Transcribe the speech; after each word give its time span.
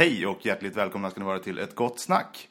Hej 0.00 0.26
och 0.26 0.46
hjärtligt 0.46 0.76
välkomna 0.76 1.10
ska 1.10 1.20
ni 1.20 1.26
vara 1.26 1.38
till 1.38 1.58
ett 1.58 1.74
gott 1.74 2.00
snack. 2.00 2.48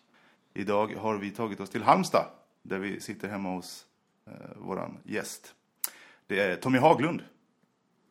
Idag 0.53 0.95
har 0.95 1.17
vi 1.17 1.31
tagit 1.31 1.59
oss 1.59 1.69
till 1.69 1.83
Halmstad 1.83 2.25
där 2.61 2.79
vi 2.79 2.99
sitter 2.99 3.27
hemma 3.27 3.49
hos 3.49 3.85
eh, 4.25 4.33
våran 4.55 4.97
gäst. 5.03 5.55
Det 6.27 6.39
är 6.39 6.55
Tommy 6.55 6.77
Haglund. 6.77 7.23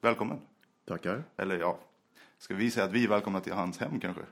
Välkommen. 0.01 0.39
Tackar. 0.85 1.25
Eller 1.37 1.59
ja, 1.59 1.79
ska 2.39 2.55
vi 2.55 2.71
säga 2.71 2.87
att 2.87 2.93
vi 2.93 3.05
är 3.05 3.09
välkomna 3.09 3.41
till 3.41 3.53
hans 3.53 3.79
hem 3.79 4.01
kanske? 4.01 4.23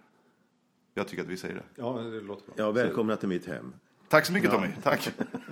Jag 0.95 1.09
tycker 1.09 1.23
att 1.23 1.29
vi 1.29 1.37
säger 1.37 1.55
det. 1.55 1.65
Ja, 1.75 1.93
det 1.93 2.21
låter 2.21 2.47
bra. 2.47 2.55
Ja, 2.57 2.71
välkomna 2.71 3.17
till 3.17 3.29
mitt 3.29 3.47
hem. 3.47 3.75
Tack 4.09 4.27
så 4.27 4.33
mycket 4.33 4.51
Tommy, 4.51 4.69
tack. 4.83 5.11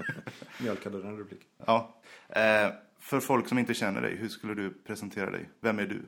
Mjölkade 0.61 1.03
den 1.03 1.19
repliken. 1.19 1.49
Ja. 1.67 2.01
Eh, 2.29 2.71
för 2.99 3.21
folk 3.21 3.49
som 3.49 3.59
inte 3.59 3.75
känner 3.75 4.03
dig, 4.03 4.17
hur 4.17 4.29
skulle 4.29 4.55
du 4.55 4.71
presentera 4.71 5.31
dig? 5.31 5.51
Vem 5.61 5.79
är 5.79 5.87
du? 5.87 6.03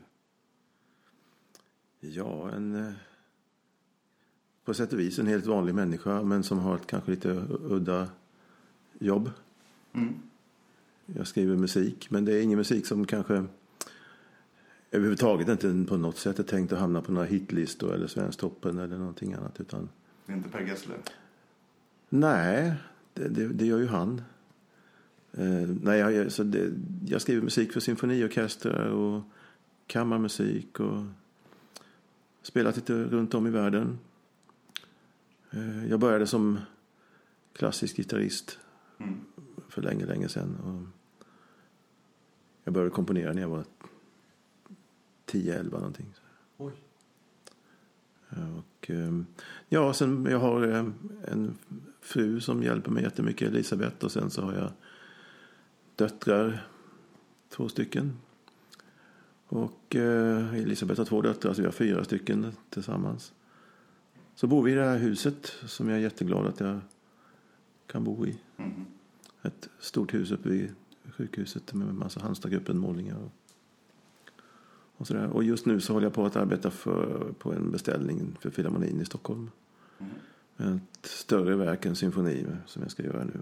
Ja, 2.01 2.51
en... 2.51 2.97
På 4.66 4.75
sätt 4.75 4.93
och 4.93 4.98
vis 4.98 5.18
en 5.18 5.26
helt 5.26 5.46
vanlig 5.46 5.75
människa, 5.75 6.22
men 6.22 6.43
som 6.43 6.58
har 6.58 6.76
ett 6.76 6.86
kanske 6.86 7.11
lite 7.11 7.44
udda 7.64 8.08
jobb. 8.98 9.30
Jag 11.06 11.26
skriver 11.26 11.56
musik, 11.56 12.11
men 12.11 12.25
det 12.25 12.32
är 12.32 12.42
ingen 12.42 12.58
musik 12.58 12.86
som 12.86 13.06
kanske 13.06 13.44
överhuvudtaget 14.90 15.48
inte 15.48 15.84
på 15.89 15.96
något 15.96 16.18
sätt 16.18 16.39
är 16.39 16.42
tänkt 16.42 16.72
att 16.72 16.79
hamna 16.79 17.02
på 17.02 17.12
några 17.12 17.26
hitlistor 17.26 17.94
eller 17.94 18.06
Svensktoppen 18.06 18.79
eller 18.79 18.98
någonting 18.98 19.34
annat. 19.34 19.61
Utan, 19.61 19.89
Det 20.26 20.32
är 20.32 20.36
inte 20.36 20.48
Per 20.48 20.61
Gessle. 20.61 20.94
nej, 22.08 22.75
det, 23.14 23.28
det, 23.28 23.48
det 23.48 23.67
gör 23.67 23.78
ju 23.78 23.86
han. 23.86 24.22
Eh, 25.32 25.68
nej, 25.82 25.98
jag, 26.00 26.32
så 26.32 26.42
det, 26.42 26.72
jag 27.06 27.22
skriver 27.22 27.42
musik 27.42 27.72
för 27.72 27.80
symfoniorkestrar 27.80 28.89
och 28.89 29.22
kammarmusik 29.86 30.80
och 30.80 31.04
spelat 32.42 32.77
lite 32.77 32.94
runt 32.94 33.34
om 33.34 33.47
i 33.47 33.50
världen. 33.50 33.98
Eh, 35.50 35.87
jag 35.87 36.01
började 36.01 36.27
som 36.27 36.59
klassisk 37.53 37.97
gitarrist 37.97 38.59
för 39.69 39.83
länge, 39.83 40.07
länge 40.07 40.29
sedan. 40.29 40.57
Och 40.57 41.07
jag 42.65 42.75
började 42.75 42.91
komponera 42.91 43.33
när 43.33 43.43
jag 43.43 43.48
var 43.48 43.65
10-11 45.27 45.70
någonting. 45.70 46.15
Oj. 46.57 46.73
Och, 48.31 48.91
eh, 48.91 49.20
ja, 49.69 49.95
sen 49.95 50.27
jag 50.31 50.39
har 50.39 50.69
eh, 50.69 50.87
en 51.29 51.59
fru 52.01 52.41
som 52.41 52.63
hjälper 52.63 52.91
mig 52.91 53.03
jättemycket, 53.03 53.48
Elisabeth. 53.48 54.05
Och 54.05 54.13
sen 54.13 54.31
så 54.31 54.42
har 54.42 54.53
jag 54.55 54.73
döttrar, 55.97 56.67
två 57.48 57.69
stycken. 57.69 58.19
Och 59.48 59.97
eh, 59.97 60.55
Elisabeth 60.55 61.01
har 61.01 61.05
två 61.05 61.23
döttrar, 61.23 61.53
så 61.53 61.61
vi 61.61 61.67
har 61.67 61.73
fyra 61.73 62.05
stycken 62.05 62.53
tillsammans. 62.70 63.33
Så 64.37 64.47
bor 64.47 64.62
vi 64.62 64.73
i 64.73 64.75
det 64.75 64.84
här 64.84 64.98
huset 64.98 65.53
som 65.67 65.89
jag 65.89 65.98
är 65.98 66.03
jätteglad 66.03 66.47
att 66.47 66.61
jag 66.61 66.81
kan 67.87 68.05
bo 68.05 68.27
i. 68.27 68.39
Ett 69.42 69.69
stort 69.79 70.15
hus 70.15 70.31
uppe 70.31 70.48
vid 70.48 70.75
sjukhuset 71.17 71.75
med 71.75 71.89
en 71.89 71.98
massa 71.98 72.20
Halmstadgruppen-målningar. 72.20 73.17
Och, 73.17 73.33
och, 74.97 75.07
sådär. 75.07 75.27
och 75.27 75.45
just 75.45 75.67
nu 75.67 75.81
så 75.81 75.92
håller 75.92 76.07
jag 76.07 76.14
på 76.14 76.27
att 76.27 76.37
arbeta 76.37 76.70
för, 76.70 77.33
på 77.39 77.53
en 77.53 77.70
beställning 77.70 78.37
för 78.41 78.51
Filharmonin 78.51 79.01
i 79.01 79.05
Stockholm. 79.05 79.51
Ett 80.57 81.07
större 81.07 81.57
verk, 81.57 81.87
en 81.87 81.97
symfoni 81.97 82.47
som 82.67 82.83
jag 82.83 82.91
ska 82.91 83.03
göra 83.03 83.25
nu. 83.25 83.41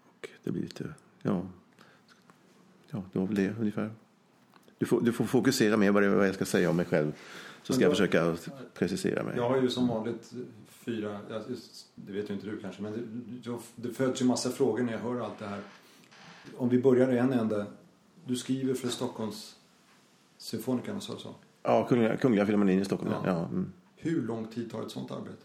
Och 0.00 0.28
det 0.44 0.50
blir 0.50 0.62
lite, 0.62 0.94
ja, 1.22 1.46
ja 2.90 3.02
det 3.12 3.18
var 3.18 3.26
väl 3.26 3.36
det 3.36 3.54
ungefär. 3.60 3.90
Du 4.78 4.86
får, 4.86 5.00
du 5.00 5.12
får 5.12 5.24
fokusera 5.24 5.76
mer 5.76 5.92
på 5.92 6.16
vad 6.16 6.28
jag 6.28 6.34
ska 6.34 6.44
säga 6.44 6.70
om 6.70 6.76
mig 6.76 6.86
själv. 6.86 7.12
Så 7.66 7.72
ska 7.72 7.82
jag 7.82 7.92
försöka 7.92 8.36
precisera 8.74 9.22
mig. 9.22 9.36
Jag 9.36 9.48
har 9.48 9.62
ju 9.62 9.70
som 9.70 9.88
vanligt 9.88 10.32
fyra, 10.68 11.20
det 11.94 12.12
vet 12.12 12.30
ju 12.30 12.34
inte 12.34 12.46
du 12.46 12.60
kanske, 12.60 12.82
men 12.82 12.92
det, 13.44 13.58
det 13.76 13.94
föds 13.94 14.22
ju 14.22 14.24
massa 14.24 14.50
frågor 14.50 14.82
när 14.82 14.92
jag 14.92 15.00
hör 15.00 15.20
allt 15.20 15.38
det 15.38 15.46
här. 15.46 15.60
Om 16.56 16.68
vi 16.68 16.82
börjar 16.82 17.12
i 17.12 17.18
en 17.18 17.32
ände. 17.32 17.66
Du 18.24 18.36
skriver 18.36 18.74
för 18.74 18.88
Stockholms 18.88 19.56
Symfonikerna, 20.38 21.00
så 21.00 21.16
så. 21.16 21.34
Ja, 21.62 21.86
Kungliga, 21.88 22.16
Kungliga 22.16 22.46
Filharmonin 22.46 22.80
i 22.80 22.84
Stockholm. 22.84 23.12
Ja. 23.12 23.22
Ja. 23.26 23.38
Mm. 23.38 23.72
Hur 23.96 24.22
lång 24.22 24.46
tid 24.46 24.70
tar 24.70 24.82
ett 24.82 24.90
sånt 24.90 25.10
arbete? 25.10 25.42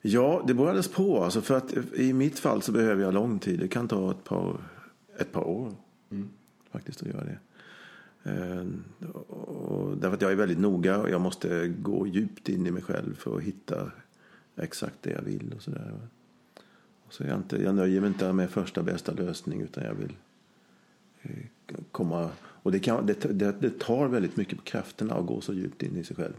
ja, 0.00 0.44
det 0.46 0.54
beror 0.54 0.68
alldeles 0.68 0.92
på. 0.92 1.24
Alltså, 1.24 1.40
för 1.40 1.56
att 1.56 1.72
I 1.94 2.12
mitt 2.12 2.38
fall 2.38 2.62
så 2.62 2.72
behöver 2.72 3.02
jag 3.02 3.14
lång 3.14 3.38
tid. 3.38 3.60
Det 3.60 3.68
kan 3.68 3.88
ta 3.88 4.10
ett 4.10 4.24
par, 4.24 4.60
ett 5.18 5.32
par 5.32 5.44
år 5.44 5.74
faktiskt 6.70 7.02
att 7.02 7.08
göra 7.08 7.24
det. 7.24 7.38
Eh, 8.28 8.66
och 9.28 9.96
därför 9.96 10.14
att 10.14 10.22
jag 10.22 10.32
är 10.32 10.36
väldigt 10.36 10.58
noga 10.58 10.98
och 10.98 11.10
jag 11.10 11.20
måste 11.20 11.68
gå 11.68 12.06
djupt 12.06 12.48
in 12.48 12.66
i 12.66 12.70
mig 12.70 12.82
själv 12.82 13.14
för 13.14 13.36
att 13.36 13.42
hitta 13.42 13.90
exakt 14.56 15.02
det 15.02 15.10
jag 15.10 15.22
vill. 15.22 15.52
och 15.56 15.62
sådär. 15.62 15.92
Och 17.06 17.14
så 17.14 17.24
är 17.24 17.28
jag, 17.28 17.38
inte, 17.38 17.62
jag 17.62 17.74
nöjer 17.74 18.00
mig 18.00 18.08
inte 18.08 18.32
med 18.32 18.50
första 18.50 18.82
bästa 18.82 19.12
lösning 19.12 19.60
utan 19.60 19.84
jag 19.84 19.94
vill 19.94 20.16
eh, 21.22 21.76
komma... 21.92 22.30
Och 22.62 22.72
det, 22.72 22.78
kan, 22.78 23.06
det, 23.06 23.38
det, 23.38 23.60
det 23.60 23.78
tar 23.78 24.08
väldigt 24.08 24.36
mycket 24.36 24.58
på 24.58 24.64
krafterna 24.64 25.14
att 25.14 25.26
gå 25.26 25.40
så 25.40 25.54
djupt 25.54 25.82
in 25.82 25.96
i 25.96 26.04
sig 26.04 26.16
själv. 26.16 26.34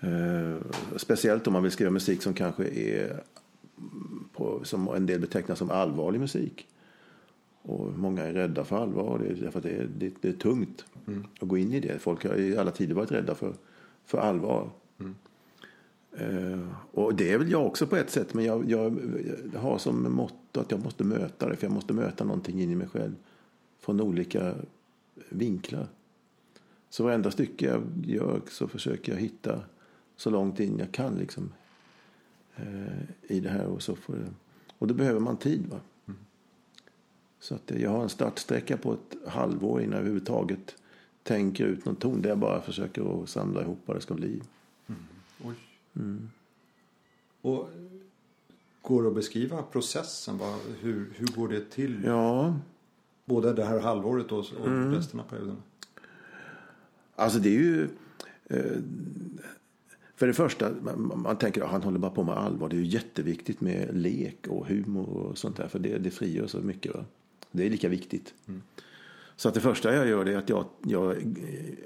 Eh, 0.00 0.56
speciellt 0.96 1.46
om 1.46 1.52
man 1.52 1.62
vill 1.62 1.72
skriva 1.72 1.90
musik 1.90 2.22
som 2.22 2.34
kanske 2.34 2.64
är 2.64 3.22
på, 4.32 4.60
som 4.64 4.88
en 4.88 5.06
del 5.06 5.20
betecknar 5.20 5.54
som 5.54 5.70
allvarlig 5.70 6.20
musik. 6.20 6.68
Och 7.66 7.98
många 7.98 8.22
är 8.22 8.32
rädda 8.32 8.64
för 8.64 8.76
allvar. 8.76 9.18
Det 9.18 9.26
är, 9.26 9.34
därför 9.34 9.58
att 9.58 9.62
det 9.62 9.76
är, 9.76 9.88
det, 9.98 10.12
det 10.20 10.28
är 10.28 10.32
tungt 10.32 10.84
att 11.40 11.48
gå 11.48 11.58
in 11.58 11.72
i 11.72 11.80
det. 11.80 11.98
Folk 11.98 12.24
har 12.24 12.34
i 12.34 12.56
alla 12.56 12.70
tider 12.70 12.94
varit 12.94 13.12
rädda 13.12 13.34
för, 13.34 13.52
för 14.04 14.18
allvar. 14.18 14.70
Eh, 16.16 16.68
och 16.92 17.14
det 17.14 17.32
är 17.32 17.38
väl 17.38 17.50
jag 17.50 17.66
också 17.66 17.86
på 17.86 17.96
ett 17.96 18.10
sätt. 18.10 18.34
Men 18.34 18.44
jag, 18.44 18.70
jag, 18.70 18.98
jag 19.52 19.60
har 19.60 19.78
som 19.78 20.12
motto 20.12 20.60
att 20.60 20.70
jag 20.70 20.84
måste 20.84 21.04
möta 21.04 21.48
det. 21.48 21.56
För 21.56 21.66
jag 21.66 21.74
måste 21.74 21.92
möta 21.92 22.24
någonting 22.24 22.62
in 22.62 22.70
i 22.70 22.74
mig 22.74 22.88
själv. 22.88 23.14
Från 23.80 24.00
olika 24.00 24.54
vinklar. 25.28 25.86
Så 26.90 27.04
varenda 27.04 27.30
stycke 27.30 27.66
jag 27.66 27.82
gör 28.04 28.40
så 28.50 28.68
försöker 28.68 29.12
jag 29.12 29.20
hitta 29.20 29.60
så 30.16 30.30
långt 30.30 30.60
in 30.60 30.78
jag 30.78 30.92
kan 30.92 31.14
liksom, 31.14 31.52
eh, 32.56 33.02
i 33.22 33.40
det 33.40 33.48
här. 33.48 33.66
Och, 33.66 33.82
så 33.82 33.96
får 33.96 34.18
och 34.78 34.86
då 34.86 34.94
behöver 34.94 35.20
man 35.20 35.36
tid. 35.36 35.66
Va? 35.70 35.80
Så 37.46 37.54
att 37.54 37.70
jag 37.80 37.90
har 37.90 38.02
en 38.02 38.08
startsträcka 38.08 38.76
på 38.76 38.92
ett 38.92 39.28
halvår 39.28 39.80
innan 39.80 39.92
jag 39.92 40.00
överhuvudtaget 40.00 40.76
tänker 41.22 41.64
ut 41.64 41.84
någon 41.84 41.96
ton. 41.96 42.22
Där 42.22 42.28
jag 42.28 42.38
bara 42.38 42.60
försöker 42.60 43.22
att 43.22 43.28
samla 43.28 43.62
ihop 43.62 43.78
vad 43.84 43.96
det 43.96 44.00
ska 44.00 44.14
bli. 44.14 44.42
Oj. 45.44 45.54
Och 47.40 47.68
går 48.82 49.02
det 49.02 49.08
att 49.08 49.14
beskriva 49.14 49.62
processen? 49.62 50.38
Vad, 50.38 50.58
hur, 50.80 51.12
hur 51.16 51.26
går 51.26 51.48
det 51.48 51.70
till? 51.70 52.02
Ja, 52.04 52.58
Både 53.24 53.52
det 53.52 53.64
här 53.64 53.80
halvåret 53.80 54.32
och, 54.32 54.38
och 54.38 54.92
resten 54.92 55.20
av 55.20 55.24
perioden? 55.24 55.56
Alltså 57.14 57.38
det 57.38 57.48
är 57.48 57.60
ju... 57.60 57.88
Eh, 58.46 58.78
för 60.16 60.26
det 60.26 60.34
första, 60.34 60.70
man, 60.82 61.22
man 61.22 61.36
tänker 61.36 61.62
att 61.62 61.70
han 61.70 61.82
håller 61.82 61.98
bara 61.98 62.10
på 62.10 62.22
med 62.22 62.36
allvar. 62.36 62.68
Det 62.68 62.76
är 62.76 62.80
ju 62.80 62.86
jätteviktigt 62.86 63.60
med 63.60 63.96
lek 63.96 64.46
och 64.46 64.66
humor 64.66 65.08
och 65.08 65.38
sånt 65.38 65.56
där. 65.56 65.68
För 65.68 65.78
det, 65.78 65.98
det 65.98 66.10
frigör 66.10 66.46
så 66.46 66.58
mycket. 66.58 66.94
Va? 66.94 67.04
Det 67.50 67.66
är 67.66 67.70
lika 67.70 67.88
viktigt. 67.88 68.34
Så 69.36 69.48
att 69.48 69.54
det 69.54 69.60
första 69.60 69.94
jag 69.94 70.08
gör 70.08 70.28
är 70.28 70.36
att 70.36 70.48
jag, 70.48 70.64
jag 70.86 71.16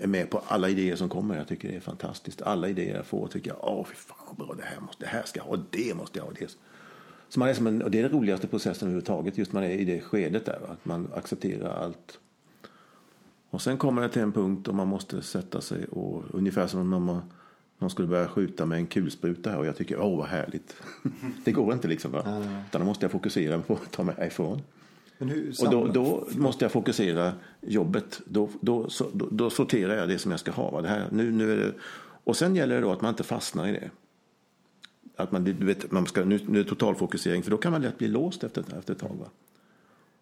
är 0.01 0.07
med 0.07 0.31
på 0.31 0.43
alla 0.47 0.69
idéer 0.69 0.97
som 0.97 1.09
kommer. 1.09 1.37
Jag 1.37 1.49
tycker 1.49 1.69
det 1.69 1.77
är 1.77 1.81
fantastiskt. 1.81 2.43
Alla 2.43 2.69
idéer 2.69 2.97
jag 2.97 3.07
får 3.07 3.29
tycker 3.29 3.51
jag, 3.51 3.59
åh 3.63 3.87
fy 3.87 3.95
fan 3.95 4.19
vad 4.27 4.37
bra 4.47 4.57
det 4.57 4.65
här 4.65 4.81
måste, 4.81 5.05
det 5.05 5.09
här 5.09 5.23
ska 5.23 5.41
jag 5.41 5.45
ha, 5.45 5.65
det 5.71 5.95
måste 5.95 6.19
jag 6.19 6.27
ha. 6.27 6.33
Det. 6.39 6.57
Så 7.29 7.39
man 7.39 7.49
är 7.49 7.55
som 7.55 7.67
en, 7.67 7.83
och 7.83 7.91
det 7.91 7.99
är 7.99 8.03
den 8.03 8.13
roligaste 8.13 8.47
processen 8.47 8.89
överhuvudtaget. 8.89 9.39
Just 9.39 9.53
man 9.53 9.65
är 9.65 9.71
i 9.71 9.85
det 9.85 10.01
skedet 10.01 10.47
där. 10.47 10.59
Va? 10.61 10.67
Att 10.71 10.85
man 10.85 11.09
accepterar 11.15 11.85
allt. 11.85 12.19
Och 13.51 13.63
sen 13.63 13.79
kommer 13.79 14.03
det 14.03 14.09
till 14.09 14.23
en 14.23 14.33
punkt 14.33 14.67
då 14.67 14.73
man 14.73 14.89
måste 14.89 15.23
sätta 15.23 15.61
sig 15.61 15.85
och 15.85 16.25
ungefär 16.31 16.67
som 16.67 16.93
om 16.93 17.05
man, 17.05 17.23
någon 17.79 17.91
skulle 17.91 18.09
börja 18.09 18.29
skjuta 18.29 18.67
med 18.67 18.79
en 18.79 18.87
kulspruta 18.87 19.51
här 19.51 19.59
och 19.59 19.67
jag 19.67 19.77
tycker 19.77 20.01
åh 20.01 20.19
vad 20.19 20.27
härligt. 20.27 20.77
det 21.45 21.53
går 21.53 21.73
inte 21.73 21.89
liksom. 21.89 22.13
Va? 22.13 22.23
Nej. 22.27 22.63
Utan 22.69 22.81
då 22.81 22.87
måste 22.87 23.05
jag 23.05 23.13
fokusera 23.13 23.61
på 23.61 23.75
att 23.75 23.93
ta 23.93 24.03
mig 24.03 24.27
ifrån. 24.27 24.63
Hur 25.29 25.55
Och 25.65 25.71
då, 25.71 25.87
då 25.87 26.29
måste 26.37 26.65
jag 26.65 26.73
fokusera 26.73 27.33
jobbet. 27.61 28.21
Då, 28.25 28.49
då, 28.61 28.91
så, 28.91 29.07
då, 29.13 29.29
då 29.31 29.51
sorterar 29.51 29.97
jag 29.97 30.09
det 30.09 30.19
som 30.19 30.31
jag 30.31 30.41
ska 30.41 30.51
ha. 30.51 30.71
Va? 30.71 30.83
Det 30.83 30.89
här, 30.89 31.09
nu, 31.13 31.31
nu 31.33 31.53
är 31.53 31.57
det, 31.57 31.73
och 32.25 32.37
sen 32.37 32.57
gäller 32.57 32.75
det 32.75 32.81
då 32.81 32.93
att 32.93 33.01
man 33.01 33.09
inte 33.09 33.23
fastnar 33.23 33.69
i 33.69 33.73
det. 33.73 33.91
Att 35.17 35.33
man, 35.33 35.45
du 35.45 35.53
vet, 35.53 35.93
man 35.93 36.07
ska, 36.07 36.25
nu, 36.25 36.41
nu 36.47 36.59
är 36.61 36.65
det 36.65 36.69
totalfokusering 36.69 37.43
för 37.43 37.51
då 37.51 37.57
kan 37.57 37.73
man 37.73 37.83
lätt 37.83 37.99
bli 37.99 38.09
låst 38.09 38.45
efter, 38.45 38.65
efter 38.79 38.93
ett 38.93 39.01
tag. 39.01 39.17
Va? 39.21 39.27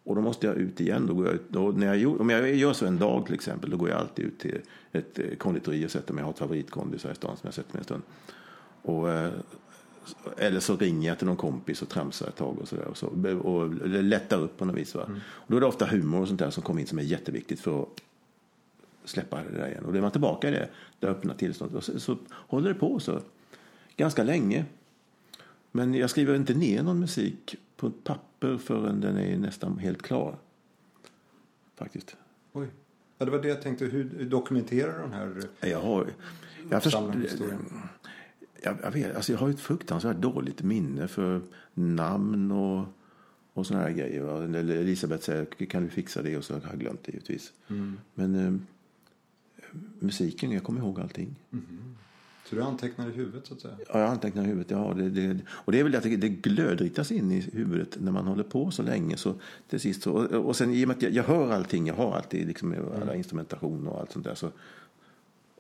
Och 0.05 0.15
då 0.15 0.21
måste 0.21 0.47
jag 0.47 0.57
ut 0.57 0.81
igen. 0.81 1.07
Då 1.07 1.15
går 1.15 1.27
jag 1.27 1.35
ut, 1.35 1.49
då, 1.49 1.71
när 1.71 1.95
jag, 1.95 2.21
om 2.21 2.31
jag 2.31 2.55
gör 2.55 2.73
så 2.73 2.87
en 2.87 2.99
dag 2.99 3.27
till 3.27 3.35
exempel, 3.35 3.71
då 3.71 3.77
går 3.77 3.89
jag 3.89 3.99
alltid 3.99 4.25
ut 4.25 4.39
till 4.39 4.61
ett 4.93 5.19
eh, 5.19 5.37
konditori 5.39 5.87
och 5.87 5.91
sätter 5.91 6.15
mig. 6.15 6.23
Jag 6.23 6.27
har 6.27 6.33
ett 6.33 6.39
favoritkondis 6.39 7.05
här 7.05 7.13
i 7.13 7.15
stan 7.15 7.37
som 7.37 7.47
jag 7.47 7.55
sätter 7.55 7.73
mig 7.73 7.79
en 7.79 7.85
stund. 7.85 8.03
Och, 8.83 9.11
eh, 9.11 9.31
eller 10.37 10.61
så 10.61 10.77
ringer 10.77 11.09
jag 11.09 11.19
till 11.19 11.27
någon 11.27 11.37
kompis 11.37 11.83
och 11.83 11.89
tramsar 11.89 12.29
ett 12.29 12.37
tag 12.37 12.59
och 12.59 12.69
sådär. 12.69 12.85
Och, 12.85 12.97
så, 12.97 13.07
och 13.43 13.77
lättar 13.87 14.39
upp 14.39 14.57
på 14.57 14.65
något 14.65 14.77
vis. 14.77 14.95
Va? 14.95 15.11
Och 15.21 15.51
då 15.51 15.57
är 15.57 15.61
det 15.61 15.67
ofta 15.67 15.87
humor 15.87 16.21
och 16.21 16.29
sånt 16.29 16.41
där 16.41 16.51
som 16.51 16.63
kommer 16.63 16.81
in 16.81 16.87
som 16.87 16.99
är 16.99 17.03
jätteviktigt 17.03 17.61
för 17.61 17.83
att 17.83 17.89
släppa 19.05 19.43
det 19.43 19.59
där 19.59 19.69
igen. 19.69 19.85
Och 19.85 19.93
då 19.93 19.99
är 19.99 20.03
man 20.03 20.11
tillbaka 20.11 20.49
i 20.49 20.51
det 20.51 20.69
där 21.01 21.09
öppna 21.09 21.35
tillståndet. 21.35 21.77
Och 21.77 21.85
så, 21.85 22.01
så 22.01 22.19
håller 22.31 22.69
det 22.69 22.79
på 22.79 23.01
så 23.01 23.21
ganska 23.97 24.23
länge. 24.23 24.65
Men 25.73 25.95
jag 25.95 26.11
skriver 26.11 26.37
inte 26.37 26.55
ner 26.55 26.83
någon 26.83 27.01
musik 27.01 27.57
på 27.77 27.87
ett 27.87 28.05
papper 28.05 28.59
förrän 28.59 29.01
den 29.01 29.19
är 29.19 29.39
nästan 29.39 29.79
helt 29.79 30.03
klar. 30.03 30.37
Faktiskt. 31.77 32.17
Oj. 32.53 32.69
Ja, 33.19 33.25
det 33.25 33.31
var 33.31 33.39
det 33.39 33.49
jag 33.49 33.63
tänkte. 33.63 33.85
Hur 33.85 34.25
dokumenterar 34.25 34.93
du 34.93 34.99
den 34.99 35.13
här 35.13 35.43
Jag 35.61 35.81
har... 35.81 36.07
Jag, 36.71 36.83
först? 36.83 36.97
Jag, 38.63 38.77
jag, 38.83 38.91
vet, 38.91 39.17
alltså 39.17 39.33
jag 39.33 39.39
har 39.39 39.51
ett 39.51 39.61
fruktansvärt 39.61 40.17
dåligt 40.17 40.63
minne 40.63 41.09
för 41.09 41.41
namn 41.75 42.53
och, 42.53 42.87
och 43.53 43.67
såna 43.67 43.81
här 43.81 43.91
grejer. 43.91 44.23
va. 44.23 44.45
Eller 44.45 44.77
Elisabeth 44.77 45.25
säger, 45.25 45.45
kan 45.45 45.83
du 45.83 45.89
fixa 45.89 46.23
det? 46.23 46.37
Och 46.37 46.45
så 46.45 46.55
har 46.55 46.61
jag 46.71 46.81
glömt 46.81 47.05
det 47.05 47.13
givetvis. 47.13 47.53
Men 48.15 48.35
eh, 48.35 48.55
musiken, 49.99 50.53
jag 50.53 50.63
kommer 50.63 50.81
ihåg 50.81 51.01
allting. 51.01 51.37
Så 52.45 52.55
du 52.55 52.63
antecknar 52.63 53.09
i 53.09 53.13
huvudet 53.13 53.47
så 53.47 53.55
att 53.55 53.61
säga? 53.61 53.75
Ja, 53.89 54.01
jag 54.01 54.11
antecknar 54.11 54.43
i 54.43 54.47
huvudet. 54.47 54.71
Ja, 54.71 54.95
det, 54.97 55.11
det, 55.11 55.39
och 55.49 55.73
det 55.73 55.81
är 55.81 55.85
väl 55.85 55.97
att 55.97 56.03
det, 56.03 56.17
det 56.17 56.29
glödritas 56.29 57.13
in 57.13 57.33
i 57.33 57.41
huvudet 57.41 57.97
när 58.01 58.13
man 58.13 58.27
håller 58.27 58.45
på 58.45 58.71
så 58.71 58.83
länge. 58.83 59.17
Så 59.17 59.35
till 59.69 59.81
sist 59.81 60.03
så, 60.03 60.13
och, 60.13 60.47
och 60.47 60.57
sen 60.57 60.71
i 60.71 60.85
och 60.85 60.89
med 60.89 60.97
att 60.97 61.03
jag, 61.03 61.13
jag 61.13 61.25
hör 61.25 61.53
allting, 61.53 61.87
jag 61.87 61.95
har 61.95 62.17
alltid 62.17 62.47
liksom 62.47 62.75
alla 63.03 63.15
instrumentation 63.15 63.87
och 63.87 64.01
allt 64.01 64.13
sånt 64.13 64.25
där. 64.25 64.35
Så, 64.35 64.51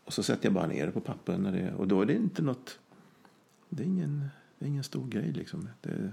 och 0.05 0.13
så 0.13 0.23
sätter 0.23 0.47
jag 0.47 0.53
bara 0.53 0.67
ner 0.67 0.87
det 0.87 0.93
på 0.93 1.17
det, 1.27 1.73
och 1.79 1.89
då 1.89 2.03
är 2.03 2.07
det 2.07 2.15
inte 2.15 2.43
något, 2.43 2.79
det 3.69 3.83
är 3.83 3.87
ingen, 3.87 4.29
det 4.59 4.65
är 4.65 4.69
ingen 4.69 4.85
stor 4.85 5.09
grej 5.09 5.33
liksom. 5.33 5.69
Det, 5.81 6.13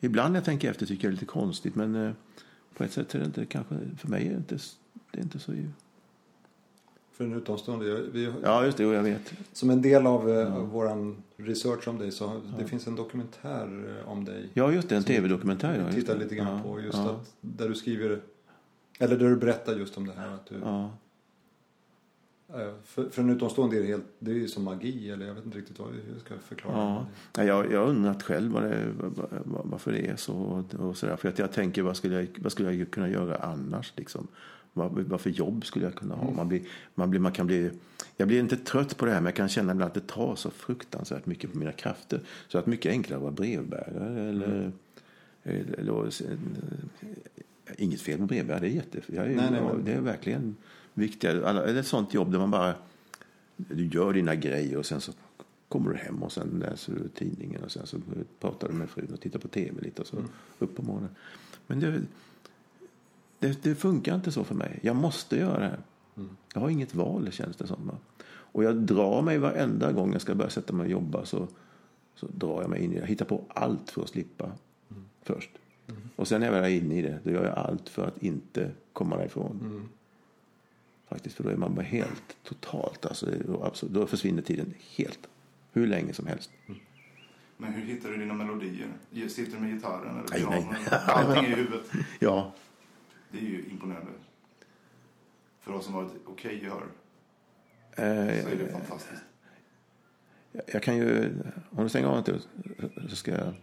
ibland 0.00 0.32
när 0.32 0.40
jag 0.40 0.44
tänker 0.44 0.70
efter 0.70 0.86
tycker 0.86 1.04
jag 1.04 1.12
det 1.12 1.14
är 1.14 1.20
lite 1.20 1.26
konstigt 1.26 1.74
men 1.74 1.94
eh, 1.94 2.12
på 2.74 2.84
ett 2.84 2.92
sätt 2.92 3.14
är 3.14 3.18
det 3.18 3.24
inte 3.24 3.46
kanske, 3.46 3.74
för 3.98 4.08
mig 4.08 4.26
är 4.26 4.30
det 4.30 4.36
inte, 4.36 4.58
det 5.10 5.18
är 5.18 5.22
inte 5.22 5.38
så 5.38 5.52
För 7.12 7.24
en 7.24 7.32
utomstående. 7.32 8.02
Vi, 8.12 8.32
Ja, 8.42 8.64
just 8.64 8.78
det, 8.78 8.86
och 8.86 8.94
jag 8.94 9.02
vet. 9.02 9.34
Som 9.52 9.70
en 9.70 9.82
del 9.82 10.06
av 10.06 10.30
eh, 10.30 10.58
våran 10.58 11.22
research 11.36 11.88
om 11.88 11.98
dig 11.98 12.12
så 12.12 12.40
det 12.58 12.64
finns 12.64 12.86
en 12.86 12.96
dokumentär 12.96 13.98
eh, 14.00 14.08
om 14.08 14.24
dig. 14.24 14.50
Ja, 14.54 14.72
just 14.72 14.88
det, 14.88 14.96
en 14.96 15.04
tv-dokumentär. 15.04 15.84
Ja, 15.86 15.92
tittar 15.92 16.16
lite 16.16 16.34
grann 16.34 16.56
ja, 16.56 16.62
på 16.62 16.80
just 16.80 16.98
ja, 16.98 17.10
att 17.10 17.34
där 17.40 17.68
du 17.68 17.74
skriver 17.74 18.20
eller 18.98 19.16
där 19.18 19.28
du 19.28 19.36
berättar 19.36 19.76
just 19.76 19.96
om 19.96 20.06
det 20.06 20.12
här 20.12 20.34
att 20.34 20.46
du 20.46 20.54
Ja. 20.62 20.90
Eh, 22.54 22.74
för, 22.84 23.08
för 23.10 23.22
en 23.22 23.30
utomstående 23.30 23.76
är 23.76 23.80
det 23.80 23.86
helt 23.86 24.04
det 24.18 24.30
är 24.30 24.34
ju 24.34 24.48
som 24.48 24.64
magi 24.64 25.10
eller 25.10 25.26
jag 25.26 25.34
vet 25.34 25.44
inte 25.44 25.58
riktigt 25.58 25.78
vad 25.78 25.88
hur 25.88 26.12
jag 26.12 26.20
ska 26.20 26.34
förklara 26.38 26.76
Ja. 26.76 27.06
Ja, 27.36 27.44
jag, 27.44 27.72
jag 27.72 27.80
har 27.80 27.86
undrat 27.86 28.22
själv 28.22 28.52
vad 28.52 28.62
det, 28.62 28.94
varför 29.44 29.92
det 29.92 30.06
är 30.06 30.16
så. 30.16 30.34
Och, 30.34 30.74
och 30.74 30.96
så. 30.96 31.16
För 31.16 31.28
att 31.28 31.38
jag 31.38 31.52
tänker, 31.52 31.82
vad 31.82 31.96
skulle 31.96 32.14
jag, 32.14 32.28
vad 32.38 32.52
skulle 32.52 32.72
jag 32.72 32.90
kunna 32.90 33.08
göra 33.08 33.36
annars? 33.36 33.92
Liksom? 33.96 34.28
Vad, 34.72 34.92
vad 34.92 35.20
för 35.20 35.30
jobb 35.30 35.64
skulle 35.64 35.84
jag 35.84 35.94
kunna 35.94 36.14
ha? 36.14 36.30
Man 36.30 36.48
blir, 36.48 36.62
man 36.94 37.10
blir, 37.10 37.20
man 37.20 37.32
kan 37.32 37.46
bli, 37.46 37.70
jag 38.16 38.28
blir 38.28 38.40
inte 38.40 38.56
trött 38.56 38.96
på 38.96 39.04
det 39.04 39.12
här, 39.12 39.20
men 39.20 39.24
jag 39.26 39.34
kan 39.34 39.48
känna 39.48 39.72
ibland 39.72 39.88
att 39.88 39.94
det 39.94 40.06
tar 40.06 40.36
så 40.36 40.50
fruktansvärt 40.50 41.26
mycket 41.26 41.52
på 41.52 41.58
mina 41.58 41.72
krafter. 41.72 42.20
Så 42.48 42.58
att 42.58 42.66
mycket 42.66 42.90
enklare 42.90 43.16
att 43.16 43.22
vara 43.22 43.32
brevbärare. 43.32 44.28
Eller, 44.28 44.72
eller, 45.42 45.78
eller, 45.78 46.12
inget 47.78 48.00
fel 48.00 48.18
med 48.18 48.28
brevbärare, 48.28 48.60
det 48.60 48.66
är 48.66 48.70
jätte, 48.70 49.00
jag 49.06 49.24
är, 49.24 49.36
Nej, 49.36 49.50
nej, 49.50 49.62
men- 49.62 49.84
det 49.84 49.92
är 49.92 50.00
verkligen 50.00 50.56
viktigare. 50.94 51.48
Alla, 51.48 51.64
eller 51.64 51.80
ett 51.80 51.86
sånt 51.86 52.14
jobb 52.14 52.32
där 52.32 52.38
man 52.38 52.50
bara 52.50 52.74
du 53.56 53.86
gör 53.86 54.12
dina 54.12 54.34
grejer 54.34 54.76
och 54.76 54.86
sen 54.86 55.00
så 55.00 55.12
kommer 55.68 55.90
du 55.90 55.96
hem 55.96 56.22
och 56.22 56.32
sen 56.32 56.64
läser 56.68 56.92
du 56.92 57.08
tidningen 57.08 57.64
och 57.64 57.72
sen 57.72 57.86
så 57.86 57.98
pratar 58.40 58.68
du 58.68 58.74
med 58.74 58.90
frun 58.90 59.12
och 59.12 59.20
tittar 59.20 59.38
på 59.38 59.48
tv 59.48 59.80
lite 59.80 60.02
och 60.02 60.08
så 60.08 60.16
upp 60.58 60.76
på 60.76 60.82
morgonen. 60.82 61.10
Men 61.66 61.80
det, 61.80 62.02
det, 63.38 63.62
det 63.62 63.74
funkar 63.74 64.14
inte 64.14 64.32
så 64.32 64.44
för 64.44 64.54
mig. 64.54 64.78
Jag 64.82 64.96
måste 64.96 65.36
göra 65.36 65.58
det 65.58 65.64
här. 65.64 65.80
Jag 66.54 66.60
har 66.60 66.68
inget 66.68 66.94
val 66.94 67.32
känns 67.32 67.56
det 67.56 67.66
som. 67.66 67.90
Och 68.24 68.64
jag 68.64 68.76
drar 68.76 69.22
mig 69.22 69.38
varenda 69.38 69.92
gång 69.92 70.12
jag 70.12 70.22
ska 70.22 70.34
börja 70.34 70.50
sätta 70.50 70.72
mig 70.72 70.84
och 70.84 70.90
jobba 70.90 71.24
så, 71.24 71.48
så 72.14 72.26
drar 72.26 72.60
jag 72.60 72.70
mig 72.70 72.84
in 72.84 72.92
i 72.92 72.94
det. 72.94 73.00
Jag 73.00 73.06
hittar 73.06 73.24
på 73.24 73.44
allt 73.48 73.90
för 73.90 74.02
att 74.02 74.08
slippa 74.08 74.52
först. 75.22 75.50
Och 76.16 76.28
sen 76.28 76.40
när 76.40 76.46
jag 76.46 76.54
väl 76.54 76.64
är 76.64 76.76
inne 76.76 76.98
i 76.98 77.02
det, 77.02 77.18
då 77.24 77.30
gör 77.30 77.44
jag 77.44 77.58
allt 77.58 77.88
för 77.88 78.06
att 78.06 78.22
inte 78.22 78.70
komma 78.92 79.16
därifrån. 79.16 79.88
Faktiskt, 81.12 81.36
för 81.36 81.44
då 81.44 81.50
är 81.50 81.56
man 81.56 81.74
bara 81.74 81.82
helt 81.82 82.36
totalt, 82.42 83.06
alltså, 83.06 83.26
då, 83.46 83.64
absolut, 83.64 83.94
då 83.94 84.06
försvinner 84.06 84.42
tiden 84.42 84.74
helt. 84.96 85.28
Hur 85.72 85.86
länge 85.86 86.12
som 86.12 86.26
helst. 86.26 86.50
Men 87.56 87.72
hur 87.72 87.82
hittar 87.82 88.08
du 88.08 88.16
dina 88.16 88.34
melodier? 88.34 88.88
Sitter 89.28 89.52
du 89.52 89.58
med 89.58 89.74
gitarren 89.74 90.24
eller 90.24 90.50
Nej? 90.50 90.68
Allting 91.06 91.44
i 91.44 91.54
huvudet. 91.54 91.90
Ja, 92.18 92.52
Det 93.30 93.38
är 93.38 93.42
ju 93.42 93.64
imponerande. 93.70 94.10
För 95.60 95.72
oss 95.72 95.84
som 95.84 95.94
har 95.94 96.04
ett 96.04 96.12
okej 96.26 96.62
gehör 96.62 96.82
eh, 97.90 98.42
så 98.42 98.48
är 98.48 98.56
det 98.58 98.72
fantastiskt. 98.72 99.22
jag, 100.52 100.62
jag 100.66 100.82
kan 100.82 100.96
ju, 100.96 101.32
om 101.70 101.82
du 101.82 101.88
stänger 101.88 102.08
av 102.08 102.18
inte 102.18 102.38
så 103.08 103.16
ska 103.16 103.30
jag... 103.30 103.54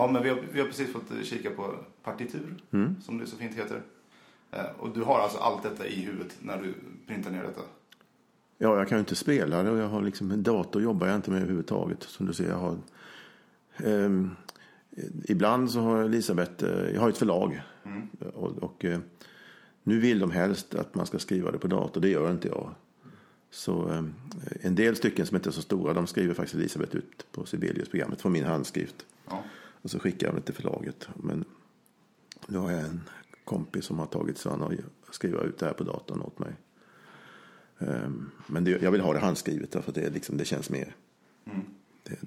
Ja, 0.00 0.06
men 0.12 0.22
vi 0.22 0.28
har, 0.28 0.38
vi 0.52 0.60
har 0.60 0.66
precis 0.66 0.92
fått 0.92 1.04
kika 1.22 1.50
på 1.50 1.74
partitur, 2.02 2.54
som 3.02 3.18
det 3.18 3.26
så 3.26 3.36
fint 3.36 3.54
heter. 3.54 3.82
Eh, 4.50 4.64
Och 4.78 4.90
du 4.94 5.02
har 5.02 5.18
alltså 5.20 5.38
allt 5.38 5.62
detta 5.62 5.86
i 5.86 6.00
huvudet 6.00 6.36
när 6.42 6.62
du 6.62 6.74
printar 7.06 7.30
ner 7.30 7.42
detta? 7.42 7.60
Ja, 8.58 8.78
jag 8.78 8.88
kan 8.88 8.98
ju 8.98 9.00
inte 9.00 9.14
spela 9.14 9.62
det 9.62 9.70
och 9.70 9.78
jag 9.78 9.88
har 9.88 10.02
liksom 10.02 10.30
en 10.30 10.42
dator 10.42 10.82
jobbar 10.82 11.06
jag 11.06 11.16
inte 11.16 11.30
med 11.30 11.38
överhuvudtaget. 11.42 12.02
Som 12.02 12.26
du 12.26 12.32
ser, 12.32 12.48
jag 12.48 12.56
har... 12.56 12.76
ehm, 13.76 14.30
ibland 15.24 15.70
så 15.70 15.80
har 15.80 16.02
Elisabeth, 16.02 16.64
eh, 16.64 16.90
jag 16.94 17.00
har 17.00 17.08
ett 17.08 17.18
förlag. 17.18 17.62
Och, 18.34 18.58
och 18.58 18.84
eh, 18.84 18.98
nu 19.82 20.00
vill 20.00 20.18
de 20.18 20.30
helst 20.30 20.74
att 20.74 20.94
man 20.94 21.06
ska 21.06 21.18
skriva 21.18 21.50
det 21.50 21.58
på 21.58 21.66
dator, 21.66 22.00
det 22.00 22.08
gör 22.08 22.30
inte 22.30 22.48
jag. 22.48 22.70
Så 23.50 24.04
en 24.60 24.74
del 24.74 24.96
stycken 24.96 25.26
som 25.26 25.36
inte 25.36 25.48
är 25.48 25.52
så 25.52 25.62
stora, 25.62 25.92
de 25.94 26.06
skriver 26.06 26.34
faktiskt 26.34 26.54
Elisabeth 26.54 26.96
ut 26.96 27.26
på 27.32 27.46
Sibelius-programmet 27.46 28.20
från 28.20 28.32
min 28.32 28.44
handskrift. 28.44 29.06
Ja. 29.28 29.42
Och 29.82 29.90
så 29.90 29.98
skickar 29.98 30.26
jag 30.26 30.36
det 30.36 30.40
till 30.40 30.54
förlaget. 30.54 31.08
Men 31.14 31.44
nu 32.48 32.58
har 32.58 32.70
jag 32.70 32.80
en 32.80 33.00
kompis 33.44 33.84
som 33.84 33.98
har 33.98 34.06
tagit 34.06 34.38
sig 34.38 34.52
an 34.52 34.62
att 34.62 35.14
skriva 35.14 35.42
ut 35.42 35.58
det 35.58 35.66
här 35.66 35.72
på 35.72 35.84
datorn 35.84 36.20
åt 36.20 36.38
mig. 36.38 36.52
Ehm, 37.78 38.30
Men 38.46 38.64
det, 38.64 38.82
jag 38.82 38.90
vill 38.90 39.00
ha 39.00 39.12
det 39.12 39.18
handskrivet 39.18 39.76
att 39.76 39.94
det, 39.94 40.10
liksom, 40.10 40.36
det 40.36 40.44
känns 40.44 40.70
mer... 40.70 40.94
Det, 42.02 42.18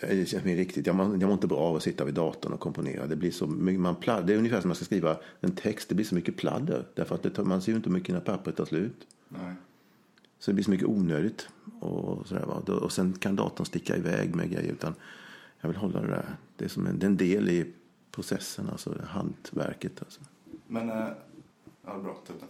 det 0.00 0.26
känns 0.26 0.44
mer 0.44 0.56
riktigt. 0.56 0.86
Jag 0.86 0.96
jag 0.96 1.22
mår 1.22 1.32
inte 1.32 1.46
bra 1.46 1.58
av 1.58 1.76
att 1.76 1.82
sitta 1.82 2.04
vid 2.04 2.14
datorn 2.14 2.52
och 2.52 2.60
komponera. 2.60 3.06
Det, 3.06 3.16
blir 3.16 3.30
så, 3.30 3.46
man 3.46 3.96
pladd, 3.96 4.26
det 4.26 4.34
är 4.34 4.38
ungefär 4.38 4.60
som 4.60 4.68
man 4.68 4.76
ska 4.76 4.84
skriva 4.84 5.16
en 5.40 5.54
text. 5.54 5.88
Det 5.88 5.94
blir 5.94 6.06
så 6.06 6.14
mycket 6.14 6.36
pladder. 6.36 6.86
Därför 6.94 7.14
att 7.14 7.22
det 7.22 7.30
tar, 7.30 7.44
man 7.44 7.62
ser 7.62 7.72
ju 7.72 7.76
inte 7.76 7.88
hur 7.88 7.94
mycket 7.94 8.14
när 8.14 8.20
pappret 8.20 8.56
tar 8.56 8.64
slut. 8.64 9.06
Nej. 9.28 9.54
Så 10.38 10.50
det 10.50 10.54
blir 10.54 10.64
så 10.64 10.70
mycket 10.70 10.86
onödigt. 10.86 11.48
Och, 11.80 12.26
sådär, 12.26 12.70
och 12.70 12.92
sen 12.92 13.12
kan 13.12 13.36
datorn 13.36 13.66
sticka 13.66 13.96
iväg 13.96 14.34
med 14.34 14.50
grejer. 14.50 14.72
Utan 14.72 14.94
jag 15.62 15.68
vill 15.68 15.76
hålla 15.76 16.00
det 16.00 16.06
där. 16.06 16.36
Det 16.56 16.64
är 16.64 16.68
som 16.68 16.86
en, 16.86 16.98
det 16.98 17.06
är 17.06 17.08
en 17.08 17.16
del 17.16 17.48
i 17.48 17.72
processen, 18.10 18.68
alltså 18.70 18.94
hantverket. 19.06 20.02
Alltså. 20.02 20.20
Men, 20.66 20.90
eh, 20.90 21.06
ja 21.86 21.98
bra, 21.98 22.10
upp 22.10 22.26
den. 22.26 22.48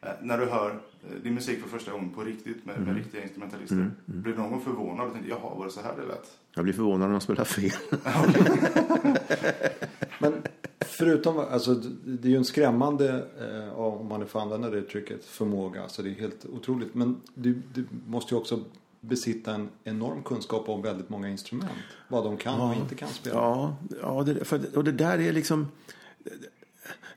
Eh, 0.00 0.16
När 0.22 0.38
du 0.38 0.46
hör 0.46 0.70
eh, 0.70 1.22
din 1.22 1.34
musik 1.34 1.60
för 1.60 1.68
första 1.68 1.92
gången 1.92 2.10
på 2.10 2.24
riktigt 2.24 2.66
med, 2.66 2.80
med 2.80 2.96
riktiga 2.96 3.22
instrumentalister. 3.22 3.90
Blir 4.04 4.32
du 4.32 4.38
någon 4.38 4.50
gång 4.50 4.60
förvånad 4.60 5.06
och 5.06 5.12
tänkte, 5.12 5.30
jaha, 5.30 5.54
var 5.54 5.64
det 5.64 5.70
så 5.72 5.80
här 5.80 5.96
det 5.96 6.06
lät? 6.06 6.38
Jag 6.54 6.64
blir 6.64 6.74
förvånad 6.74 7.08
när 7.08 7.12
de 7.12 7.20
spelar 7.20 7.44
fel. 7.44 7.72
Men 10.18 10.42
förutom, 10.80 11.38
alltså 11.38 11.74
det 12.04 12.28
är 12.28 12.30
ju 12.32 12.36
en 12.36 12.44
skrämmande, 12.44 13.26
eh, 13.40 13.78
om 13.78 14.06
man 14.08 14.20
nu 14.20 14.26
får 14.26 14.40
använda 14.40 14.70
det 14.70 14.78
uttrycket, 14.78 15.24
förmåga. 15.24 15.82
Alltså 15.82 16.02
det 16.02 16.10
är 16.10 16.14
helt 16.14 16.46
otroligt. 16.46 16.94
Men 16.94 17.20
du, 17.34 17.62
du 17.74 17.86
måste 18.06 18.34
ju 18.34 18.40
också 18.40 18.60
besitta 19.00 19.54
en 19.54 19.68
enorm 19.84 20.22
kunskap 20.22 20.68
om 20.68 20.82
väldigt 20.82 21.08
många 21.08 21.28
instrument. 21.28 21.70
Vad 22.08 22.24
de 22.24 22.36
kan 22.36 22.60
och 22.60 22.74
inte 22.74 22.94
kan 22.94 23.08
spela. 23.08 23.36
Ja, 23.36 23.76
ja 24.02 24.22
det, 24.22 24.44
för, 24.44 24.76
och 24.76 24.84
det 24.84 24.92
där 24.92 25.18
är 25.18 25.32
liksom... 25.32 25.68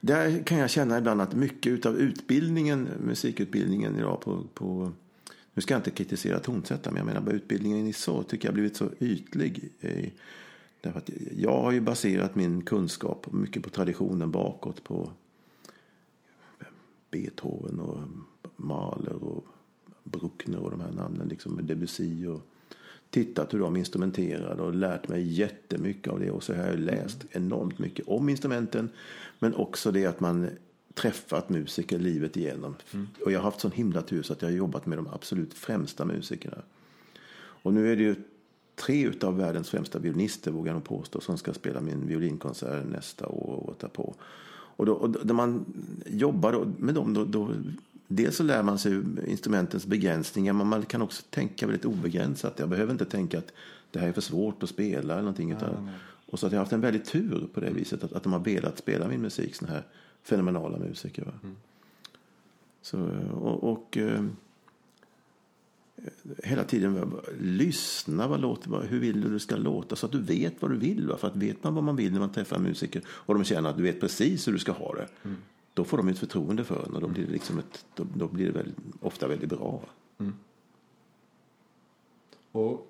Där 0.02 0.44
kan 0.44 0.58
jag 0.58 0.70
känna 0.70 0.98
ibland 0.98 1.22
att 1.22 1.34
mycket 1.34 1.86
av 1.86 1.98
utbildningen, 1.98 2.90
musikutbildningen 3.06 3.96
idag 3.98 4.22
på, 4.22 4.44
på 4.54 4.92
nu 5.54 5.62
ska 5.62 5.74
jag 5.74 5.80
inte 5.80 5.92
kritisera 5.92 6.40
tonsättare, 6.40 6.94
men 6.94 6.98
jag 6.98 7.06
menar 7.06 7.22
bara 7.22 7.36
utbildningen 7.36 7.88
i 7.88 7.94
så 7.94 8.24
tycker 8.24 8.46
jag 8.46 8.52
har 8.52 8.54
blivit 8.54 8.76
så 8.76 8.90
ytlig. 9.00 9.70
Därför 10.82 11.00
att 11.00 11.10
jag 11.38 11.62
har 11.62 11.72
ju 11.72 11.82
baserat 11.82 12.36
min 12.36 12.62
kunskap 12.62 13.28
mycket 13.32 13.64
på 13.64 13.70
traditionen 13.70 14.32
bakåt 14.32 14.84
på 14.84 15.12
Beethoven 17.12 17.80
och 17.80 18.00
Mahler 18.56 19.24
och 19.24 19.46
Bruckner 20.04 20.60
och 20.60 20.72
de 20.72 20.82
här 20.82 20.92
namnen, 20.92 21.28
liksom 21.28 21.60
Debussy 21.68 22.28
och 22.28 22.42
tittat 23.10 23.54
hur 23.54 23.60
de 23.60 23.78
instrumenterade 23.78 24.62
och 24.62 24.74
lärt 24.74 25.08
mig 25.08 25.34
jättemycket 25.34 26.14
av 26.14 26.20
det. 26.20 26.32
Och 26.32 26.44
så 26.44 26.54
har 26.54 26.68
jag 26.68 26.80
läst 26.80 27.26
enormt 27.32 27.80
mycket 27.80 28.08
om 28.08 28.30
instrumenten. 28.30 28.90
Men 29.40 29.56
också 29.56 29.92
det 29.92 30.06
att 30.06 30.20
man 30.20 30.50
träffat 30.94 31.50
musiker 31.50 32.00
livet 32.00 32.38
igenom. 32.38 32.76
Och 33.26 33.32
jag 33.32 33.40
har 33.40 33.44
haft 33.44 33.60
sån 33.60 33.72
himla 33.72 34.02
tur 34.02 34.24
så 34.24 34.34
att 34.34 34.42
jag 34.42 34.50
har 34.50 34.56
jobbat 34.56 34.86
med 34.86 34.98
de 34.98 35.08
absolut 35.08 35.54
främsta 35.54 36.06
musikerna. 36.06 36.58
Och 37.36 37.74
nu 37.74 37.92
är 37.92 37.96
det 37.96 38.04
ju 38.04 38.16
tre 38.76 39.12
av 39.22 39.38
världens 39.38 39.70
främsta 39.70 40.00
violinister, 40.00 40.52
vågar 40.52 40.68
jag 40.68 40.76
nog 40.76 40.84
påstå, 40.84 41.22
som 41.22 41.38
ska 41.38 41.54
spela 41.54 41.82
min 41.82 42.08
violinkonsert 42.08 42.86
nästa 42.92 43.28
år 43.28 43.48
och 43.48 43.68
året 43.68 43.80
därpå. 43.80 44.16
Och 44.76 44.86
då, 44.86 44.94
och 44.94 45.10
då, 45.10 45.20
när 45.24 45.34
man 45.34 45.66
jobbar 46.06 46.68
med 46.78 46.96
dem, 46.96 47.14
då, 47.14 47.26
då, 47.26 47.50
dels 48.08 48.36
så 48.36 48.44
lär 48.44 48.64
man 48.64 48.80
sig 48.80 49.02
instrumentens 49.28 49.86
begränsningar, 49.86 50.54
men 50.54 50.68
man 50.68 50.86
kan 50.86 51.02
också 51.02 51.24
tänka 51.30 51.68
väldigt 51.68 51.86
obegränsat. 51.86 52.60
Jag 52.60 52.70
behöver 52.70 52.92
inte 52.92 53.06
tänka 53.06 53.38
att 53.38 53.54
det 53.92 54.00
här 54.00 54.08
är 54.08 54.12
för 54.12 54.22
svårt 54.22 54.64
att 54.64 54.70
spela 54.70 55.14
eller 55.14 55.22
någonting. 55.22 55.52
Utan, 55.52 55.90
och 56.26 56.40
så 56.40 56.46
att 56.46 56.52
jag 56.52 56.60
har 56.60 56.66
haft 56.66 56.74
en 56.74 56.82
väldigt 56.82 57.06
tur 57.06 57.48
på 57.54 57.60
det 57.60 57.70
viset, 57.70 58.04
att, 58.04 58.14
att 58.14 58.24
de 58.24 58.34
har 58.34 58.40
velat 58.40 58.78
spela 58.78 59.08
min 59.08 59.22
musik, 59.22 59.56
såna 59.56 59.72
här 59.72 59.84
fenomenala 60.24 60.78
musiker. 60.78 61.34
Mm. 61.44 61.56
Så, 62.82 63.00
och, 63.34 63.64
och 63.72 63.98
eh, 63.98 64.24
hela 66.44 66.64
tiden 66.64 67.12
lyssna. 67.40 68.28
Vad 68.28 68.42
låter, 68.42 68.88
hur 68.90 69.00
vill 69.00 69.22
du 69.22 69.30
det 69.30 69.40
ska 69.40 69.56
låta? 69.56 69.96
Så 69.96 70.06
att 70.06 70.12
du 70.12 70.22
vet 70.22 70.62
vad 70.62 70.72
du 70.72 70.78
vill. 70.78 71.08
Va? 71.08 71.18
För 71.18 71.28
att 71.28 71.36
vet 71.36 71.64
man 71.64 71.76
vad 71.76 71.84
man 71.84 71.96
vill 71.96 72.12
när 72.12 72.20
man 72.20 72.32
träffar 72.32 72.60
musiker 72.60 73.02
och 73.08 73.34
de 73.34 73.44
känner 73.44 73.70
att 73.70 73.78
du 73.78 73.84
vet 73.84 74.00
precis 74.00 74.48
hur 74.48 74.54
du 74.54 74.60
ska 74.60 74.72
ha 74.72 74.96
det. 74.96 75.08
Mm. 75.24 75.38
Då 75.74 75.84
får 75.84 75.98
de 75.98 76.08
ett 76.08 76.20
förtroende 76.20 76.64
för 76.64 76.86
en 76.86 76.94
och 76.94 77.02
då 77.02 77.08
blir 77.08 77.26
det, 77.26 77.32
liksom 77.32 77.60
ett, 77.60 77.86
då, 77.96 78.06
då 78.16 78.28
blir 78.28 78.46
det 78.46 78.52
väldigt, 78.52 78.76
ofta 79.02 79.28
väldigt 79.28 79.50
bra. 79.50 79.82
Mm. 80.20 80.34
Och 82.52 82.90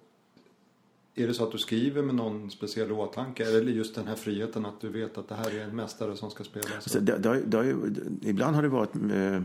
är 1.16 1.28
det 1.28 1.34
så 1.34 1.44
att 1.44 1.52
du 1.52 1.58
skriver 1.58 2.02
med 2.02 2.16
någon 2.16 2.52
speciell 2.52 2.92
åtanke? 2.92 3.44
Eller 3.44 3.72
just 3.72 3.96
den 3.96 4.08
här 4.08 4.16
friheten 4.16 4.66
att 4.66 4.82
du 4.82 4.90
vet 4.90 5.18
att 5.18 5.30
det 5.30 5.36
här 5.36 5.56
är 5.56 5.64
en 5.64 5.76
mästare 5.76 6.16
som 6.18 6.32
ska 6.32 6.44
spela? 6.44 6.66
Alltså, 6.76 7.00
det, 7.00 7.18
det, 7.18 7.42
det, 7.46 8.30
ibland 8.30 8.56
har 8.56 8.64
det 8.64 8.70
varit 8.70 8.96
eh, 8.96 9.42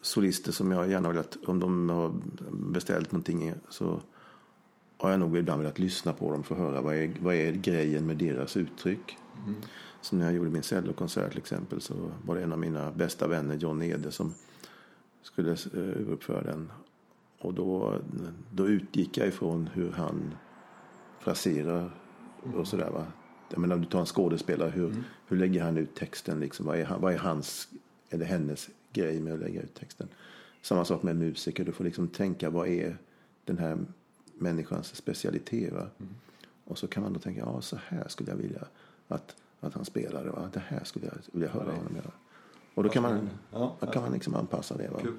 solister 0.00 0.52
som 0.52 0.72
jag 0.72 0.90
gärna 0.90 1.08
velat, 1.08 1.36
om 1.46 1.60
de 1.60 1.88
har 1.88 2.12
beställt 2.52 3.12
någonting 3.12 3.54
så 3.68 4.00
har 4.98 5.10
jag 5.10 5.20
nog 5.20 5.36
ibland 5.36 5.62
velat 5.62 5.78
lyssna 5.78 6.12
på 6.12 6.32
dem 6.32 6.42
för 6.42 6.54
att 6.54 6.60
höra 6.60 6.80
vad 6.80 6.94
är, 6.94 7.12
vad 7.20 7.34
är 7.34 7.52
grejen 7.52 8.06
med 8.06 8.16
deras 8.16 8.56
uttryck. 8.56 9.16
Mm. 9.46 9.60
Som 10.00 10.18
när 10.18 10.24
jag 10.24 10.34
gjorde 10.34 10.50
min 10.50 10.62
cellokonsert 10.62 11.30
till 11.30 11.38
exempel 11.38 11.80
så 11.80 11.94
var 12.24 12.34
det 12.36 12.42
en 12.42 12.52
av 12.52 12.58
mina 12.58 12.92
bästa 12.92 13.28
vänner, 13.28 13.56
John 13.56 13.82
Ede, 13.82 14.12
som 14.12 14.34
skulle 15.22 15.56
uh, 15.74 16.12
uppföra 16.12 16.42
den. 16.42 16.72
Och 17.38 17.54
då, 17.54 17.98
då 18.50 18.68
utgick 18.68 19.16
jag 19.16 19.28
ifrån 19.28 19.66
hur 19.66 19.90
han 19.90 20.34
fraserar 21.20 21.90
och 22.54 22.68
sådär. 22.68 22.90
Va? 22.90 23.06
Jag 23.50 23.58
menar, 23.58 23.76
du 23.76 23.84
tar 23.84 24.00
en 24.00 24.06
skådespelare, 24.06 24.70
hur, 24.70 24.86
mm. 24.86 25.04
hur 25.26 25.36
lägger 25.36 25.62
han 25.62 25.76
ut 25.76 25.94
texten? 25.94 26.40
Liksom? 26.40 26.66
Vad, 26.66 26.78
är, 26.78 26.96
vad 26.98 27.12
är 27.12 27.18
hans 27.18 27.68
eller 28.10 28.24
hennes 28.24 28.70
grej 28.92 29.20
med 29.20 29.32
att 29.32 29.40
lägga 29.40 29.62
ut 29.62 29.74
texten. 29.74 30.08
Samma 30.62 30.84
sak 30.84 31.02
med 31.02 31.16
musiker. 31.16 31.64
Du 31.64 31.72
får 31.72 31.84
liksom 31.84 32.08
tänka 32.08 32.50
vad 32.50 32.68
är 32.68 32.96
den 33.44 33.58
här 33.58 33.78
människans 34.34 34.96
specialitet. 34.96 35.72
Mm. 35.72 36.14
Och 36.64 36.78
så 36.78 36.86
kan 36.86 37.02
man 37.02 37.12
då 37.12 37.20
tänka, 37.20 37.40
ja 37.40 37.60
så 37.60 37.78
här 37.88 38.08
skulle 38.08 38.30
jag 38.30 38.36
vilja 38.36 38.66
att, 39.08 39.36
att 39.60 39.74
han 39.74 39.84
spelade. 39.84 40.30
Va? 40.30 40.50
Det 40.52 40.62
här 40.68 40.84
skulle 40.84 41.06
jag 41.06 41.14
vilja 41.32 41.48
höra 41.48 41.72
honom 41.72 41.96
göra. 41.96 42.10
Och 42.74 42.82
då 42.82 42.88
kan 42.88 43.02
man, 43.02 43.30
ja, 43.52 43.76
kan 43.92 44.02
man 44.02 44.12
liksom 44.12 44.34
anpassa 44.34 44.76
det. 44.76 44.88
Va? 44.88 44.98
Kul. 45.02 45.14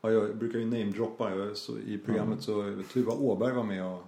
Ja, 0.00 0.10
jag 0.10 0.36
brukar 0.36 0.58
ju 0.58 0.64
namedroppa. 0.64 1.32
I 1.86 1.98
programmet 1.98 2.42
så 2.42 2.82
Tuva 2.92 3.12
Åberg 3.12 3.52
var 3.52 3.64
med 3.64 3.86
och 3.86 4.02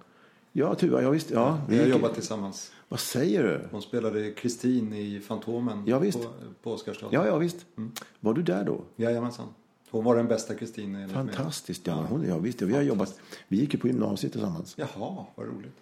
Ja, 0.53 0.75
Tuva, 0.75 1.01
ja 1.01 1.09
visst. 1.09 1.31
Ja, 1.31 1.61
vi 1.69 1.79
har 1.79 1.85
jobbat 1.85 2.13
tillsammans. 2.13 2.71
Vad 2.89 2.99
säger 2.99 3.43
du? 3.43 3.67
Hon 3.71 3.81
spelade 3.81 4.31
Kristin 4.31 4.93
i 4.93 5.19
Fantomen 5.19 5.83
ja, 5.87 5.99
visst. 5.99 6.23
på, 6.23 6.29
på 6.63 6.71
Oscarsdagen. 6.73 7.13
Ja, 7.13 7.27
ja, 7.27 7.37
visst. 7.37 7.65
Mm. 7.77 7.91
Var 8.19 8.33
du 8.33 8.41
där 8.43 8.63
då? 8.63 8.81
Jajamensan. 8.95 9.47
Hon 9.89 10.03
var 10.03 10.15
den 10.15 10.27
bästa 10.27 10.55
Kristin. 10.55 11.09
Fantastiskt. 11.09 11.87
Ja, 11.87 12.05
hon, 12.09 12.27
ja, 12.27 12.37
visst. 12.37 12.61
Vi, 12.61 12.73
har 12.73 12.81
jobbat, 12.81 13.19
vi 13.47 13.57
gick 13.57 13.73
ju 13.73 13.79
på 13.79 13.87
gymnasiet 13.87 14.31
tillsammans. 14.33 14.75
Jaha, 14.77 15.25
vad 15.35 15.47
roligt. 15.47 15.75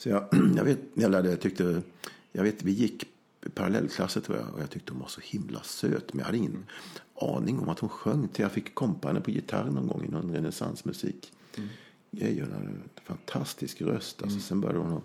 Så 0.00 0.08
jag, 0.08 0.24
jag 0.56 0.64
vet, 0.64 0.78
jag 0.94 1.10
lärde, 1.10 1.30
jag 1.30 1.40
tyckte, 1.40 1.82
jag 2.32 2.42
vet, 2.42 2.62
vi 2.62 2.72
gick 2.72 3.04
parallellklasser 3.54 4.20
tror 4.20 4.38
jag 4.38 4.54
och 4.54 4.60
jag 4.60 4.70
tyckte 4.70 4.92
hon 4.92 5.00
var 5.00 5.08
så 5.08 5.20
himla 5.24 5.62
söt. 5.62 6.12
Men 6.12 6.18
jag 6.18 6.26
hade 6.26 6.38
ingen 6.38 6.52
mm. 6.52 6.64
aning 7.14 7.58
om 7.58 7.68
att 7.68 7.78
hon 7.78 7.88
sjöng 7.88 8.28
till 8.28 8.42
jag 8.42 8.52
fick 8.52 8.74
kompa 8.74 9.08
henne 9.08 9.20
på 9.20 9.30
gitarr 9.30 9.64
någon 9.64 9.86
gång 9.86 10.04
i 10.04 10.08
någon 10.08 10.34
renässansmusik. 10.34 11.32
Mm. 11.56 11.68
Hon 12.10 12.52
hade 12.52 12.66
en 12.66 12.82
fantastisk 13.04 13.82
röst. 13.82 14.22
Alltså, 14.22 14.36
mm. 14.36 14.40
Sen 14.40 14.60
började 14.60 14.78
hon 14.78 15.02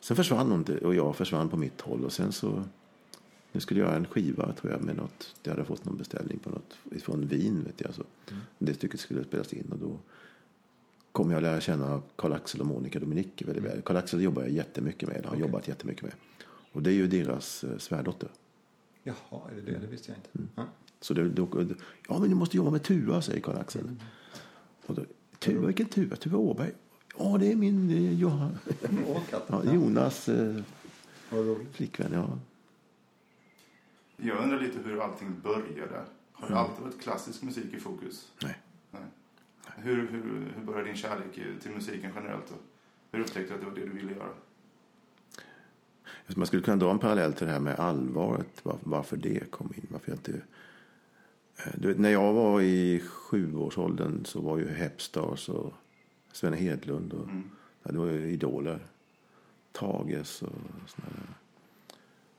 Sen 0.00 0.16
försvann 0.16 0.50
hon 0.50 0.78
och 0.78 0.94
jag 0.94 1.16
försvann 1.16 1.48
på 1.48 1.56
mitt 1.56 1.80
håll. 1.80 2.04
Och 2.04 2.12
sen 2.12 2.32
så... 2.32 2.64
Nu 3.52 3.60
skulle 3.60 3.80
jag 3.80 3.86
göra 3.86 3.96
en 3.96 4.06
skiva 4.06 4.52
tror 4.52 4.72
jag 4.72 4.82
med 4.82 4.96
något. 4.96 5.34
Jag 5.42 5.52
hade 5.52 5.64
fått 5.64 5.84
någon 5.84 5.96
beställning 5.96 6.38
på 6.38 6.50
något 6.50 7.02
från 7.02 7.26
Wien 7.26 7.64
vet 7.64 7.80
jag. 7.80 7.94
Så. 7.94 8.02
Mm. 8.30 8.42
Det 8.58 8.74
stycket 8.74 9.00
skulle 9.00 9.24
spelas 9.24 9.52
in 9.52 9.72
och 9.72 9.78
då 9.78 9.98
kom 11.12 11.30
jag 11.30 11.36
att 11.36 11.42
lära 11.42 11.60
känna 11.60 12.02
Karl-Axel 12.16 12.60
och 12.60 12.66
Monica 12.66 12.98
Dominicki 12.98 13.44
väldigt 13.44 13.64
väl. 13.64 13.82
Karl-Axel 13.82 14.20
jobbar 14.20 14.42
jag 14.42 14.50
jättemycket 14.50 15.08
med, 15.08 15.24
har 15.24 15.30
okay. 15.30 15.40
jobbat 15.40 15.68
jättemycket 15.68 16.02
med. 16.02 16.12
Och 16.72 16.82
det 16.82 16.90
är 16.90 16.94
ju 16.94 17.06
deras 17.06 17.64
eh, 17.64 17.78
svärdotter. 17.78 18.28
Jaha, 19.02 19.40
är 19.50 19.54
det 19.54 19.72
det? 19.72 19.78
Det 19.78 19.86
visste 19.86 20.10
jag 20.10 20.18
inte. 20.18 20.28
Mm. 20.34 20.48
Ja. 20.54 20.64
Så 21.00 21.14
det, 21.14 21.28
då, 21.28 21.48
ja 22.08 22.18
men 22.18 22.28
du 22.28 22.34
måste 22.34 22.56
jobba 22.56 22.70
med 22.70 22.82
Tua, 22.82 23.22
säger 23.22 23.40
Karl-Axel. 23.40 23.82
Mm. 23.82 23.96
Och 24.86 24.94
då, 24.94 25.04
Tuva, 25.38 25.66
vilken 25.66 25.86
Tuva? 25.86 26.16
Tuva 26.16 26.38
Åberg? 26.38 26.72
Ja, 27.18 27.36
det 27.40 27.52
är 27.52 27.56
min 27.56 27.90
eh, 27.90 28.18
Johan. 28.20 28.58
ja, 29.48 29.64
Jonas 29.64 30.28
eh, 30.28 30.62
flickvän. 31.72 32.12
Ja. 32.12 32.38
Jag 34.16 34.42
undrar 34.42 34.60
lite 34.60 34.78
hur 34.84 35.02
allting 35.02 35.40
började. 35.42 36.04
Har 36.32 36.48
det 36.48 36.54
mm. 36.54 36.58
alltid 36.58 36.84
varit 36.84 37.00
klassisk 37.00 37.42
musik 37.42 37.74
i 37.74 37.80
fokus? 37.80 38.32
Nej. 38.42 38.58
Hur, 39.82 39.96
hur, 39.96 40.52
hur 40.56 40.64
började 40.64 40.84
din 40.84 40.96
kärlek 40.96 41.32
till 41.62 41.70
musiken 41.70 42.10
generellt? 42.14 42.48
Då? 42.48 42.54
Hur 43.12 43.20
upptäckte 43.20 43.48
du 43.48 43.54
att 43.54 43.60
det 43.60 43.66
var 43.66 43.74
det 43.74 43.84
du 43.84 43.90
ville 43.90 44.12
göra? 44.12 44.28
Man 46.36 46.46
skulle 46.46 46.62
kunna 46.62 46.76
dra 46.76 46.90
en 46.90 46.98
parallell 46.98 47.32
till 47.32 47.46
det 47.46 47.52
här 47.52 47.60
med 47.60 47.78
allvaret. 47.78 48.60
Varför 48.62 49.16
det 49.16 49.50
kom 49.50 49.72
in. 49.76 49.86
Varför 49.90 50.10
jag 50.10 50.18
inte 50.18 50.40
Eh, 51.56 51.86
vet, 51.86 51.98
när 51.98 52.10
jag 52.10 52.32
var 52.32 52.60
i 52.60 53.00
sjuårsåldern 53.00 54.24
så 54.24 54.40
var 54.40 54.58
ju 54.58 54.68
Hepstars 54.68 55.48
och 55.48 55.72
Sven 56.32 56.52
Hedlund 56.52 57.12
och 57.12 57.24
mm. 57.24 57.50
ja, 57.82 57.92
det 57.92 57.98
var 57.98 58.06
ju 58.06 58.30
idoler. 58.32 58.86
Tages 59.72 60.42
och 60.42 60.52
sådana 60.86 61.12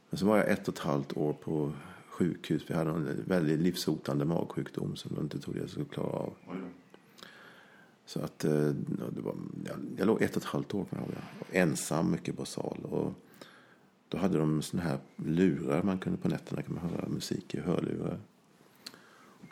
Men 0.09 0.17
så 0.17 0.25
var 0.25 0.37
jag 0.37 0.49
ett 0.49 0.67
och 0.67 0.73
ett 0.73 0.79
halvt 0.79 1.17
år 1.17 1.33
på 1.33 1.73
sjukhus. 2.09 2.63
Vi 2.67 2.73
hade 2.73 2.89
en 2.89 3.23
väldigt 3.27 3.59
livshotande 3.59 4.25
magsjukdom 4.25 4.95
som 4.95 5.15
de 5.15 5.23
inte 5.23 5.39
trodde 5.39 5.59
jag 5.59 5.69
skulle 5.69 5.85
klara 5.85 6.09
av. 6.09 6.33
Så 8.05 8.19
att 8.19 8.45
eh, 8.45 8.67
det 9.11 9.21
var, 9.21 9.35
jag, 9.65 9.75
jag 9.97 10.07
låg 10.07 10.21
ett 10.21 10.35
och 10.35 10.41
ett 10.41 10.47
halvt 10.47 10.73
år 10.73 10.83
på 10.83 10.95
det. 10.95 11.59
Ensam 11.59 12.11
mycket 12.11 12.37
på 12.37 12.45
sal. 12.45 12.79
Och 12.83 13.13
då 14.09 14.17
hade 14.17 14.37
de 14.37 14.61
såna 14.61 14.83
här 14.83 14.97
lurar 15.15 15.83
man 15.83 15.99
kunde 15.99 16.17
på 16.17 16.27
nätterna 16.27 16.61
kan 16.61 16.75
man 16.75 16.89
höra 16.89 17.09
musik 17.09 17.55
i 17.55 17.59
hörlurar. 17.59 18.19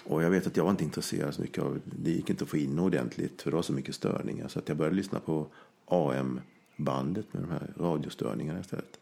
Och 0.04 0.24
jag 0.24 0.30
vet 0.30 0.48
att 0.48 0.58
jag 0.58 0.64
var 0.64 0.72
inte 0.72 0.84
intresserad 0.84 1.34
så 1.34 1.42
mycket 1.42 1.64
av 1.64 1.80
det. 1.86 2.12
gick 2.12 2.30
inte 2.30 2.44
att 2.44 2.50
få 2.50 2.58
in 2.58 2.80
ordentligt 2.80 3.42
för 3.42 3.52
det 3.52 3.56
var 3.56 3.64
så 3.64 3.74
mycket 3.74 3.96
störningar. 3.96 4.48
Så 4.48 4.60
att 4.60 4.68
jag 4.68 4.78
började 4.78 4.96
lyssna 4.96 5.20
på 5.20 5.48
AM-bandet 5.86 7.34
med 7.34 7.44
de 7.44 7.52
här 7.52 7.74
radiostörningarna 7.78 8.60
istället. 8.60 9.00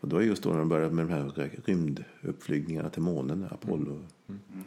Och 0.00 0.08
då 0.08 0.16
är 0.16 0.22
just 0.22 0.42
då 0.42 0.50
när 0.50 0.58
de 0.58 0.68
började 0.68 0.94
med 0.94 1.06
de 1.06 1.12
här 1.12 1.50
rymduppflygningarna 1.64 2.90
till 2.90 3.02
månen, 3.02 3.46
Apollo. 3.50 3.92
Mm. 3.92 4.40
Mm. 4.52 4.64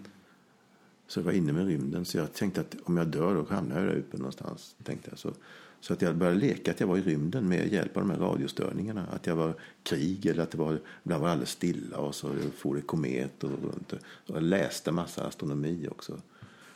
Så 1.08 1.20
jag 1.20 1.26
var 1.26 1.32
inne 1.32 1.54
med 1.54 1.68
rymden. 1.68 2.06
Så 2.06 2.18
jag 2.18 2.34
tänkte 2.34 2.62
att 2.62 2.76
om 2.84 2.98
jag 2.98 3.08
dör 3.08 3.36
då 3.36 3.56
hamnar 3.56 3.80
jag 3.80 3.88
där 3.88 3.96
uppe 3.96 4.18
någonstans. 4.18 4.76
Tänkte 4.84 5.10
jag. 5.10 5.20
Så 5.20 5.34
så 5.80 5.94
att 5.94 6.02
jag 6.02 6.16
började 6.16 6.40
leka 6.40 6.72
att 6.72 6.80
jag 6.80 6.88
var 6.88 6.98
i 6.98 7.02
rymden 7.02 7.48
med 7.48 7.74
hjälp 7.74 7.98
av 7.98 8.04
de 8.04 8.12
här 8.12 8.20
radiostörningarna. 8.20 9.06
Att 9.12 9.28
jag 9.28 9.36
var 9.36 9.54
krig 9.84 10.26
eller 10.26 10.44
att 10.44 10.52
det 10.52 10.58
var, 10.58 10.80
ibland 11.04 11.22
var 11.22 11.30
alldeles 11.30 11.50
stilla 11.50 11.98
och 11.98 12.16
så 12.16 12.32
for 12.58 12.76
det 12.76 12.82
kometer 12.82 13.48
runt. 13.48 13.94
Och 13.94 14.36
jag 14.36 14.44
läste 14.44 14.92
massa 14.92 15.28
astronomi 15.28 15.88
också. 15.92 16.22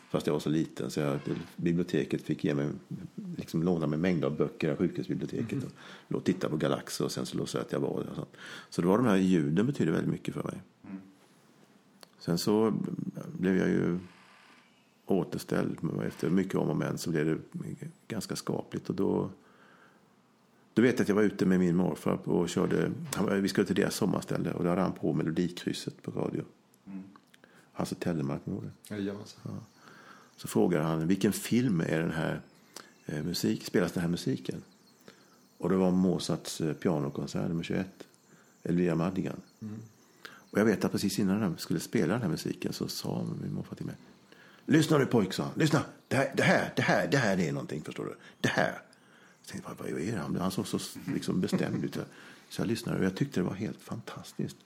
Fast 0.09 0.27
jag 0.27 0.33
var 0.33 0.39
så 0.39 0.49
liten 0.49 0.91
så 0.91 0.99
jag, 0.99 1.19
biblioteket 1.55 2.21
fick 2.21 2.43
ge 2.43 2.53
mig, 2.53 2.69
liksom 3.37 3.63
låna 3.63 3.87
mig 3.87 3.99
mängder 3.99 4.27
av 4.27 4.37
böcker 4.37 4.71
av 4.71 4.77
sjukhusbiblioteket. 4.77 5.51
Mm. 5.51 5.69
Och, 6.07 6.15
och 6.15 6.23
titta 6.23 6.49
på 6.49 6.57
galaxer 6.57 7.05
och 7.05 7.11
sen 7.11 7.25
så 7.25 7.37
låtsades 7.37 7.67
att 7.67 7.73
jag 7.73 7.79
var 7.79 8.03
det. 8.03 8.25
Så 8.69 8.81
det 8.81 8.87
var 8.87 8.97
de 8.97 9.07
här 9.07 9.17
ljuden 9.17 9.65
betydde 9.65 9.91
väldigt 9.91 10.11
mycket 10.11 10.33
för 10.33 10.43
mig. 10.43 10.61
Mm. 10.83 11.01
Sen 12.19 12.37
så 12.37 12.73
blev 13.39 13.57
jag 13.57 13.69
ju 13.69 13.99
återställd. 15.11 15.77
Efter 16.07 16.29
mycket 16.29 16.55
om 16.55 16.69
och 16.69 16.77
men 16.77 16.97
så 16.97 17.09
blev 17.09 17.25
det 17.25 17.87
ganska 18.07 18.35
skapligt. 18.35 18.89
Och 18.89 18.95
då, 18.95 19.29
då 20.73 20.81
vet 20.81 20.93
jag 20.93 21.01
att 21.01 21.09
jag 21.09 21.15
var 21.15 21.23
ute 21.23 21.45
med 21.45 21.59
min 21.59 21.75
morfar 21.75 22.29
och 22.29 22.49
körde. 22.49 22.91
Vi 23.29 23.47
skulle 23.47 23.67
till 23.67 23.75
deras 23.75 23.95
sommarställe 23.95 24.51
och 24.51 24.63
då 24.63 24.69
hade 24.69 24.81
han 24.81 24.93
på 24.93 25.13
Melodikrysset 25.13 26.01
på 26.01 26.11
radio. 26.11 26.43
Mm. 26.87 27.03
Hasse 27.73 27.95
Tellemark 27.95 28.41
var 28.43 28.61
det. 28.61 28.97
Ja. 28.97 29.13
Så 30.35 30.47
frågade 30.47 30.83
han 30.83 31.07
vilken 31.07 31.33
film 31.33 31.81
är 31.81 31.99
den 31.99 32.11
här 32.11 32.41
eh, 33.05 33.23
musik, 33.23 33.65
spelas 33.65 33.91
den 33.91 34.01
här 34.01 34.09
musiken? 34.09 34.63
Och 35.57 35.69
det 35.69 35.75
var 35.75 35.91
Mozarts 35.91 36.61
eh, 36.61 36.73
pianokonsert 36.73 37.47
nummer 37.47 37.63
21. 37.63 37.87
Elvira 38.63 38.95
Madigan. 38.95 39.41
Mm. 39.61 39.75
Och 40.51 40.59
jag 40.59 40.65
vet 40.65 40.85
att 40.85 40.91
precis 40.91 41.19
innan 41.19 41.41
de 41.41 41.57
skulle 41.57 41.79
spela 41.79 42.13
den 42.13 42.21
här 42.21 42.29
musiken 42.29 42.73
så 42.73 42.87
sa 42.87 43.25
min 43.41 43.53
morfar 43.53 43.75
till 43.75 43.85
mig 43.85 43.95
Lyssna 44.65 44.97
nu 44.97 45.05
pojk, 45.05 45.33
sa 45.33 45.43
han. 45.43 45.51
Lyssna. 45.55 45.83
Det 46.07 46.15
här, 46.15 46.31
det 46.35 46.43
här, 46.43 46.73
det 46.75 46.81
här, 46.81 47.07
det 47.07 47.17
här 47.17 47.39
är 47.39 47.51
någonting, 47.51 47.81
förstår 47.81 48.05
du. 48.05 48.15
Det 48.41 48.49
här. 48.49 48.81
Jag 49.41 49.47
tänkte, 49.51 49.71
vad, 49.79 49.99
är 49.99 50.17
han? 50.17 50.35
Han 50.35 50.51
såg 50.51 50.67
så 50.67 50.79
liksom 51.13 51.41
bestämd 51.41 51.83
ut. 51.85 51.97
Så 52.49 52.61
jag 52.61 52.67
lyssnade 52.67 52.99
och 52.99 53.05
jag 53.05 53.15
tyckte 53.15 53.39
det 53.39 53.43
var 53.43 53.53
helt 53.53 53.81
fantastiskt. 53.81 54.57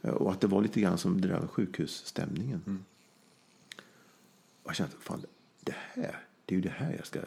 Och 0.00 0.32
att 0.32 0.40
det 0.40 0.46
var 0.46 0.62
lite 0.62 0.80
grann 0.80 0.98
som 0.98 1.20
det 1.20 1.28
där 1.28 1.46
sjukhusstämningen. 1.46 2.62
Mm. 2.66 2.84
Och 4.62 4.70
jag 4.70 4.76
kände, 4.76 4.92
fan, 5.00 5.22
det 5.60 5.74
här, 5.94 6.24
det 6.44 6.54
är 6.54 6.56
ju 6.56 6.62
det 6.62 6.74
här 6.76 6.94
jag 6.96 7.06
ska... 7.06 7.20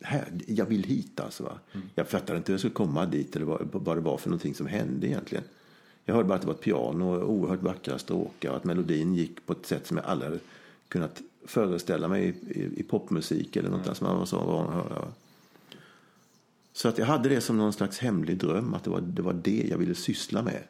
Här, 0.00 0.32
jag 0.46 0.66
vill 0.66 0.84
hit 0.84 1.20
alltså. 1.20 1.42
Va? 1.42 1.58
Mm. 1.72 1.88
Jag 1.94 2.08
fattade 2.08 2.38
inte 2.38 2.52
hur 2.52 2.54
jag 2.54 2.60
skulle 2.60 2.74
komma 2.74 3.06
dit 3.06 3.36
eller 3.36 3.46
vad, 3.46 3.68
vad 3.72 3.96
det 3.96 4.00
var 4.00 4.18
för 4.18 4.28
någonting 4.28 4.54
som 4.54 4.66
hände 4.66 5.06
egentligen. 5.06 5.44
Jag 6.04 6.14
hörde 6.14 6.28
bara 6.28 6.34
att 6.34 6.40
det 6.40 6.46
var 6.46 6.54
ett 6.54 6.60
piano 6.60 7.14
och 7.14 7.30
oerhört 7.30 7.62
vackra 7.62 7.98
stråkar 7.98 8.50
och 8.50 8.56
att 8.56 8.64
melodin 8.64 9.14
gick 9.14 9.46
på 9.46 9.52
ett 9.52 9.66
sätt 9.66 9.86
som 9.86 9.96
jag 9.96 10.06
aldrig 10.06 10.40
kunnat 10.88 11.22
föreställa 11.44 12.08
mig 12.08 12.24
i, 12.24 12.60
i, 12.60 12.80
i 12.80 12.82
popmusik 12.82 13.56
eller 13.56 13.70
något 13.70 13.84
mm. 13.84 13.94
som 13.94 14.06
man 14.06 14.18
var 14.18 14.26
så 14.26 14.38
van 14.38 14.66
att 14.66 14.74
höra. 14.74 15.08
Så 16.72 16.88
att 16.88 16.98
jag 16.98 17.06
hade 17.06 17.28
det 17.28 17.40
som 17.40 17.56
någon 17.56 17.72
slags 17.72 17.98
hemlig 17.98 18.38
dröm, 18.38 18.74
att 18.74 18.84
det 18.84 18.90
var 18.90 19.00
det, 19.00 19.22
var 19.22 19.32
det 19.32 19.66
jag 19.70 19.78
ville 19.78 19.94
syssla 19.94 20.42
med. 20.42 20.62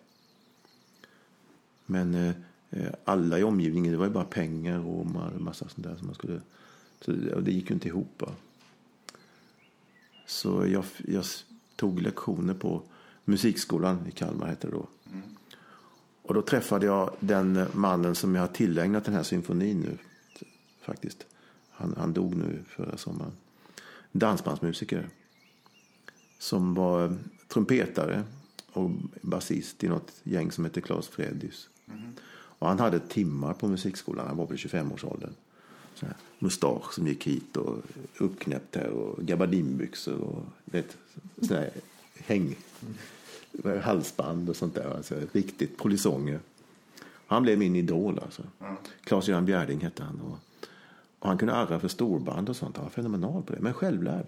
Men 1.87 2.15
eh, 2.15 2.35
eh 2.71 2.93
alla 3.05 3.39
i 3.39 3.43
omgivningen, 3.43 3.93
det 3.93 3.99
var 3.99 4.07
ju 4.07 4.13
bara 4.13 4.25
pengar 4.25 4.79
och 4.79 5.07
massa 5.41 5.69
sånt 5.69 5.87
där 5.87 5.97
som 5.97 6.07
man 6.07 6.15
skulle... 6.15 6.41
Så 7.01 7.13
det 7.41 7.53
gick 7.53 7.71
ju 7.71 7.75
inte 7.75 7.89
ihop. 7.89 8.23
Va? 8.23 8.33
Så 10.27 10.67
jag, 10.67 10.85
jag 11.07 11.25
tog 11.77 12.03
lektioner 12.03 12.55
på 12.55 12.83
musikskolan 13.25 14.07
i 14.09 14.11
Kalmar, 14.11 14.47
hette 14.47 14.67
det 14.67 14.73
då. 14.73 14.87
Mm. 15.13 15.36
Och 16.27 16.35
då 16.35 16.43
träffade 16.43 16.87
jag 16.87 17.11
den 17.21 17.67
mannen 17.73 18.15
som 18.15 18.35
jag 18.35 18.43
har 18.43 18.49
tillägnat 18.49 19.05
den 19.05 19.15
här 19.15 19.23
symfonin 19.23 19.81
nu. 19.81 19.99
Faktiskt. 20.81 21.27
Han, 21.71 21.95
han 21.99 22.13
dog 22.13 22.35
nu 22.35 22.63
förra 22.69 22.97
sommaren. 22.97 23.33
Dansbandsmusiker. 24.13 25.09
Som 26.39 26.75
var 26.75 27.17
trumpetare 27.49 28.23
och 28.73 28.91
basist 29.21 29.85
i 29.85 29.89
något 29.89 30.13
gäng 30.23 30.53
som 30.53 30.65
hette 30.65 30.81
Claes 30.81 31.09
Fredis. 31.09 31.69
Mm. 31.89 32.13
Och 32.59 32.69
han 32.69 32.79
hade 32.79 32.99
timmar 32.99 33.55
på 33.55 33.69
musikskolan. 33.69 34.27
Han 34.27 34.37
var 34.37 34.47
väl 34.47 34.57
25-årsåldern. 34.57 35.33
Mustasch 36.39 36.95
som 36.95 37.07
gick 37.07 37.27
hit 37.27 37.57
och 37.57 37.77
uppknäppt 38.19 38.77
här 38.77 38.89
och 38.89 39.27
gabardinbyxor 39.27 40.21
och 40.21 40.45
vet, 40.65 40.97
sån 41.43 41.57
här 41.57 41.71
häng. 42.15 42.43
Mm. 42.43 42.95
Halsband 43.83 44.49
och 44.49 44.57
sånt 44.57 44.75
där. 44.75 44.97
Alltså, 44.97 45.15
riktigt 45.33 45.77
polisonger. 45.77 46.41
Han 47.27 47.43
blev 47.43 47.59
min 47.59 47.77
idol 47.77 48.19
alltså. 48.19 48.43
Mm. 48.61 48.77
Claes-Göran 49.05 49.45
Bjärding 49.45 49.81
hette 49.81 50.03
han. 50.03 50.21
Och, 50.21 50.39
och 51.19 51.29
han 51.29 51.39
kunde 51.39 51.55
arra 51.55 51.81
för 51.81 51.89
storband 51.89 52.49
och 52.49 52.57
sånt. 52.57 52.77
Han 52.77 52.85
var 52.85 52.91
fenomenal 52.91 53.43
på 53.43 53.53
det. 53.53 53.61
Men 53.61 53.75
självlärd. 53.75 54.27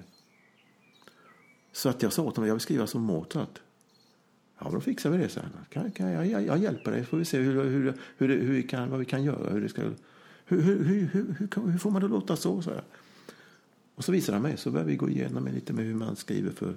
Så 1.72 1.88
att 1.88 2.02
jag 2.02 2.12
sa 2.12 2.22
åt 2.22 2.36
honom, 2.36 2.48
jag 2.48 2.54
vill 2.54 2.60
skriva 2.60 2.86
som 2.86 3.02
Mozart. 3.02 3.60
Ja, 4.58 4.64
men 4.64 4.72
då 4.72 4.80
fixar 4.80 5.10
vi 5.10 5.18
det, 5.18 5.28
så 5.28 5.40
kan, 5.70 5.90
kan 5.90 6.10
jag, 6.10 6.26
jag, 6.26 6.46
jag 6.46 6.58
hjälper 6.58 6.90
dig, 6.90 7.04
får 7.04 7.16
vi 7.16 7.24
se 7.24 7.38
hur, 7.38 7.64
hur, 7.64 7.94
hur, 8.16 8.28
hur 8.28 8.52
vi 8.52 8.62
kan, 8.62 8.90
vad 8.90 8.98
vi 8.98 9.04
kan 9.04 9.24
göra. 9.24 9.50
Hur, 9.50 9.60
det 9.60 9.68
ska, 9.68 9.82
hur, 10.44 10.60
hur, 10.62 10.84
hur, 10.84 11.08
hur, 11.12 11.70
hur 11.70 11.78
får 11.78 11.90
man 11.90 12.02
det 12.02 12.08
låta 12.08 12.36
så? 12.36 12.62
så 12.62 12.70
här. 12.70 12.82
Och 13.94 14.04
så 14.04 14.12
visade 14.12 14.36
han 14.36 14.42
mig, 14.42 14.56
så 14.56 14.70
började 14.70 14.90
vi 14.90 14.96
gå 14.96 15.10
igenom 15.10 15.48
lite 15.48 15.72
med 15.72 15.84
hur 15.84 15.94
man 15.94 16.16
skriver 16.16 16.50
för 16.50 16.74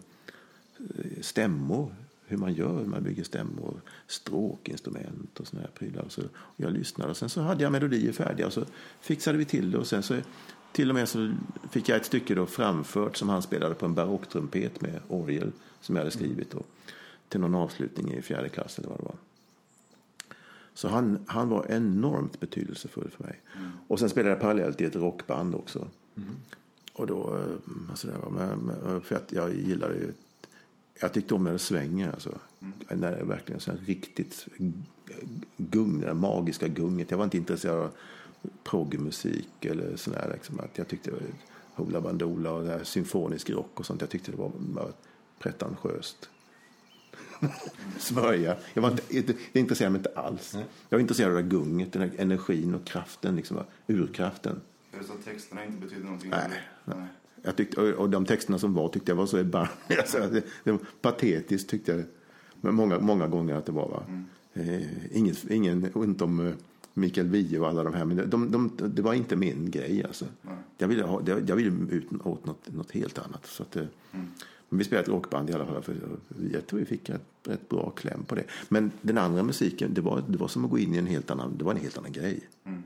eh, 0.80 1.22
stämmor. 1.22 1.96
Hur 2.32 2.38
man 2.38 2.54
gör, 2.54 2.80
hur 2.80 2.86
man 2.86 3.04
bygger 3.04 3.24
stämmor, 3.24 3.82
stråkinstrument 4.08 5.40
och 5.40 5.48
såna 5.48 5.62
här 5.62 5.70
prylar. 5.70 6.06
Så 6.10 6.22
jag 6.56 6.74
lyssnade 6.74 7.12
och 7.12 7.18
sen 7.18 7.30
så 7.30 7.42
hade 7.42 7.64
jag 7.64 7.72
melodier 7.72 8.12
färdiga 8.12 8.48
och 8.48 8.54
så 8.54 8.66
fixade 9.02 9.38
vi 9.38 9.46
till 9.46 9.72
det 9.72 9.78
och 9.78 9.88
sen 9.88 10.04
så 10.04 10.16
till 10.72 10.90
och 10.90 10.96
med 10.96 11.10
så 11.10 11.34
fick 11.72 11.90
jag 11.90 11.98
ett 11.98 12.06
stycke 12.06 12.36
då 12.36 12.46
framfört 12.46 13.18
som 13.18 13.30
han 13.30 13.42
spelade 13.42 13.76
på 13.76 13.86
en 13.86 13.94
barocktrumpet 13.94 14.82
med 14.82 15.00
orgel 15.08 15.52
som 15.82 15.96
jag 15.96 16.02
hade 16.02 16.12
skrivit 16.12 16.52
då, 16.52 16.64
till 17.30 17.40
någon 17.40 17.56
avslutning 17.56 18.14
i 18.14 18.22
fjärde 18.22 18.50
klass 18.50 18.80
eller 18.80 18.90
vad 18.90 18.98
det 18.98 19.04
var. 19.04 19.16
Så 20.74 20.88
han, 20.88 21.20
han 21.28 21.50
var 21.50 21.66
enormt 21.70 22.40
betydelsefull 22.40 23.10
för 23.10 23.24
mig. 23.24 23.42
Mm. 23.58 23.72
Och 23.88 24.00
sen 24.00 24.10
spelade 24.10 24.30
jag 24.30 24.42
parallellt 24.42 24.82
i 24.82 24.86
ett 24.86 24.96
rockband 24.96 25.56
också. 25.56 25.88
Mm. 26.16 26.30
Och 26.94 27.08
då, 27.08 27.44
alltså 27.90 28.08
det 28.08 28.14
var, 28.14 29.00
för 29.00 29.16
att 29.16 29.32
jag 29.32 29.56
gillade 29.56 29.94
ju, 29.94 30.14
jag 31.02 31.14
tyckte 31.14 31.34
om 31.34 31.44
när 31.44 31.52
det 31.52 31.60
svänger 31.60 32.12
alltså. 32.12 32.40
Mm. 32.62 33.02
När 33.02 33.12
det 33.12 33.18
är 33.18 33.24
verkligen 33.24 33.62
så 33.62 33.72
riktigt 33.86 34.48
gung, 35.58 36.02
det 36.02 36.14
magiska 36.14 36.68
gunget. 36.68 37.12
Jag 37.12 37.18
var 37.18 37.26
inte 37.26 37.38
intresserad 37.38 37.78
av 37.78 37.92
proggmusik 38.64 39.66
eller 39.66 39.96
sådär. 39.96 40.32
Liksom, 40.34 40.60
att 40.60 40.78
jag 40.78 40.88
tyckte 40.88 41.12
Hoola 41.76 42.02
Bandoola 42.02 42.52
och 42.52 42.66
där, 42.66 42.84
symfonisk 42.84 43.50
rock 43.50 43.80
och 43.80 43.86
sånt. 43.86 44.02
Jag 44.02 44.10
tyckte 44.10 44.32
det 44.32 44.38
var, 44.38 44.52
pretentiöst. 45.40 46.30
Smörja. 47.98 48.58
Jag 48.74 48.82
var 48.82 48.92
inte, 48.92 49.34
det 49.54 49.60
intresserade 49.60 49.92
mig 49.92 50.00
inte 50.00 50.20
alls. 50.20 50.54
Jag 50.90 50.98
var 50.98 51.00
intresserad 51.00 51.36
av 51.36 51.42
gunget, 51.42 51.94
den 51.94 52.02
här 52.02 52.12
energin 52.18 52.76
och 52.76 52.86
kraften, 52.86 53.36
liksom, 53.36 53.58
urkraften. 53.88 54.62
Så 55.08 55.14
att 55.14 55.26
texterna 55.26 55.66
inte 55.66 55.82
betyder 55.82 56.04
någonting? 56.04 56.30
Nej. 56.30 56.62
Nej. 56.86 57.08
Jag 57.42 57.56
tyckte, 57.56 57.82
och 57.82 58.10
de 58.10 58.26
texterna 58.26 58.60
som 58.60 58.74
var 58.74 58.88
tyckte 58.88 59.12
jag 59.12 59.16
var 59.16 59.26
så 59.26 59.38
erbarmliga. 59.38 60.00
Alltså, 60.00 60.20
det, 60.20 60.44
det 60.64 60.78
patetiskt 61.02 61.70
tyckte 61.70 61.92
jag 61.92 62.04
men 62.62 62.76
många, 62.76 63.00
många 63.00 63.28
gånger 63.28 63.56
att 63.56 63.66
det 63.66 63.72
var. 63.72 63.90
Va? 63.90 64.04
Mm. 64.08 64.84
Inget, 65.12 65.52
ingen 65.52 65.92
ont 65.94 66.22
om 66.22 66.48
eh, 66.48 66.54
Mikael 66.94 67.28
Wiehe 67.28 67.60
och 67.60 67.68
alla 67.68 67.84
de 67.84 67.94
här. 67.94 68.06
Men 68.06 68.30
de, 68.30 68.52
de, 68.52 68.72
det 68.78 69.02
var 69.02 69.14
inte 69.14 69.36
min 69.36 69.72
grej 69.72 70.04
alltså. 70.04 70.26
Jag 70.78 70.88
ville, 70.88 71.04
ha, 71.04 71.22
jag 71.48 71.56
ville 71.56 71.72
ut 71.90 72.08
åt 72.24 72.46
något, 72.46 72.74
något 72.74 72.92
helt 72.92 73.20
annat. 73.20 73.46
Så 73.46 73.64
att, 73.64 73.76
mm. 73.76 73.88
Men 74.70 74.78
vi 74.78 74.84
spelade 74.84 75.04
ett 75.04 75.10
rockband 75.10 75.50
i 75.50 75.54
alla 75.54 75.66
fall. 75.66 75.82
För 75.82 75.96
jag 76.54 76.68
tror 76.68 76.80
vi 76.80 76.86
fick 76.86 77.10
ett, 77.10 77.48
ett 77.48 77.70
bra 77.70 77.90
kläm 77.90 78.24
på 78.24 78.36
det. 78.36 78.44
Men 78.70 78.92
den 79.02 79.18
andra 79.18 79.44
musiken, 79.44 79.94
det 79.94 80.02
var, 80.02 80.24
det 80.28 80.38
var 80.38 80.48
som 80.48 80.66
att 80.66 80.72
gå 80.72 80.80
in 80.80 80.96
i 80.96 80.98
en 80.98 81.08
helt 81.08 81.32
annan, 81.32 81.58
det 81.58 81.64
var 81.64 81.72
en 81.72 81.82
helt 81.82 81.98
annan 81.98 82.12
grej. 82.12 82.40
Mm. 82.64 82.84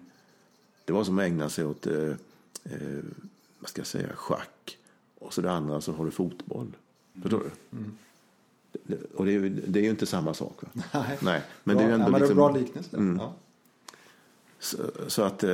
Det 0.85 0.93
var 0.93 1.03
som 1.03 1.19
att 1.19 1.25
ägna 1.25 1.49
sig 1.49 1.65
åt, 1.65 1.87
eh, 1.87 2.09
eh, 2.63 3.03
vad 3.59 3.69
ska 3.69 3.79
jag 3.79 3.87
säga, 3.87 4.07
schack. 4.15 4.77
Och 5.19 5.33
så 5.33 5.41
det 5.41 5.51
andra 5.51 5.81
så 5.81 5.93
har 5.93 6.05
du 6.05 6.11
fotboll. 6.11 6.67
Mm. 6.67 7.21
Förstår 7.21 7.39
du? 7.39 7.77
Mm. 7.77 7.97
Det, 8.83 8.97
och 9.15 9.25
det 9.25 9.35
är, 9.35 9.39
det 9.67 9.79
är 9.79 9.83
ju 9.83 9.89
inte 9.89 10.05
samma 10.05 10.33
sak. 10.33 10.57
Va? 10.61 10.69
Nej. 10.93 11.17
Nej. 11.21 11.41
Men 11.63 11.77
bra, 11.77 11.85
det 11.85 11.91
är 11.93 11.97
ju 11.97 12.03
ändå 12.03 12.11
ja, 12.11 12.17
liksom, 12.17 12.35
bra 12.35 12.51
liknelse. 12.51 12.97
Mm. 12.97 13.17
Ja. 13.17 13.33
Så, 14.59 14.77
så 15.07 15.21
att 15.21 15.43
eh, 15.43 15.49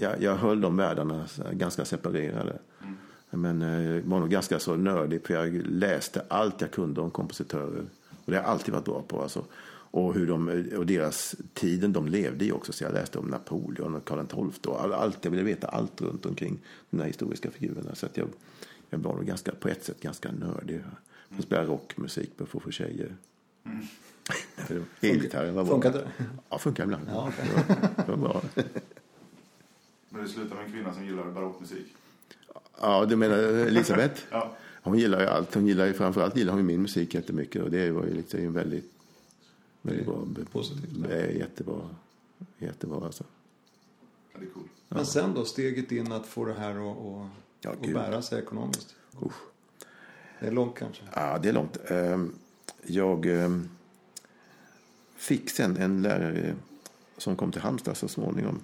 jag, 0.00 0.22
jag 0.22 0.36
höll 0.36 0.60
de 0.60 0.76
världarna 0.76 1.26
ganska 1.52 1.84
separerade. 1.84 2.58
Mm. 2.82 2.96
Men 3.30 3.62
eh, 3.62 4.02
var 4.04 4.20
nog 4.20 4.30
ganska 4.30 4.58
så 4.58 4.76
nördig 4.76 5.26
för 5.26 5.34
jag 5.34 5.66
läste 5.66 6.22
allt 6.28 6.60
jag 6.60 6.70
kunde 6.70 7.00
om 7.00 7.10
kompositörer. 7.10 7.84
Och 8.24 8.32
det 8.32 8.36
har 8.36 8.42
jag 8.42 8.50
alltid 8.50 8.74
varit 8.74 8.84
bra 8.84 9.02
på. 9.02 9.22
Alltså. 9.22 9.44
Och, 9.90 10.14
hur 10.14 10.26
de, 10.26 10.48
och 10.76 10.86
deras 10.86 11.36
tiden 11.54 11.92
de 11.92 12.08
levde 12.08 12.44
i 12.44 12.52
också. 12.52 12.72
Så 12.72 12.84
jag 12.84 12.92
läste 12.92 13.18
om 13.18 13.26
Napoleon 13.26 13.94
och 13.94 14.04
Karl 14.04 14.26
XII. 14.26 14.72
Och 14.72 14.80
allt, 14.80 15.24
jag 15.24 15.30
ville 15.30 15.42
veta 15.42 15.66
allt 15.66 16.00
runt 16.00 16.26
omkring 16.26 16.58
de 16.90 17.00
här 17.00 17.06
historiska 17.06 17.50
figurerna. 17.50 17.94
Så 17.94 18.06
att 18.06 18.16
jag, 18.16 18.28
jag 18.90 18.98
var 18.98 19.14
nog 19.14 19.26
ganska, 19.26 19.52
på 19.52 19.68
ett 19.68 19.84
sätt 19.84 20.00
ganska 20.00 20.32
nördig. 20.32 20.80
Jag 21.28 21.42
spelade 21.42 21.68
rockmusik 21.68 22.30
för 22.36 22.44
att 22.44 22.62
få 22.62 22.70
tjejer. 22.70 23.16
Mm. 23.64 23.86
Elgitarren 25.00 25.54
var 25.54 25.64
bra. 25.64 25.72
Funkade 25.72 25.98
det? 25.98 26.24
Ja, 26.48 26.58
funkar 26.58 26.84
ibland. 26.84 27.04
Ja, 27.08 27.28
okay. 27.28 27.46
det 28.06 28.10
var 28.12 28.16
bra. 28.16 28.42
Men 30.08 30.22
det 30.22 30.28
slutar 30.28 30.56
med 30.56 30.64
en 30.64 30.72
kvinna 30.72 30.94
som 30.94 31.04
gillar 31.04 31.24
barockmusik? 31.24 31.86
Ja, 32.80 33.04
du 33.04 33.16
menar 33.16 33.36
Elisabeth? 33.38 34.22
ja. 34.30 34.56
Hon 34.82 34.98
gillar 34.98 35.20
ju 35.20 35.26
allt. 35.26 35.54
Hon 35.54 35.66
gillar 35.66 35.86
ju, 35.86 35.92
framförallt 35.92 36.36
gillar 36.36 36.52
hon 36.52 36.66
min 36.66 36.82
musik 36.82 37.14
jättemycket. 37.14 37.62
Och 37.62 37.70
det 37.70 37.90
var 37.90 38.04
ju 38.04 38.14
liksom 38.14 38.40
en 38.40 38.52
väldigt, 38.52 38.92
väldigt 39.82 40.06
bra. 40.06 40.26
Positivt. 40.52 41.02
Det 41.08 41.22
är 41.22 41.30
jättebra. 41.30 41.90
Jättebra 42.58 43.04
alltså. 43.06 43.24
Ja, 44.32 44.38
det 44.40 44.46
är 44.46 44.50
cool. 44.50 44.68
Men 44.88 45.06
sen 45.06 45.34
då, 45.34 45.44
steget 45.44 45.92
in 45.92 46.12
att 46.12 46.26
få 46.26 46.44
det 46.44 46.54
här 46.54 46.90
att 46.90 47.30
ja, 47.60 47.74
bära 47.92 48.22
sig 48.22 48.42
ekonomiskt? 48.42 48.94
Usch. 49.22 49.34
Det 50.40 50.46
är 50.46 50.52
långt 50.52 50.78
kanske? 50.78 51.02
Ja, 51.14 51.38
det 51.42 51.48
är 51.48 51.52
långt. 51.52 51.78
Ehm, 51.90 52.34
jag 52.82 53.26
ehm, 53.26 53.68
fick 55.16 55.50
sen 55.50 55.76
en 55.76 56.02
lärare 56.02 56.54
som 57.16 57.36
kom 57.36 57.52
till 57.52 57.60
Halmstad 57.60 57.96
så 57.96 58.08
småningom. 58.08 58.60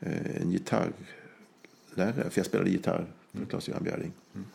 Eh, 0.00 0.42
en 0.42 0.50
gitarrlärare, 0.50 2.30
för 2.30 2.38
jag 2.38 2.46
spelade 2.46 2.70
gitarr 2.70 3.06
för 3.32 3.44
Claes-Göran 3.44 3.82
Bjärding. 3.84 4.12
Mm. 4.34 4.46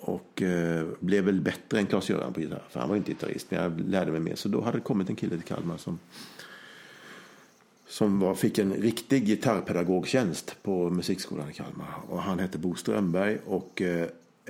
Och 0.00 0.42
eh, 0.42 0.86
blev 1.00 1.24
väl 1.24 1.40
bättre 1.40 1.78
än 1.78 1.86
Claes-Göran 1.86 2.32
på 2.32 2.40
gitarr, 2.40 2.62
för 2.70 2.80
han 2.80 2.88
var 2.88 2.96
inte 2.96 3.10
gitarrist. 3.10 3.50
Men 3.50 3.62
jag 3.62 3.80
lärde 3.80 4.10
mig 4.10 4.20
mer. 4.20 4.34
Så 4.34 4.48
då 4.48 4.60
hade 4.60 4.78
det 4.78 4.84
kommit 4.84 5.08
en 5.08 5.16
kille 5.16 5.36
till 5.36 5.44
Kalmar 5.46 5.76
som, 5.76 5.98
som 7.88 8.20
var, 8.20 8.34
fick 8.34 8.58
en 8.58 8.72
riktig 8.72 9.26
gitarrpedagogtjänst 9.26 10.56
på 10.62 10.90
musikskolan 10.90 11.50
i 11.50 11.52
Kalmar. 11.52 11.86
Och 12.08 12.22
han 12.22 12.38
hette 12.38 12.58
Bo 12.58 12.74
Strömberg. 12.74 13.38
Och 13.46 13.82
eh, 13.82 14.08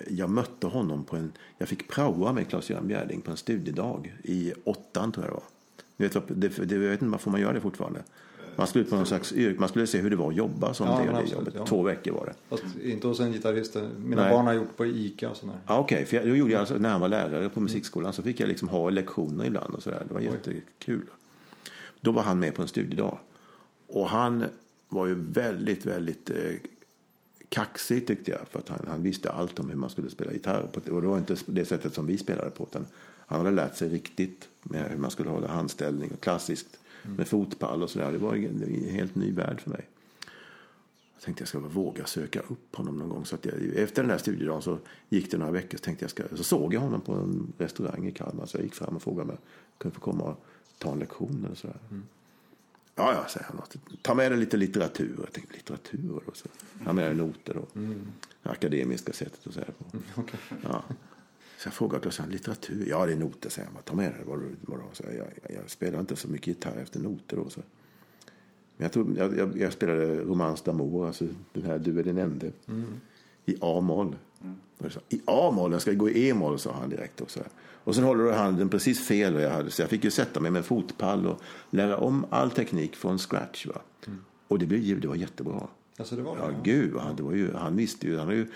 jag 0.08 0.30
mötte 0.30 0.66
honom 0.66 1.04
på 1.04 1.16
en, 1.16 1.32
jag 1.58 1.68
fick 1.68 1.88
praoa 1.88 2.32
med 2.32 2.46
Claes-Göran 2.46 2.86
Bjärding 2.86 3.20
på 3.20 3.30
en 3.30 3.36
studiedag 3.36 4.14
i 4.22 4.52
åttan 4.64 5.12
tror 5.12 5.26
jag 5.26 5.34
det 5.34 5.34
var. 5.34 5.44
Vet, 5.96 6.12
det, 6.40 6.68
det, 6.68 6.74
jag 6.74 6.90
vet 6.90 7.02
inte, 7.02 7.18
får 7.18 7.30
man 7.30 7.40
göra 7.40 7.52
det 7.52 7.60
fortfarande? 7.60 8.02
Man 8.60 8.66
skulle 8.66 8.84
ut 8.84 8.90
på 8.90 8.96
någon 8.96 9.06
slags 9.06 9.34
man 9.58 9.68
skulle 9.68 9.86
se 9.86 9.98
hur 9.98 10.10
det 10.10 10.16
var 10.16 10.28
att 10.28 10.36
jobba 10.36 10.74
som 10.74 10.86
Ja, 10.86 10.92
det 10.92 10.98
och 11.00 11.04
det 11.06 11.12
absolut, 11.12 11.32
jobbet. 11.32 11.54
ja. 11.56 11.66
Två 11.66 11.82
veckor 11.82 12.12
var 12.12 12.26
det. 12.26 12.34
Fast 12.48 12.76
inte 12.84 13.06
hos 13.06 13.20
en 13.20 13.32
gitarrist. 13.32 13.76
Mina 13.98 14.22
Nej. 14.22 14.32
barn 14.32 14.46
har 14.46 14.52
gjort 14.52 14.76
på 14.76 14.86
ICA 14.86 15.30
och 15.30 15.36
sådär. 15.36 15.54
Ja, 15.66 15.78
Okej, 15.78 16.04
för 16.04 16.16
jag, 16.16 16.26
då 16.26 16.36
gjorde 16.36 16.52
jag 16.52 16.60
alltså, 16.60 16.78
när 16.78 16.88
han 16.90 17.00
var 17.00 17.08
lärare 17.08 17.48
på 17.48 17.60
musikskolan 17.60 18.12
så 18.12 18.22
fick 18.22 18.40
jag 18.40 18.48
liksom 18.48 18.68
ha 18.68 18.90
lektioner 18.90 19.44
ibland 19.44 19.74
och 19.74 19.82
sådär. 19.82 20.02
Det 20.08 20.14
var 20.14 20.20
jättekul. 20.20 21.02
Då 22.00 22.12
var 22.12 22.22
han 22.22 22.38
med 22.38 22.54
på 22.54 22.62
en 22.62 22.68
studiedag. 22.68 23.18
Och 23.86 24.08
han 24.08 24.44
var 24.88 25.06
ju 25.06 25.14
väldigt, 25.14 25.86
väldigt 25.86 26.30
eh, 26.30 26.36
kaxig 27.48 28.06
tyckte 28.06 28.30
jag. 28.30 28.40
För 28.50 28.58
att 28.58 28.68
han, 28.68 28.78
han 28.88 29.02
visste 29.02 29.30
allt 29.30 29.58
om 29.58 29.68
hur 29.68 29.76
man 29.76 29.90
skulle 29.90 30.10
spela 30.10 30.32
gitarr. 30.32 30.62
På, 30.72 30.92
och 30.94 31.02
det 31.02 31.08
var 31.08 31.18
inte 31.18 31.36
det 31.46 31.64
sättet 31.64 31.94
som 31.94 32.06
vi 32.06 32.18
spelade 32.18 32.50
på. 32.50 32.64
Utan 32.70 32.86
han 33.26 33.38
hade 33.38 33.50
lärt 33.56 33.76
sig 33.76 33.88
riktigt 33.88 34.48
med 34.62 34.90
hur 34.90 34.98
man 34.98 35.10
skulle 35.10 35.30
hålla 35.30 35.48
handställning 35.48 36.10
och 36.10 36.20
klassiskt 36.20 36.79
med 37.02 37.28
fotpall 37.28 37.82
och 37.82 37.90
sådär. 37.90 38.12
Det 38.12 38.18
var 38.18 38.34
en, 38.34 38.84
helt 38.90 39.14
ny 39.14 39.32
värld 39.32 39.60
för 39.60 39.70
mig. 39.70 39.88
Jag 41.14 41.24
tänkte 41.24 41.42
jag 41.42 41.48
ska 41.48 41.58
våga 41.58 42.06
söka 42.06 42.40
upp 42.40 42.76
honom 42.76 42.98
någon 42.98 43.08
gång. 43.08 43.24
Så 43.24 43.34
att 43.34 43.44
jag, 43.44 43.54
efter 43.76 44.02
den 44.02 44.08
där 44.08 44.18
studiedagen 44.18 44.62
så 44.62 44.78
gick 45.08 45.30
det 45.30 45.38
några 45.38 45.52
veckor 45.52 45.78
så, 45.78 45.84
tänkte 45.84 46.04
jag 46.04 46.10
ska, 46.10 46.22
så 46.34 46.44
såg 46.44 46.74
jag 46.74 46.80
honom 46.80 47.00
på 47.00 47.14
en 47.14 47.52
restaurang 47.58 48.06
i 48.06 48.12
Kalmar. 48.12 48.46
Så 48.46 48.56
jag 48.56 48.64
gick 48.64 48.74
fram 48.74 48.96
och 48.96 49.02
frågade 49.02 49.22
om 49.22 49.28
jag 49.28 49.38
kunde 49.78 49.94
få 49.94 50.00
komma 50.00 50.24
och 50.24 50.44
ta 50.78 50.92
en 50.92 50.98
lektion 50.98 51.44
eller 51.46 51.56
sådär. 51.56 51.76
Ja, 52.94 53.12
ja, 53.14 53.28
säger 53.28 53.46
han. 53.46 53.60
Ta 54.02 54.14
med 54.14 54.32
dig 54.32 54.38
lite 54.38 54.56
litteratur. 54.56 55.14
Jag 55.18 55.32
tänkte 55.32 55.54
litteratur? 55.54 56.20
Och 56.26 56.36
så. 56.36 56.48
Han 56.84 56.96
med 56.96 57.16
noter 57.16 57.56
och 57.56 57.70
det 58.42 58.50
akademiska 58.50 59.12
sättet 59.12 59.46
att 59.46 59.54
säga 59.54 59.66
det 59.66 59.72
på. 59.72 59.98
Okej. 60.20 60.40
Ja. 60.62 60.84
Så 61.60 61.66
jag 61.66 61.74
frågade 61.74 62.10
han, 62.18 62.30
litteratur? 62.30 62.86
Ja, 62.88 63.06
det 63.06 63.12
är 63.12 63.16
noter, 63.16 63.50
säger 63.50 63.68
han. 63.74 63.82
Ta 63.82 63.94
med 63.94 64.12
dig. 64.12 64.20
Vad, 64.26 64.38
vad, 64.60 64.80
så 64.92 65.02
jag, 65.06 65.14
jag, 65.16 65.56
jag 65.56 65.70
spelar 65.70 66.00
inte 66.00 66.16
så 66.16 66.28
mycket 66.28 66.46
gitarr 66.46 66.76
efter 66.82 67.00
noter 67.00 67.36
då. 67.36 67.50
Så. 67.50 67.60
Men 68.76 68.84
jag, 68.84 68.92
tror, 68.92 69.16
jag, 69.16 69.38
jag, 69.38 69.58
jag 69.58 69.72
spelade 69.72 70.20
Romance 70.20 70.70
d'amour, 70.70 71.06
alltså 71.06 71.24
den 71.52 71.62
här 71.62 71.78
Du 71.78 71.98
är 71.98 72.04
den 72.04 72.18
ende, 72.18 72.52
i 73.46 73.56
A-moll. 73.60 74.16
Och 74.78 74.92
sa, 74.92 75.00
I 75.08 75.20
A-moll? 75.24 75.72
Jag 75.72 75.82
ska 75.82 75.92
gå 75.92 76.10
i 76.10 76.28
E-moll, 76.28 76.58
sa 76.58 76.72
han 76.72 76.90
direkt 76.90 77.20
också. 77.20 77.40
Och 77.84 77.94
sen 77.94 78.04
håller 78.04 78.24
du 78.24 78.32
handen 78.32 78.68
precis 78.68 79.06
fel 79.06 79.34
vad 79.34 79.42
jag 79.42 79.50
hade. 79.50 79.70
Så 79.70 79.82
jag 79.82 79.88
fick 79.90 80.04
ju 80.04 80.10
sätta 80.10 80.40
mig 80.40 80.50
med 80.50 80.58
en 80.58 80.64
fotpall 80.64 81.26
och 81.26 81.42
lära 81.70 81.96
om 81.96 82.26
all 82.30 82.50
teknik 82.50 82.96
från 82.96 83.18
scratch. 83.18 83.66
Va? 83.66 83.80
Och 84.48 84.58
det 84.58 84.66
blev 84.66 84.80
ju, 84.80 85.00
det 85.00 85.08
var 85.08 85.14
jättebra. 85.14 85.66
Alltså 85.96 86.16
det 86.16 86.22
var 86.22 86.36
det? 86.36 86.42
Ja, 86.42 86.50
gud, 86.64 86.96
han, 86.96 87.16
det 87.16 87.22
var 87.22 87.32
ju, 87.32 87.52
han 87.54 87.76
visste 87.76 88.06
ju, 88.06 88.18
han, 88.18 88.26
har 88.26 88.34
ju, 88.34 88.46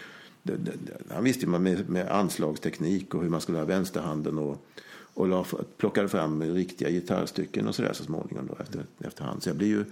det, 0.46 0.56
det, 0.56 0.72
det- 0.86 1.14
han 1.14 1.24
visste 1.24 1.44
ju 1.46 1.58
med, 1.58 1.88
med 1.90 2.08
anslagsteknik 2.08 3.14
och 3.14 3.22
hur 3.22 3.28
man 3.30 3.40
skulle 3.40 3.58
ha 3.58 3.64
vänsterhanden 3.64 4.38
och, 4.38 4.66
och 5.14 5.28
la, 5.28 5.46
plockade 5.76 6.08
fram 6.08 6.42
riktiga 6.42 6.90
gitarrstycken 6.90 7.68
och 7.68 7.74
sådär 7.74 7.92
så 7.92 8.04
småningom 8.04 8.46
då 8.46 8.56
efter, 8.62 8.84
efterhand. 8.98 9.42
Så 9.42 9.48
jag 9.48 9.56
blir 9.56 9.68
ju 9.68 9.84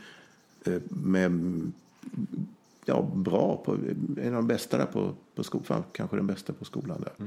eh, 0.75 0.83
med, 0.89 1.33
ja, 2.85 3.11
bra 3.15 3.63
på, 3.65 3.73
en 4.21 4.27
av 4.27 4.33
de 4.33 4.47
bästa 4.47 4.79
där 4.79 4.87
på, 4.87 5.15
på 5.35 5.45
skolan, 5.45 5.83
kanske 5.93 6.17
den 6.17 6.27
bästa 6.27 6.53
på 6.53 6.65
skolan 6.65 7.01
där. 7.01 7.27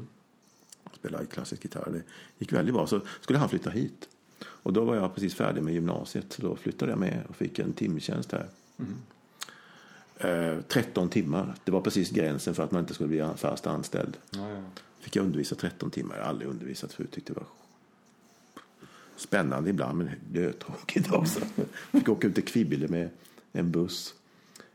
Spelade 0.94 1.26
klassisk 1.26 1.64
gitarr, 1.64 1.90
det 1.94 2.02
gick 2.40 2.54
väldigt 2.54 2.76
bra. 2.76 2.88
Så 2.88 3.02
skulle 3.22 3.40
han 3.40 3.50
flytta 3.50 3.70
hit. 3.70 4.10
Och 4.46 4.74
då 4.74 4.86
var 4.86 4.96
jag 4.96 5.16
precis 5.16 5.36
färdig 5.36 5.64
med 5.64 5.74
gymnasiet 5.74 6.34
så 6.34 6.42
då 6.42 6.56
flyttade 6.56 6.92
jag 6.92 7.00
med 7.00 7.24
och 7.30 7.36
fick 7.36 7.60
en 7.60 7.74
timtjänst 7.74 8.32
här. 8.32 8.48
Eh, 8.80 8.86
13 10.68 11.10
timmar. 11.10 11.56
Det 11.64 11.72
var 11.72 11.82
precis 11.82 12.10
gränsen 12.10 12.56
för 12.56 12.64
att 12.64 12.72
man 12.72 12.80
inte 12.82 12.94
skulle 12.94 13.10
bli 13.10 13.28
fast 13.36 13.68
anställd. 13.68 14.18
Ja, 14.30 14.50
ja. 14.50 14.62
Fick 15.00 15.16
jag 15.16 15.26
undervisa 15.26 15.56
13 15.56 15.92
timmar. 15.92 16.16
Jag 16.16 16.24
har 16.24 16.30
aldrig 16.30 16.50
undervisat 16.50 16.94
förut. 16.94 17.12
Tyckte 17.12 17.34
det 17.34 17.40
var 17.40 17.48
spännande 19.16 19.70
ibland 19.70 19.98
men 19.98 20.10
dötråkigt 20.32 21.12
också. 21.12 21.40
Fick 21.92 22.10
åka 22.10 22.28
ut 22.28 22.36
till 22.36 22.46
Kvibille 22.46 22.88
med 22.88 23.10
en 23.52 23.72
buss. 23.72 24.14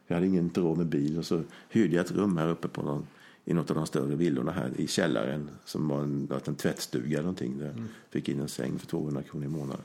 Jag 0.06 0.14
hade 0.16 0.26
ingen 0.26 0.50
råd 0.54 0.78
med 0.78 0.86
bil 0.86 1.18
och 1.18 1.26
så 1.26 1.42
hyrde 1.68 1.96
jag 1.96 2.04
ett 2.04 2.12
rum 2.12 2.36
här 2.36 2.48
uppe 2.48 2.68
på 2.68 2.82
någon, 2.82 3.06
i 3.44 3.54
något 3.54 3.70
av 3.70 3.76
de 3.76 3.86
större 3.86 4.16
villorna 4.16 4.52
här 4.52 4.70
i 4.76 4.86
källaren 4.86 5.50
som 5.64 5.88
var 5.88 6.02
en, 6.02 6.28
en 6.44 6.54
tvättstuga 6.54 7.12
eller 7.12 7.22
någonting. 7.22 7.58
Där. 7.58 7.84
Fick 8.10 8.28
in 8.28 8.40
en 8.40 8.48
säng 8.48 8.78
för 8.78 8.86
200 8.86 9.22
kronor 9.22 9.44
i 9.44 9.48
månaden. 9.48 9.84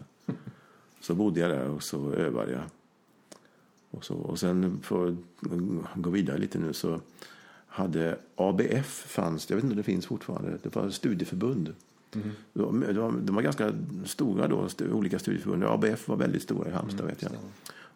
Så 1.00 1.16
bodde 1.16 1.40
jag 1.40 1.50
där 1.50 1.70
och 1.70 1.84
så 1.84 2.12
övade 2.12 2.52
jag. 2.52 2.64
Och, 3.98 4.06
så, 4.06 4.14
och 4.16 4.40
sen 4.40 4.80
för 4.84 5.08
att 5.08 5.16
gå 5.96 6.10
vidare 6.10 6.38
lite 6.38 6.60
nu 6.60 6.74
så 6.74 7.00
hade 7.68 8.18
ABF 8.36 9.06
fanns, 9.08 9.50
jag 9.50 9.58
vet 9.58 9.64
inte 9.64 9.74
om 9.74 9.78
det 9.78 9.84
finns 9.84 10.06
fortfarande, 10.06 10.58
det 10.64 10.76
var 10.76 10.90
studieförbund. 10.90 11.74
De, 12.54 12.86
de, 12.94 13.26
de 13.26 13.36
var 13.36 13.42
ganska 13.42 13.74
stora 14.06 14.48
då, 14.48 14.68
olika 14.92 15.20
studieförbund. 15.20 15.64
ABF 15.64 16.08
var 16.08 16.16
väldigt 16.16 16.44
stora 16.44 16.70
i 16.70 16.72
Halmstad 16.72 17.06
vet 17.06 17.22
jag. 17.22 17.32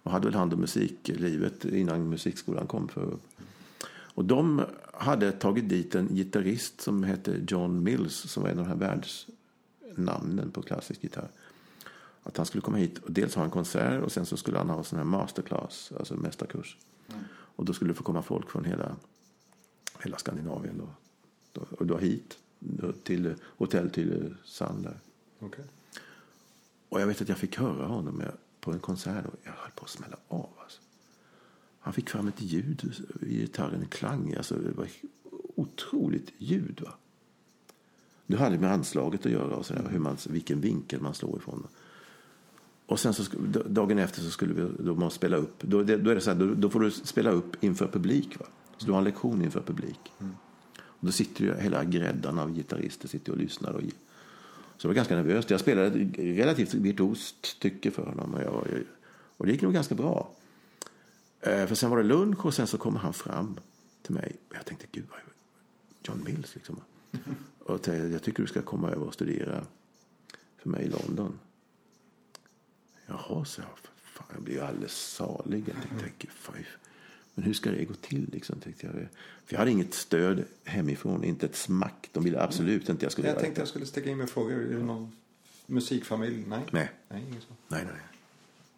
Och 0.04 0.12
hade 0.12 0.26
väl 0.26 0.36
hand 0.36 0.54
om 0.54 0.60
musiklivet 0.60 1.66
innan 1.66 2.10
musikskolan 2.10 2.68
kom. 2.68 2.88
För. 2.88 3.18
Och 3.92 4.26
de 4.26 4.62
hade 4.94 5.32
tagit 5.32 5.70
dit 5.70 5.96
en 5.96 6.08
gitarrist 6.08 6.82
som 6.82 7.04
hette 7.04 7.46
John 7.48 7.84
Mills 7.84 8.16
som 8.16 8.44
var 8.44 8.50
en 8.50 8.60
av 8.60 8.66
de 8.66 8.70
här 8.70 8.78
världsnamnen 8.78 10.52
på 10.52 10.62
klassisk 10.62 11.04
gitarr. 11.04 11.30
Att 12.24 12.38
han 12.38 12.46
skulle 12.46 12.62
komma 12.62 12.78
hit 12.78 12.98
och 12.98 13.12
dels 13.12 13.36
ha 13.36 13.44
en 13.44 13.50
konsert 13.50 14.04
och 14.04 14.12
sen 14.12 14.26
så 14.26 14.38
skulle 14.38 14.58
han 14.58 14.70
ha 14.70 14.84
sån 14.84 14.98
här 14.98 15.06
masterclass, 15.06 15.92
alltså 16.00 16.16
mästarkurs. 16.16 16.78
Och 17.32 17.66
då 17.66 17.74
skulle 17.74 17.92
det 17.92 17.96
få 17.96 18.04
komma 18.04 18.22
folk 18.22 18.50
från 18.50 18.66
hela, 18.66 18.96
hela 20.00 20.18
Skandinavien 20.18 20.82
då, 21.54 21.62
och 21.78 21.86
då 21.86 21.98
hit 21.98 22.38
då, 22.60 22.92
till 22.92 23.36
hotell 23.44 23.90
till 23.90 24.36
Sand 24.44 24.84
där. 24.84 25.00
Okej. 25.40 25.66
Och 26.90 27.02
jag 27.02 27.08
vet 27.08 27.22
att 27.22 27.30
jag 27.30 27.38
fick 27.38 27.58
höra 27.58 27.86
honom 27.88 28.24
på 28.60 28.72
en 28.72 28.80
konsert 28.80 29.26
och 29.26 29.40
jag 29.44 29.52
höll 29.52 29.72
på 29.72 29.84
att 29.84 29.90
smälla 29.90 30.18
av. 30.28 30.50
Alltså. 30.58 30.82
Han 31.80 31.94
fick 31.94 32.10
fram 32.10 32.28
ett 32.28 32.42
ljud 32.42 33.08
i 33.22 33.40
gitarren, 33.40 33.82
en 33.82 33.88
klang. 33.88 34.34
Alltså, 34.34 34.56
det 34.56 34.72
var 34.72 34.88
otroligt 35.56 36.32
ljud. 36.38 36.82
Va? 36.82 36.94
Det 38.28 38.38
hade 38.38 38.58
med 38.58 38.72
anslaget 38.72 39.26
att 39.26 39.32
göra 39.32 39.56
och 39.56 39.66
sådär, 39.66 39.90
hur 39.92 40.00
man, 40.00 40.18
vilken 40.30 40.62
vinkel 40.62 41.02
man 41.02 41.14
slår 41.14 41.38
ifrån. 41.38 41.68
Och 42.90 43.00
sen 43.00 43.14
så, 43.14 43.24
dagen 43.66 44.00
efter 44.00 44.22
så 44.22 44.30
skulle 44.30 44.54
vi 44.54 44.84
då 44.84 44.96
man 44.96 45.12
spela 45.12 45.38
upp. 45.38 45.62
Då, 45.62 45.84
det, 45.84 45.98
då 45.98 46.10
är 46.10 46.16
det 46.16 46.22
så 46.22 46.32
här, 46.32 46.38
då, 46.38 46.54
då 46.54 46.70
får 46.70 46.80
du 46.80 46.92
spela 46.92 47.32
upp 47.32 47.64
inför 47.64 47.88
publik. 47.88 48.40
Va? 48.40 48.46
Så 48.78 48.86
du 48.86 48.92
har 48.92 48.98
en 48.98 49.04
lektion 49.04 49.42
inför 49.42 49.62
publik. 49.62 50.14
Och 50.78 51.06
då 51.06 51.12
sitter 51.12 51.44
ju 51.44 51.56
hela 51.56 51.84
gräddan 51.84 52.40
av 52.40 52.54
gitarrister 52.54 53.08
sitter 53.08 53.32
och 53.32 53.38
lyssnar. 53.38 53.72
Och, 53.74 53.82
så 54.78 54.88
jag 54.88 54.90
var 54.90 54.96
ganska 54.96 55.16
nervös. 55.16 55.46
Jag 55.50 55.60
spelade 55.60 55.88
ett 55.88 56.18
relativt 56.18 56.74
virtuost 56.74 57.46
stycke 57.46 57.92
för 57.92 58.06
honom. 58.06 58.34
Och, 58.34 58.42
jag, 58.42 58.84
och 59.38 59.46
det 59.46 59.52
gick 59.52 59.62
nog 59.62 59.74
ganska 59.74 59.96
bra. 59.96 60.32
Eh, 61.42 61.66
För 61.66 61.76
sen 61.76 61.90
var 61.90 61.98
det 61.98 62.04
lunch 62.04 62.46
och 62.46 62.54
sen 62.54 62.68
så 62.68 62.78
kommer 62.78 63.00
han 63.00 63.14
fram 63.14 63.60
till 64.02 64.14
mig. 64.14 64.36
Och 64.50 64.56
jag 64.56 64.66
tänkte, 64.66 64.88
gud 64.92 65.06
vad 65.10 65.20
John 66.04 66.24
Mills 66.26 66.56
liksom. 66.56 66.82
Och 67.60 67.88
jag 67.88 68.24
tycker 68.24 68.44
du 68.44 68.48
ska 68.48 68.62
komma 68.62 68.90
över 68.90 69.08
och 69.08 69.14
studera 69.14 69.66
för 70.58 70.70
mig 70.70 70.86
i 70.86 70.90
London. 70.90 71.40
Jaha, 73.10 73.46
så 73.46 73.62
jag. 73.62 73.70
Fan, 74.04 74.26
jag 74.34 74.42
blir 74.44 74.54
ju 74.54 74.62
alldeles 74.62 74.94
salig. 74.96 75.64
Jag 75.68 76.00
tänkte, 76.02 76.28
fan, 76.28 76.56
men 77.34 77.46
hur 77.46 77.54
ska 77.54 77.72
det 77.72 77.86
gå 77.86 77.94
till? 77.94 78.30
Liksom, 78.32 78.60
tänkte 78.60 78.86
jag. 78.86 78.94
För 79.46 79.54
jag 79.54 79.60
hade 79.60 79.72
inget 79.72 79.94
stöd 79.94 80.44
hemifrån, 80.64 81.24
inte 81.24 81.46
ett 81.46 81.56
smack. 81.56 82.10
De 82.12 82.24
ville 82.24 82.42
absolut 82.42 82.90
inte 82.90 83.06
jag 83.06 83.12
skulle 83.12 83.28
Jag 83.28 83.34
göra 83.34 83.42
tänkte 83.42 83.60
det. 83.60 83.62
jag 83.62 83.68
skulle 83.68 83.86
sticka 83.86 84.10
in 84.10 84.18
med 84.18 84.30
frågor. 84.30 84.54
Är 84.54 84.78
det 84.78 84.84
någon 84.84 85.12
musikfamilj? 85.66 86.44
Nej. 86.48 86.60
Nej. 86.72 86.92
Nej, 87.10 87.24
inget 87.30 87.44
så. 87.44 87.54
Nej, 87.68 87.84
nej. 87.86 88.02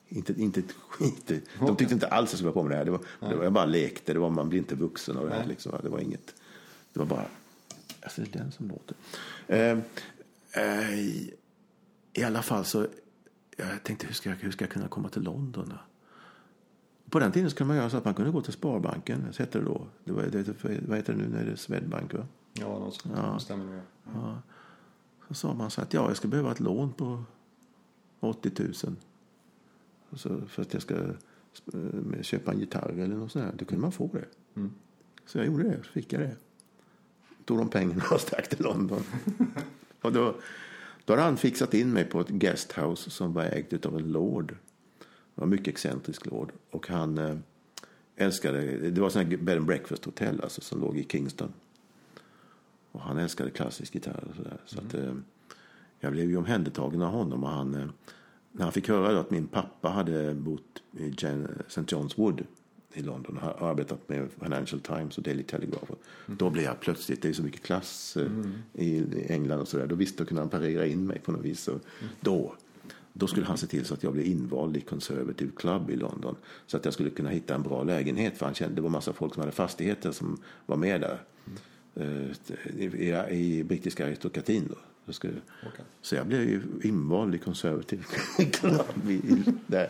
Inte, 0.10 0.42
inte 0.42 0.60
ett 0.60 0.72
skit. 0.72 1.32
De 1.60 1.76
tyckte 1.76 1.94
inte 1.94 2.08
alls 2.08 2.32
jag 2.32 2.38
skulle 2.38 2.52
på 2.52 2.64
med 2.64 2.72
det 2.72 2.78
här. 2.78 2.86
Det 2.86 2.92
var, 2.92 3.02
det 3.20 3.36
var, 3.36 3.44
jag 3.44 3.54
bara 3.54 3.66
lekte. 3.66 4.14
Det 4.14 4.20
var, 4.20 4.30
man 4.30 4.50
blir 4.50 4.60
inte 4.60 4.76
vuxen 4.76 5.18
av 5.18 5.30
det 5.30 5.34
här. 5.36 5.46
Liksom. 5.46 5.80
Det 5.84 5.90
var 5.90 6.00
inget. 6.00 6.36
Det 6.94 7.00
var 7.00 7.06
bara... 7.06 7.26
Alltså, 8.02 8.22
det 8.22 8.36
är 8.36 8.40
den 8.40 8.52
som 8.52 8.68
låter. 8.68 8.96
Eh, 9.48 9.78
eh, 10.64 11.00
I 12.14 12.24
alla 12.26 12.42
fall 12.42 12.66
så... 12.66 12.88
Jag 13.58 13.84
tänkte, 13.84 14.08
hur 14.08 14.14
ska 14.14 14.30
jag, 14.30 14.38
hur 14.38 14.52
ska 14.52 14.66
jag 14.66 14.72
kunna 14.72 14.88
komma 14.88 15.10
till 15.10 15.22
London? 15.22 15.70
Då? 15.70 15.80
På 17.10 17.20
den 17.20 17.32
tiden 17.32 17.50
kunde 17.50 17.68
man 17.68 17.78
göra 17.78 17.90
så 17.90 17.98
att 17.98 18.06
man 18.06 18.14
kunde 18.14 18.32
gå 18.32 18.42
till 18.42 18.54
Sparbanken. 18.54 19.34
Så 19.34 19.44
hette 19.44 19.60
det 19.60 19.66
då. 19.66 19.88
Det 20.04 20.12
var, 20.12 20.24
det, 20.24 20.64
vad 20.88 20.98
heter 20.98 21.14
det 21.14 21.20
nu 21.20 21.28
när 21.30 21.46
det 21.46 21.52
är 21.52 21.56
Swedbank? 21.56 22.14
Va? 22.14 22.26
Ja, 22.54 22.80
något 22.80 22.96
sånt. 22.96 23.16
Ja. 23.18 23.40
Stämmer 23.40 23.66
nog. 23.66 23.82
Så 25.28 25.34
sa 25.34 25.54
man 25.54 25.72
så 25.72 25.82
att 25.82 25.94
ja, 25.94 26.08
jag 26.08 26.18
ska 26.18 26.28
behöva 26.28 26.52
ett 26.52 26.60
lån 26.60 26.94
på 26.94 27.24
80 28.20 28.52
000. 28.58 28.96
Och 30.10 30.20
Så 30.20 30.42
för 30.48 30.62
att 30.62 30.74
jag 30.74 30.82
ska 30.82 30.96
eh, 30.96 32.22
köpa 32.22 32.52
en 32.52 32.60
gitarr 32.60 32.90
eller 32.90 33.16
något 33.16 33.32
sånt 33.32 33.46
där. 33.46 33.54
Då 33.58 33.66
kunde 33.66 33.82
man 33.82 33.92
få 33.92 34.10
det. 34.14 34.26
Så 35.26 35.38
jag 35.38 35.48
gjorde 35.48 35.64
det, 35.64 35.78
så 35.84 35.92
fick 35.92 36.14
jag 36.14 36.22
det. 36.22 36.36
Tog 37.46 37.58
de 37.58 37.70
pengarna 37.70 38.04
och 38.12 38.22
stack 38.22 38.50
till 38.50 38.64
London. 38.64 39.04
och 40.02 40.14
då, 40.14 40.36
då 41.06 41.14
hade 41.14 41.24
han 41.24 41.38
fixat 41.38 41.74
in 41.74 41.94
mig 41.94 42.04
på 42.04 42.22
ett 42.22 42.30
guesthouse 42.30 43.10
som 43.10 43.34
var 43.34 43.44
ägt 43.44 43.86
av 43.86 43.98
en 43.98 44.12
lord. 44.12 44.56
Det 45.00 45.06
var 45.36 45.44
en 45.44 45.50
mycket 45.50 45.68
excentrisk 45.68 46.26
lord. 46.26 46.52
Och 46.72 46.88
han 46.88 47.18
eh, 47.18 47.38
älskade, 48.16 48.62
det 48.90 49.02
var 49.02 49.18
här 49.18 49.38
bed 49.38 49.58
and 49.58 49.66
breakfast 49.66 50.06
hotell 50.06 50.42
alltså, 50.42 50.62
som 50.62 50.82
låg 50.82 50.98
i 50.98 51.04
Kingston. 51.04 51.54
Och 52.92 53.02
han 53.02 53.18
älskade 53.18 53.50
klassisk 53.50 53.96
gitarr 53.96 54.24
och 54.30 54.36
sådär. 54.36 54.58
Så 54.66 54.80
att, 54.80 54.94
eh, 54.94 55.14
jag 56.00 56.12
blev 56.12 56.30
ju 56.30 56.38
omhändertagen 56.38 57.02
av 57.02 57.12
honom 57.12 57.44
och 57.44 57.50
han, 57.50 57.76
eh, 57.76 57.88
när 58.52 58.64
han 58.64 58.74
fick 58.74 58.90
höra 58.90 59.20
att 59.20 59.32
min 59.32 59.48
pappa 59.48 59.90
hade 59.90 60.34
bott 60.34 60.84
i 60.92 61.08
St. 61.68 61.82
John's 61.82 62.18
Wood 62.18 62.46
i 62.94 63.02
London 63.02 63.38
och 63.38 63.68
arbetat 63.68 64.10
med 64.10 64.30
Financial 64.44 64.82
Times 64.82 65.18
och 65.18 65.24
Daily 65.24 65.44
Telegraph. 65.44 65.92
Mm. 66.26 66.38
Då 66.38 66.50
blev 66.50 66.66
jag 66.66 66.80
plötsligt, 66.80 67.22
det 67.22 67.30
är 67.30 67.34
så 67.34 67.44
mycket 67.44 67.64
klass 67.64 68.18
mm. 68.18 68.54
i 68.74 69.06
England 69.30 69.60
och 69.60 69.68
sådär. 69.68 69.88
Då 69.88 69.96
visste, 69.96 70.24
då 70.24 70.28
kunde 70.28 70.42
han 70.42 70.50
parera 70.50 70.86
in 70.86 71.08
mig 71.08 71.20
på 71.20 71.32
något 71.32 71.46
vis. 71.46 71.68
Och 71.68 71.80
då, 72.20 72.56
då 73.14 73.28
skulle 73.28 73.46
han 73.46 73.58
se 73.58 73.68
till 73.68 73.86
så 73.86 73.94
att 73.94 74.04
jag 74.04 74.14
blev 74.14 74.26
invald 74.26 74.78
i 74.78 74.82
Conservative 74.82 75.52
Club 75.56 75.90
i 75.90 75.96
London. 75.96 76.36
Så 76.68 76.78
att 76.78 76.86
jag 76.86 76.94
skulle 76.94 77.10
kunna 77.10 77.30
hitta 77.30 77.56
en 77.56 77.64
bra 77.64 77.84
lägenhet. 77.84 78.38
För 78.38 78.46
han 78.46 78.56
kände, 78.56 78.76
det 78.76 78.82
var 78.82 78.90
massa 78.90 79.14
folk 79.14 79.34
som 79.34 79.42
hade 79.42 79.52
fastigheter 79.52 80.12
som 80.12 80.38
var 80.66 80.78
med 80.78 81.02
där. 81.02 81.18
Mm. 81.96 82.32
I, 82.78 82.86
i, 82.86 83.60
I 83.60 83.64
brittiska 83.64 84.06
aristokratin 84.06 84.66
då. 84.70 84.76
Så, 85.06 85.14
skulle, 85.14 85.34
okay. 85.68 85.86
så 86.02 86.16
jag 86.16 86.28
blev 86.28 86.42
ju 86.42 86.62
invald 86.84 87.36
i 87.36 87.38
Conservative 87.38 88.04
Club. 88.52 88.86
där. 89.68 89.90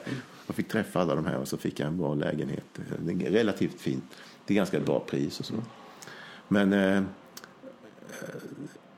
Jag 0.52 0.56
fick 0.56 0.68
träffa 0.68 1.02
alla 1.02 1.16
de 1.16 1.26
här 1.26 1.38
och 1.38 1.48
så 1.48 1.58
fick 1.58 1.80
jag 1.80 1.88
en 1.88 1.98
bra 1.98 2.14
lägenhet. 2.14 2.66
Relativt 3.08 3.82
fint. 3.82 4.04
Till 4.46 4.56
ganska 4.56 4.80
bra 4.80 5.00
pris 5.00 5.40
och 5.40 5.46
så. 5.46 5.54
Men 6.48 6.74
eh, 6.74 6.98
eh 6.98 7.04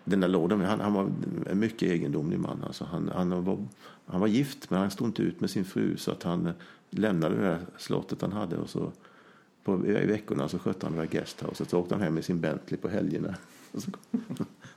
den 0.03 0.19
där 0.19 0.27
lorden, 0.27 0.61
han, 0.61 0.79
han, 0.79 0.93
var 0.93 1.11
en 1.49 1.59
mycket 1.59 1.91
egendomlig 1.91 2.39
man. 2.39 2.63
Alltså 2.63 2.85
han, 2.85 3.11
han, 3.13 3.43
var, 3.43 3.67
han 4.05 4.21
var 4.21 4.27
gift 4.27 4.69
men 4.69 4.79
han 4.79 4.91
stod 4.91 5.07
inte 5.07 5.21
ut 5.21 5.41
med 5.41 5.49
sin 5.49 5.65
fru 5.65 5.97
så 5.97 6.11
att 6.11 6.23
han 6.23 6.51
lämnade 6.89 7.35
det 7.35 7.41
där 7.41 7.59
slottet 7.77 8.21
han 8.21 8.31
hade 8.31 8.57
och 8.57 8.69
så 8.69 8.91
på, 9.63 9.87
i 9.87 10.05
veckorna 10.05 10.47
så 10.47 10.59
skötte 10.59 10.85
han 10.85 10.95
det 10.95 11.01
där 11.01 11.07
guesthouset. 11.07 11.69
Så 11.69 11.79
åkte 11.79 11.95
han 11.95 12.03
hem 12.03 12.13
med 12.13 12.25
sin 12.25 12.41
Bentley 12.41 12.79
på 12.79 12.89
helgerna. 12.89 13.35
Så, 13.73 13.91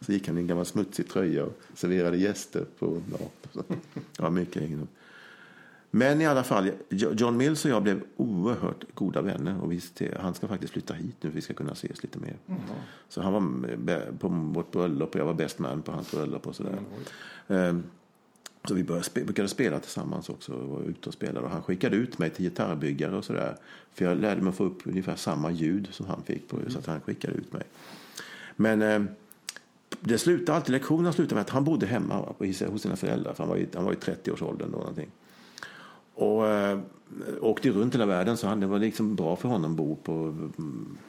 så, 0.01 0.13
gick 0.13 0.29
han 0.29 0.39
i 0.39 0.41
en 0.41 0.47
gammal 0.47 0.67
smutsig 0.67 1.09
tröja 1.09 1.45
och 1.45 1.59
serverade 1.75 2.17
gäster 2.17 2.65
på 2.79 3.03
mat. 3.11 3.69
Ja, 4.19 4.31
mycket 4.31 4.63
egendomligt. 4.63 4.91
Men 5.97 6.21
i 6.21 6.27
alla 6.27 6.45
fall, 6.45 6.71
John 6.91 7.37
Mills 7.37 7.65
och 7.65 7.71
jag 7.71 7.83
blev 7.83 8.03
oerhört 8.17 8.85
goda 8.95 9.23
vänner. 9.23 9.61
Och 9.63 9.73
vi, 9.73 9.81
han 10.21 10.35
ska 10.35 10.49
faktiskt 10.49 10.73
flytta 10.73 10.95
hit 10.95 11.17
nu 11.21 11.31
för 11.31 11.35
vi 11.35 11.41
ska 11.41 11.55
kunna 11.55 11.73
ses 11.73 12.03
lite 12.03 12.19
mer. 12.19 12.37
Mm. 12.47 12.61
Så 13.09 13.23
han 13.23 13.33
var 13.33 14.13
på 14.19 14.29
vårt 14.29 14.73
bröllop 14.73 15.15
och 15.15 15.21
jag 15.21 15.25
var 15.25 15.35
best 15.35 15.59
man 15.59 15.83
på 15.83 15.93
hans 15.93 16.11
bröllop 16.11 16.47
och 16.47 16.57
sådär. 16.57 16.79
Mm. 17.49 17.83
Så 18.65 18.75
vi 18.75 18.85
brukade 18.85 19.49
spela 19.49 19.79
tillsammans 19.81 20.29
också 20.29 20.53
och 20.53 20.69
var 20.69 20.83
ute 20.83 21.09
och 21.09 21.15
spelade. 21.15 21.47
Och 21.47 21.53
han 21.53 21.63
skickade 21.63 21.97
ut 21.97 22.19
mig 22.19 22.31
till 22.31 22.45
gitarrbyggare 22.45 23.17
och 23.17 23.25
sådär. 23.25 23.57
För 23.93 24.05
jag 24.05 24.19
lärde 24.19 24.41
mig 24.41 24.51
att 24.51 24.57
få 24.57 24.65
upp 24.65 24.87
ungefär 24.87 25.17
samma 25.17 25.51
ljud 25.51 25.89
som 25.91 26.07
han 26.07 26.23
fick 26.23 26.49
på. 26.49 26.57
Mm. 26.57 26.71
Så 26.71 26.79
att 26.79 26.87
han 26.87 27.01
skickade 27.01 27.35
ut 27.35 27.53
mig. 27.53 27.63
Men 28.57 28.83
eh, 28.83 29.03
det 30.01 30.19
slutade 30.19 30.57
alltid, 30.57 30.73
lektionerna 30.73 31.13
slutade 31.13 31.35
med 31.35 31.43
att 31.43 31.51
han 31.51 31.65
bodde 31.65 31.87
hemma 31.87 32.35
hos 32.39 32.83
sina 32.83 32.97
föräldrar. 32.97 33.35
För 33.35 33.43
han 33.43 33.49
var 33.49 33.57
i, 33.57 33.69
han 33.75 33.85
var 33.85 33.93
i 33.93 33.97
30-årsåldern 33.97 34.71
då 34.73 34.79
någonting. 34.79 35.11
Och 36.17 36.49
eh, 36.49 36.79
åkte 37.41 37.71
runt 37.71 37.95
hela 37.95 38.07
världen 38.07 38.37
så 38.37 38.47
han, 38.47 38.61
det 38.61 38.67
var 38.67 38.79
liksom 38.79 39.17
bra 39.17 39.37
för 39.37 39.49
honom 39.49 39.71
att 39.71 39.77
bo 39.77 39.97
på, 39.97 40.37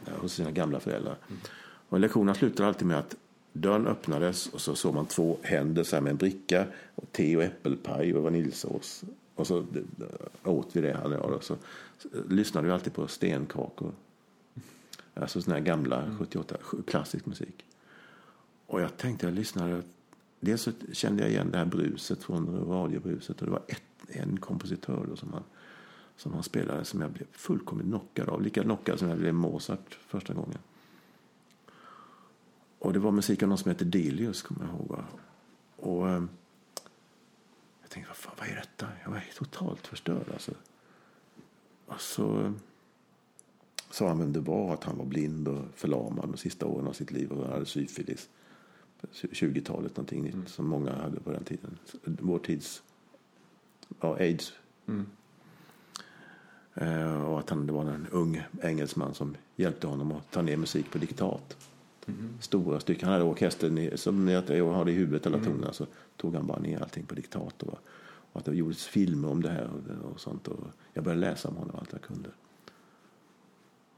ja, 0.05 0.11
hos 0.21 0.33
sina 0.33 0.51
gamla 0.51 0.79
föräldrar. 0.79 1.17
Mm. 1.27 1.41
Och 1.89 1.99
lektionerna 1.99 2.33
slutade 2.33 2.69
alltid 2.69 2.87
med 2.87 2.97
att 2.97 3.15
dörren 3.53 3.87
öppnades 3.87 4.47
och 4.47 4.61
så 4.61 4.75
såg 4.75 4.93
man 4.93 5.05
två 5.05 5.37
händer 5.41 5.83
så 5.83 6.01
med 6.01 6.11
en 6.11 6.17
bricka, 6.17 6.65
och 6.95 7.11
te 7.11 7.37
och 7.37 7.43
äppelpaj 7.43 8.13
och 8.13 8.23
vaniljsås. 8.23 9.03
Och 9.35 9.47
så 9.47 9.65
åt 10.43 10.75
vi 10.75 10.81
det 10.81 10.93
han 10.93 11.13
och 11.13 11.33
jag. 11.33 11.43
Så, 11.43 11.55
så 11.97 12.07
lyssnade 12.29 12.67
vi 12.67 12.73
alltid 12.73 12.93
på 12.93 13.07
stenkakor. 13.07 13.91
Alltså 15.13 15.41
sådana 15.41 15.59
här 15.59 15.65
gamla 15.65 16.01
mm. 16.01 16.17
78, 16.17 16.55
klassisk 16.87 17.25
musik. 17.25 17.65
Och 18.65 18.81
jag 18.81 18.97
tänkte, 18.97 19.25
jag 19.25 19.33
lyssnade. 19.33 19.81
Dels 20.39 20.61
så 20.61 20.71
kände 20.91 21.23
jag 21.23 21.31
igen 21.31 21.51
det 21.51 21.57
här 21.57 21.65
bruset 21.65 22.23
från 22.23 22.65
radiobruset 22.67 23.39
och 23.39 23.45
det 23.45 23.51
var 23.51 23.63
ett 23.67 23.86
en 24.07 24.39
kompositör 24.39 25.05
då 25.09 25.15
som, 25.15 25.33
han, 25.33 25.43
som 26.15 26.33
han 26.33 26.43
spelade 26.43 26.85
som 26.85 27.01
jag 27.01 27.11
blev 27.11 27.25
fullkomligt 27.31 27.87
knockad 27.87 28.29
av. 28.29 28.41
Lika 28.41 28.63
knockad 28.63 28.99
som 28.99 29.09
jag 29.09 29.17
blev 29.17 29.33
Mozart 29.33 29.99
första 30.07 30.33
gången. 30.33 30.59
Och 32.79 32.93
det 32.93 32.99
var 32.99 33.11
musik 33.11 33.43
av 33.43 33.49
någon 33.49 33.57
som 33.57 33.71
heter 33.71 33.85
Delius, 33.85 34.41
kommer 34.41 34.65
jag 34.65 34.73
ihåg. 34.75 34.99
Och 35.75 36.09
eh, 36.09 36.23
jag 37.81 37.89
tänkte, 37.89 38.09
vad, 38.09 38.17
fan, 38.17 38.33
vad 38.39 38.47
är 38.47 38.55
detta? 38.55 38.87
Jag 39.03 39.11
var 39.11 39.23
totalt 39.35 39.87
förstörd 39.87 40.29
alltså. 40.33 40.51
Och 41.85 42.01
så 42.01 42.53
sa 43.91 44.07
han 44.07 44.19
vem 44.19 44.33
det 44.33 44.39
var, 44.39 44.73
att 44.73 44.83
han 44.83 44.97
var 44.97 45.05
blind 45.05 45.47
och 45.47 45.63
förlamad 45.75 46.29
de 46.29 46.37
sista 46.37 46.65
åren 46.65 46.87
av 46.87 46.93
sitt 46.93 47.11
liv 47.11 47.31
och 47.31 47.49
hade 47.49 47.65
syfilis. 47.65 48.29
20-talet 49.11 49.97
någonting 49.97 50.27
mm. 50.27 50.47
som 50.47 50.67
många 50.67 50.93
hade 50.93 51.19
på 51.19 51.31
den 51.31 51.43
tiden. 51.43 51.77
Vår 52.03 52.39
tids 52.39 52.83
ja, 53.99 54.15
aids. 54.19 54.53
Mm. 54.87 55.05
Eh, 56.73 57.21
och 57.21 57.39
att 57.39 57.49
han, 57.49 57.67
det 57.67 57.73
var 57.73 57.81
en 57.81 58.07
ung 58.11 58.43
engelsman 58.61 59.13
som 59.13 59.35
hjälpte 59.55 59.87
honom 59.87 60.11
att 60.11 60.31
ta 60.31 60.41
ner 60.41 60.57
musik 60.57 60.91
på 60.91 60.97
diktat. 60.97 61.57
Mm. 62.05 62.33
Stora 62.39 62.79
stycken. 62.79 63.09
Han 63.09 63.13
hade 63.13 63.29
orkestern 63.29 63.97
som 63.97 64.27
jag 64.27 64.41
har 64.71 64.85
det 64.85 64.91
i 64.91 64.95
huvudet, 64.95 65.27
alla 65.27 65.37
mm. 65.37 65.49
tonerna. 65.49 65.73
Så 65.73 65.85
tog 66.17 66.35
han 66.35 66.47
bara 66.47 66.59
ner 66.59 66.81
allting 66.81 67.05
på 67.05 67.15
diktat. 67.15 67.63
Och, 67.63 67.79
och 68.31 68.39
att 68.39 68.45
det 68.45 68.55
gjordes 68.55 68.85
filmer 68.85 69.29
om 69.29 69.41
det 69.41 69.49
här 69.49 69.69
och, 69.69 70.11
och 70.11 70.19
sånt. 70.19 70.47
Och 70.47 70.67
jag 70.93 71.03
började 71.03 71.21
läsa 71.21 71.49
om 71.49 71.55
honom 71.55 71.75
allt 71.79 71.91
jag 71.91 72.01
kunde. 72.01 72.29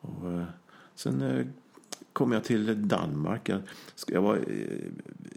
Och, 0.02 0.32
eh, 0.32 0.43
sen 0.95 1.21
eh, 1.21 1.45
kom 2.13 2.32
jag 2.32 2.43
till 2.43 2.88
Danmark. 2.88 3.49
Jag, 3.49 3.62
jag, 4.08 4.21
var, 4.21 4.39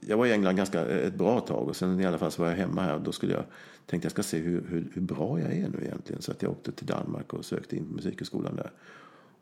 jag 0.07 0.17
var 0.17 0.27
i 0.27 0.33
England 0.33 0.57
ganska 0.57 0.87
ett 0.87 1.15
bra 1.15 1.41
tag 1.41 1.69
och 1.69 1.77
sen 1.77 2.01
i 2.01 2.07
alla 2.07 2.19
fall 2.19 2.31
så 2.31 2.43
var 2.43 2.49
jag 2.49 2.57
hemma 2.57 2.83
här. 2.83 2.99
Då 2.99 3.13
skulle 3.13 3.33
jag 3.33 3.45
tänkte 3.87 4.07
jag 4.07 4.13
ska 4.13 4.23
se 4.23 4.39
hur, 4.39 4.65
hur, 4.69 4.89
hur, 4.95 5.03
bra 5.03 5.41
jag 5.41 5.53
är 5.53 5.69
nu 5.69 5.79
egentligen. 5.83 6.23
Så 6.23 6.33
att 6.33 6.43
jag 6.43 6.51
åkte 6.51 6.73
till 6.73 6.87
Danmark 6.87 7.33
och 7.33 7.45
sökte 7.45 7.77
in 7.77 7.87
på 7.87 7.95
musikhögskolan 7.95 8.57
där. 8.57 8.71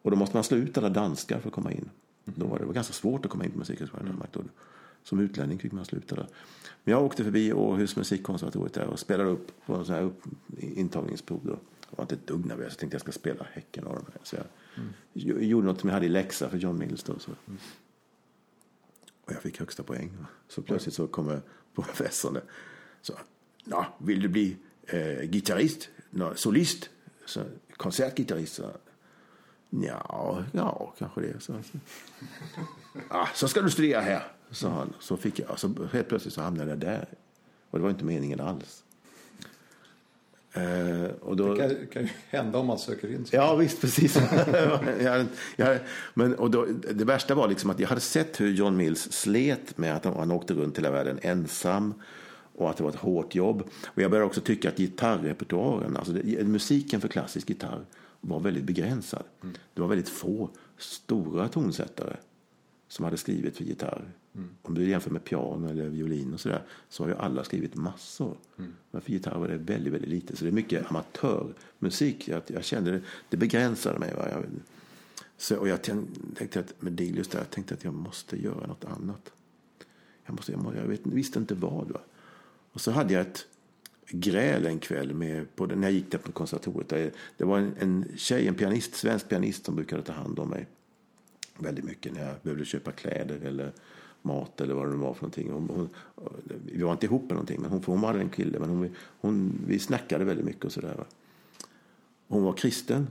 Och 0.02 0.10
då 0.10 0.16
måste 0.16 0.36
man 0.36 0.44
slå 0.44 0.56
ut 0.56 0.78
alla 0.78 0.88
danskar 0.88 1.40
för 1.40 1.48
att 1.48 1.54
komma 1.54 1.72
in. 1.72 1.90
Då 2.24 2.46
var 2.46 2.58
det, 2.58 2.62
det 2.62 2.66
var 2.66 2.74
ganska 2.74 2.92
svårt 2.92 3.24
att 3.24 3.30
komma 3.30 3.44
in 3.44 3.50
på 3.50 3.58
musikhögskolan 3.58 4.06
i 4.06 4.10
Danmark. 4.10 4.32
Då. 4.32 4.40
Som 5.02 5.20
utlänning 5.20 5.58
fick 5.58 5.72
man 5.72 5.84
sluta 5.84 6.14
där. 6.14 6.26
Men 6.84 6.92
jag 6.92 7.04
åkte 7.04 7.24
förbi 7.24 7.52
Århus 7.52 7.96
musikkonservatoriet 7.96 8.74
där 8.74 8.86
och 8.86 8.98
spelade 8.98 9.30
upp 9.30 9.66
på 9.66 9.74
en 9.74 9.84
sån 9.84 9.94
här 9.94 10.02
upp, 10.02 10.22
intagningsprov. 10.58 11.40
Då. 11.44 11.58
Jag 11.90 11.96
var 11.96 12.04
inte 12.04 12.14
ett 12.14 12.26
dugg 12.26 12.46
nervös. 12.46 12.66
Jag 12.68 12.78
tänkte 12.78 12.94
jag 12.94 13.00
ska 13.00 13.12
spela 13.12 13.46
Häcken 13.52 13.86
av 13.86 13.94
dem 13.94 14.04
här. 14.12 14.20
Så 14.22 14.36
jag 14.36 14.44
mm. 15.34 15.48
gjorde 15.48 15.66
något 15.66 15.80
som 15.80 15.88
jag 15.88 15.94
hade 15.94 16.06
i 16.06 16.08
läxa 16.08 16.48
för 16.48 16.58
John 16.58 16.78
Mills 16.78 17.02
då. 17.02 17.18
Så. 17.18 17.30
Mm. 17.46 17.58
Och 19.30 19.36
jag 19.36 19.42
fick 19.42 19.58
högsta 19.58 19.82
poäng. 19.82 20.12
Så 20.48 20.62
plötsligt 20.62 20.94
så 20.94 21.06
kommer 21.06 21.40
professorn. 21.74 22.38
Så 23.02 23.12
Nå, 23.64 23.86
vill 23.98 24.22
du 24.22 24.28
bli 24.28 24.56
eh, 24.86 25.22
gitarrist? 25.30 25.88
Nå, 26.10 26.34
solist? 26.34 26.90
Så, 27.26 27.42
konsertgitarrist? 27.76 28.54
Så, 28.54 28.70
ja, 29.70 30.44
ja, 30.52 30.94
kanske 30.98 31.20
det. 31.20 31.40
Så, 31.40 31.62
så. 31.62 31.78
Ah, 33.08 33.28
så 33.34 33.48
ska 33.48 33.62
du 33.62 33.70
studera 33.70 34.00
här, 34.00 34.32
sa 34.50 34.68
han. 34.68 34.92
Så 35.00 35.16
fick 35.16 35.38
jag, 35.38 35.58
så 35.58 35.88
helt 35.92 36.08
plötsligt 36.08 36.34
så 36.34 36.42
hamnade 36.42 36.70
jag 36.70 36.78
där. 36.78 37.08
Och 37.70 37.78
det 37.78 37.82
var 37.82 37.90
inte 37.90 38.04
meningen 38.04 38.40
alls. 38.40 38.84
Eh, 40.52 41.34
då, 41.36 41.54
det 41.54 41.56
kan, 41.56 41.86
kan 41.92 42.02
ju 42.02 42.08
hända 42.28 42.58
om 42.58 42.66
man 42.66 42.78
söker 42.78 43.12
in 43.12 43.26
sig. 43.26 43.38
Ja, 43.38 43.56
visst, 43.56 43.80
precis. 43.80 44.16
jag, 45.02 45.26
jag, 45.56 45.78
men, 46.14 46.34
och 46.34 46.50
då, 46.50 46.66
det 46.94 47.04
värsta 47.04 47.34
var 47.34 47.48
liksom 47.48 47.70
att 47.70 47.80
jag 47.80 47.88
hade 47.88 48.00
sett 48.00 48.40
hur 48.40 48.52
John 48.52 48.76
Mills 48.76 49.12
slet 49.12 49.78
med 49.78 49.96
att 49.96 50.04
han, 50.04 50.14
han 50.14 50.30
åkte 50.30 50.54
runt 50.54 50.78
hela 50.78 50.90
världen 50.90 51.18
ensam 51.22 51.94
och 52.56 52.70
att 52.70 52.76
det 52.76 52.82
var 52.82 52.90
ett 52.90 52.96
hårt 52.96 53.34
jobb. 53.34 53.62
Och 53.86 54.02
jag 54.02 54.10
började 54.10 54.26
också 54.26 54.40
tycka 54.40 54.68
att 54.68 54.76
gitarrrepertoaren, 54.76 55.96
alltså 55.96 56.12
det, 56.12 56.46
musiken 56.46 57.00
för 57.00 57.08
klassisk 57.08 57.48
gitarr 57.48 57.84
var 58.20 58.40
väldigt 58.40 58.64
begränsad. 58.64 59.22
Mm. 59.42 59.54
Det 59.74 59.80
var 59.80 59.88
väldigt 59.88 60.08
få 60.08 60.50
stora 60.78 61.48
tonsättare 61.48 62.16
som 62.90 63.04
hade 63.04 63.16
skrivit 63.16 63.56
för 63.56 63.64
gitarr. 63.64 64.04
Mm. 64.34 64.48
Om 64.62 64.74
du 64.74 64.88
jämför 64.88 65.10
med 65.10 65.24
piano 65.24 65.68
eller 65.68 65.88
violin 65.88 66.34
och 66.34 66.40
sådär 66.40 66.62
så 66.88 67.02
har 67.02 67.08
ju 67.08 67.16
alla 67.16 67.44
skrivit 67.44 67.74
massor. 67.74 68.36
Mm. 68.58 68.72
Men 68.90 69.02
för 69.02 69.12
gitarr 69.12 69.38
var 69.38 69.48
det 69.48 69.56
väldigt, 69.56 69.92
väldigt 69.92 70.10
lite. 70.10 70.36
Så 70.36 70.44
det 70.44 70.50
är 70.50 70.52
mycket 70.52 70.90
amatörmusik. 70.90 72.28
Jag, 72.28 72.42
jag 72.46 72.64
kände 72.64 72.90
det, 72.90 73.00
det 73.28 73.36
begränsade 73.36 73.98
mig. 73.98 74.14
Va? 74.14 74.28
Jag, 74.30 74.44
så, 75.36 75.56
och 75.56 75.68
jag 75.68 75.82
tänkte 75.82 76.60
att 76.60 76.82
med 76.82 76.92
Delius 76.92 77.28
där, 77.28 77.38
jag 77.38 77.50
tänkte 77.50 77.74
att 77.74 77.84
jag 77.84 77.94
måste 77.94 78.42
göra 78.42 78.66
något 78.66 78.84
annat. 78.84 79.32
Jag, 80.26 80.34
måste, 80.34 80.52
jag, 80.52 80.76
jag 80.76 80.88
vet, 80.88 81.06
visste 81.06 81.38
inte 81.38 81.54
vad. 81.54 81.90
Va? 81.90 82.00
Och 82.72 82.80
så 82.80 82.90
hade 82.90 83.14
jag 83.14 83.20
ett 83.20 83.46
gräl 84.08 84.66
en 84.66 84.78
kväll 84.78 85.14
med, 85.14 85.56
på, 85.56 85.66
när 85.66 85.82
jag 85.82 85.92
gick 85.92 86.10
där 86.10 86.18
på 86.18 86.32
konservatoriet. 86.32 87.14
Det 87.36 87.44
var 87.44 87.58
en, 87.58 87.74
en 87.78 88.04
tjej, 88.16 88.48
en 88.48 88.54
pianist, 88.54 88.94
svensk 88.94 89.28
pianist 89.28 89.64
som 89.64 89.76
brukade 89.76 90.02
ta 90.02 90.12
hand 90.12 90.38
om 90.38 90.48
mig 90.48 90.66
väldigt 91.62 91.84
mycket 91.84 92.12
när 92.12 92.26
jag 92.26 92.34
behövde 92.42 92.64
köpa 92.64 92.92
kläder 92.92 93.40
eller 93.44 93.72
mat 94.22 94.60
eller 94.60 94.74
vad 94.74 94.90
det 94.90 94.96
var 94.96 95.14
för 95.14 95.22
någonting. 95.22 95.50
Hon, 95.50 95.68
hon, 95.68 95.88
vi 96.64 96.82
var 96.82 96.92
inte 96.92 97.06
ihop 97.06 97.22
med 97.22 97.32
någonting, 97.32 97.60
men 97.60 97.70
hon, 97.70 97.82
hon 97.86 98.04
hade 98.04 98.20
en 98.20 98.28
kille. 98.28 98.58
Men 98.58 98.68
hon, 98.68 98.90
hon, 99.20 99.60
vi 99.66 99.78
snackade 99.78 100.24
väldigt 100.24 100.46
mycket 100.46 100.64
och 100.64 100.72
sådär. 100.72 101.04
Hon 102.28 102.42
var 102.42 102.52
kristen. 102.52 103.08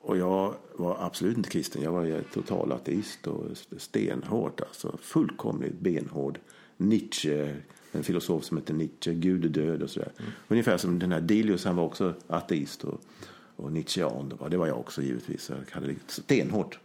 Och 0.00 0.16
jag 0.16 0.54
var 0.76 0.96
absolut 1.00 1.36
inte 1.36 1.50
kristen. 1.50 1.82
Jag 1.82 1.92
var 1.92 2.22
total 2.32 2.72
ateist 2.72 3.26
och 3.26 3.44
stenhård. 3.76 4.62
Alltså 4.66 4.98
fullkomligt 5.02 5.80
benhård. 5.80 6.38
Nietzsche 6.76 7.56
En 7.92 8.02
filosof 8.02 8.44
som 8.44 8.56
heter 8.56 8.74
Nietzsche, 8.74 9.14
Gud 9.14 9.44
är 9.44 9.48
död 9.48 9.82
och 9.82 9.90
sådär. 9.90 10.12
Mm. 10.18 10.30
Ungefär 10.48 10.76
som 10.76 10.98
den 10.98 11.12
här 11.12 11.20
Delius, 11.20 11.64
han 11.64 11.76
var 11.76 11.84
också 11.84 12.14
ateist 12.26 12.84
och, 12.84 13.00
och 13.56 13.72
Nietzschean. 13.72 14.38
Det 14.50 14.56
var 14.56 14.66
jag 14.66 14.78
också 14.78 15.02
givetvis. 15.02 15.50
Jag 15.50 15.74
hade 15.74 15.86
det 15.86 15.96
stenhårt. 16.06 16.78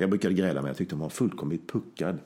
Jag 0.00 0.10
brukade 0.10 0.34
gräla 0.34 0.62
med, 0.62 0.68
jag 0.68 0.76
tyckte 0.76 0.94
hon 0.94 1.02
var 1.02 1.08
fullkomligt 1.08 1.72
puckad. 1.72 2.18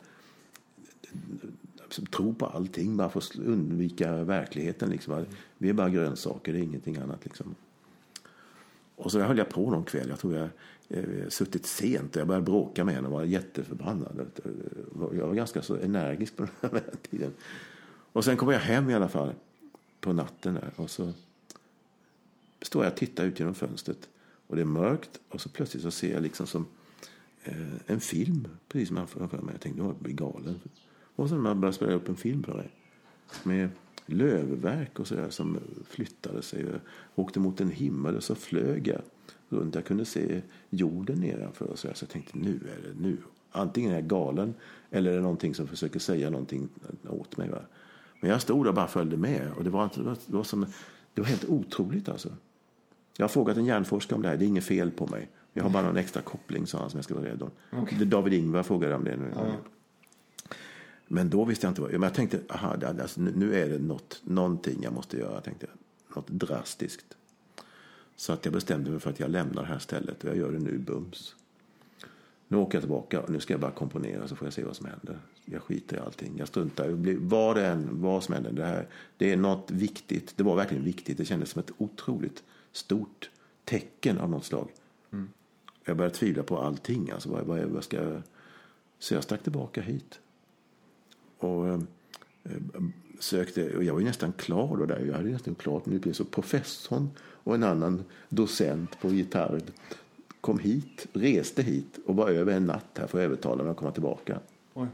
Tro 2.10 2.34
på 2.34 2.46
allting 2.46 2.96
bara 2.96 3.10
för 3.10 3.20
att 3.20 3.36
undvika 3.36 4.24
verkligheten. 4.24 4.90
Liksom. 4.90 5.24
Vi 5.58 5.68
är 5.68 5.72
bara 5.72 5.90
grönsaker, 5.90 6.52
det 6.52 6.58
är 6.58 6.62
ingenting 6.62 6.96
annat. 6.96 7.24
Liksom. 7.24 7.54
Och 8.96 9.12
så 9.12 9.20
höll 9.20 9.38
jag 9.38 9.48
på 9.48 9.70
någon 9.70 9.84
kväll. 9.84 10.08
Jag 10.08 10.18
tror 10.18 10.34
jag 10.34 10.48
eh, 10.88 11.28
suttit 11.28 11.66
sent 11.66 12.16
och 12.16 12.20
jag 12.20 12.28
började 12.28 12.44
bråka 12.44 12.84
med 12.84 12.94
henne 12.94 13.06
och 13.06 13.12
var 13.12 13.24
jätteförbannad. 13.24 14.20
Eh, 14.44 14.50
jag 15.18 15.26
var 15.26 15.34
ganska 15.34 15.62
så 15.62 15.76
energisk 15.76 16.36
på 16.36 16.46
den 16.60 16.70
här 16.70 16.82
tiden. 17.10 17.32
Och 18.12 18.24
sen 18.24 18.36
kom 18.36 18.50
jag 18.50 18.60
hem 18.60 18.90
i 18.90 18.94
alla 18.94 19.08
fall 19.08 19.32
på 20.00 20.12
natten 20.12 20.54
där 20.54 20.70
och 20.76 20.90
så 20.90 21.12
står 22.62 22.84
jag 22.84 22.92
och 22.92 22.98
tittar 22.98 23.24
ut 23.24 23.38
genom 23.38 23.54
fönstret 23.54 24.08
och 24.46 24.56
det 24.56 24.62
är 24.62 24.66
mörkt 24.66 25.20
och 25.28 25.40
så 25.40 25.48
plötsligt 25.48 25.82
så 25.82 25.90
ser 25.90 26.12
jag 26.12 26.22
liksom 26.22 26.46
som 26.46 26.66
Eh, 27.44 27.54
en 27.86 28.00
film 28.00 28.48
precis 28.68 28.88
som 28.88 28.96
jag 28.96 29.08
för 29.08 29.20
mig. 29.20 29.54
Jag 29.54 29.60
tänkte, 29.60 29.82
nu 29.82 29.94
blir 30.00 30.14
galen. 30.14 30.60
Och 31.16 31.28
sen 31.28 31.40
man 31.40 31.60
började 31.60 31.76
spela 31.76 31.92
upp 31.92 32.08
en 32.08 32.16
film 32.16 32.42
på 32.42 32.56
det 32.56 32.68
med 33.42 33.68
lövverk 34.06 34.98
och 34.98 35.06
sådär 35.06 35.30
som 35.30 35.58
flyttade 35.86 36.42
sig 36.42 36.66
och 36.74 36.80
åkte 37.14 37.40
mot 37.40 37.60
en 37.60 37.70
himmel 37.70 38.16
och 38.16 38.22
så 38.22 38.34
flög 38.34 38.88
jag 38.88 39.00
runt. 39.48 39.74
Jag 39.74 39.84
kunde 39.84 40.04
se 40.04 40.42
jorden 40.70 41.20
nedanför 41.20 41.64
och 41.64 41.78
så, 41.78 41.88
så 41.94 42.02
jag 42.02 42.10
tänkte 42.10 42.38
nu 42.38 42.54
är 42.54 42.88
det 42.88 43.00
nu. 43.00 43.16
Antingen 43.50 43.90
är 43.90 43.94
jag 43.94 44.06
galen 44.06 44.54
eller 44.90 45.10
är 45.10 45.16
det 45.16 45.22
någonting 45.22 45.54
som 45.54 45.66
försöker 45.66 45.98
säga 45.98 46.30
någonting 46.30 46.68
åt 47.08 47.36
mig. 47.36 47.50
Va? 47.50 47.60
Men 48.20 48.30
jag 48.30 48.42
stod 48.42 48.66
och 48.66 48.74
bara 48.74 48.88
följde 48.88 49.16
med 49.16 49.52
och 49.56 49.64
det 49.64 49.70
var, 49.70 49.90
det 49.94 50.02
var, 50.02 50.16
det 50.26 50.36
var, 50.36 50.44
som, 50.44 50.66
det 51.14 51.20
var 51.20 51.28
helt 51.28 51.44
otroligt 51.44 52.08
alltså. 52.08 52.28
Jag 53.16 53.24
har 53.24 53.28
frågat 53.28 53.56
en 53.56 53.64
hjärnforskare 53.64 54.16
om 54.16 54.22
det 54.22 54.28
här, 54.28 54.36
det 54.36 54.44
är 54.44 54.46
inget 54.46 54.64
fel 54.64 54.90
på 54.90 55.06
mig. 55.06 55.30
Jag 55.56 55.62
har 55.62 55.70
bara 55.70 55.82
någon 55.82 55.96
extra 55.96 56.22
koppling 56.22 56.66
sa 56.66 56.78
han 56.78 56.90
som 56.90 56.98
jag 56.98 57.04
ska 57.04 57.14
vara 57.14 57.24
rädd 57.24 57.42
om. 57.42 57.50
Okay. 57.82 58.04
David 58.04 58.32
Ingvar 58.32 58.62
frågade 58.62 58.94
om 58.94 59.04
det 59.04 59.16
nu. 59.16 59.24
Mm. 59.24 59.56
Men 61.08 61.30
då 61.30 61.44
visste 61.44 61.66
jag 61.66 61.70
inte 61.70 61.80
vad. 61.80 61.90
Men 61.90 62.02
jag 62.02 62.14
tänkte, 62.14 62.40
aha, 62.48 62.76
alltså, 63.00 63.20
nu 63.20 63.54
är 63.54 63.68
det 63.68 63.78
något, 63.78 64.20
någonting 64.24 64.78
jag 64.82 64.92
måste 64.92 65.18
göra. 65.18 65.34
Jag 65.34 65.44
tänkte, 65.44 65.66
något 66.16 66.28
drastiskt. 66.28 67.16
Så 68.16 68.32
att 68.32 68.44
jag 68.44 68.54
bestämde 68.54 68.90
mig 68.90 69.00
för 69.00 69.10
att 69.10 69.20
jag 69.20 69.30
lämnar 69.30 69.62
det 69.62 69.68
här 69.68 69.78
stället 69.78 70.24
och 70.24 70.30
jag 70.30 70.36
gör 70.36 70.52
det 70.52 70.58
nu 70.58 70.78
bums. 70.78 71.34
Nu 72.48 72.56
åker 72.56 72.76
jag 72.76 72.82
tillbaka 72.82 73.20
och 73.20 73.30
nu 73.30 73.40
ska 73.40 73.52
jag 73.52 73.60
bara 73.60 73.70
komponera 73.70 74.28
så 74.28 74.36
får 74.36 74.46
jag 74.46 74.52
se 74.52 74.64
vad 74.64 74.76
som 74.76 74.86
händer. 74.86 75.18
Jag 75.44 75.62
skiter 75.62 75.96
i 75.96 76.00
allting. 76.00 76.34
Jag 76.36 76.48
struntar 76.48 77.08
i 77.08 77.16
vad 77.20 77.56
det 77.56 77.66
än, 77.66 77.88
vad 78.02 78.24
som 78.24 78.34
händer. 78.34 78.52
Det, 78.52 78.64
här, 78.64 78.88
det 79.16 79.32
är 79.32 79.36
något 79.36 79.70
viktigt. 79.70 80.36
Det 80.36 80.42
var 80.42 80.56
verkligen 80.56 80.84
viktigt. 80.84 81.18
Det 81.18 81.24
kändes 81.24 81.50
som 81.50 81.60
ett 81.60 81.70
otroligt 81.78 82.44
stort 82.72 83.30
tecken 83.64 84.18
av 84.18 84.30
något 84.30 84.44
slag. 84.44 84.68
Mm. 85.12 85.28
Jag 85.84 85.96
började 85.96 86.14
tvivla 86.14 86.42
på 86.42 86.58
allting. 86.58 87.10
Alltså, 87.10 87.28
vad, 87.28 87.44
vad, 87.44 87.64
vad 87.64 87.84
ska 87.84 87.96
jag... 87.96 88.22
Så 88.98 89.14
jag 89.14 89.22
stack 89.22 89.42
tillbaka 89.42 89.80
hit. 89.80 90.20
Och 91.38 91.68
eh, 91.68 91.80
sökte, 93.18 93.76
och 93.76 93.84
jag 93.84 93.92
var 93.92 94.00
ju 94.00 94.06
nästan 94.06 94.32
klar 94.32 94.76
då 94.76 94.86
där. 94.86 95.04
Jag 95.06 95.14
hade 95.14 95.30
nästan 95.30 95.54
klart 95.54 95.86
min 95.86 95.96
utbildning. 95.96 96.14
Så 96.14 96.24
professorn 96.24 97.10
och 97.20 97.54
en 97.54 97.62
annan 97.62 98.04
docent 98.28 99.00
på 99.00 99.08
gitarr 99.08 99.60
kom 100.40 100.58
hit, 100.58 101.06
reste 101.12 101.62
hit 101.62 101.98
och 102.06 102.16
var 102.16 102.30
över 102.30 102.52
en 102.52 102.66
natt 102.66 102.98
här 102.98 103.06
för 103.06 103.18
att 103.18 103.24
övertala 103.24 103.62
mig 103.62 103.70
att 103.70 103.76
komma 103.76 103.90
tillbaka. 103.90 104.40
Oj. 104.74 104.88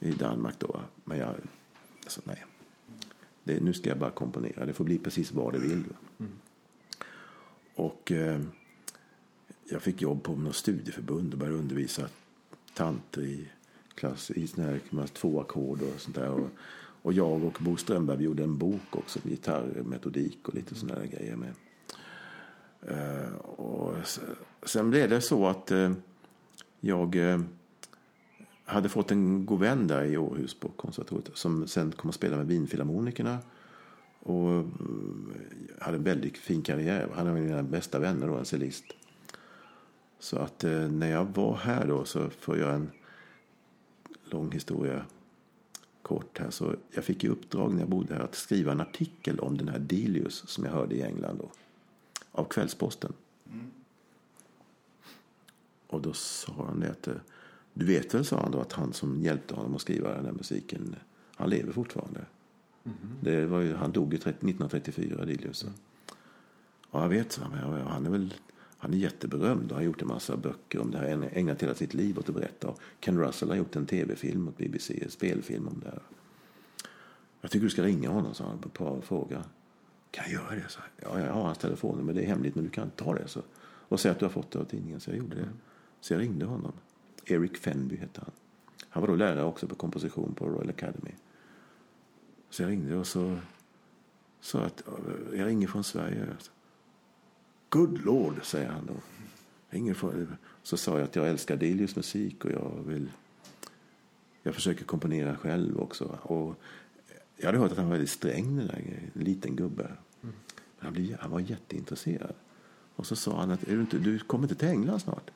I 0.00 0.10
Danmark 0.10 0.54
då. 0.58 0.80
Men 1.04 1.18
jag, 1.18 1.34
alltså 2.04 2.20
nej. 2.24 2.44
Det, 3.44 3.60
nu 3.60 3.72
ska 3.72 3.88
jag 3.88 3.98
bara 3.98 4.10
komponera. 4.10 4.66
Det 4.66 4.72
får 4.72 4.84
bli 4.84 4.98
precis 4.98 5.32
vad 5.32 5.52
det 5.52 5.58
vill. 5.58 5.84
Mm. 6.18 6.32
Och 7.74 8.12
eh, 8.12 8.40
jag 9.74 9.82
fick 9.82 10.02
jobb 10.02 10.22
på 10.22 10.36
något 10.36 10.56
studieförbund 10.56 11.32
och 11.32 11.38
började 11.38 11.58
undervisa 11.58 12.08
tanter 12.74 13.22
i 13.22 13.48
klass 13.94 14.30
i 14.30 14.46
såna 14.46 14.66
här 14.66 15.06
två 15.06 15.40
ackord 15.40 15.82
och 15.82 16.00
sånt 16.00 16.16
där. 16.16 16.28
Och, 16.28 16.48
och 17.02 17.12
jag 17.12 17.44
och 17.44 17.58
Bo 17.60 17.76
Strömberg 17.76 18.22
gjorde 18.22 18.42
en 18.42 18.58
bok 18.58 18.96
också, 18.96 19.18
gitarrmetodik 19.24 20.48
och 20.48 20.54
lite 20.54 20.74
sådana 20.74 21.00
där 21.00 21.06
grejer 21.06 21.36
med. 21.36 21.54
Uh, 22.90 23.34
och 23.36 23.94
sen 24.62 24.90
blev 24.90 25.10
det 25.10 25.20
så 25.20 25.46
att 25.46 25.72
uh, 25.72 25.92
jag 26.80 27.16
uh, 27.16 27.40
hade 28.64 28.88
fått 28.88 29.10
en 29.10 29.46
god 29.46 29.60
vän 29.60 29.86
där 29.86 30.04
i 30.04 30.16
Århus 30.16 30.54
på 30.54 30.68
konservatoriet 30.68 31.30
som 31.34 31.66
sen 31.66 31.92
kom 31.92 32.08
att 32.08 32.14
spela 32.14 32.36
med 32.36 32.46
Vinfilharmonikerna. 32.46 33.38
Och 34.20 34.50
mm, 34.50 35.32
hade 35.80 35.96
en 35.96 36.04
väldigt 36.04 36.38
fin 36.38 36.62
karriär. 36.62 37.08
Han 37.14 37.26
är 37.26 37.30
en 37.30 37.36
av 37.36 37.42
mina 37.42 37.62
bästa 37.62 37.98
vänner 37.98 38.28
då, 38.28 38.36
en 38.36 38.44
cellist. 38.44 38.84
Så 40.18 40.38
att 40.38 40.62
när 40.90 41.10
jag 41.10 41.24
var 41.24 41.56
här 41.56 41.86
då 41.86 42.04
så 42.04 42.30
får 42.30 42.58
jag 42.58 42.74
en 42.74 42.90
lång 44.24 44.52
historia 44.52 45.04
kort 46.02 46.38
här. 46.38 46.50
Så 46.50 46.76
jag 46.90 47.04
fick 47.04 47.24
i 47.24 47.28
uppdrag 47.28 47.72
när 47.72 47.80
jag 47.80 47.88
bodde 47.88 48.14
här 48.14 48.22
att 48.22 48.34
skriva 48.34 48.72
en 48.72 48.80
artikel 48.80 49.38
om 49.38 49.58
den 49.58 49.68
här 49.68 49.78
Delius 49.78 50.48
som 50.48 50.64
jag 50.64 50.72
hörde 50.72 50.94
i 50.94 51.02
England 51.02 51.38
då. 51.38 51.50
Av 52.32 52.44
Kvällsposten. 52.44 53.12
Mm. 53.52 53.70
Och 55.86 56.02
då 56.02 56.12
sa 56.12 56.52
han 56.66 56.80
det 56.80 56.90
att 56.90 57.08
du 57.74 57.86
vet 57.86 58.14
väl, 58.14 58.24
sa 58.24 58.40
han 58.40 58.50
då, 58.50 58.60
att 58.60 58.72
han 58.72 58.92
som 58.92 59.22
hjälpte 59.22 59.54
honom 59.54 59.74
att 59.74 59.80
skriva 59.80 60.14
den 60.14 60.24
här 60.24 60.32
musiken, 60.32 60.96
han 61.36 61.50
lever 61.50 61.72
fortfarande. 61.72 62.20
Mm. 62.84 62.98
Det 63.20 63.46
var 63.46 63.60
ju, 63.60 63.74
han 63.74 63.92
dog 63.92 64.12
ju 64.12 64.16
1934, 64.16 65.24
Delius. 65.24 65.62
Mm. 65.62 65.74
Ja, 66.90 67.02
jag 67.02 67.08
vet, 67.08 67.32
så 67.32 67.42
han. 67.42 67.80
Han 67.86 68.06
är 68.06 68.10
väl 68.10 68.34
han 68.84 68.94
är 68.94 68.98
jätteberömd 68.98 69.70
och 69.70 69.76
har 69.76 69.84
gjort 69.84 70.02
en 70.02 70.08
massa 70.08 70.36
böcker 70.36 70.80
om 70.80 70.90
det 70.90 70.98
här. 70.98 71.30
Ägnat 71.32 71.62
hela 71.62 71.74
sitt 71.74 71.94
liv 71.94 72.18
åt 72.18 72.28
att 72.28 72.34
berätta. 72.34 72.74
Ken 73.00 73.18
Russell 73.18 73.48
har 73.48 73.56
gjort 73.56 73.76
en 73.76 73.86
tv-film 73.86 74.48
åt 74.48 74.56
BBC, 74.56 75.02
en 75.02 75.10
spelfilm 75.10 75.68
om 75.68 75.80
det 75.80 75.86
här. 75.86 76.02
Jag 77.40 77.50
tycker 77.50 77.64
du 77.64 77.70
ska 77.70 77.82
ringa 77.82 78.10
honom, 78.10 78.34
sa 78.34 78.44
han 78.44 78.58
på 78.58 78.68
ett 78.68 78.74
par 78.74 79.00
frågor. 79.00 79.42
Kan 80.10 80.24
jag 80.24 80.32
göra 80.32 80.54
det? 80.54 80.68
Så, 80.68 80.80
ja, 80.96 81.20
jag 81.20 81.32
har 81.32 81.42
hans 81.42 81.58
telefonnummer, 81.58 82.12
det 82.12 82.22
är 82.22 82.26
hemligt 82.26 82.54
men 82.54 82.64
du 82.64 82.70
kan 82.70 82.90
ta 82.90 83.14
det. 83.14 83.28
Så. 83.28 83.42
Och 83.88 84.00
säga 84.00 84.12
att 84.12 84.18
du 84.18 84.24
har 84.24 84.30
fått 84.30 84.50
det 84.50 84.58
av 84.58 84.64
tidningen. 84.64 85.00
Så 85.00 85.10
jag 85.10 85.18
gjorde 85.18 85.36
det. 85.36 85.48
Så 86.00 86.12
jag 86.12 86.20
ringde 86.20 86.46
honom. 86.46 86.72
Eric 87.24 87.56
Fenby 87.56 87.96
hette 87.96 88.20
han. 88.20 88.30
Han 88.88 89.00
var 89.00 89.08
då 89.08 89.16
lärare 89.16 89.44
också 89.44 89.66
på 89.66 89.74
komposition 89.74 90.34
på 90.34 90.46
Royal 90.46 90.70
Academy. 90.70 91.12
Så 92.50 92.62
jag 92.62 92.70
ringde 92.70 92.96
och 92.96 93.06
så 93.06 93.38
sa 94.40 94.60
att 94.60 94.82
jag 95.32 95.46
ringer 95.46 95.68
från 95.68 95.84
Sverige. 95.84 96.26
Good 97.74 98.04
Lord, 98.04 98.34
säger 98.42 98.68
han 98.68 98.86
då. 98.86 98.94
Ingen 99.76 99.94
så 100.62 100.76
sa 100.76 100.98
jag 100.98 101.04
att 101.04 101.16
jag 101.16 101.28
älskar 101.28 101.56
Delius 101.56 101.96
musik 101.96 102.44
och 102.44 102.50
jag 102.50 102.82
vill... 102.86 103.10
Jag 104.42 104.54
försöker 104.54 104.84
komponera 104.84 105.36
själv 105.36 105.80
också. 105.80 106.18
Och 106.22 106.54
jag 107.36 107.46
hade 107.46 107.58
hört 107.58 107.70
att 107.70 107.76
han 107.76 107.86
var 107.86 107.92
väldigt 107.92 108.10
sträng, 108.10 108.56
den 108.56 108.66
där 108.66 109.00
liten 109.12 109.56
gubbe. 109.56 109.82
Mm. 109.84 110.34
Men 110.78 110.84
han, 110.84 110.92
blev, 110.92 111.18
han 111.20 111.30
var 111.30 111.40
jätteintresserad. 111.40 112.34
Och 112.96 113.06
så 113.06 113.16
sa 113.16 113.40
han 113.40 113.50
att 113.50 113.62
är 113.62 113.74
du, 113.74 113.80
inte, 113.80 113.98
du 113.98 114.18
kommer 114.18 114.44
inte 114.44 114.54
till 114.54 114.68
England 114.68 115.00
snart? 115.00 115.30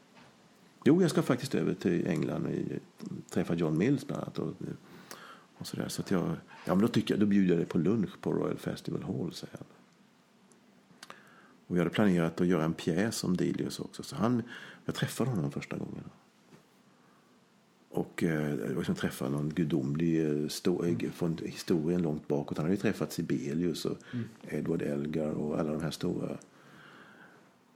Jo, 0.85 1.03
jag 1.03 1.11
ska 1.11 1.23
faktiskt 1.23 1.55
över 1.55 1.75
till 1.75 2.07
England 2.07 2.47
och 2.47 3.31
träffa 3.31 3.55
John 3.55 3.79
Mills 3.79 4.07
bland 4.07 4.23
annat. 4.23 4.39
Och, 4.39 4.55
och 5.59 5.67
så 5.67 5.77
där. 5.77 5.89
Så 5.89 6.03
att 6.03 6.11
jag, 6.11 6.37
ja, 6.65 6.75
men 6.75 6.79
då, 6.79 6.89
tycker 6.89 7.15
jag, 7.15 7.21
då 7.21 7.27
bjuder 7.27 7.49
jag 7.49 7.59
dig 7.59 7.67
på 7.67 7.79
lunch 7.79 8.21
på 8.21 8.33
Royal 8.33 8.59
Festival 8.59 9.03
Hall, 9.03 9.33
säger 9.33 9.57
han. 9.59 9.78
Och 11.69 11.77
vi 11.77 11.81
hade 11.81 11.91
planerat 11.91 12.41
att 12.41 12.47
göra 12.47 12.65
en 12.65 12.75
pjäs 12.75 13.25
om 13.25 13.37
Delius 13.37 13.81
också. 13.81 14.03
Så 14.03 14.17
han, 14.17 14.43
jag 14.85 14.95
träffade 14.95 15.31
honom 15.31 15.51
första 15.51 15.77
gången. 15.77 16.05
Och 17.91 18.23
eh, 18.23 18.57
det 18.57 18.75
var 18.75 18.83
som 18.83 18.93
att 18.93 18.99
träffa 18.99 19.29
någon 19.29 19.49
gudomlig 19.49 20.21
mm. 20.21 21.13
från 21.13 21.39
historien 21.45 22.03
långt 22.03 22.29
bakåt. 22.29 22.59
Han 22.59 22.65
hade 22.65 22.75
ju 22.75 22.81
träffat 22.81 23.13
Sibelius 23.13 23.85
och 23.85 23.99
mm. 24.13 24.29
Edward 24.49 24.83
Elgar 24.83 25.31
och 25.31 25.61
alla 25.61 25.73
de 25.73 25.83
här 25.83 25.91
stora. 25.91 26.39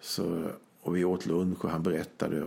Så, 0.00 0.50
och 0.80 0.96
vi 0.96 1.04
åt 1.04 1.26
lunch 1.26 1.64
och 1.64 1.70
han 1.70 1.82
berättade 1.82 2.46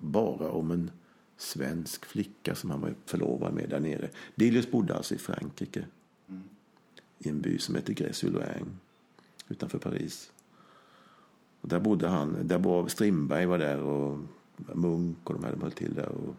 bara 0.00 0.50
om 0.50 0.70
en 0.70 0.90
svensk 1.36 2.04
flicka 2.04 2.54
som 2.54 2.70
han 2.70 2.80
var 2.80 2.94
förlovad 3.06 3.54
med 3.54 3.68
där 3.68 3.80
nere. 3.80 4.10
Delius 4.34 4.70
bodde 4.70 4.94
alltså 4.94 5.14
i 5.14 5.18
Frankrike. 5.18 5.84
Mm. 6.28 6.42
I 7.18 7.28
en 7.28 7.40
by 7.40 7.58
som 7.58 7.74
heter 7.74 7.92
Gressuloing 7.92 8.78
utanför 9.48 9.78
Paris. 9.78 10.30
Och 11.60 11.68
där 11.68 11.80
bodde 11.80 12.08
han, 12.08 12.36
där 12.42 12.58
var 12.58 12.88
Strindberg 12.88 13.46
var 13.46 13.58
där 13.58 13.82
och 13.82 14.18
Munk 14.56 15.16
och 15.24 15.34
de 15.34 15.44
hade 15.44 15.60
höll 15.60 15.72
till 15.72 15.94
där. 15.94 16.08
Och 16.08 16.34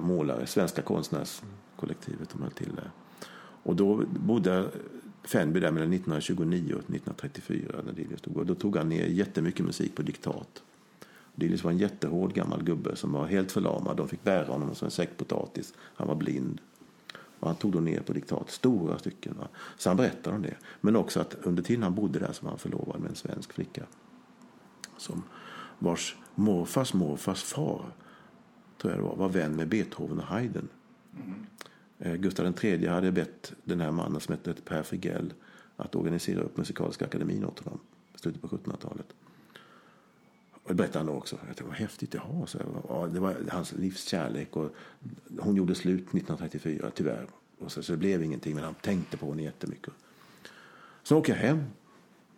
målare, 0.00 0.46
Svenska 0.46 0.82
konstnärskollektivet, 0.82 2.30
de 2.32 2.42
höll 2.42 2.50
till 2.50 2.74
där. 2.74 2.90
Och 3.62 3.76
då 3.76 4.02
bodde 4.06 4.70
Fenby 5.22 5.60
där 5.60 5.70
mellan 5.70 5.92
1929 5.92 6.64
och 6.64 6.80
1934 6.80 7.82
när 7.86 7.92
Dilius 7.92 8.20
tog. 8.20 8.36
Och 8.36 8.46
då 8.46 8.54
tog 8.54 8.76
han 8.76 8.88
ner 8.88 9.06
jättemycket 9.06 9.66
musik 9.66 9.94
på 9.94 10.02
diktat. 10.02 10.62
Dilius 11.34 11.64
var 11.64 11.70
en 11.70 11.78
jättehård 11.78 12.34
gammal 12.34 12.62
gubbe 12.62 12.96
som 12.96 13.12
var 13.12 13.26
helt 13.26 13.52
förlamad. 13.52 13.96
De 13.96 14.08
fick 14.08 14.24
bära 14.24 14.52
honom 14.52 14.74
som 14.74 14.84
en 14.84 14.90
säck 14.90 15.16
potatis. 15.16 15.74
Han 15.78 16.08
var 16.08 16.14
blind. 16.14 16.60
Och 17.40 17.48
han 17.48 17.56
tog 17.56 17.72
då 17.72 17.80
ner 17.80 18.00
på 18.00 18.12
diktat 18.12 18.50
stora 18.50 18.98
stycken. 18.98 19.34
Va? 19.38 19.48
Så 19.76 19.90
han 19.90 19.96
berättade 19.96 20.36
om 20.36 20.42
det. 20.42 20.56
Men 20.80 20.96
också 20.96 21.20
att 21.20 21.34
under 21.42 21.62
tiden 21.62 21.82
han 21.82 21.94
bodde 21.94 22.18
där 22.18 22.32
så 22.32 22.44
var 22.44 22.50
han 22.50 22.58
förlovad 22.58 23.00
med 23.00 23.10
en 23.10 23.16
svensk 23.16 23.52
flicka. 23.52 23.82
Som 24.96 25.22
vars 25.78 26.16
morfars 26.34 26.94
morfars 26.94 27.42
far, 27.42 27.84
tror 28.78 28.92
jag 28.92 29.02
det 29.02 29.08
var, 29.08 29.16
var 29.16 29.28
vän 29.28 29.56
med 29.56 29.68
Beethoven 29.68 30.18
och 30.18 30.26
Haydn. 30.26 30.68
Mm. 31.14 31.46
Gustav 32.20 32.64
III 32.64 32.86
hade 32.86 33.12
bett 33.12 33.52
den 33.64 33.80
här 33.80 33.90
mannen 33.90 34.20
som 34.20 34.32
hette 34.32 34.54
Per 34.62 34.82
Frigell 34.82 35.32
att 35.76 35.94
organisera 35.94 36.40
upp 36.40 36.56
Musikaliska 36.56 37.04
akademin 37.04 37.44
åt 37.44 37.58
honom 37.58 37.80
i 38.14 38.18
slutet 38.18 38.42
på 38.42 38.48
1700-talet. 38.48 39.14
Och 40.66 40.72
det 40.72 40.74
berättade 40.74 40.98
han 40.98 41.06
då 41.06 41.12
också. 41.12 41.36
Jag 41.36 41.46
tänkte, 41.46 41.64
vad 41.64 41.74
häftigt, 41.74 42.14
jaha. 42.14 42.46
Så 42.46 42.58
ja, 42.88 43.06
det 43.06 43.20
var 43.20 43.36
hans 43.50 43.72
livs 43.72 44.04
kärlek. 44.04 44.56
Och 44.56 44.74
hon 45.38 45.56
gjorde 45.56 45.74
slut 45.74 46.00
1934, 46.00 46.90
tyvärr. 46.94 47.26
Och 47.58 47.72
så, 47.72 47.82
så 47.82 47.92
det 47.92 47.98
blev 47.98 48.22
ingenting, 48.22 48.54
men 48.54 48.64
han 48.64 48.74
tänkte 48.74 49.16
på 49.16 49.30
henne 49.30 49.42
jättemycket. 49.42 49.92
Så 51.02 51.18
åker 51.18 51.32
jag 51.32 51.40
hem. 51.40 51.64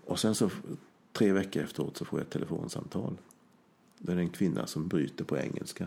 Och 0.04 0.18
sen 0.18 0.34
så 0.34 0.50
tre 1.12 1.32
veckor 1.32 1.62
efteråt 1.62 1.96
så 1.96 2.04
får 2.04 2.18
jag 2.18 2.26
ett 2.26 2.32
telefonsamtal. 2.32 3.16
Det 3.98 4.12
är 4.12 4.16
en 4.16 4.28
kvinna 4.28 4.66
som 4.66 4.88
bryter 4.88 5.24
på 5.24 5.38
engelska. 5.38 5.86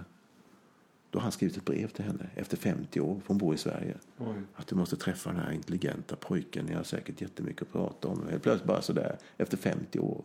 Då 1.10 1.20
har 1.20 1.24
han 1.24 1.32
skrivit 1.32 1.58
ett 1.58 1.66
brev 1.66 1.88
till 1.88 2.06
henne 2.06 2.30
efter 2.36 2.58
50 2.58 3.02
år, 3.02 3.20
för 3.20 3.28
hon 3.28 3.38
bor 3.38 3.54
i 3.54 3.58
Sverige. 3.58 3.98
Oj. 4.18 4.42
Att 4.56 4.68
du 4.68 4.76
måste 4.76 4.96
träffa 4.96 5.32
den 5.32 5.40
här 5.40 5.52
intelligenta 5.52 6.16
pojken, 6.16 6.66
ni 6.66 6.74
har 6.74 6.84
säkert 6.84 7.22
jättemycket 7.22 7.62
att 7.62 7.72
prata 7.72 8.08
om. 8.08 8.28
Helt 8.30 8.44
plötsligt 8.44 8.68
bara 8.68 8.82
sådär, 8.82 9.18
efter 9.38 9.58
50 9.58 10.00
år. 10.00 10.24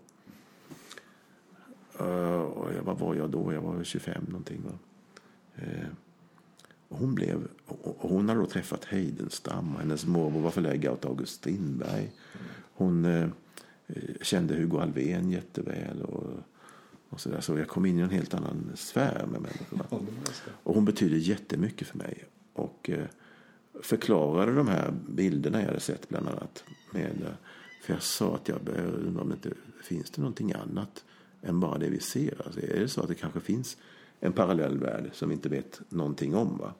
Uh, 2.00 2.40
och 2.40 2.74
jag, 2.74 2.82
vad 2.82 2.98
var 2.98 3.14
jag 3.14 3.30
då? 3.30 3.52
Jag 3.52 3.60
var 3.60 3.84
25 3.84 4.24
någonting. 4.28 4.62
Va? 4.64 4.72
Och 6.88 6.98
hon, 6.98 7.14
blev, 7.14 7.48
hon 7.98 8.28
hade 8.28 8.40
då 8.40 8.46
träffat 8.46 8.84
Heidenstam 8.84 9.74
och 9.74 9.80
hennes 9.80 10.06
morbror 10.06 10.40
var 10.40 10.50
förläggare 10.50 10.92
åt 10.92 11.04
August 11.04 11.32
Strindberg. 11.32 12.12
Hon 12.72 13.04
uh, 13.04 13.28
kände 14.22 14.54
Hugo 14.54 14.78
Alfvén 14.78 15.30
jätteväl. 15.30 16.02
Och, 16.02 16.30
och 17.08 17.20
så, 17.20 17.28
där. 17.28 17.40
så 17.40 17.58
jag 17.58 17.68
kom 17.68 17.86
in 17.86 17.98
i 17.98 18.02
en 18.02 18.10
helt 18.10 18.34
annan 18.34 18.72
sfär 18.74 19.26
med 19.26 19.40
människorna. 19.40 19.84
Och 20.62 20.74
hon 20.74 20.84
betyder 20.84 21.16
jättemycket 21.16 21.88
för 21.88 21.98
mig. 21.98 22.24
Och 22.52 22.90
eh, 22.90 23.04
förklarade 23.82 24.54
de 24.54 24.68
här 24.68 24.94
bilderna 25.08 25.60
jag 25.60 25.66
hade 25.66 25.80
sett 25.80 26.08
bland 26.08 26.28
annat. 26.28 26.64
Med, 26.92 27.34
för 27.82 27.92
jag 27.92 28.02
sa 28.02 28.34
att 28.34 28.48
jag 28.48 28.58
undrar 29.06 29.22
om 29.22 29.28
det 29.28 29.34
inte 29.34 29.50
finns 29.82 30.10
det 30.10 30.20
någonting 30.22 30.52
annat 30.52 31.04
än 31.46 31.60
bara 31.60 31.78
det 31.78 31.88
vi 31.88 32.00
ser. 32.00 32.42
Alltså, 32.46 32.60
är 32.60 32.80
det 32.80 32.88
så 32.88 33.00
att 33.00 33.08
det 33.08 33.14
kanske 33.14 33.40
finns 33.40 33.76
en 34.20 34.32
parallell 34.32 34.78
värld 34.78 35.10
som 35.12 35.28
vi 35.28 35.34
inte 35.34 35.48
vet 35.48 35.80
någonting 35.88 36.34
om? 36.34 36.58
Va? 36.58 36.74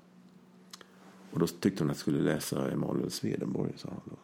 Och 1.30 1.38
då 1.38 1.46
tyckte 1.46 1.82
hon 1.82 1.90
att 1.90 1.96
jag 1.96 2.00
skulle 2.00 2.20
läsa 2.20 2.70
Emanuel 2.70 3.10
Swedenborg, 3.10 3.72
sa 3.76 3.88
han 3.88 4.00
då. 4.04 4.16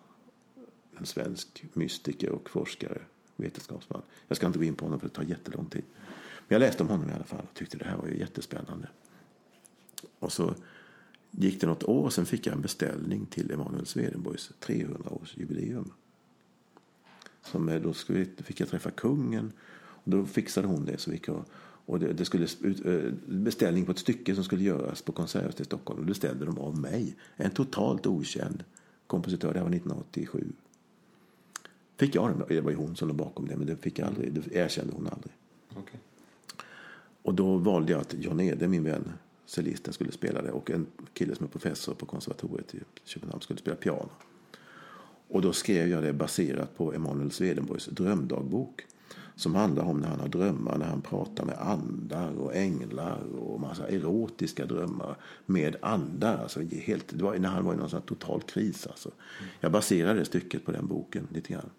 En 0.99 1.07
svensk 1.07 1.65
mystiker 1.73 2.31
och 2.31 2.51
forskare, 2.51 3.03
vetenskapsman. 3.37 4.03
Jag 4.29 4.37
ska 4.37 4.47
inte 4.47 4.59
gå 4.59 4.65
in 4.65 4.75
på 4.75 4.85
honom 4.85 5.01
för 5.01 5.09
det 5.09 5.15
tar 5.15 5.23
jättelång 5.23 5.67
tid. 5.67 5.85
Men 6.49 6.55
jag 6.55 6.61
läste 6.61 6.83
om 6.83 6.89
honom 6.89 7.11
i 7.11 7.13
alla 7.13 7.25
fall 7.25 7.47
och 7.51 7.55
tyckte 7.55 7.79
det 7.79 7.85
här 7.85 7.97
var 7.97 8.09
ju 8.09 8.19
jättespännande. 8.19 8.89
Och 10.19 10.33
så 10.33 10.55
gick 11.31 11.61
det 11.61 11.67
något 11.67 11.85
år 11.85 12.05
och 12.05 12.13
sen 12.13 12.27
fick 12.27 12.47
jag 12.47 12.55
en 12.55 12.63
beställning 12.63 13.27
till 13.27 13.51
Emanuel 13.51 13.87
Swedenborgs 13.87 14.53
300-årsjubileum. 14.61 15.91
Som 17.43 17.81
då 17.83 17.93
skulle, 17.93 18.25
fick 18.25 18.61
jag 18.61 18.69
träffa 18.69 18.91
kungen 18.91 19.53
då 20.05 20.27
fixade 20.27 20.69
hon 20.69 20.85
det. 20.85 20.99
Så 20.99 21.11
vi 21.11 21.19
kan, 21.19 21.45
och 21.87 22.01
det, 22.01 22.13
det 22.13 22.25
skulle 22.25 22.47
eh, 22.85 23.13
beställning 23.27 23.85
på 23.85 23.93
ett 23.93 23.99
stycke 23.99 24.35
som 24.35 24.45
skulle 24.45 24.63
göras 24.63 25.03
på 25.03 25.13
Konserthuset 25.13 25.61
i 25.61 25.65
Stockholm. 25.65 25.99
Och 26.01 26.07
det 26.07 26.11
beställde 26.11 26.45
de 26.45 26.59
av 26.59 26.79
mig. 26.79 27.17
En 27.37 27.51
totalt 27.51 28.07
okänd 28.07 28.65
kompositör. 29.07 29.53
Det 29.53 29.59
här 29.59 29.65
var 29.65 29.75
1987. 29.75 30.45
Fick 31.97 32.15
jag 32.15 32.31
den? 32.31 32.43
Det 32.49 32.61
var 32.61 32.71
ju 32.71 32.77
hon 32.77 32.97
som 32.97 33.09
låg 33.09 33.17
bakom 33.17 33.47
det. 33.49 33.57
Men 33.57 33.67
det 33.67 33.77
fick 33.77 33.99
jag 33.99 34.09
aldrig. 34.09 34.33
Det 34.33 34.57
erkände 34.57 34.93
hon 34.97 35.09
aldrig. 35.09 35.33
Okay. 35.71 36.01
Och 37.23 37.35
då 37.35 37.57
valde 37.57 37.93
jag 37.93 38.01
att 38.01 38.15
John 38.15 38.41
Ede, 38.41 38.69
min 38.69 38.85
vän, 38.85 39.13
cellisten, 39.47 39.93
skulle 39.93 40.13
spela 40.13 40.43
det. 40.43 40.51
Och 40.51 40.71
en 40.71 40.87
kille 41.13 41.35
som 41.35 41.47
är 41.47 41.51
professor 41.51 41.95
på 41.95 42.07
konservatoriet 42.07 42.75
i 42.75 42.79
Köpenhamn 43.05 43.41
skulle 43.41 43.59
spela 43.59 43.77
piano. 43.77 44.11
Och 45.29 45.43
då 45.43 45.53
skrev 45.53 45.89
jag 45.89 46.03
det 46.03 46.13
baserat 46.13 46.77
på 46.77 46.95
Emanuel 46.95 47.31
Swedenborgs 47.31 47.87
drömdagbok 47.87 48.87
som 49.37 49.55
handlar 49.55 49.85
om 49.85 50.01
när 50.01 50.09
han 50.09 50.21
har 50.21 50.29
drömmar, 50.29 50.79
när 50.79 50.87
han 50.87 51.01
pratar 51.01 51.45
med 51.45 51.59
andar 51.59 52.39
och 52.39 52.57
änglar 52.57 53.19
och 53.39 53.61
massa 53.61 53.89
erotiska 53.89 54.67
drömmar 54.67 55.17
med 55.47 55.77
andar. 55.83 56.39
Alltså 56.39 56.61
helt, 56.61 57.09
det 57.09 57.25
var 57.25 57.39
när 57.39 57.49
han 57.49 57.65
var 57.65 57.75
i 57.75 57.77
någon 57.77 57.91
sån 57.91 58.03
total 58.03 58.43
kris. 58.43 58.87
Alltså. 58.87 59.11
Jag 59.61 59.73
baserade 59.73 60.19
det 60.19 60.25
stycket 60.25 60.65
på 60.65 60.73
den 60.73 60.87
boken 60.87 61.29
lite 61.33 61.53
grann. 61.53 61.71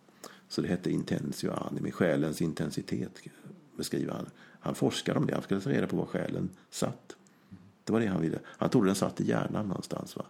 Så 0.48 0.62
det 0.62 0.68
hette 0.68 0.92
Intensio 0.92 1.52
animi, 1.52 1.92
själens 1.92 2.42
intensitet 2.42 3.20
beskriver 3.78 4.14
han. 4.14 4.30
Han 4.60 4.76
forskade 4.76 5.20
om 5.20 5.26
det, 5.26 5.34
han 5.34 5.44
skulle 5.44 5.62
ta 5.62 5.70
reda 5.70 5.88
på 5.88 5.96
var 5.96 6.06
själen 6.06 6.50
satt. 6.70 7.16
Det 7.84 7.94
var 7.94 8.00
det 8.00 8.08
han 8.08 8.22
ville. 8.22 8.40
Han 8.46 8.70
trodde 8.70 8.88
den 8.88 8.96
satt 8.96 9.22
i 9.22 9.28
hjärnan 9.28 9.68
någonstans. 9.68 10.16
Va? 10.16 10.26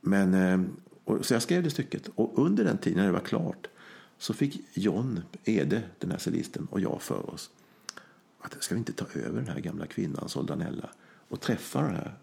Men, 0.00 0.34
eh, 0.34 0.60
och, 1.04 1.26
så 1.26 1.34
jag 1.34 1.42
skrev 1.42 1.62
det 1.62 1.70
stycket 1.70 2.08
och 2.14 2.38
under 2.46 2.64
den 2.64 2.78
tiden 2.78 2.98
när 2.98 3.06
det 3.06 3.12
var 3.12 3.20
klart 3.20 3.68
så 4.18 4.34
fick 4.34 4.60
John 4.74 5.20
Ede, 5.44 5.82
den 5.98 6.10
här 6.10 6.18
cellisten, 6.18 6.66
och 6.70 6.80
jag 6.80 7.02
för 7.02 7.30
oss 7.30 7.50
att 8.38 8.62
ska 8.62 8.74
vi 8.74 8.78
inte 8.78 8.92
ta 8.92 9.06
över 9.18 9.40
den 9.40 9.48
här 9.48 9.60
gamla 9.60 9.86
kvinnan, 9.86 10.28
Soldanella, 10.28 10.90
och 11.28 11.40
träffa 11.40 11.82
den 11.82 11.94
här 11.94 12.14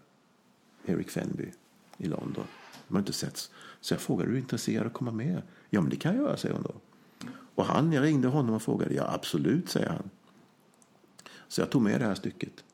Eric 0.84 1.10
Fenby 1.10 1.52
i 1.96 2.06
London. 2.06 2.44
De 2.88 2.94
har 2.94 2.98
inte 2.98 3.12
setts. 3.12 3.50
Så 3.80 3.94
jag 3.94 4.00
frågade, 4.00 4.30
är 4.30 4.32
du 4.32 4.38
intresserad 4.38 4.80
av 4.80 4.86
att 4.86 4.92
komma 4.92 5.12
med? 5.12 5.42
Ja, 5.70 5.80
men 5.80 5.90
det 5.90 5.96
kan 5.96 6.14
jag 6.14 6.24
göra, 6.24 6.36
säger 6.36 6.54
hon 6.54 6.62
då. 6.62 6.74
Och 7.54 7.64
han, 7.64 7.92
jag 7.92 8.04
ringde 8.04 8.28
honom 8.28 8.54
och 8.54 8.62
frågade, 8.62 8.94
ja 8.94 9.14
absolut, 9.14 9.68
säger 9.68 9.88
han. 9.88 10.10
Så 11.48 11.60
jag 11.60 11.70
tog 11.70 11.82
med 11.82 12.00
det 12.00 12.06
här 12.06 12.14
stycket. 12.14 12.64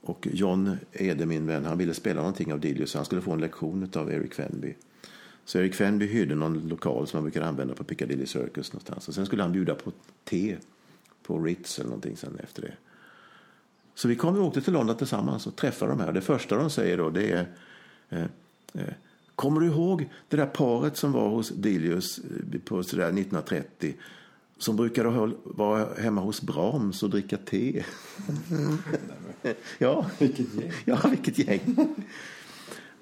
Och 0.00 0.28
John 0.32 0.76
Ede, 0.92 1.26
min 1.26 1.46
vän, 1.46 1.64
han 1.64 1.78
ville 1.78 1.94
spela 1.94 2.20
någonting 2.20 2.52
av 2.52 2.60
Dilius. 2.60 2.94
Han 2.94 3.04
skulle 3.04 3.20
få 3.20 3.32
en 3.32 3.40
lektion 3.40 3.90
av 3.94 4.12
Eric 4.12 4.34
Fenby. 4.34 4.74
Så 5.48 5.58
Erik 5.58 5.74
Fenby 5.74 6.06
hyrde 6.06 6.34
någon 6.34 6.68
lokal 6.68 7.06
som 7.06 7.16
man 7.16 7.24
brukar 7.24 7.42
använda 7.42 7.74
på 7.74 7.84
Piccadilly 7.84 8.26
Circus 8.26 8.72
någonstans. 8.72 9.08
Och 9.08 9.14
sen 9.14 9.26
skulle 9.26 9.42
han 9.42 9.52
bjuda 9.52 9.74
på 9.74 9.92
te 10.24 10.56
på 11.22 11.38
Ritz 11.38 11.78
eller 11.78 11.88
någonting 11.88 12.16
sen 12.16 12.38
efter 12.42 12.62
det. 12.62 12.72
Så 13.94 14.08
vi 14.08 14.16
kom 14.16 14.38
och 14.38 14.46
åkte 14.46 14.60
till 14.60 14.72
London 14.72 14.96
tillsammans 14.96 15.46
och 15.46 15.56
träffade 15.56 15.92
de 15.92 16.00
här. 16.00 16.12
Det 16.12 16.20
första 16.20 16.56
de 16.56 16.70
säger 16.70 16.98
då 16.98 17.10
det 17.10 17.30
är 17.30 17.46
eh, 18.08 18.22
eh, 18.74 18.94
Kommer 19.34 19.60
du 19.60 19.66
ihåg 19.66 20.08
det 20.28 20.36
där 20.36 20.46
paret 20.46 20.96
som 20.96 21.12
var 21.12 21.28
hos 21.28 21.48
Dilius 21.48 22.18
eh, 22.18 22.60
på 22.60 22.82
sådär 22.82 23.04
1930? 23.04 23.94
Som 24.58 24.76
brukade 24.76 25.32
vara 25.44 25.94
hemma 25.94 26.20
hos 26.20 26.42
Brahms 26.42 27.02
och 27.02 27.10
dricka 27.10 27.36
te. 27.36 27.84
ja. 29.78 30.06
Vilket 30.18 30.54
gäng. 30.54 30.72
Ja, 30.84 30.98
vilket 31.10 31.38
gäng. 31.38 31.94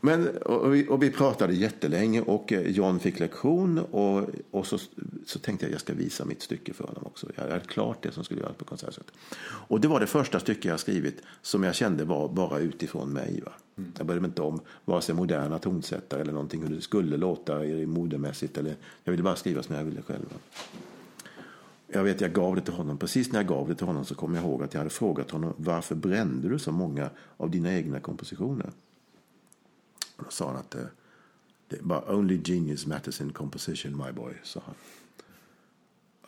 Men, 0.00 0.36
och 0.36 0.74
vi, 0.74 0.88
och 0.88 1.02
vi, 1.02 1.10
pratade 1.10 1.54
jättelänge 1.54 2.20
och 2.20 2.52
eh, 2.52 2.70
John 2.70 3.00
fick 3.00 3.18
lektion 3.18 3.78
och, 3.78 4.28
och 4.50 4.66
så, 4.66 4.78
så 5.26 5.38
tänkte 5.38 5.66
jag 5.66 5.68
att 5.68 5.72
jag 5.72 5.80
ska 5.80 5.94
visa 5.94 6.24
mitt 6.24 6.42
stycke 6.42 6.72
för 6.72 6.84
honom 6.84 7.06
också. 7.06 7.26
Jag 7.34 7.42
hade 7.42 7.60
klart 7.60 8.02
det 8.02 8.12
som 8.12 8.24
skulle 8.24 8.40
göras 8.40 8.56
på 8.56 8.64
konserthuset. 8.64 9.06
Och 9.42 9.80
det 9.80 9.88
var 9.88 10.00
det 10.00 10.06
första 10.06 10.40
stycke 10.40 10.68
jag 10.68 10.80
skrivit 10.80 11.22
som 11.42 11.62
jag 11.62 11.74
kände 11.74 12.04
var 12.04 12.28
bara 12.28 12.58
utifrån 12.58 13.12
mig. 13.12 13.42
Va? 13.44 13.52
Mm. 13.76 13.92
Jag 13.98 14.06
började 14.06 14.26
inte 14.26 14.42
om 14.42 14.60
vare 14.84 15.02
sig 15.02 15.14
moderna 15.14 15.58
tonsättare 15.58 16.20
eller 16.20 16.32
någonting 16.32 16.62
hur 16.62 16.74
det 16.74 16.82
skulle 16.82 17.16
låta 17.16 17.58
modemässigt. 17.86 18.58
Eller, 18.58 18.74
jag 19.04 19.10
ville 19.10 19.22
bara 19.22 19.36
skriva 19.36 19.62
som 19.62 19.74
jag 19.74 19.84
ville 19.84 20.02
själv. 20.02 20.26
Jag 21.88 22.04
vet, 22.04 22.20
jag 22.20 22.32
gav 22.32 22.54
det 22.54 22.60
till 22.60 22.74
honom. 22.74 22.98
Precis 22.98 23.32
när 23.32 23.38
jag 23.38 23.48
gav 23.48 23.68
det 23.68 23.74
till 23.74 23.86
honom 23.86 24.04
så 24.04 24.14
kom 24.14 24.34
jag 24.34 24.44
ihåg 24.44 24.62
att 24.62 24.74
jag 24.74 24.80
hade 24.80 24.90
frågat 24.90 25.30
honom 25.30 25.54
varför 25.56 25.94
brände 25.94 26.48
du 26.48 26.58
så 26.58 26.72
många 26.72 27.10
av 27.36 27.50
dina 27.50 27.72
egna 27.72 28.00
kompositioner? 28.00 28.70
Och 30.16 30.24
då 30.24 30.30
sa 30.30 30.46
han 30.46 30.56
att 30.56 30.70
det, 30.70 30.88
det 31.68 31.82
bara 31.82 32.16
only 32.16 32.40
genius 32.44 32.86
matters 32.86 33.20
in 33.20 33.32
composition 33.32 33.96
my 33.96 34.12
boy, 34.12 34.34
sa 34.42 34.62
han. 34.66 34.74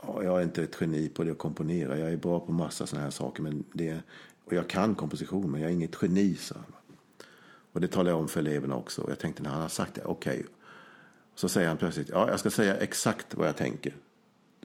Ja, 0.02 0.22
jag 0.22 0.38
är 0.38 0.42
inte 0.42 0.62
ett 0.62 0.76
geni 0.80 1.08
på 1.08 1.24
det 1.24 1.30
att 1.30 1.38
komponera. 1.38 1.98
Jag 1.98 2.12
är 2.12 2.16
bra 2.16 2.40
på 2.40 2.52
massa 2.52 2.86
sådana 2.86 3.04
här 3.04 3.10
saker. 3.10 3.42
Men 3.42 3.64
det, 3.72 4.00
och 4.44 4.52
jag 4.52 4.68
kan 4.68 4.94
komposition, 4.94 5.50
men 5.50 5.60
jag 5.60 5.70
är 5.70 5.74
inget 5.74 6.02
geni, 6.02 6.34
sa 6.34 6.54
han. 6.54 6.72
Och 7.72 7.80
det 7.80 7.88
talade 7.88 8.10
jag 8.10 8.18
om 8.18 8.28
för 8.28 8.40
eleverna 8.40 8.76
också. 8.76 9.02
Och 9.02 9.10
jag 9.10 9.18
tänkte 9.18 9.42
när 9.42 9.50
han 9.50 9.62
har 9.62 9.68
sagt 9.68 9.94
det, 9.94 10.04
okej. 10.04 10.40
Okay. 10.40 10.52
Så 11.34 11.48
säger 11.48 11.68
han 11.68 11.76
plötsligt, 11.76 12.08
ja, 12.08 12.30
jag 12.30 12.40
ska 12.40 12.50
säga 12.50 12.76
exakt 12.76 13.34
vad 13.34 13.48
jag 13.48 13.56
tänker. 13.56 13.96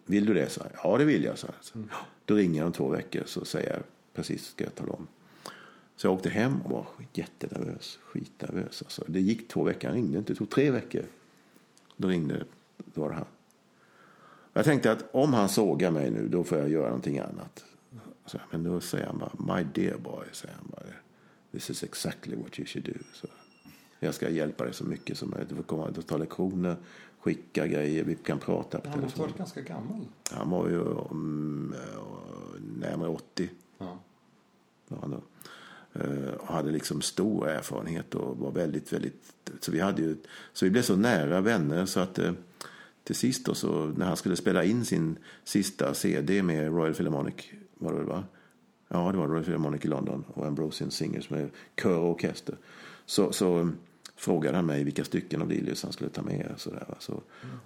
Vill 0.05 0.25
du 0.25 0.33
det? 0.33 0.49
Så 0.49 0.61
ja, 0.83 0.97
det 0.97 1.05
vill 1.05 1.23
jag. 1.23 1.37
Så. 1.37 1.47
Mm. 1.75 1.89
Då 2.25 2.35
ringer 2.35 2.59
jag 2.59 2.65
om 2.65 2.73
två 2.73 2.89
veckor 2.89 3.23
så 3.25 3.45
säger 3.45 3.73
jag 3.73 3.83
precis 4.13 4.45
ska 4.45 4.63
jag 4.63 4.75
tala 4.75 4.93
om. 4.93 5.07
Så 5.95 6.07
jag 6.07 6.13
åkte 6.13 6.29
hem 6.29 6.61
och 6.61 6.71
var 6.71 6.87
jättenervös. 7.13 7.99
Skitnervös. 8.03 8.81
Alltså. 8.81 9.03
Det 9.07 9.19
gick 9.21 9.47
två 9.47 9.63
veckor, 9.63 9.87
han 9.87 9.95
ringde 9.95 10.17
inte. 10.17 10.33
Det 10.33 10.37
tog 10.37 10.49
tre 10.49 10.71
veckor. 10.71 11.03
Då 11.97 12.07
ringde 12.07 12.45
då 12.77 13.01
var 13.01 13.09
det 13.09 13.15
han. 13.15 13.25
Jag 14.53 14.65
tänkte 14.65 14.91
att 14.91 15.05
om 15.11 15.33
han 15.33 15.49
sågar 15.49 15.91
mig 15.91 16.11
nu, 16.11 16.27
då 16.27 16.43
får 16.43 16.57
jag 16.57 16.69
göra 16.69 16.85
någonting 16.85 17.19
annat. 17.19 17.65
Så, 18.25 18.39
men 18.51 18.63
då 18.63 18.79
säger 18.79 19.05
han 19.05 19.17
bara, 19.17 19.57
my 19.57 19.63
dear 19.73 19.97
boy, 19.97 20.25
säger 20.31 20.55
han 20.55 20.67
bara. 20.67 20.83
This 21.51 21.69
is 21.69 21.83
exactly 21.83 22.35
what 22.35 22.59
you 22.59 22.65
should 22.65 22.85
do. 22.85 22.93
Så. 23.13 23.27
Jag 23.99 24.13
ska 24.13 24.29
hjälpa 24.29 24.63
dig 24.63 24.73
så 24.73 24.83
mycket 24.83 25.17
som 25.17 25.29
möjligt. 25.29 25.49
Du 25.49 25.55
får 25.55 25.63
komma 25.63 25.83
och 25.83 26.07
ta 26.07 26.17
lektioner, 26.17 26.75
skicka 27.19 27.67
grejer, 27.67 28.03
vi 28.03 28.15
kan 28.15 28.39
prata 28.39 28.79
på 28.79 28.89
Han 28.89 28.99
måste 28.99 29.17
telefon. 29.17 29.27
varit 29.27 29.37
ganska 29.37 29.61
gammal. 29.61 30.07
Han 30.31 30.49
var 30.49 30.69
ju 30.69 30.79
um, 30.79 31.75
närmare 32.79 33.09
80. 33.09 33.49
Ja. 33.77 33.99
var 34.87 34.97
han 34.97 35.11
då. 35.11 35.21
Eh, 35.93 36.33
och 36.39 36.53
hade 36.53 36.71
liksom 36.71 37.01
stor 37.01 37.49
erfarenhet 37.49 38.15
och 38.15 38.37
var 38.37 38.51
väldigt, 38.51 38.93
väldigt... 38.93 39.33
Så 39.59 39.71
vi, 39.71 39.79
hade 39.79 40.01
ju, 40.01 40.17
så 40.53 40.65
vi 40.65 40.71
blev 40.71 40.81
så 40.81 40.95
nära 40.95 41.41
vänner 41.41 41.85
så 41.85 41.99
att 41.99 42.19
eh, 42.19 42.31
till 43.03 43.15
sist 43.15 43.45
då 43.45 43.55
så 43.55 43.85
när 43.85 44.05
han 44.05 44.17
skulle 44.17 44.35
spela 44.35 44.63
in 44.63 44.85
sin 44.85 45.17
sista 45.43 45.93
CD 45.93 46.43
med 46.43 46.67
Royal 46.67 46.93
Philharmonic, 46.93 47.35
var 47.77 47.93
det 47.93 48.03
va? 48.03 48.23
Ja, 48.87 49.11
det 49.11 49.17
var 49.17 49.27
Royal 49.27 49.43
Philharmonic 49.43 49.85
i 49.85 49.87
London 49.87 50.23
och 50.33 50.45
Ambrosian 50.45 50.91
Singers 50.91 51.29
med 51.29 51.49
kör 51.81 51.97
och 51.97 52.09
orkester. 52.09 52.55
Så, 53.05 53.31
så 53.31 53.53
mm, 53.53 53.77
frågade 54.15 54.55
han 54.55 54.65
mig 54.65 54.83
vilka 54.83 55.03
stycken 55.03 55.41
av 55.41 55.49
Lilius 55.49 55.83
han 55.83 55.93
skulle 55.93 56.09
ta 56.09 56.21
med. 56.21 56.53
Så 56.57 56.69
där, 56.69 56.85
va. 56.89 56.95
så 56.99 57.21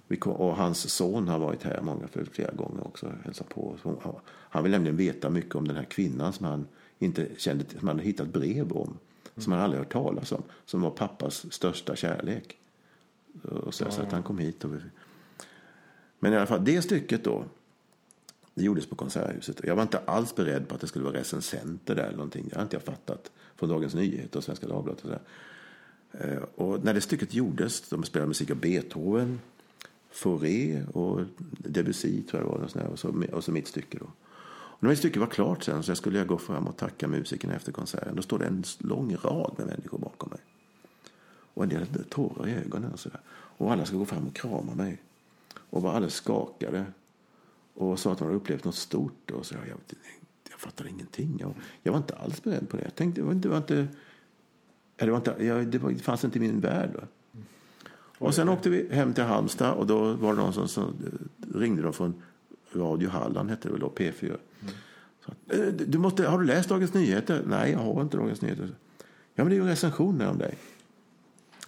vi 0.08 0.16
kom, 0.16 0.32
och 0.32 0.56
hans 0.56 0.90
son 0.90 1.28
har 1.28 1.38
varit 1.38 1.62
här 1.62 1.80
många 1.82 2.08
flera 2.32 2.52
gånger 2.52 2.86
också 2.86 3.06
och 3.06 3.12
hälsat 3.24 3.48
på. 3.48 3.76
Så 3.82 4.00
han, 4.02 4.14
han 4.26 4.62
vill 4.62 4.72
nämligen 4.72 4.96
veta 4.96 5.30
mycket 5.30 5.54
om 5.54 5.68
den 5.68 5.76
här 5.76 5.84
kvinnan 5.84 6.32
som 6.32 6.46
han 6.46 6.66
inte 6.98 7.28
kände 7.36 7.64
till, 7.64 7.78
som 7.78 7.88
han 7.88 7.96
hade 7.96 8.06
hittat 8.06 8.28
brev 8.28 8.72
om. 8.72 8.98
Som 9.36 9.52
han 9.52 9.62
aldrig 9.62 9.78
hört 9.78 9.92
talas 9.92 10.32
om. 10.32 10.42
Som 10.64 10.80
var 10.80 10.90
pappas 10.90 11.52
största 11.52 11.96
kärlek. 11.96 12.58
Och 13.42 13.74
så, 13.74 13.90
så 13.90 14.02
att 14.02 14.12
han 14.12 14.22
kom 14.22 14.38
hit. 14.38 14.64
Och 14.64 14.70
men 16.18 16.32
i 16.32 16.36
alla 16.36 16.46
fall, 16.46 16.64
det 16.64 16.82
stycket 16.82 17.24
då. 17.24 17.44
Det 18.54 18.64
gjordes 18.64 18.86
på 18.86 18.96
Konserthuset. 18.96 19.60
Jag 19.64 19.76
var 19.76 19.82
inte 19.82 19.98
alls 19.98 20.34
beredd 20.34 20.68
på 20.68 20.74
att 20.74 20.80
det 20.80 20.86
skulle 20.86 21.04
vara 21.04 21.16
recensenter 21.16 21.94
där 21.94 22.02
eller 22.02 22.16
någonting. 22.16 22.48
Det 22.48 22.54
hade 22.54 22.62
inte 22.62 22.76
jag 22.76 22.82
fattat. 22.82 23.30
Från 23.56 23.68
Dagens 23.68 23.94
Nyheter 23.94 24.38
och 24.38 24.44
Svenska 24.44 24.66
Dagbladet 24.66 25.04
och 25.04 25.10
sådär. 25.10 25.20
Eh, 26.12 26.42
och 26.54 26.84
när 26.84 26.94
det 26.94 27.00
stycket 27.00 27.34
gjordes, 27.34 27.88
de 27.88 28.04
spelade 28.04 28.28
musik 28.28 28.50
av 28.50 28.56
Beethoven, 28.56 29.40
Fauré 30.10 30.84
och 30.92 31.20
Debussy 31.58 32.22
tror 32.22 32.42
jag 32.42 32.50
det 32.50 32.58
var. 32.58 32.64
Och 32.64 32.70
så, 32.70 32.80
och 32.80 32.98
så, 32.98 33.24
och 33.32 33.44
så 33.44 33.52
mitt 33.52 33.68
stycke 33.68 33.98
då. 33.98 34.06
Och 34.78 34.82
när 34.82 34.90
mitt 34.90 34.98
stycke 34.98 35.20
var 35.20 35.26
klart 35.26 35.62
sen 35.62 35.82
så 35.82 35.90
jag 35.90 35.98
skulle 35.98 36.18
jag 36.18 36.26
gå 36.26 36.38
fram 36.38 36.66
och 36.66 36.76
tacka 36.76 37.08
musikerna 37.08 37.54
efter 37.54 37.72
konserten. 37.72 38.16
Då 38.16 38.22
står 38.22 38.38
det 38.38 38.46
en 38.46 38.64
lång 38.78 39.16
rad 39.16 39.54
med 39.58 39.66
människor 39.66 39.98
bakom 39.98 40.30
mig. 40.30 40.40
Och 41.54 41.62
en 41.62 41.68
del 41.68 41.78
hade 41.78 42.04
tårar 42.04 42.48
i 42.48 42.54
ögonen 42.54 42.92
och 42.92 43.00
sådär. 43.00 43.20
Och 43.30 43.72
alla 43.72 43.84
ska 43.84 43.96
gå 43.96 44.06
fram 44.06 44.26
och 44.26 44.34
krama 44.34 44.74
mig. 44.74 45.02
Och 45.70 45.82
var 45.82 45.92
alldeles 45.92 46.14
skakade. 46.14 46.84
Och 47.74 47.98
sa 47.98 48.12
att 48.12 48.18
de 48.18 48.24
hade 48.24 48.36
upplevt 48.36 48.64
något 48.64 48.74
stort. 48.74 49.30
Och 49.30 49.46
så 49.46 49.54
jag, 49.54 49.68
jag, 49.68 49.78
jag 50.50 50.60
fattar 50.60 50.86
ingenting. 50.86 51.36
Jag, 51.40 51.54
jag 51.82 51.92
var 51.92 51.98
inte 51.98 52.14
alls 52.14 52.42
beredd 52.42 52.68
på 52.68 52.76
det. 52.76 52.82
Jag 52.82 52.94
tänkte, 52.94 53.20
det 53.20 53.24
var 53.24 53.32
inte... 53.32 53.48
Det, 53.48 53.52
var 53.52 53.58
inte, 53.58 53.88
det, 54.96 55.10
var 55.10 55.18
inte, 55.18 55.44
jag, 55.44 55.66
det, 55.66 55.78
var, 55.78 55.90
det 55.90 55.98
fanns 55.98 56.24
inte 56.24 56.38
i 56.38 56.40
min 56.40 56.60
värld. 56.60 56.90
Va? 56.94 57.02
Och 58.18 58.34
sen 58.34 58.48
åkte 58.48 58.70
vi 58.70 58.88
hem 58.94 59.14
till 59.14 59.24
Halmstad 59.24 59.74
och 59.74 59.86
då 59.86 60.12
var 60.12 60.34
det 60.34 60.40
någon 60.40 60.52
som, 60.52 60.68
som 60.68 60.96
ringde 61.54 61.82
de 61.82 61.92
från 61.92 62.22
Radio 62.72 63.08
Halland, 63.10 63.50
hette 63.50 63.68
det 63.68 63.72
väl 63.72 63.80
då, 63.80 63.92
P4. 63.96 64.36
Så, 65.24 65.30
att, 65.32 65.54
"Eh, 65.58 65.66
du 65.66 65.98
måste, 65.98 66.26
har 66.26 66.38
du 66.38 66.44
läst 66.46 66.68
Dagens 66.68 66.94
Nyheter? 66.94 67.42
Nej, 67.46 67.70
jag 67.72 67.78
har 67.78 68.02
inte 68.02 68.16
Dagens 68.16 68.42
Nyheter. 68.42 68.68
Ja, 69.34 69.44
men 69.44 69.48
det 69.48 69.54
är 69.54 69.60
ju 69.60 69.66
recensioner 69.66 70.30
om 70.30 70.38
dig. 70.38 70.54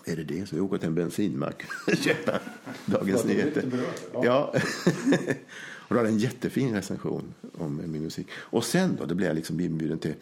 Är 0.04 0.16
det 0.16 0.24
det? 0.24 0.48
Så 0.48 0.54
vi 0.56 0.60
åker 0.62 0.78
till 0.78 0.88
en 0.88 0.94
bensinmack 0.94 1.62
och 1.86 1.96
köper 1.96 2.40
Dagens 2.86 3.24
Nyheter. 3.24 3.64
ja. 4.12 4.20
Ja. 4.24 4.52
och 5.88 5.94
då 5.94 5.96
hade 5.96 6.08
en 6.08 6.18
jättefin 6.18 6.74
recension 6.74 7.34
om 7.58 7.80
min 7.86 8.02
musik. 8.02 8.26
Och 8.32 8.64
sen 8.64 8.96
då, 8.98 9.04
då 9.06 9.14
blev 9.14 9.28
jag 9.28 9.34
liksom 9.34 9.60
inbjuden 9.60 9.98
till 9.98 10.14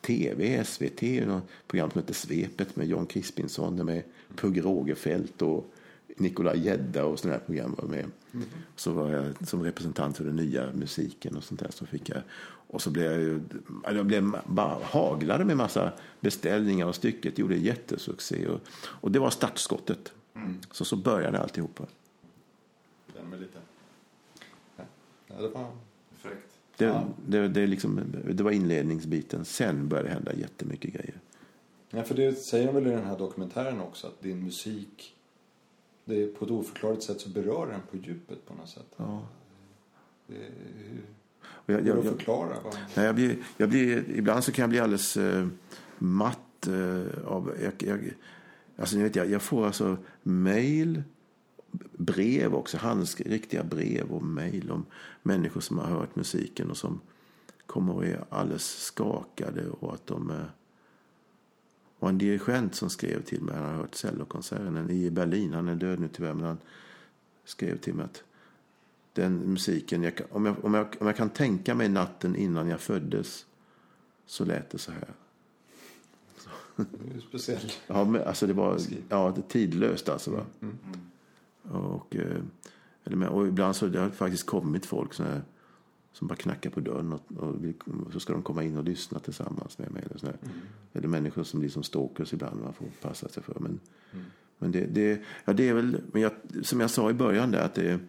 tv, 0.00 0.64
SVT, 0.64 1.02
något 1.26 1.42
program 1.66 1.90
som 1.90 2.00
heter 2.00 2.14
Svepet 2.14 2.76
med 2.76 2.86
John 2.86 3.06
Crispinson, 3.06 3.84
med 3.86 4.02
Pugh 4.36 4.60
Rogefeldt 4.62 5.42
och 5.42 5.66
Nikola 6.16 6.54
Gedda 6.54 7.04
och 7.04 7.18
sådana 7.18 7.38
här 7.38 7.44
program 7.44 7.74
var 7.78 7.88
med. 7.88 8.04
Så 8.76 8.92
var 8.92 9.10
jag 9.10 9.48
som 9.48 9.62
representant 9.62 10.16
för 10.16 10.24
den 10.24 10.36
nya 10.36 10.72
musiken 10.72 11.36
och 11.36 11.44
sånt 11.44 11.60
där. 11.60 11.70
Så 11.70 11.86
fick 11.86 12.08
jag, 12.08 12.22
och 12.68 12.82
så 12.82 12.90
blev 12.90 13.12
jag 13.12 13.20
ju, 13.20 13.40
jag 13.84 14.06
blev 14.06 14.36
bara 14.46 14.78
haglade 14.84 15.44
med 15.44 15.56
massa 15.56 15.92
beställningar 16.20 16.86
och 16.86 16.94
stycket 16.94 17.38
gjorde 17.38 17.56
jättesuccé. 17.56 18.46
Och, 18.48 18.60
och 18.76 19.12
det 19.12 19.18
var 19.18 19.30
startskottet. 19.30 20.12
Så 20.70 20.84
så 20.84 20.96
började 20.96 21.38
alltihopa. 21.40 21.86
Den 23.14 23.26
med 23.30 23.40
lite... 23.40 23.58
Ja, 25.26 25.42
det 25.42 25.48
var... 25.48 25.70
Fräckt. 26.18 26.50
Det, 26.76 26.84
Ja. 26.84 27.04
det, 27.26 27.48
det, 27.48 27.60
är 27.60 27.66
liksom, 27.66 28.00
det 28.30 28.42
var 28.42 28.50
inledningsbiten. 28.50 29.44
Sen 29.44 29.88
började 29.88 30.08
det 30.08 30.14
hända 30.14 30.34
jättemycket 30.34 30.92
grejer. 30.92 31.20
Ja, 31.90 32.02
för 32.02 32.14
det 32.14 32.34
säger 32.34 32.66
de 32.66 32.74
väl 32.74 32.86
i 32.86 32.90
den 32.90 33.04
här 33.04 33.18
dokumentären 33.18 33.80
också 33.80 34.06
att 34.06 34.22
din 34.22 34.44
musik 34.44 35.14
det 36.04 36.26
på 36.26 36.44
ett 36.44 36.50
oförklarligt 36.50 37.02
sätt 37.02 37.20
så 37.20 37.28
berör 37.28 37.66
den 37.66 37.80
på 37.90 37.96
djupet 37.96 38.46
på 38.46 38.54
något 38.54 38.68
sätt. 38.68 38.94
Ja. 38.96 39.22
Det 40.26 40.36
hur 41.66 41.74
jag, 41.74 41.86
jag, 41.86 41.98
att 41.98 42.04
förklara? 42.04 42.56
Nej, 42.94 43.06
jag 43.06 43.14
blir, 43.14 43.36
jag 43.56 43.68
blir, 43.68 44.10
ibland 44.10 44.44
så 44.44 44.52
kan 44.52 44.62
jag 44.62 44.70
bli 44.70 44.80
alldeles 44.80 45.16
eh, 45.16 45.46
matt 45.98 46.66
eh, 46.66 47.26
av... 47.26 47.52
Jag, 47.62 47.72
jag, 47.78 48.10
alltså, 48.76 48.98
vet, 48.98 49.16
jag, 49.16 49.30
jag 49.30 49.42
får 49.42 49.66
alltså 49.66 49.96
mejl, 50.22 51.02
brev 51.92 52.54
också, 52.54 52.76
handsk, 52.76 53.20
riktiga 53.20 53.64
brev 53.64 54.10
och 54.10 54.22
mejl 54.22 54.70
om 54.70 54.86
människor 55.22 55.60
som 55.60 55.78
har 55.78 55.86
hört 55.86 56.16
musiken 56.16 56.70
och 56.70 56.76
som 56.76 57.00
kommer 57.66 57.94
och 57.94 58.04
är 58.04 58.24
alldeles 58.28 58.82
skakade 58.82 59.68
och 59.68 59.94
att 59.94 60.06
de... 60.06 60.32
Var 62.04 62.08
en 62.08 62.18
dirigent 62.18 62.74
som 62.74 62.90
skrev 62.90 63.22
till 63.22 63.42
mig, 63.42 63.56
han 63.56 63.64
har 63.64 63.74
hört 63.74 63.94
cellokonserten 63.94 64.90
i 64.90 65.10
Berlin, 65.10 65.52
han 65.52 65.68
är 65.68 65.74
död 65.74 66.00
nu 66.00 66.08
tyvärr, 66.08 66.34
men 66.34 66.44
han 66.44 66.58
skrev 67.44 67.78
till 67.78 67.94
mig 67.94 68.04
att 68.04 68.22
den 69.12 69.38
musiken, 69.38 70.02
jag, 70.02 70.20
om, 70.30 70.46
jag, 70.46 70.64
om, 70.64 70.74
jag, 70.74 70.86
om 71.00 71.06
jag 71.06 71.16
kan 71.16 71.30
tänka 71.30 71.74
mig 71.74 71.88
natten 71.88 72.36
innan 72.36 72.68
jag 72.68 72.80
föddes 72.80 73.46
så 74.26 74.44
lät 74.44 74.70
det 74.70 74.78
så 74.78 74.92
här. 74.92 75.08
Det 76.76 77.16
är 77.16 77.20
speciellt. 77.20 77.80
Ja, 77.86 78.04
men, 78.04 78.22
alltså 78.22 78.46
det 78.46 78.52
var 78.52 78.80
ja, 79.08 79.32
det 79.36 79.48
tidlöst 79.48 80.08
alltså. 80.08 80.30
Va? 80.30 80.44
Och, 81.78 82.16
eh, 82.16 82.40
eller, 83.04 83.28
och 83.28 83.46
ibland 83.46 83.76
så 83.76 83.86
det 83.86 84.00
har 84.00 84.10
faktiskt 84.10 84.46
kommit 84.46 84.86
folk 84.86 85.14
så 85.14 85.22
här, 85.22 85.42
som 86.14 86.28
bara 86.28 86.36
knackar 86.36 86.70
på 86.70 86.80
dörren 86.80 87.12
och, 87.12 87.22
och, 87.36 87.64
vill, 87.64 87.74
så 88.12 88.20
ska 88.20 88.32
de 88.32 88.42
komma 88.42 88.64
in 88.64 88.76
och 88.76 88.84
lyssna 88.84 89.18
tillsammans 89.18 89.78
med 89.78 89.90
mig. 89.90 90.02
Eller, 90.10 90.26
här. 90.26 90.36
eller 90.92 91.08
människor 91.08 91.44
som 91.44 91.60
blir 91.60 91.70
som 91.70 91.82
stalkers 91.82 92.32
ibland 92.32 92.60
man 92.62 92.74
får 92.74 92.86
passa 93.02 93.28
sig 93.28 93.42
för. 93.42 93.56
Men, 93.60 93.80
men 94.58 94.72
det, 94.72 94.86
det, 94.86 95.22
ja, 95.44 95.52
det 95.52 95.68
är 95.68 95.74
väl, 95.74 96.00
men 96.12 96.22
jag, 96.22 96.32
som 96.62 96.80
jag 96.80 96.90
sa 96.90 97.10
i 97.10 97.14
början 97.14 97.50
där 97.50 97.60
att 97.60 97.74
det 97.74 98.00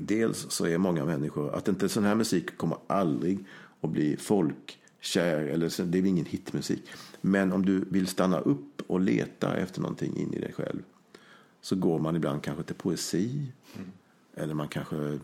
Dels 0.00 0.46
så 0.50 0.66
är 0.66 0.78
många 0.78 1.04
människor, 1.04 1.54
att 1.54 1.68
inte 1.68 1.88
sån 1.88 2.04
här 2.04 2.14
musik 2.14 2.56
kommer 2.56 2.78
aldrig 2.86 3.44
att 3.80 3.90
bli 3.90 4.16
folkkär, 4.16 5.40
eller 5.40 5.84
det 5.84 5.98
är 5.98 6.06
ingen 6.06 6.24
hitmusik. 6.24 6.90
Men 7.20 7.52
om 7.52 7.64
du 7.64 7.84
vill 7.90 8.06
stanna 8.06 8.40
upp 8.40 8.82
och 8.86 9.00
leta 9.00 9.56
efter 9.56 9.80
någonting 9.80 10.16
in 10.16 10.34
i 10.34 10.40
dig 10.40 10.52
själv 10.52 10.82
så 11.60 11.76
går 11.76 11.98
man 11.98 12.16
ibland 12.16 12.42
kanske 12.42 12.64
till 12.64 12.74
poesi. 12.74 13.52
Eller 14.34 14.54
man 14.54 14.68
kanske, 14.68 15.18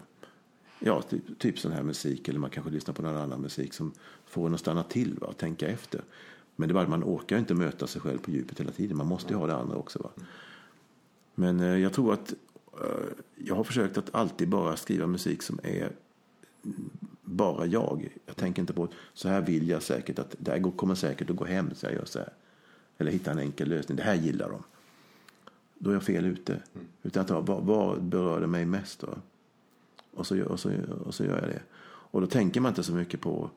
ja 0.84 1.02
typ, 1.02 1.38
typ 1.38 1.58
sån 1.58 1.72
här 1.72 1.82
musik. 1.82 2.28
Eller 2.28 2.38
man 2.38 2.50
kanske 2.50 2.72
lyssnar 2.72 2.94
på 2.94 3.02
någon 3.02 3.16
annan 3.16 3.40
musik 3.40 3.74
som 3.74 3.92
får 4.26 4.46
en 4.46 4.54
att 4.54 4.60
stanna 4.60 4.82
till 4.82 5.14
va, 5.14 5.26
och 5.26 5.36
tänka 5.36 5.68
efter. 5.68 6.00
Men 6.56 6.68
det 6.68 6.72
är 6.72 6.74
bara 6.74 6.88
man 6.88 7.04
orkar 7.04 7.38
inte 7.38 7.54
möta 7.54 7.86
sig 7.86 8.00
själv 8.00 8.18
på 8.18 8.30
djupet 8.30 8.60
hela 8.60 8.72
tiden. 8.72 8.96
Man 8.96 9.06
måste 9.06 9.32
ju 9.32 9.38
ha 9.38 9.46
det 9.46 9.54
andra 9.54 9.76
också. 9.76 9.98
Va? 9.98 10.10
Men 11.34 11.60
eh, 11.60 11.78
jag 11.78 11.92
tror 11.92 12.12
att 12.12 12.34
eh, 12.72 13.06
jag 13.36 13.54
har 13.54 13.64
försökt 13.64 13.98
att 13.98 14.14
alltid 14.14 14.48
bara 14.48 14.76
skriva 14.76 15.06
musik 15.06 15.42
som 15.42 15.60
är 15.62 15.92
mm, 16.64 16.90
bara 17.22 17.66
jag. 17.66 18.08
Jag 18.26 18.36
tänker 18.36 18.62
inte 18.62 18.72
på 18.72 18.88
så 19.12 19.28
här 19.28 19.40
vill 19.40 19.68
jag 19.68 19.82
säkert 19.82 20.18
att 20.18 20.36
det 20.38 20.50
här 20.50 20.76
kommer 20.76 20.94
säkert 20.94 21.30
att 21.30 21.36
gå 21.36 21.44
hem 21.44 21.70
så 21.74 21.86
jag 21.86 21.92
gör 21.92 22.04
så 22.04 22.18
här. 22.18 22.32
Eller 22.98 23.10
hitta 23.10 23.30
en 23.30 23.38
enkel 23.38 23.68
lösning. 23.68 23.96
Det 23.96 24.02
här 24.02 24.14
gillar 24.14 24.50
de. 24.50 24.62
Då 25.78 25.90
är 25.90 25.94
jag 25.94 26.02
fel 26.02 26.24
ute. 26.24 26.62
Utan 27.02 27.22
att 27.22 27.48
vad, 27.48 27.64
vad 27.64 28.02
berör 28.02 28.40
det 28.40 28.46
mig 28.46 28.66
mest 28.66 29.00
då? 29.00 29.18
Och 30.14 30.26
så, 30.26 30.44
och, 30.44 30.60
så, 30.60 30.72
och 31.04 31.14
så 31.14 31.24
gör 31.24 31.40
jag 31.40 31.48
det. 31.48 31.62
Och 32.14 32.20
då 32.20 32.26
tänker 32.26 32.60
man 32.60 32.70
inte 32.70 32.82
så 32.82 32.92
mycket 32.92 33.20
på 33.20 33.50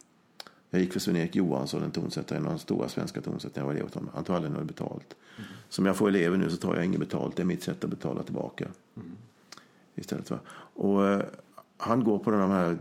Jag 0.69 0.81
gick 0.81 0.93
för 0.93 0.99
Sven-Erik 0.99 1.35
Johansson, 1.35 1.83
en 1.83 1.91
tonsättare, 1.91 2.39
en 2.39 2.45
av 2.45 2.51
de 2.51 2.59
stora 2.59 2.89
svenska 2.89 3.21
tonsättarna. 3.21 3.61
Jag 3.61 3.65
var 3.65 3.73
elev 3.73 3.93
honom. 3.93 4.09
Han 4.13 4.23
tog 4.23 4.35
aldrig 4.35 4.53
något 4.53 4.67
betalt. 4.67 5.15
Mm. 5.37 5.49
Som 5.69 5.85
jag 5.85 5.97
får 5.97 6.07
elever 6.07 6.37
nu 6.37 6.49
så 6.49 6.57
tar 6.57 6.75
jag 6.75 6.85
inget 6.85 6.99
betalt. 6.99 7.35
Det 7.35 7.43
är 7.43 7.45
mitt 7.45 7.63
sätt 7.63 7.83
att 7.83 7.89
betala 7.89 8.23
tillbaka. 8.23 8.67
Mm. 8.95 9.11
Istället, 9.95 10.29
va? 10.29 10.39
Och, 10.73 11.01
uh, 11.01 11.21
han 11.77 12.03
går 12.03 12.19
på 12.19 12.31
de 12.31 12.51
här 12.51 12.77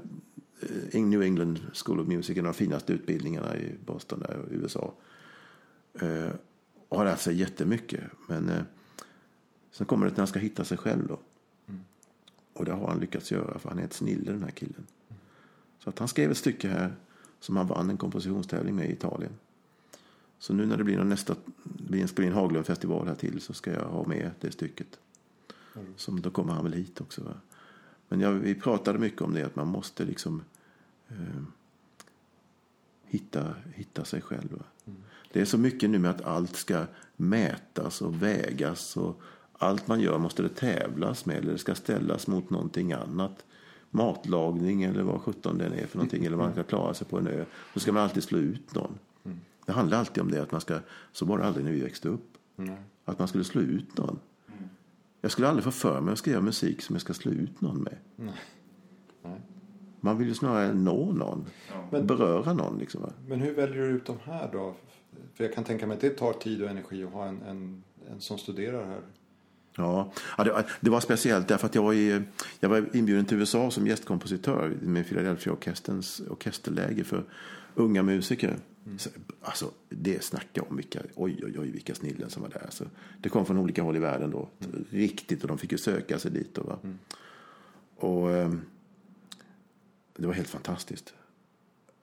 uh, 0.94 1.04
New 1.04 1.22
England 1.22 1.60
School 1.72 2.00
of 2.00 2.06
Music, 2.06 2.38
en 2.38 2.46
av 2.46 2.52
de 2.52 2.58
finaste 2.58 2.92
utbildningarna 2.92 3.56
i 3.56 3.74
Boston, 3.86 4.20
där, 4.20 4.44
i 4.50 4.54
USA. 4.54 4.92
Uh, 6.02 6.30
och 6.88 6.98
har 6.98 7.04
lärt 7.04 7.20
sig 7.20 7.36
jättemycket. 7.36 8.04
Men 8.28 8.48
uh, 8.48 8.62
sen 9.70 9.86
kommer 9.86 10.06
det 10.06 10.12
när 10.12 10.18
han 10.18 10.26
ska 10.26 10.38
hitta 10.38 10.64
sig 10.64 10.78
själv. 10.78 11.06
Då. 11.06 11.18
Mm. 11.68 11.80
Och 12.52 12.64
det 12.64 12.72
har 12.72 12.88
han 12.88 13.00
lyckats 13.00 13.32
göra, 13.32 13.58
för 13.58 13.68
han 13.68 13.78
är 13.78 13.84
ett 13.84 13.92
snille 13.92 14.32
den 14.32 14.42
här 14.42 14.50
killen. 14.50 14.86
Mm. 15.08 15.20
Så 15.78 15.90
att 15.90 15.98
han 15.98 16.08
skrev 16.08 16.30
ett 16.30 16.36
stycke 16.36 16.68
här 16.68 16.94
som 17.44 17.56
han 17.56 17.66
vann 17.66 17.90
en 17.90 17.96
kompositionstävling 17.96 18.76
med 18.76 18.90
i 18.90 18.92
Italien. 18.92 19.32
Så 20.38 20.54
nu 20.54 20.66
när 20.66 20.76
det 20.76 20.84
blir 20.84 21.04
nästa, 21.04 21.34
det 21.62 21.90
blir 21.90 22.18
en, 22.18 22.24
en 22.24 22.32
Haglundfestival 22.32 23.06
här 23.06 23.14
till 23.14 23.40
så 23.40 23.52
ska 23.52 23.72
jag 23.72 23.84
ha 23.84 24.06
med 24.06 24.30
det 24.40 24.50
stycket. 24.50 24.98
Mm. 25.76 25.86
Som, 25.96 26.20
då 26.20 26.30
kommer 26.30 26.52
han 26.52 26.64
väl 26.64 26.72
hit 26.72 27.00
också. 27.00 27.22
Va? 27.22 27.34
Men 28.08 28.20
jag, 28.20 28.32
vi 28.32 28.54
pratade 28.54 28.98
mycket 28.98 29.22
om 29.22 29.34
det 29.34 29.42
att 29.42 29.56
man 29.56 29.68
måste 29.68 30.04
liksom 30.04 30.42
eh, 31.08 31.42
hitta, 33.04 33.54
hitta 33.74 34.04
sig 34.04 34.20
själv. 34.20 34.62
Mm. 34.86 35.02
Det 35.32 35.40
är 35.40 35.44
så 35.44 35.58
mycket 35.58 35.90
nu 35.90 35.98
med 35.98 36.10
att 36.10 36.22
allt 36.22 36.56
ska 36.56 36.86
mätas 37.16 38.02
och 38.02 38.22
vägas 38.22 38.96
och 38.96 39.20
allt 39.52 39.88
man 39.88 40.00
gör 40.00 40.18
måste 40.18 40.42
det 40.42 40.48
tävlas 40.48 41.26
med 41.26 41.36
eller 41.36 41.52
det 41.52 41.58
ska 41.58 41.74
ställas 41.74 42.26
mot 42.26 42.50
någonting 42.50 42.92
annat 42.92 43.44
matlagning 43.94 44.82
eller 44.82 45.02
vad 45.02 45.20
sjutton 45.20 45.58
den 45.58 45.72
är 45.72 45.86
för 45.86 45.96
någonting. 45.98 46.24
Eller 46.24 46.36
man 46.36 46.52
ska 46.52 46.62
klara 46.62 46.94
sig 46.94 47.06
på 47.06 47.18
en 47.18 47.26
ö. 47.26 47.44
Då 47.74 47.80
ska 47.80 47.92
man 47.92 48.02
alltid 48.02 48.22
slå 48.22 48.38
ut 48.38 48.74
någon. 48.74 48.98
Det 49.66 49.72
handlar 49.72 49.98
alltid 49.98 50.22
om 50.22 50.30
det. 50.30 50.42
att 50.42 50.52
man 50.52 50.60
ska, 50.60 50.78
Så 51.12 51.24
var 51.26 51.38
det 51.38 51.44
aldrig 51.44 51.64
när 51.64 51.72
vi 51.72 51.80
växte 51.80 52.08
upp. 52.08 52.38
Att 53.04 53.18
man 53.18 53.28
skulle 53.28 53.44
slå 53.44 53.60
ut 53.60 53.98
någon. 53.98 54.18
Jag 55.20 55.30
skulle 55.30 55.48
aldrig 55.48 55.64
få 55.64 55.70
för 55.70 56.00
mig 56.00 56.12
att 56.12 56.18
skriva 56.18 56.40
musik 56.40 56.82
som 56.82 56.94
jag 56.94 57.00
ska 57.00 57.14
slå 57.14 57.32
ut 57.32 57.60
någon 57.60 57.82
med. 57.82 57.96
Nej. 58.16 58.34
Nej. 59.22 59.40
Man 60.00 60.18
vill 60.18 60.28
ju 60.28 60.34
snarare 60.34 60.74
nå 60.74 61.12
någon. 61.12 61.44
Ja. 61.90 62.00
beröra 62.02 62.52
någon. 62.52 62.78
Liksom? 62.78 63.10
Men 63.28 63.40
hur 63.40 63.54
väljer 63.54 63.76
du 63.76 63.86
ut 63.86 64.06
de 64.06 64.16
här 64.24 64.48
då? 64.52 64.74
För 65.34 65.44
jag 65.44 65.54
kan 65.54 65.64
tänka 65.64 65.86
mig 65.86 65.94
att 65.94 66.00
det 66.00 66.10
tar 66.10 66.32
tid 66.32 66.62
och 66.62 66.70
energi 66.70 67.04
att 67.04 67.12
ha 67.12 67.26
en, 67.26 67.42
en, 67.42 67.82
en 68.10 68.20
som 68.20 68.38
studerar 68.38 68.84
här. 68.86 69.00
Ja, 69.76 70.12
det, 70.80 70.90
var 70.90 71.00
speciellt 71.00 71.48
därför 71.48 71.66
att 71.66 71.74
jag 71.74 71.82
var, 71.82 71.92
i, 71.92 72.22
jag 72.60 72.68
var 72.68 72.96
inbjuden 72.96 73.24
till 73.24 73.38
USA 73.38 73.70
som 73.70 73.86
gästkompositör 73.86 74.76
med 74.82 75.06
Philadelphia-orkesterns 75.06 76.22
orkesterläge 76.30 77.04
för 77.04 77.24
unga 77.74 78.02
musiker. 78.02 78.56
Mm. 78.86 78.98
Alltså, 79.40 79.70
det 79.88 80.24
snacka 80.24 80.62
om 80.62 80.76
vilka, 80.76 81.00
oj, 81.14 81.40
oj, 81.44 81.58
oj, 81.58 81.70
vilka 81.70 81.94
snillen 81.94 82.30
som 82.30 82.42
var 82.42 82.48
där. 82.48 82.62
Alltså, 82.64 82.84
det 83.20 83.28
kom 83.28 83.46
från 83.46 83.58
olika 83.58 83.82
håll 83.82 83.96
i 83.96 83.98
världen 83.98 84.30
då. 84.30 84.48
Mm. 84.60 84.84
Riktigt, 84.90 85.42
och 85.42 85.48
de 85.48 85.58
fick 85.58 85.72
ju 85.72 85.78
söka 85.78 86.18
sig 86.18 86.30
dit. 86.30 86.54
Då, 86.54 86.78
mm. 86.82 86.98
Och 87.96 88.28
um, 88.28 88.62
det 90.16 90.26
var 90.26 90.34
helt 90.34 90.48
fantastiskt. 90.48 91.14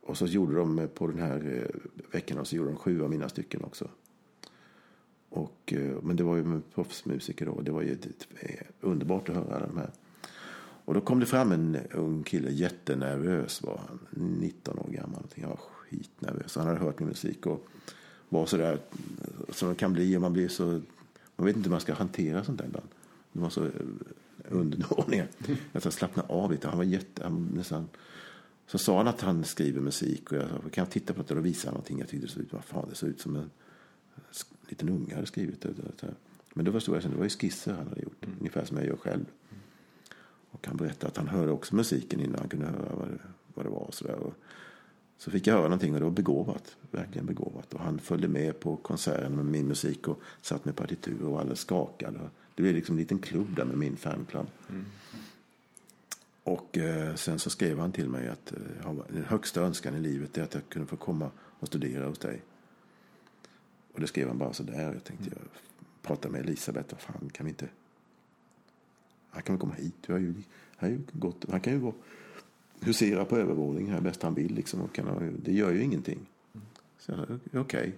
Och 0.02 0.18
så 0.18 0.26
gjorde 0.26 0.56
de 0.56 0.90
på 0.96 1.08
den 1.08 1.20
här 1.20 1.48
uh, 1.48 1.66
veckan 2.12 2.38
och 2.38 2.48
så 2.48 2.56
gjorde 2.56 2.70
de 2.70 2.78
sju 2.78 3.04
av 3.04 3.10
mina 3.10 3.30
stycken 3.30 3.64
också. 3.64 3.88
Och, 5.32 5.74
eh, 5.74 5.96
men 6.02 6.16
det 6.16 6.24
var 6.24 6.36
ju 6.36 6.44
med 6.44 6.62
proffsmusiker 6.74 7.46
då. 7.46 7.62
Det 7.62 7.72
var 7.72 7.82
ju 7.82 7.98
eh, 8.40 8.66
underbart 8.82 9.30
att 9.30 9.36
höra 9.36 9.68
de 9.68 9.78
här. 9.78 9.90
Och 10.86 10.94
då 10.94 11.02
kom 11.02 11.20
det 11.20 11.26
fram 11.26 11.52
en 11.52 11.78
ung 11.92 12.24
kille, 12.24 12.52
jättenervös 12.52 13.64
var 13.64 13.82
han. 13.88 14.00
19 14.10 14.80
år 14.80 14.90
gammal. 14.90 15.24
Jag 15.36 15.48
var 15.48 15.58
skitnervös. 15.58 16.56
Han 16.56 16.68
hade 16.68 16.80
hört 16.80 17.00
min 17.00 17.08
musik 17.08 17.46
och 17.46 17.68
var 18.30 18.46
sådär 18.46 18.80
som 19.50 19.70
det 19.70 19.76
kan 19.76 19.94
bli. 19.94 20.18
Och 20.18 20.22
man 20.22 20.34
blir 20.34 20.48
så... 20.48 20.82
Man 21.36 21.46
vet 21.46 21.56
inte 21.56 21.68
hur 21.68 21.72
man 21.72 21.82
ska 21.82 21.94
hantera 21.94 22.44
sånt 22.44 22.58
där 22.58 22.66
ibland. 22.66 22.88
Det 23.32 23.40
var 23.40 23.50
så 23.50 23.66
eh, 23.66 23.72
underdåniga. 24.50 25.28
Jag 25.72 25.94
slappna 25.94 26.24
av 26.24 26.52
lite. 26.52 26.68
Han 26.68 26.78
var 26.78 26.86
jätte... 26.86 27.24
Han 27.24 27.52
nästan, 27.56 27.90
så 28.68 28.78
sa 28.78 28.98
han 28.98 29.08
att 29.08 29.22
han 29.22 29.44
skriver 29.44 29.82
musik 29.82 30.32
och 30.32 30.38
jag 30.38 30.50
sa, 30.50 30.56
kan 30.56 30.82
jag 30.82 30.90
titta 30.90 31.14
på 31.14 31.24
det 31.28 31.36
och 31.36 31.46
visa 31.46 31.70
någonting? 31.70 32.00
Jag 32.00 32.10
tyckte 32.10 32.28
det 32.28 32.34
såg 32.34 32.44
ut, 32.44 32.54
vad 32.54 32.64
fan, 32.64 32.88
det 32.90 32.96
såg 32.96 33.10
ut 33.10 33.22
som 33.22 33.36
en 33.36 33.50
liten 34.72 34.90
unge 34.90 35.16
hade 35.16 35.28
skrivit 35.28 35.62
det. 35.62 36.14
Men 36.54 36.66
då 36.66 36.72
förstod 36.72 36.96
jag 36.96 37.06
att 37.06 37.12
det 37.12 37.18
var 37.18 37.30
skisser 37.30 37.74
han 37.74 37.88
hade 37.88 38.02
gjort, 38.02 38.26
mm. 38.26 38.38
ungefär 38.40 38.66
som 38.66 38.78
jag 38.78 38.86
gör 38.86 38.98
själv. 38.98 39.26
Och 40.52 40.68
han 40.68 40.78
berättade 40.78 41.08
att 41.08 41.18
han 41.18 41.28
hörde 41.28 41.52
också 41.52 41.76
musiken 41.76 42.20
innan 42.20 42.40
han 42.40 42.50
kunde 42.50 42.66
höra 42.66 42.96
vad 42.96 43.08
det, 43.08 43.20
vad 43.54 43.66
det 43.66 43.70
var. 43.70 43.80
Och 43.80 43.94
så, 43.94 44.08
där. 44.08 44.16
Och 44.16 44.34
så 45.18 45.32
fick 45.32 45.48
jag 45.48 45.54
höra 45.54 45.64
någonting 45.64 45.94
och 45.94 46.00
det 46.00 46.06
var 46.06 46.12
begåvat, 46.12 46.78
verkligen 46.92 47.26
begåvat. 47.26 47.74
Och 47.74 47.80
han 47.80 48.00
följde 48.00 48.28
med 48.28 48.60
på 48.60 48.76
konserten 48.76 49.36
med 49.36 49.46
min 49.46 49.68
musik 49.68 50.08
och 50.08 50.22
satt 50.42 50.66
med 50.66 50.76
partitur 50.76 51.24
och 51.24 51.40
alla 51.40 51.56
skakade. 51.56 52.20
Det 52.56 52.62
blev 52.62 52.76
liksom 52.76 52.96
en 52.96 53.00
liten 53.00 53.20
klubb 53.20 53.56
där 53.56 53.66
med 53.66 53.78
min 53.78 53.98
fanclub. 53.98 54.48
Mm. 54.70 54.86
Och 56.44 56.78
eh, 56.78 57.16
sen 57.16 57.40
så 57.40 57.50
skrev 57.50 57.80
han 57.80 57.92
till 57.92 58.10
mig 58.10 58.28
att 58.28 58.52
eh, 58.52 58.94
den 59.10 59.24
högsta 59.24 59.62
önskan 59.62 59.96
i 59.96 60.00
livet 60.00 60.38
är 60.38 60.44
att 60.44 60.54
jag 60.54 60.70
kunde 60.70 60.88
få 60.88 60.96
komma 60.96 61.32
och 61.38 61.68
studera 61.68 62.08
hos 62.08 62.20
dig. 62.20 62.42
Och 63.94 64.00
det 64.00 64.08
skrev 64.08 64.28
han 64.28 64.38
bara 64.38 64.54
så 64.54 64.64
där. 64.64 64.94
Jag 64.94 65.04
tänkte, 65.04 65.30
jag 65.30 65.42
pratade 66.02 66.32
med 66.32 66.42
Elisabeth, 66.42 66.94
vad 66.94 67.02
fan 67.02 67.30
kan 67.30 67.46
vi 67.46 67.50
inte... 67.50 67.68
Han 69.30 69.44
kan 69.44 69.56
väl 69.56 69.60
komma 69.62 69.74
hit? 69.74 70.08
Har 70.08 70.18
ju, 70.18 70.34
har 70.76 70.88
ju 70.88 71.02
gått, 71.12 71.46
han 71.50 71.62
kan 71.62 71.74
ju 71.74 71.80
gå 71.80 71.94
husera 72.82 73.26
på 73.26 73.38
övervåningen 73.38 73.94
här 73.94 74.02
bäst 74.02 74.24
han 74.24 74.34
vill. 74.34 74.54
Liksom, 74.56 74.82
och 74.82 74.94
kan, 74.94 75.40
det 75.44 75.54
gör 75.54 75.72
ju 75.72 75.84
ingenting. 75.84 76.20
Så 76.98 77.14
okej. 77.14 77.60
Okay. 77.60 77.92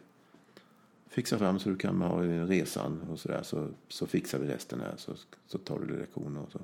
Fixa 1.07 1.37
fram 1.37 1.59
så 1.59 1.69
du 1.69 1.75
kan 1.75 2.01
ha 2.01 2.23
resan 2.23 3.01
och 3.01 3.19
så 3.19 3.29
där. 3.29 3.43
Så, 3.43 3.69
så 3.87 4.07
fixar 4.07 4.39
vi 4.39 4.47
resten 4.47 4.79
här. 4.79 4.93
Så, 4.97 5.15
så 5.47 5.57
tar 5.57 5.79
du 5.79 5.99
lektioner 5.99 6.41
och 6.41 6.51
så 6.51 6.59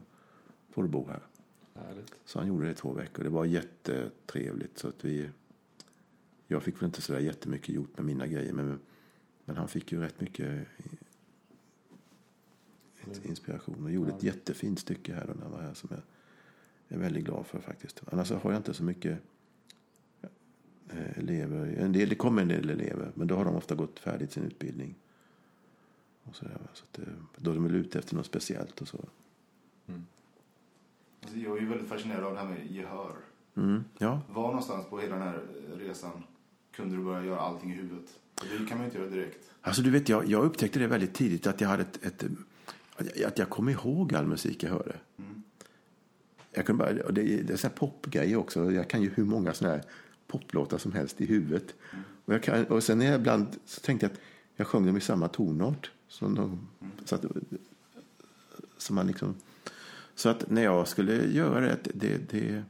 får 0.72 0.84
du 0.84 0.90
bo 0.90 1.08
här. 1.08 1.20
Härligt. 1.74 2.14
Så 2.26 2.40
han 2.40 2.48
gjorde 2.48 2.66
det 2.66 2.72
i 2.72 2.76
två 2.76 2.94
veckor. 2.94 3.24
Det 3.24 3.30
var 3.30 3.46
jättetrevligt. 3.46 4.78
Så 4.78 4.88
att 4.88 5.06
vi, 5.06 5.30
jag 6.48 6.64
fick 6.64 6.82
väl 6.82 6.86
inte 6.86 7.02
så 7.02 7.14
där 7.14 7.20
jättemycket 7.20 7.76
gjort 7.76 7.98
med 7.98 8.06
mina 8.06 8.28
grejer. 8.28 8.54
Men 8.54 8.80
men 9.50 9.58
han 9.58 9.68
fick 9.68 9.92
ju 9.92 10.00
rätt 10.00 10.22
mycket 10.22 10.68
inspiration 13.24 13.84
och 13.84 13.92
gjorde 13.92 14.12
ett 14.12 14.24
jättefint 14.24 14.80
stycke 14.80 15.14
här 15.14 15.28
då 15.28 15.34
när 15.34 15.42
han 15.42 15.52
var 15.52 15.62
här 15.62 15.74
som 15.74 15.90
jag 15.92 16.02
är 16.88 16.98
väldigt 16.98 17.26
glad 17.26 17.48
för 17.48 17.60
faktiskt. 17.60 18.04
Annars 18.12 18.32
har 18.32 18.52
jag 18.52 18.60
inte 18.60 18.74
så 18.74 18.84
mycket 18.84 19.20
eh, 20.90 21.18
elever. 21.18 21.66
En 21.66 21.92
del, 21.92 22.10
det 22.10 22.16
kommer 22.16 22.42
en 22.42 22.48
del 22.48 22.70
elever, 22.70 23.12
men 23.16 23.28
då 23.28 23.36
har 23.36 23.46
de 23.46 23.56
ofta 23.56 23.76
gått 23.76 24.00
färdigt 24.00 24.32
sin 24.32 24.44
utbildning. 24.44 24.96
Och 26.24 26.36
så 26.36 26.46
där, 26.46 26.58
så 26.74 26.86
att, 26.92 27.00
eh, 27.00 27.14
då 27.36 27.52
är 27.52 27.56
de 27.56 27.64
väl 27.64 27.76
ute 27.76 28.00
efter 28.00 28.16
något 28.16 28.26
speciellt 28.26 28.82
och 28.82 28.88
så. 28.88 29.06
Mm. 29.88 30.06
Alltså 31.22 31.38
jag 31.38 31.58
är 31.58 31.62
ju 31.62 31.68
väldigt 31.68 31.90
fascinerad 31.90 32.24
av 32.24 32.34
det 32.34 32.40
här 32.40 32.48
med 32.48 32.72
gehör. 32.72 33.16
Mm, 33.56 33.84
ja. 33.98 34.22
Var 34.30 34.48
någonstans 34.48 34.86
på 34.90 35.00
hela 35.00 35.16
den 35.16 35.28
här 35.28 35.42
resan 35.78 36.24
kunde 36.72 36.96
du 36.96 37.04
börja 37.04 37.26
göra 37.26 37.40
allting 37.40 37.72
i 37.72 37.76
huvudet? 37.76 38.20
Det 38.42 38.66
kan 38.70 38.78
man 38.78 38.86
inte 38.86 38.98
göra 38.98 39.10
direkt. 39.10 39.50
Alltså, 39.62 39.82
du 39.82 39.90
vet, 39.90 40.10
jag, 40.10 40.26
jag 40.26 40.44
upptäckte 40.44 40.80
det 40.80 40.88
väldigt 40.88 41.14
tidigt 41.14 41.48
att 41.48 41.62
jag 41.62 41.68
hade 41.68 41.82
ett, 41.82 42.06
ett 42.06 42.24
att 43.26 43.38
jag 43.38 43.50
kom 43.50 43.70
ihåg 43.70 44.16
all 44.16 44.28
musik 44.28 44.64
jag 44.64 44.70
hörde. 44.70 44.96
Mm. 45.18 45.44
Jag 46.52 46.66
kunde 46.66 46.84
bara, 46.84 47.12
det, 47.12 47.42
det 47.42 47.54
är 47.54 47.58
så 47.58 47.70
popgrejer 47.70 48.36
också. 48.36 48.72
Jag 48.72 48.90
kan 48.90 49.02
ju 49.02 49.10
hur 49.10 49.26
många 49.26 49.54
såna 49.54 49.72
här 49.72 49.84
poplåtar 50.28 50.78
som 50.78 50.92
helst 50.92 51.22
i 51.22 51.26
huvudet. 51.26 51.76
Mm. 51.92 52.04
Och, 52.26 52.34
jag 52.34 52.44
kan, 52.44 52.66
och 52.66 52.84
sen 52.84 52.98
när 52.98 53.06
jag 53.06 53.16
ibland 53.20 53.48
så 53.66 53.82
tänkte 53.82 54.06
jag 54.06 54.14
att 54.14 54.20
jag 54.56 54.68
sjöng 54.68 54.86
dem 54.86 54.98
i 54.98 55.02
samma 55.02 55.28
tonart. 55.28 55.92
Som 56.08 56.36
de, 56.36 56.68
mm. 56.82 56.92
så, 57.06 57.16
att, 57.16 57.26
så, 58.78 58.94
man 58.94 59.08
liksom, 59.08 59.36
så 60.16 60.30
att 60.30 60.50
när 60.50 60.64
jag 60.64 60.88
skulle 60.88 61.26
göra 61.26 61.62
det, 61.62 61.78
det, 61.94 62.18
det 62.32 62.64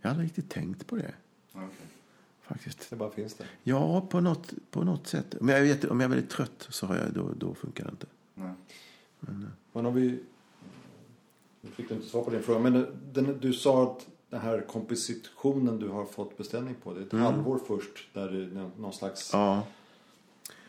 Jag 0.00 0.10
aldrig 0.10 0.28
riktigt 0.28 0.50
tänkt 0.50 0.86
på 0.86 0.96
det. 0.96 1.14
Okej. 1.52 1.87
Faktiskt. 2.48 2.90
Det 2.90 2.96
bara 2.96 3.10
finns 3.10 3.34
där. 3.34 3.46
Ja, 3.62 4.00
på 4.00 4.20
något, 4.20 4.52
på 4.70 4.84
något 4.84 5.06
sätt. 5.06 5.34
Om 5.40 5.48
jag, 5.48 5.58
är 5.58 5.64
jätte, 5.64 5.88
om 5.88 6.00
jag 6.00 6.04
är 6.10 6.14
väldigt 6.14 6.30
trött 6.30 6.66
så 6.70 6.86
har 6.86 6.96
jag, 6.96 7.12
då, 7.12 7.30
då 7.36 7.54
funkar 7.54 7.84
det 7.84 7.90
inte. 7.90 8.06
Nej. 8.34 8.52
Men 9.72 9.86
om 9.86 9.94
vi... 9.94 10.18
Nu 11.60 11.70
fick 11.70 11.88
du 11.88 11.94
inte 11.94 12.06
svar 12.06 12.22
på 12.22 12.30
din 12.30 12.42
fråga. 12.42 12.58
Men 12.60 12.86
den, 13.12 13.38
du 13.40 13.52
sa 13.52 13.82
att 13.82 14.06
den 14.30 14.40
här 14.40 14.60
kompositionen 14.60 15.78
du 15.78 15.88
har 15.88 16.04
fått 16.04 16.36
beställning 16.38 16.74
på. 16.82 16.94
Det 16.94 17.00
är 17.00 17.04
ett 17.06 17.12
halvår 17.12 17.60
först. 17.66 18.08
Där 18.14 18.28
det 18.30 18.42
är 18.60 18.70
någon 18.80 18.92
slags 18.92 19.30
Ja, 19.32 19.62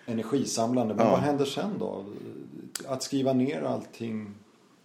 energisamlande. 0.05 0.93
Men 0.95 1.05
Ja. 1.05 1.11
vad 1.11 1.19
händer 1.19 1.45
sen 1.45 1.71
då? 1.79 2.05
Att 2.87 3.03
skriva 3.03 3.33
ner 3.33 3.61
allting. 3.61 4.33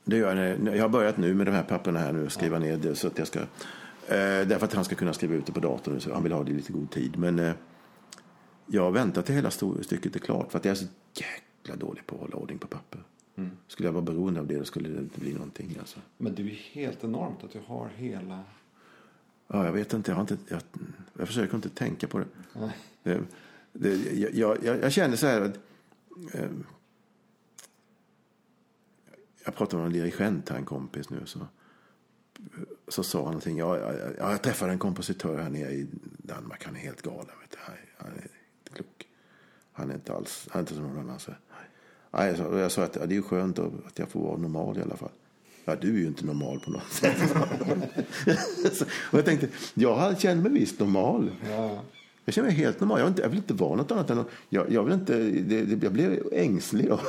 det 0.04 0.16
gör 0.16 0.36
jag. 0.36 0.76
Jag 0.76 0.82
har 0.82 0.88
börjat 0.88 1.16
nu 1.16 1.34
med 1.34 1.46
de 1.46 1.52
här 1.52 1.62
papperna 1.62 1.98
här 1.98 2.12
nu 2.12 2.30
skriva 2.30 2.58
ner 2.58 2.76
det 2.76 2.94
så 2.94 3.06
att 3.06 3.18
jag 3.18 3.26
ska... 3.26 3.40
Eh, 4.08 4.48
därför 4.48 4.64
att 4.66 4.72
han 4.72 4.84
ska 4.84 4.94
kunna 4.94 5.12
skriva 5.12 5.34
ut 5.34 5.46
det 5.46 5.52
på 5.52 5.60
datorn. 5.60 6.00
Så 6.00 6.12
han 6.12 6.22
vill 6.22 6.32
ha 6.32 6.44
det 6.44 6.50
i 6.50 6.54
lite 6.54 6.72
god 6.72 6.90
tid. 6.90 7.18
Men 7.18 7.38
eh, 7.38 7.54
jag 8.66 8.92
väntar 8.92 9.22
till 9.22 9.34
hela 9.34 9.50
stycket 9.50 10.16
är 10.16 10.20
klart. 10.20 10.52
För 10.52 10.58
att 10.58 10.64
jag 10.64 10.72
är 10.72 10.76
så 10.76 10.86
jäkla 11.14 11.76
dålig 11.76 12.06
på 12.06 12.14
att 12.14 12.20
hålla 12.20 12.36
ordning 12.36 12.58
på 12.58 12.66
papper. 12.66 13.00
Skulle 13.68 13.88
jag 13.88 13.92
vara 13.92 14.04
beroende 14.04 14.40
av 14.40 14.46
det 14.46 14.58
då 14.58 14.64
skulle 14.64 14.88
det 14.88 14.98
inte 14.98 15.20
bli 15.20 15.32
någonting. 15.32 15.76
Alltså. 15.78 15.98
Men 16.16 16.34
det 16.34 16.42
är 16.42 16.44
ju 16.44 16.50
helt 16.50 17.04
enormt 17.04 17.44
att 17.44 17.52
du 17.52 17.60
har 17.66 17.88
hela... 17.88 18.44
Ja, 19.46 19.64
jag 19.64 19.72
vet 19.72 19.92
inte. 19.92 20.10
Jag, 20.10 20.16
har 20.16 20.20
inte 20.20 20.36
jag, 20.48 20.60
jag 21.18 21.26
försöker 21.26 21.56
inte 21.56 21.68
tänka 21.68 22.06
på 22.06 22.18
det. 22.18 22.26
Nej. 22.52 22.72
det, 23.02 23.20
det 23.72 24.12
jag, 24.12 24.34
jag, 24.34 24.64
jag 24.64 24.78
jag 24.82 24.92
känner 24.92 25.16
så 25.16 25.26
här 25.26 25.40
att... 25.40 25.58
Eh, 26.34 26.50
jag 29.44 29.54
pratade 29.54 29.82
med 29.82 29.86
en 29.86 29.92
dirigent 29.92 30.48
här, 30.48 30.56
en 30.56 30.64
kompis 30.64 31.10
nu. 31.10 31.20
Så, 31.24 31.38
så 32.88 33.02
sa 33.02 33.18
han 33.18 33.24
någonting. 33.26 33.58
Jag, 33.58 33.78
jag, 33.78 34.12
jag 34.18 34.42
träffade 34.42 34.72
en 34.72 34.78
kompositör 34.78 35.38
här 35.38 35.50
nere 35.50 35.70
i 35.72 35.86
Danmark. 36.18 36.64
Han 36.64 36.76
är 36.76 36.80
helt 36.80 37.02
galen. 37.02 37.26
Vet 37.40 37.50
du. 37.50 37.56
Han, 37.60 37.74
han 37.96 38.10
är 38.10 38.14
inte 38.22 38.70
klok. 38.74 39.06
Han 39.72 39.90
är 39.90 39.94
inte 39.94 40.12
alls 40.14 40.48
han 40.50 40.58
är 40.58 40.62
inte 40.62 40.74
som 40.74 40.82
någon 40.82 40.98
annan. 40.98 41.18
Så. 41.20 41.32
Nej, 42.10 42.28
jag 42.28 42.36
sa, 42.36 42.58
jag 42.58 42.72
sa 42.72 42.82
att 42.82 42.96
ja, 42.96 43.06
det 43.06 43.16
är 43.16 43.22
skönt 43.22 43.58
att 43.58 43.72
att 43.86 43.98
jag 43.98 44.08
får 44.08 44.20
vara 44.20 44.36
normal 44.36 44.78
i 44.78 44.82
alla 44.82 44.96
fall. 44.96 45.10
Ja, 45.64 45.76
du 45.76 45.88
är 45.94 45.98
ju 45.98 46.06
inte 46.06 46.26
normal 46.26 46.60
på 46.60 46.70
något 46.70 46.92
sätt. 46.92 47.16
Så- 48.72 48.84
och 48.84 49.18
jag 49.18 49.24
tänkte, 49.24 49.48
jag 49.74 50.20
känner 50.20 50.42
mig 50.42 50.52
visst 50.52 50.80
normal. 50.80 51.30
Ja. 51.50 51.82
Jag 52.24 52.34
känner 52.34 52.48
mig 52.48 52.56
helt 52.56 52.80
normal. 52.80 52.98
Jag 52.98 53.04
vill 53.06 53.10
inte, 53.12 53.22
jag 53.22 53.28
vill 53.28 53.38
inte 53.38 53.54
vara 53.54 53.76
något 53.76 53.92
annat 53.92 54.10
än... 54.10 54.24
Jag, 54.48 54.70
jag 54.72 54.84
vill 54.84 54.94
inte... 54.94 55.18
Det, 55.18 55.62
det, 55.62 55.82
jag 55.84 55.92
blir 55.92 56.22
ängslig 56.32 56.88
då. 56.88 57.00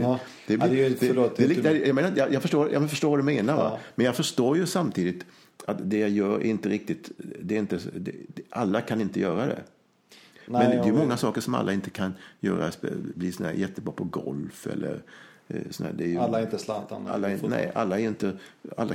Ja. 0.00 0.20
Det 0.46 0.54
Ja, 0.54 0.66
det 0.68 0.98
förlåt, 0.98 1.36
det, 1.36 1.46
det 1.62 1.86
jag, 1.86 1.94
menar, 1.94 2.12
jag, 2.16 2.32
jag, 2.32 2.42
förstår, 2.42 2.72
jag 2.72 2.90
förstår 2.90 3.10
vad 3.10 3.18
du 3.18 3.22
menar. 3.22 3.54
Ja. 3.56 3.78
Men 3.94 4.06
jag 4.06 4.16
förstår 4.16 4.56
ju 4.56 4.66
samtidigt 4.66 5.26
att 5.66 5.90
det 5.90 5.98
jag 5.98 6.10
gör 6.10 6.34
är 6.36 6.44
inte 6.44 6.68
riktigt... 6.68 7.10
Det 7.42 7.54
är 7.54 7.58
inte, 7.58 7.78
det, 7.94 8.12
alla 8.50 8.80
kan 8.80 9.00
inte 9.00 9.20
göra 9.20 9.46
det. 9.46 9.62
Nej, 10.46 10.68
Men 10.68 10.70
det 10.70 10.82
är 10.82 10.86
ju 10.86 10.92
många 10.92 11.16
saker 11.16 11.40
som 11.40 11.54
alla 11.54 11.72
inte 11.72 11.90
kan 11.90 12.14
göra. 12.40 12.70
Bli 13.14 13.32
sån 13.32 13.46
här 13.46 13.52
jättebra 13.52 13.92
på 13.92 14.04
golf 14.04 14.66
eller... 14.66 15.02
eh, 15.48 15.60
Sån 15.70 15.86
här, 15.86 16.04
ju, 16.06 16.18
Alla 16.18 16.38
är 16.38 16.42
inte 16.44 16.58
Zlatan. 16.58 17.06
alla 17.06 17.30
är, 17.30 17.38
nej, 17.48 17.72
alla 17.74 18.00
är 18.00 18.04
inte... 18.04 18.38
Alla, 18.76 18.94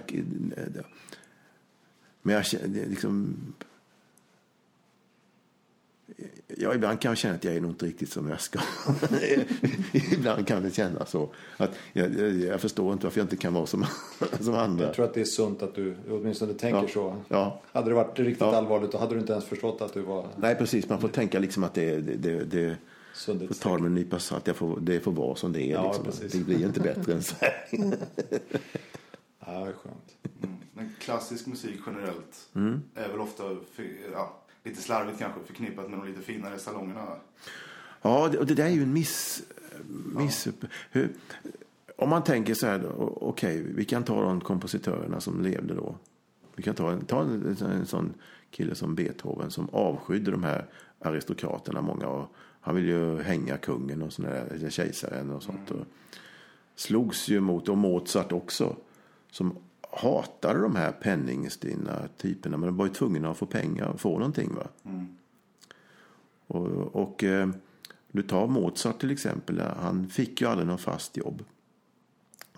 men 2.22 2.36
jag 2.36 2.46
känner 2.46 2.86
liksom... 2.86 3.36
Ja, 6.58 6.74
ibland 6.76 7.02
kan 7.02 7.10
jag 7.12 7.18
känna 7.18 7.36
att 7.36 7.44
jag 7.44 7.56
är 7.56 7.62
nog 7.62 7.72
inte 7.72 7.86
riktigt 7.86 8.12
som 8.12 8.30
jag 8.30 8.42
ska. 8.42 8.60
ibland 10.12 10.48
kan 10.48 10.64
det 10.64 10.72
kännas 10.72 11.10
så. 11.10 11.30
Att 11.58 11.72
jag, 11.94 12.20
jag, 12.20 12.32
jag 12.36 12.62
förstår 12.62 12.94
inte 12.94 13.06
varför 13.06 13.20
jag 13.20 13.26
inte 13.26 13.38
kan 13.38 13.54
vara 13.54 13.66
som, 13.66 13.86
som 14.40 14.54
andra. 14.54 14.86
Jag 14.86 14.94
tror 14.94 15.06
att 15.06 15.14
det 15.14 15.22
är 15.22 15.26
sunt 15.26 15.62
att 15.64 15.76
du 15.76 15.96
åtminstone 16.10 16.54
tänker 16.54 16.82
Ja. 16.82 16.88
så. 16.88 17.16
Ja. 17.28 17.62
Hade 17.72 17.90
det 17.90 17.94
varit 17.96 18.20
riktigt 18.20 18.42
Ja. 18.42 18.56
allvarligt 18.56 18.92
då 18.92 18.98
hade 18.98 19.14
du 19.16 19.20
inte 19.20 19.34
ens 19.34 19.46
förstått 19.46 19.82
att 19.82 19.94
du 19.94 20.02
var 20.02 20.28
Nej, 20.38 20.56
precis. 20.56 20.90
Man 20.90 21.02
får 21.02 21.08
tänka 21.08 21.40
liksom 21.40 21.64
att 21.64 21.74
det, 21.74 21.98
det, 21.98 22.16
det, 22.16 22.44
det 22.46 22.76
får 23.48 23.54
ta 23.54 23.70
det 23.76 23.82
med 23.82 23.86
en 23.90 23.96
nypa 23.96 24.20
salt. 24.20 24.48
Jag 24.48 24.56
får, 24.56 24.80
det 24.80 25.00
får 25.00 25.12
vara 25.12 25.36
som 25.36 25.54
det 25.54 25.62
är. 25.64 25.72
Ja, 25.74 25.88
liksom. 25.88 26.06
precis. 26.06 26.32
Det 26.32 26.40
blir 26.40 26.66
inte 26.66 26.80
bättre 26.80 27.14
än 27.14 27.24
så 27.24 27.36
här. 27.42 27.66
Ja, 29.46 29.52
det 29.60 29.70
är 29.70 29.74
skönt. 29.74 30.16
Mm. 30.44 30.56
Men 30.74 30.96
klassisk 31.00 31.48
musik 31.48 31.80
generellt 31.86 32.50
Mm. 32.56 32.82
är 32.96 33.10
väl 33.10 33.20
ofta, 33.22 33.44
ja, 34.14 34.42
lite 34.64 34.82
slarvigt 34.82 35.20
kanske, 35.20 35.40
förknippat 35.46 35.90
med 35.90 36.00
de 36.00 36.08
lite 36.08 36.22
finare 36.22 36.60
salongerna. 36.60 37.06
Ja, 38.02 38.38
och 38.40 38.46
det 38.46 38.54
där 38.54 38.66
är 38.66 38.70
ju 38.70 38.84
en 38.84 38.94
miss... 38.94 39.44
miss 40.16 40.48
hur, 40.92 41.10
om 41.96 42.10
man 42.10 42.24
tänker 42.24 42.54
så 42.54 42.68
här, 42.68 42.92
okej, 43.24 43.62
vi 43.62 43.86
kan 43.86 44.04
ta 44.04 44.22
de 44.22 44.42
kompositörerna 44.42 45.20
som 45.22 45.42
levde 45.42 45.74
då. 45.74 45.96
Vi 46.56 46.64
kan 46.64 46.76
ta, 46.76 47.00
ta 47.08 47.22
en, 47.22 47.58
en 47.62 47.86
sån 47.86 48.14
kille 48.52 48.76
som 48.76 48.96
Beethoven 48.96 49.52
som 49.52 49.70
avskydde 49.70 50.32
de 50.32 50.44
här 50.44 50.66
aristokraterna, 51.00 51.82
många. 51.82 52.08
Och 52.08 52.36
han 52.62 52.76
ville 52.76 52.88
ju 52.88 53.22
hänga 53.22 53.58
kungen 53.58 54.02
och 54.02 54.14
sån 54.14 54.26
där, 54.26 54.46
eller 54.46 54.70
kejsaren 54.70 55.30
och 55.30 55.44
sånt. 55.44 55.72
Och 55.72 55.86
slogs 56.76 57.28
ju 57.28 57.40
mot, 57.40 57.70
och 57.70 57.78
Mozart 57.78 58.32
också, 58.32 58.76
som 59.32 59.56
hatade 59.90 60.60
de 60.62 60.76
här 60.76 60.92
penningstinna 60.92 62.08
typerna. 62.18 62.58
Men 62.58 62.68
de 62.68 62.78
var 62.78 62.86
ju 62.86 62.94
tvungna 62.94 63.30
att 63.30 63.38
få 63.38 63.46
pengar, 63.46 63.94
få 63.98 64.18
någonting. 64.18 64.56
va 64.56 64.68
och, 66.48 66.96
och 66.96 67.24
eh, 67.24 67.50
du 68.12 68.22
tar 68.22 68.48
Mozart 68.48 69.00
till 69.00 69.12
exempel. 69.12 69.60
Han 69.60 70.10
fick 70.10 70.42
ju 70.42 70.48
aldrig 70.48 70.68
någon 70.68 70.78
fast 70.78 71.18
jobb 71.18 71.44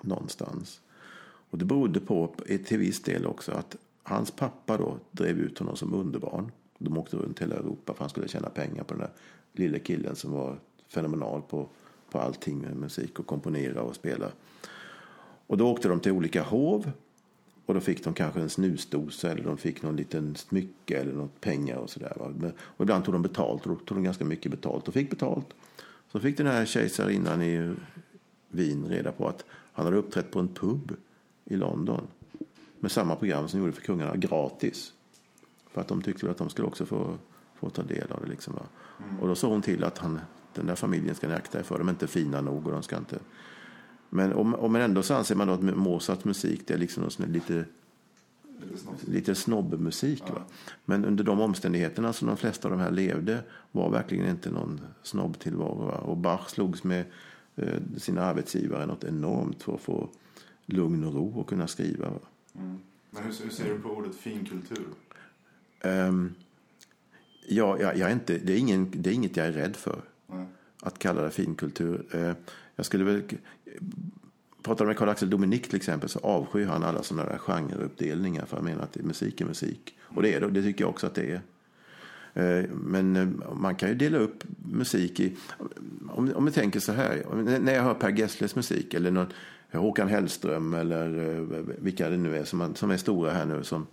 någonstans. 0.02 0.82
Och 1.50 1.58
det 1.58 1.66
berodde 1.66 2.00
på, 2.00 2.36
till 2.66 2.78
viss 2.78 3.02
del 3.02 3.26
också, 3.26 3.52
att 3.52 3.76
hans 4.04 4.32
pappa 4.32 4.78
då 4.78 4.98
drev 5.12 5.40
ut 5.40 5.60
honom 5.60 5.76
som 5.76 5.94
underbarn. 5.94 6.52
De 6.78 6.98
åkte 6.98 7.18
runt 7.18 7.42
hela 7.42 7.56
Europa 7.56 7.94
för 7.94 8.00
han 8.00 8.10
skulle 8.10 8.28
tjäna 8.28 8.50
pengar 8.50 8.84
på 8.84 8.94
den 8.94 9.00
där 9.00 9.12
lille 9.54 9.80
killen 9.80 10.16
som 10.16 10.32
var 10.32 10.60
fenomenal 10.88 11.42
på, 11.42 11.70
på 12.12 12.20
allting 12.20 12.60
med 12.60 12.76
musik 12.76 13.20
och 13.20 13.28
komponera 13.28 13.82
och 13.82 13.96
spela. 13.96 14.32
Och 15.48 15.58
då 15.58 15.72
åkte 15.72 15.88
de 15.88 16.00
till 16.00 16.12
olika 16.12 16.44
hov 16.44 16.92
och 17.72 17.76
då 17.76 17.82
fick 17.82 18.04
de 18.04 18.14
kanske 18.14 18.42
en 18.42 18.50
snusdosa 18.50 19.32
eller 19.32 19.44
de 19.44 19.58
fick 19.58 19.82
någon 19.82 19.96
liten 19.96 20.36
smycke 20.36 20.98
eller 20.98 21.14
något 21.14 21.42
pengar 21.42 21.76
och 21.76 21.90
sådär. 21.90 22.18
Och 22.62 22.84
ibland 22.84 23.06
tog 23.06 23.14
de 23.14 23.22
betalt 23.22 23.66
och 23.66 23.70
då 23.70 23.76
tog 23.76 23.98
de 23.98 24.04
ganska 24.04 24.26
mycket 24.26 24.52
betalt 24.52 24.88
och 24.88 24.94
fick 24.94 25.10
betalt. 25.10 25.46
Så 26.12 26.20
fick 26.20 26.38
den 26.38 26.48
här 26.48 26.66
kejsarinnan 26.66 27.42
i 27.42 27.76
Wien 28.50 28.86
reda 28.90 29.12
på 29.12 29.28
att 29.28 29.46
han 29.74 29.86
hade 29.86 29.98
uppträtt 29.98 30.32
på 30.32 30.40
en 30.40 30.48
pub 30.48 30.96
i 31.46 31.56
London 31.56 32.08
med 32.80 32.92
samma 32.92 33.16
program 33.16 33.48
som 33.48 33.60
gjorde 33.60 33.72
för 33.72 33.82
kungarna 33.82 34.16
gratis. 34.16 34.94
För 35.72 35.82
att 35.82 35.88
de 35.88 36.02
tyckte 36.02 36.32
att 36.32 36.38
de 36.38 36.50
skulle 36.50 36.68
också 36.68 36.86
få, 36.86 37.18
få 37.56 37.70
ta 37.70 37.84
del 37.84 38.12
av 38.12 38.22
det. 38.22 38.30
Liksom, 38.30 38.54
va? 38.54 38.64
Och 39.22 39.28
då 39.28 39.36
sa 39.36 39.48
hon 39.48 39.62
till 39.62 39.84
att 39.84 39.98
han, 39.98 40.20
den 40.54 40.66
där 40.66 40.76
familjen 40.76 41.16
ska 41.16 41.28
ni 41.28 41.34
akta 41.34 41.60
er 41.60 41.64
för. 41.64 41.78
De 41.78 41.88
är 41.88 41.92
inte 41.92 42.08
fina 42.08 42.42
nog 42.42 42.68
och 42.68 42.72
de 42.72 42.84
ska 42.84 42.98
inte... 42.98 43.20
Men 44.14 44.34
om, 44.34 44.56
om 44.56 44.72
men 44.72 44.82
ändå 44.82 45.04
så 45.04 45.14
anser 45.14 45.36
man 45.36 45.50
att 45.50 45.62
Mozarts 45.62 46.26
musik 46.26 46.62
det 46.68 46.74
är 46.74 46.78
liksom 46.78 47.04
någon 47.04 47.32
lite 47.32 47.66
Lite 49.08 49.36
snobbmusik. 49.36 50.24
Va? 50.30 50.44
Men 50.86 51.06
under 51.06 51.24
de 51.24 51.42
omständigheterna 51.42 52.14
som 52.14 52.28
de 52.28 52.38
flesta 52.38 52.68
av 52.68 52.72
de 52.72 52.80
här 52.80 52.92
levde 52.92 53.44
var 53.72 53.90
verkligen 53.90 54.30
inte 54.30 54.50
någon 54.50 54.82
snobbtillvaro. 55.04 55.86
Va? 55.86 55.98
Och 55.98 56.18
Bach 56.18 56.50
slogs 56.50 56.84
med 56.84 57.06
eh, 57.56 57.80
sina 57.98 58.22
arbetsgivare 58.22 58.86
något 58.86 59.04
enormt 59.04 59.64
för 59.64 59.74
att 59.76 59.82
få 59.82 60.10
lugn 60.66 61.04
och 61.04 61.14
ro 61.14 61.40
och 61.40 61.50
kunna 61.50 61.68
skriva. 61.68 62.10
Va? 62.10 62.20
Mm. 62.56 62.80
Men 63.10 63.24
hur, 63.24 63.44
hur 63.44 63.50
ser 63.50 63.74
du 63.74 63.80
på 63.80 63.90
ordet 63.90 64.16
finkultur? 64.16 64.88
Ehm, 65.82 66.34
ja, 67.48 67.80
jag, 67.80 67.98
jag 67.98 68.10
är 68.10 68.14
inte, 68.14 68.38
det, 68.38 68.54
är 68.54 68.58
ingen, 68.58 68.92
det 68.94 69.10
är 69.10 69.14
inget 69.14 69.38
jag 69.38 69.48
är 69.48 69.52
rädd 69.52 69.76
för. 69.76 70.02
Nej. 70.28 70.46
att 70.82 71.00
kalla 71.00 71.22
det 71.22 71.32
finkultur. 71.32 72.06
Eh, 72.16 72.34
jag 72.76 72.86
skulle 72.86 73.04
väl... 73.04 73.24
Pratar 74.64 74.86
med 74.86 74.98
Carl-Axel 74.98 75.30
Dominik 75.30 75.68
till 75.68 75.76
exempel 75.76 76.10
så 76.10 76.20
avskyr 76.20 76.66
han 76.66 76.84
alla 76.84 77.04
sådana 77.04 77.30
där 77.30 77.38
genreuppdelningar 77.38 78.46
för 78.46 78.58
han 78.58 78.66
menar 78.66 78.84
att 78.84 78.96
musik 78.96 79.42
är 79.42 79.46
musik. 79.46 79.98
Och 80.02 80.22
det 80.22 80.34
är 80.34 80.42
det, 80.42 80.50
det 80.50 80.62
tycker 80.64 80.84
jag 80.84 80.90
också 80.90 81.08
att 81.08 81.16
det 81.16 81.32
är. 81.32 81.42
Eh, 82.34 82.70
men 82.70 83.16
eh, 83.16 83.28
man 83.56 83.76
kan 83.76 83.90
ju 83.90 83.96
dela 83.96 84.18
upp 84.18 84.44
musik 84.72 85.20
i... 85.20 85.36
Om, 86.10 86.34
om 86.36 86.46
vi 86.46 86.52
tänker 86.52 86.80
så 86.80 86.92
här, 86.92 87.24
när 87.60 87.74
jag 87.74 87.84
hör 87.84 87.94
Per 87.94 88.10
Gessles 88.10 88.56
musik 88.56 88.94
eller 88.94 89.12
någon, 89.12 89.28
Håkan 89.72 90.08
Hellström 90.08 90.74
eller 90.74 91.36
eh, 91.36 91.64
vilka 91.80 92.10
det 92.10 92.18
nu 92.18 92.38
är 92.38 92.44
som, 92.44 92.60
man, 92.60 92.76
som 92.76 92.92
är 92.92 92.98
stora 92.98 93.32
här 93.32 93.46
nu 93.46 93.64
som... 93.64 93.88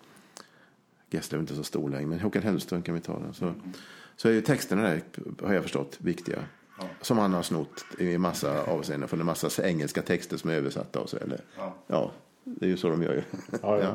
Gessle 1.10 1.38
är 1.38 1.40
inte 1.40 1.54
så 1.54 1.64
stor 1.64 1.90
längre, 1.90 2.06
men 2.06 2.20
Håkan 2.20 2.42
Hellström 2.42 2.82
kan 2.82 2.94
vi 2.94 3.00
ta. 3.00 3.18
Den. 3.18 3.34
Så, 3.34 3.54
så 4.16 4.28
är 4.28 4.32
ju 4.32 4.40
texterna 4.40 4.82
där, 4.82 5.02
har 5.42 5.54
jag 5.54 5.62
förstått, 5.62 5.96
viktiga. 5.98 6.38
Som 7.00 7.18
han 7.18 7.32
har 7.32 7.42
snott 7.42 7.84
i 7.98 8.18
massa 8.18 8.62
avseenden 8.62 9.08
från 9.08 9.20
en 9.20 9.26
massa 9.26 9.68
engelska 9.68 10.02
texter 10.02 10.36
som 10.36 10.50
är 10.50 10.54
översatta 10.54 11.00
och 11.00 11.08
så. 11.10 11.16
Eller, 11.16 11.40
Ja. 11.56 11.74
ja, 11.86 12.12
det 12.44 12.66
är 12.66 12.70
ju 12.70 12.76
så 12.76 12.88
de 12.90 13.02
gör 13.02 13.14
ju. 13.14 13.22
Ja, 13.62 13.78
ja. 13.82 13.94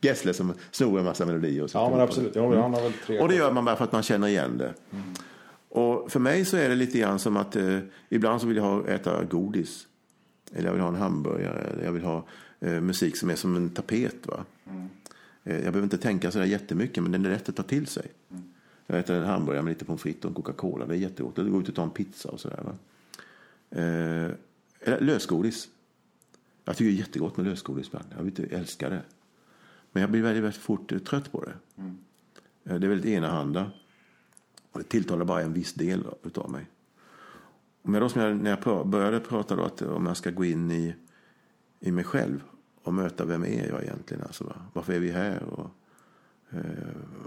Gessle 0.00 0.34
som 0.34 0.52
snor 0.70 0.98
en 0.98 1.04
massa 1.04 1.26
melodier. 1.26 1.62
Och 1.62 1.70
så 1.70 1.78
Ja, 1.78 1.90
men 1.90 2.00
absolut. 2.00 2.36
Ja, 2.36 2.62
han 2.62 2.74
har 2.74 2.82
väl 2.82 2.92
tre. 3.06 3.20
och 3.20 3.28
det 3.28 3.34
gör 3.34 3.52
man 3.52 3.64
bara 3.64 3.76
för 3.76 3.84
att 3.84 3.92
man 3.92 4.02
känner 4.02 4.28
igen 4.28 4.58
det. 4.58 4.74
Och 5.68 6.12
för 6.12 6.20
mig 6.20 6.44
så 6.44 6.56
är 6.56 6.68
det 6.68 6.74
lite 6.74 6.98
grann 6.98 7.18
som 7.18 7.36
att 7.36 7.56
eh, 7.56 7.78
ibland 8.08 8.40
så 8.40 8.46
vill 8.46 8.56
jag 8.56 8.64
ha, 8.64 8.86
äta 8.88 9.24
godis. 9.24 9.86
Eller 10.54 10.64
jag 10.68 10.72
vill 10.72 10.82
ha 10.82 10.88
en 10.88 10.94
hamburgare. 10.94 11.58
Eller 11.72 11.84
jag 11.84 11.92
vill 11.92 12.02
ha 12.04 12.26
eh, 12.60 12.80
musik 12.80 13.16
som 13.16 13.30
är 13.30 13.34
som 13.36 13.56
en 13.56 13.70
tapet. 13.70 14.26
Va? 14.26 14.44
Eh, 15.44 15.54
Jag 15.54 15.60
behöver 15.62 15.82
inte 15.82 15.98
tänka 15.98 16.30
så 16.30 16.38
där 16.38 16.46
jättemycket, 16.46 17.02
men 17.02 17.12
den 17.12 17.24
är 17.26 17.30
lätt 17.30 17.48
att 17.48 17.56
ta 17.56 17.62
till 17.62 17.86
sig. 17.86 18.06
Jag 18.86 18.98
äter 18.98 19.20
hamburgare 19.20 19.62
med 19.62 19.70
lite 19.70 19.84
pommes 19.84 20.02
frites 20.02 20.24
och 20.24 20.34
Coca-Cola. 20.34 20.86
Det 20.86 20.94
är 20.94 20.98
jättegott. 20.98 21.38
Eller 21.38 21.50
gå 21.50 21.60
ut 21.60 21.68
och 21.68 21.74
ta 21.74 21.82
en 21.82 21.90
pizza 21.90 22.28
och 22.28 22.40
sådär. 22.40 22.62
Va? 22.64 22.74
Eh, 23.70 24.30
eller 24.80 25.00
lösgodis. 25.00 25.68
Jag 26.64 26.76
tycker 26.76 26.90
det 26.90 26.96
är 26.96 27.00
jättegott 27.00 27.36
med 27.36 27.46
lösgodis 27.46 27.86
ibland. 27.86 28.06
Jag 28.16 28.24
vet, 28.24 28.38
älskar 28.52 28.90
det. 28.90 29.02
Men 29.92 30.00
jag 30.00 30.10
blir 30.10 30.22
väldigt, 30.22 30.44
väldigt 30.44 30.60
fort 30.60 30.92
eh, 30.92 30.98
trött 30.98 31.32
på 31.32 31.44
det. 31.44 31.82
Eh, 32.64 32.74
Det 32.78 32.86
är 32.86 32.90
väldigt 32.90 33.06
enahanda. 33.12 33.70
Och 34.72 34.78
det 34.78 34.88
tilltalar 34.88 35.24
bara 35.24 35.42
en 35.42 35.52
viss 35.52 35.74
del 35.74 36.04
utav 36.22 36.50
mig. 36.50 36.66
Jag 37.82 38.00
då, 38.00 38.08
som 38.08 38.22
jag, 38.22 38.36
när 38.36 38.58
jag 38.64 38.86
började 38.88 39.20
prata 39.20 39.56
då, 39.56 39.62
att 39.62 39.82
om 39.82 40.06
jag 40.06 40.16
ska 40.16 40.30
gå 40.30 40.44
in 40.44 40.70
i, 40.70 40.94
i 41.80 41.90
mig 41.92 42.04
själv 42.04 42.42
och 42.82 42.94
möta 42.94 43.24
vem 43.24 43.44
är 43.44 43.68
jag 43.68 43.82
egentligen? 43.82 44.22
Alltså, 44.22 44.44
va? 44.44 44.54
Varför 44.72 44.92
är 44.92 44.98
vi 44.98 45.10
här? 45.10 45.42
Och, 45.42 45.70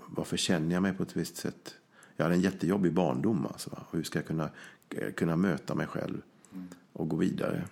varför 0.08 0.38
känner 0.38 0.74
jag 0.74 0.84
mig 0.84 0.94
på 0.94 1.04
ett 1.04 1.18
visst 1.18 1.38
sätt? 1.38 1.76
Jag 2.16 2.26
hade 2.26 2.36
en 2.36 2.42
jättejobbig 2.42 2.94
barndom. 2.94 3.46
Alltså, 3.46 3.84
hur 3.92 4.04
ska 4.04 4.20
jag 4.20 4.26
kunna, 4.26 4.50
eh, 4.90 5.12
kunna 5.12 5.36
möta 5.36 5.76
mig 5.76 5.88
själv 5.88 6.22
och 6.94 7.10
gå 7.10 7.16
vidare? 7.16 7.64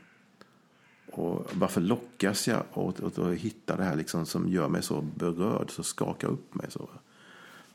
Och 1.11 1.49
varför 1.53 1.81
lockas 1.81 2.47
jag 2.47 2.63
åt, 2.73 2.99
åt 2.99 3.19
att 3.19 3.35
hitta 3.35 3.77
det 3.77 3.83
här 3.83 3.95
liksom 3.95 4.25
som 4.25 4.49
gör 4.49 4.69
mig 4.69 4.83
så 4.83 5.01
berörd, 5.01 5.71
så 5.71 5.83
skakar 5.83 6.27
upp 6.27 6.55
mig? 6.55 6.65
Så? 6.69 6.89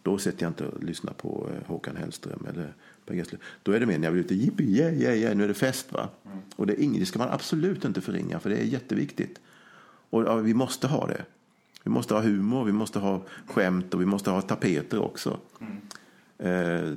Då 0.03 0.19
sätter 0.19 0.43
jag 0.43 0.51
inte 0.51 0.67
och 0.67 0.85
lyssnar 0.85 1.13
på 1.13 1.51
eh, 1.51 1.69
Håkan 1.69 1.97
Hellström 1.97 2.47
eller 2.49 2.75
Per 3.07 3.15
Gessle. 3.15 3.39
Då 3.63 3.73
är 3.73 3.81
det 3.81 3.87
mer 3.87 3.99
när 3.99 4.07
jag 4.07 4.13
vill 4.13 4.25
ute, 4.25 4.35
jippi, 4.35 4.65
yeah, 4.65 4.95
yeah, 4.95 5.17
yeah, 5.17 5.37
nu 5.37 5.45
är 5.45 5.49
det 5.49 5.55
fest 5.55 5.93
va. 5.93 6.09
Och 6.57 6.67
det, 6.67 6.85
är 6.85 6.99
det 6.99 7.07
ska 7.07 7.19
man 7.19 7.29
absolut 7.29 7.85
inte 7.85 8.01
förringa 8.01 8.41
för 8.41 8.51
det 8.51 8.57
är 8.57 8.65
jätteviktigt. 8.65 9.41
Och 10.11 10.23
ja, 10.23 10.37
vi 10.37 10.55
måste 10.55 10.87
ha 10.87 11.07
det. 11.07 11.25
Vi 11.83 11.91
måste 11.91 12.15
ha 12.15 12.21
humor, 12.21 12.65
vi 12.65 12.73
måste 12.73 12.99
ha 12.99 13.23
skämt 13.47 13.95
och 13.95 14.01
vi 14.01 14.07
måste 14.07 14.31
ha 14.31 14.43
tapeter 14.43 14.99
också. 14.99 15.39
Eh, 16.39 16.93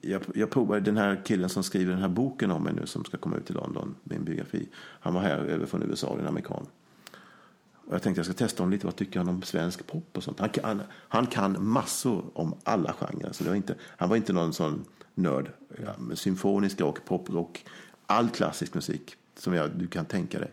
jag, 0.00 0.22
jag 0.34 0.50
provade 0.50 0.80
den 0.80 0.96
här 0.96 1.22
killen 1.24 1.48
som 1.48 1.62
skriver 1.62 1.92
den 1.92 2.00
här 2.00 2.08
boken 2.08 2.50
om 2.50 2.62
mig 2.62 2.74
nu 2.74 2.86
som 2.86 3.04
ska 3.04 3.16
komma 3.16 3.36
ut 3.36 3.50
i 3.50 3.52
London, 3.52 3.94
min 4.04 4.24
biografi. 4.24 4.68
Han 4.74 5.14
var 5.14 5.20
här 5.20 5.38
över 5.38 5.66
från 5.66 5.82
USA, 5.82 6.16
en 6.20 6.26
amerikan. 6.26 6.66
Och 7.86 7.94
jag 7.94 8.02
tänkte 8.02 8.18
jag 8.18 8.26
ska 8.26 8.34
testa 8.34 8.62
honom 8.62 8.72
lite, 8.72 8.86
vad 8.86 8.96
tycker 8.96 9.18
han 9.18 9.28
om 9.28 9.42
svensk 9.42 9.86
pop 9.86 10.16
och 10.16 10.22
sånt. 10.22 10.40
Han 10.40 10.48
kan, 10.48 10.82
han 10.92 11.26
kan 11.26 11.66
massor 11.66 12.24
om 12.34 12.54
alla 12.64 12.92
genrer. 12.92 13.32
Så 13.32 13.44
det 13.44 13.50
var 13.50 13.56
inte, 13.56 13.74
han 13.96 14.08
var 14.08 14.16
inte 14.16 14.32
någon 14.32 14.52
sån 14.52 14.84
nörd. 15.14 15.50
Ja, 15.84 16.14
symfonisk 16.14 16.80
rock, 16.80 17.04
poprock, 17.04 17.64
all 18.06 18.28
klassisk 18.28 18.74
musik 18.74 19.16
som 19.36 19.54
jag, 19.54 19.70
du 19.70 19.86
kan 19.86 20.04
tänka 20.04 20.38
dig. 20.38 20.50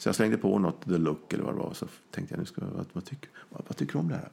Så 0.00 0.08
jag 0.08 0.16
slängde 0.16 0.36
på 0.36 0.58
något 0.58 0.84
The 0.84 0.98
Look 0.98 1.32
eller 1.32 1.44
vad 1.44 1.54
det 1.54 1.58
var. 1.58 1.74
Så 1.74 1.86
tänkte 2.10 2.34
jag, 2.34 2.38
nu 2.38 2.44
ska, 2.46 2.60
vad, 2.76 2.86
vad, 2.92 3.04
tycker, 3.04 3.30
vad, 3.48 3.62
vad 3.68 3.76
tycker 3.76 3.92
du 3.92 3.98
om 3.98 4.08
det 4.08 4.14
här? 4.14 4.28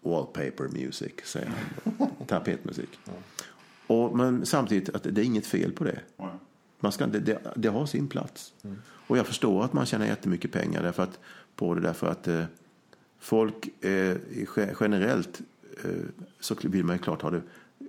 Wallpaper 0.00 0.68
music, 0.68 1.12
säger 1.24 1.52
han. 1.98 2.08
Tapetmusik. 2.26 2.88
Och, 3.86 4.16
men 4.16 4.46
samtidigt, 4.46 4.88
att 4.94 5.02
det 5.02 5.20
är 5.20 5.24
inget 5.24 5.46
fel 5.46 5.72
på 5.72 5.84
det. 5.84 6.00
Man 6.80 6.92
ska, 6.92 7.06
det, 7.06 7.20
det, 7.20 7.38
det 7.56 7.68
har 7.68 7.86
sin 7.86 8.08
plats. 8.08 8.52
Och 8.82 9.18
jag 9.18 9.26
förstår 9.26 9.64
att 9.64 9.72
man 9.72 9.86
tjänar 9.86 10.06
jättemycket 10.06 10.52
pengar 10.52 10.82
därför 10.82 11.02
att, 11.02 11.18
på 11.56 11.74
det 11.74 11.80
därför 11.80 12.06
att 12.06 12.28
eh, 12.28 12.44
folk 13.18 13.84
eh, 13.84 14.16
ge- 14.30 14.74
generellt 14.80 15.40
eh, 15.84 15.90
så 16.40 16.54
vill 16.62 16.84
man 16.84 16.96
ju 16.96 17.02
klart 17.02 17.22
ha 17.22 17.30
det 17.30 17.42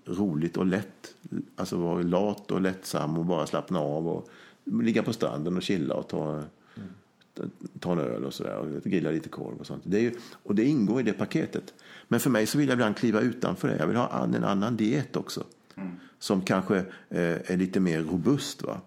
roligt 0.05 0.57
och 0.57 0.65
lätt. 0.65 1.13
Alltså 1.55 1.77
vara 1.77 2.01
lat 2.01 2.51
och 2.51 2.61
lättsam 2.61 3.17
och 3.17 3.25
bara 3.25 3.47
slappna 3.47 3.79
av 3.79 4.07
och 4.07 4.29
ligga 4.71 5.03
på 5.03 5.13
stranden 5.13 5.57
och 5.57 5.63
chilla 5.63 5.95
och 5.95 6.07
ta, 6.07 6.43
ta 7.79 7.91
en 7.91 7.99
öl 7.99 8.25
och 8.25 8.33
sådär 8.33 8.57
och 8.57 8.83
grilla 8.83 9.11
lite 9.11 9.29
korv 9.29 9.57
och 9.59 9.67
sånt. 9.67 9.83
Det 9.85 9.97
är 9.97 10.01
ju, 10.01 10.13
och 10.43 10.55
det 10.55 10.65
ingår 10.65 10.99
i 10.99 11.03
det 11.03 11.13
paketet. 11.13 11.73
Men 12.07 12.19
för 12.19 12.29
mig 12.29 12.45
så 12.45 12.57
vill 12.57 12.67
jag 12.67 12.73
ibland 12.75 12.97
kliva 12.97 13.21
utanför 13.21 13.67
det. 13.67 13.77
Jag 13.77 13.87
vill 13.87 13.95
ha 13.97 14.23
en 14.23 14.43
annan 14.43 14.77
diet 14.77 15.15
också. 15.15 15.43
Som 16.19 16.41
kanske 16.41 16.77
eh, 17.09 17.51
är 17.51 17.57
lite 17.57 17.79
mer 17.79 18.01
robust 18.03 18.63
va. 18.63 18.81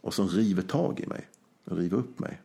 Och 0.00 0.14
som 0.14 0.28
river 0.28 0.62
tag 0.62 1.00
i 1.00 1.06
mig. 1.06 1.28
Och 1.64 1.76
river 1.76 1.96
upp 1.98 2.18
mig. 2.18 2.40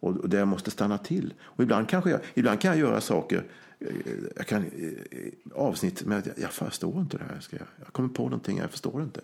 Och, 0.00 0.16
och 0.16 0.28
där 0.28 0.38
jag 0.38 0.48
måste 0.48 0.70
stanna 0.70 0.98
till. 0.98 1.34
Och 1.42 1.62
ibland, 1.62 1.88
kanske 1.88 2.10
jag, 2.10 2.20
ibland 2.34 2.60
kan 2.60 2.70
jag 2.70 2.80
göra 2.80 3.00
saker. 3.00 3.44
eh, 3.78 3.88
Jag 4.36 4.46
kan 4.46 4.62
eh, 4.64 5.32
avsnitt 5.54 6.04
med 6.04 6.18
att 6.18 6.26
jag, 6.26 6.38
jag 6.38 6.52
förstår 6.52 7.00
inte 7.00 7.18
det 7.18 7.24
här. 7.24 7.40
Ska 7.40 7.56
jag, 7.56 7.66
jag 7.84 7.92
kommer 7.92 8.08
på 8.08 8.22
någonting, 8.22 8.58
jag 8.58 8.70
förstår 8.70 9.02
inte. 9.02 9.20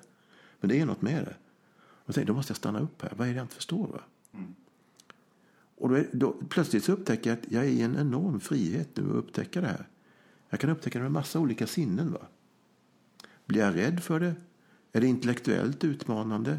Men 0.61 0.69
det 0.71 0.81
är 0.81 0.87
något 0.87 1.03
med 1.03 1.25
det. 1.25 1.35
Och 2.05 2.09
jag 2.09 2.15
tänkte, 2.15 2.33
då 2.33 2.37
måste 2.37 2.51
jag 2.51 2.57
stanna 2.57 2.81
upp 2.81 3.03
här. 3.03 3.13
Vad 3.17 3.29
är 3.29 3.33
det 3.33 3.37
jag 3.37 3.45
inte 3.45 3.55
förstår? 3.55 3.87
Va? 3.87 4.01
Och 5.77 5.89
då, 5.89 5.95
är, 5.95 6.09
då 6.13 6.37
plötsligt 6.49 6.85
så 6.85 6.93
upptäcker 6.93 7.31
jag 7.31 7.39
att 7.39 7.53
jag 7.53 7.65
är 7.65 7.69
i 7.69 7.83
en 7.83 7.97
enorm 7.97 8.41
frihet 8.41 8.89
nu 8.95 9.03
att 9.03 9.17
upptäcka 9.17 9.61
det 9.61 9.67
här. 9.67 9.89
Jag 10.51 10.61
kan 10.61 10.71
upptäcka 10.71 10.99
det 10.99 11.03
med 11.03 11.13
massa 11.13 11.41
olika 11.41 11.67
sinnen. 11.67 12.13
Va? 12.13 12.21
Blir 13.47 13.61
jag 13.61 13.77
rädd 13.77 14.03
för 14.03 14.21
det? 14.21 14.35
Är 14.93 15.01
det 15.01 15.07
intellektuellt 15.07 15.85
utmanande? 15.85 16.59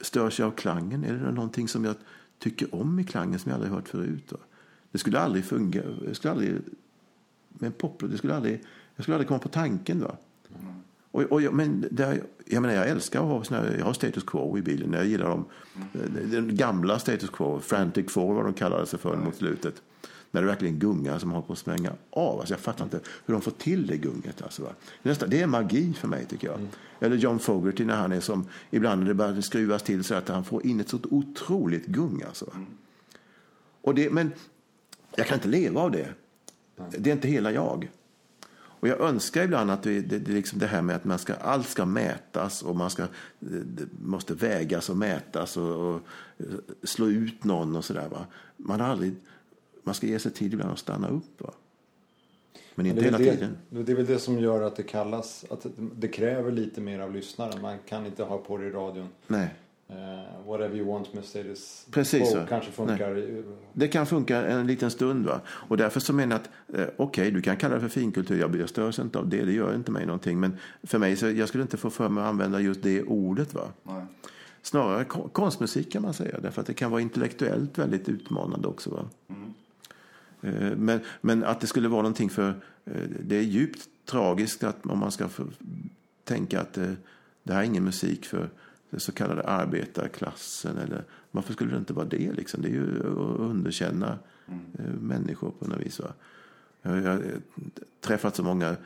Störs 0.00 0.38
jag 0.38 0.46
av 0.46 0.52
klangen? 0.52 1.04
Är 1.04 1.12
det 1.12 1.32
någonting 1.32 1.68
som 1.68 1.84
jag 1.84 1.96
tycker 2.38 2.74
om 2.74 2.98
i 2.98 3.04
klangen 3.04 3.38
som 3.38 3.50
jag 3.50 3.56
aldrig 3.56 3.72
hört 3.72 3.88
förut? 3.88 4.32
Va? 4.32 4.38
Det 4.90 4.98
skulle 4.98 5.18
aldrig 5.18 5.44
fungera. 5.44 5.90
Det 5.90 6.14
skulle 6.14 6.32
aldrig, 6.32 6.52
med 7.48 7.66
en 7.66 7.72
poplåt, 7.72 8.10
det 8.10 8.18
skulle 8.18 8.34
aldrig, 8.34 8.64
jag 8.96 9.04
skulle 9.04 9.14
aldrig 9.14 9.28
komma 9.28 9.40
på 9.40 9.48
tanken. 9.48 10.00
Va? 10.00 10.16
Och, 11.14 11.22
och, 11.22 11.54
men 11.54 11.88
där, 11.90 12.22
jag 12.44 12.62
menar, 12.62 12.74
jag 12.74 12.88
älskar 12.88 13.20
att 13.20 13.26
ha 13.26 13.44
såna 13.44 13.76
jag 13.78 13.84
har 13.84 13.92
status 13.92 14.24
quo 14.24 14.58
i 14.58 14.62
bilen. 14.62 14.92
Jag 14.92 15.06
gillar 15.06 15.28
dem. 15.28 15.44
Den 16.30 16.56
gamla 16.56 16.98
status 16.98 17.30
quo, 17.30 17.60
frantic 17.60 18.12
four 18.12 18.34
vad 18.34 18.44
de 18.44 18.54
kallade 18.54 18.86
sig 18.86 18.98
för 18.98 19.16
mot 19.16 19.36
slutet. 19.36 19.82
När 20.30 20.40
det 20.40 20.46
verkligen 20.46 20.78
gungar 20.78 21.18
som 21.18 21.30
håller 21.30 21.46
på 21.46 21.52
att 21.52 21.58
spränga 21.58 21.92
av. 22.10 22.38
Alltså 22.38 22.54
jag 22.54 22.60
fattar 22.60 22.84
inte 22.84 23.00
hur 23.26 23.34
de 23.34 23.40
får 23.40 23.50
till 23.50 23.86
det 23.86 23.96
gunget. 23.96 24.42
Alltså, 24.42 24.62
va? 24.62 24.68
Det, 25.02 25.08
är 25.08 25.10
nästan, 25.10 25.30
det 25.30 25.40
är 25.40 25.46
magi 25.46 25.92
för 25.92 26.08
mig 26.08 26.26
tycker 26.26 26.48
jag. 26.48 26.60
Eller 27.00 27.16
John 27.16 27.38
Fogerty 27.38 27.84
när 27.84 27.96
han 27.96 28.12
är 28.12 28.20
som, 28.20 28.48
ibland 28.70 29.00
när 29.00 29.08
det 29.08 29.14
börjar 29.14 29.40
skruvas 29.40 29.82
till 29.82 30.04
så 30.04 30.14
att 30.14 30.28
han 30.28 30.44
får 30.44 30.66
in 30.66 30.80
ett 30.80 30.88
så 30.88 30.98
otroligt 31.10 31.86
gung. 31.86 32.22
Alltså. 32.26 32.46
Och 33.82 33.94
det, 33.94 34.10
men 34.10 34.32
jag 35.16 35.26
kan 35.26 35.38
inte 35.38 35.48
leva 35.48 35.80
av 35.80 35.90
det. 35.90 36.08
Det 36.98 37.10
är 37.10 37.14
inte 37.14 37.28
hela 37.28 37.52
jag. 37.52 37.88
Och 38.84 38.88
jag 38.88 39.00
önskar 39.00 39.42
ibland 39.42 39.70
att 39.70 39.82
det, 39.82 40.00
det, 40.00 40.32
liksom 40.32 40.58
det 40.58 40.66
här 40.66 40.82
med 40.82 40.96
att 40.96 41.04
man 41.04 41.18
ska, 41.18 41.34
allt 41.34 41.68
ska 41.68 41.84
mätas 41.84 42.62
och 42.62 42.76
man 42.76 42.90
ska, 42.90 43.06
det 43.38 43.86
måste 44.00 44.34
vägas 44.34 44.90
och 44.90 44.96
mätas 44.96 45.56
och, 45.56 45.88
och 45.88 46.00
eh, 46.38 46.46
slå 46.82 47.06
ut 47.06 47.44
någon 47.44 47.76
och 47.76 47.84
sådär. 47.84 48.08
Man, 48.56 48.80
har 48.80 48.88
aldrig, 48.88 49.14
man 49.82 49.94
ska 49.94 50.06
ge 50.06 50.18
sig 50.18 50.32
tid 50.32 50.52
ibland 50.52 50.72
att 50.72 50.78
stanna 50.78 51.08
upp. 51.08 51.40
Va? 51.40 51.50
Men 52.74 52.86
inte 52.86 53.04
hela 53.04 53.18
tiden. 53.18 53.56
det, 53.70 53.92
är 53.92 53.96
väl 53.96 54.06
det 54.06 54.18
som 54.18 54.38
gör 54.38 54.62
att 54.62 54.76
det 54.76 54.82
kallas, 54.82 55.44
att 55.50 55.62
det, 55.62 55.70
det 55.76 56.08
kräver 56.08 56.52
lite 56.52 56.80
mer 56.80 57.00
av 57.00 57.12
lyssnaren. 57.12 57.62
Man 57.62 57.78
kan 57.88 58.06
inte 58.06 58.22
ha 58.22 58.38
på 58.38 58.56
det 58.56 58.66
i 58.66 58.70
radion. 58.70 59.08
Nej. 59.26 59.54
Eh, 59.88 60.46
whatever 60.46 60.76
you 60.76 60.86
want 60.92 61.14
med 61.14 61.24
status 61.24 61.86
Precis 61.90 62.20
quo 62.32 62.40
så. 62.40 62.46
kanske 62.48 62.70
funkar. 62.72 63.42
Det 63.72 63.88
kan 63.88 64.06
funka 64.06 64.46
en 64.46 64.66
liten 64.66 64.90
stund. 64.90 65.26
Va? 65.26 65.40
Och 65.48 65.76
därför 65.76 66.00
så 66.00 66.12
menar 66.12 66.36
jag 66.36 66.40
att 66.76 66.78
eh, 66.88 66.94
okej, 66.96 67.30
du 67.30 67.42
kan 67.42 67.56
kalla 67.56 67.74
det 67.74 67.80
för 67.80 67.88
finkultur. 67.88 68.40
Jag, 68.40 68.56
jag 68.56 68.68
störs 68.68 68.98
inte 68.98 69.18
av 69.18 69.28
det. 69.28 69.44
Det 69.44 69.52
gör 69.52 69.74
inte 69.74 69.90
mig 69.90 70.06
någonting. 70.06 70.40
Men 70.40 70.56
för 70.82 70.98
mig 70.98 71.16
så 71.16 71.30
jag 71.30 71.48
skulle 71.48 71.62
inte 71.62 71.76
få 71.76 71.90
för 71.90 72.08
mig 72.08 72.22
att 72.24 72.28
använda 72.30 72.60
just 72.60 72.82
det 72.82 73.02
ordet. 73.02 73.54
Va? 73.54 73.68
Nej. 73.82 74.04
Snarare 74.62 75.04
ko- 75.04 75.28
konstmusik 75.28 75.92
kan 75.92 76.02
man 76.02 76.14
säga. 76.14 76.40
Därför 76.40 76.60
att 76.60 76.66
det 76.66 76.74
kan 76.74 76.90
vara 76.90 77.00
intellektuellt 77.00 77.78
väldigt 77.78 78.08
utmanande 78.08 78.68
också. 78.68 78.90
Va? 78.90 79.04
Eh, 80.42 80.76
Men, 80.76 81.00
men 81.20 81.44
att 81.44 81.60
det 81.60 81.66
skulle 81.66 81.88
vara 81.88 82.02
någonting 82.02 82.30
för... 82.30 82.48
eh, 82.84 82.92
Det 83.20 83.36
är 83.36 83.42
djupt 83.42 83.88
tragiskt 84.06 84.64
att 84.64 84.86
om 84.86 84.98
man 84.98 85.12
ska 85.12 85.28
tänka 86.24 86.60
att 86.60 86.78
eh, 86.78 86.90
det 87.42 87.52
här 87.52 87.60
är 87.60 87.64
ingen 87.64 87.84
musik 87.84 88.24
för 88.26 88.50
den 88.94 89.00
så 89.00 89.12
kallade 89.12 89.42
arbetarklassen. 89.42 90.78
Eller, 90.78 91.04
varför 91.30 91.52
skulle 91.52 91.70
det 91.72 91.78
inte 91.78 91.92
vara 91.92 92.06
det? 92.06 92.32
Liksom? 92.32 92.62
Det 92.62 92.68
är 92.68 92.72
ju 92.72 92.98
att 93.00 93.40
underkänna 93.40 94.18
eh, 94.78 94.84
människor 95.00 95.50
på 95.50 95.66
något 95.68 95.80
vis. 95.80 96.00
Va? 96.00 96.12
Jag 96.82 96.90
har 97.02 97.22
träffat 98.00 98.36
så 98.36 98.42
många 98.42 98.76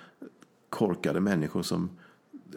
korkade 0.69 1.21
människor 1.21 1.63
som 1.63 1.91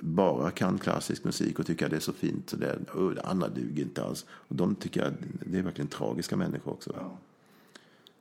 bara 0.02 0.52
kan 0.52 0.78
klassisk 0.78 1.24
musik 1.24 1.60
och 1.60 1.66
tycker 1.66 1.86
att 1.86 1.92
det 1.92 1.98
är 1.98 2.02
så 2.02 2.14
fint. 2.14 2.50
Så 2.50 2.58
det, 2.58 2.80
"Åh, 2.96 3.12
det 3.12 3.22
andra 3.22 3.48
duger 3.50 3.84
inte 3.84 4.04
alls. 4.04 4.26
Och 4.30 4.56
de 4.56 4.76
tycker 4.76 5.04
att 5.04 5.14
det 5.46 5.58
är 5.60 5.64
verkligen 5.64 5.88
tragiska 5.88 6.38
människor 6.38 6.72
också. 6.72 6.92
Va? 6.92 7.12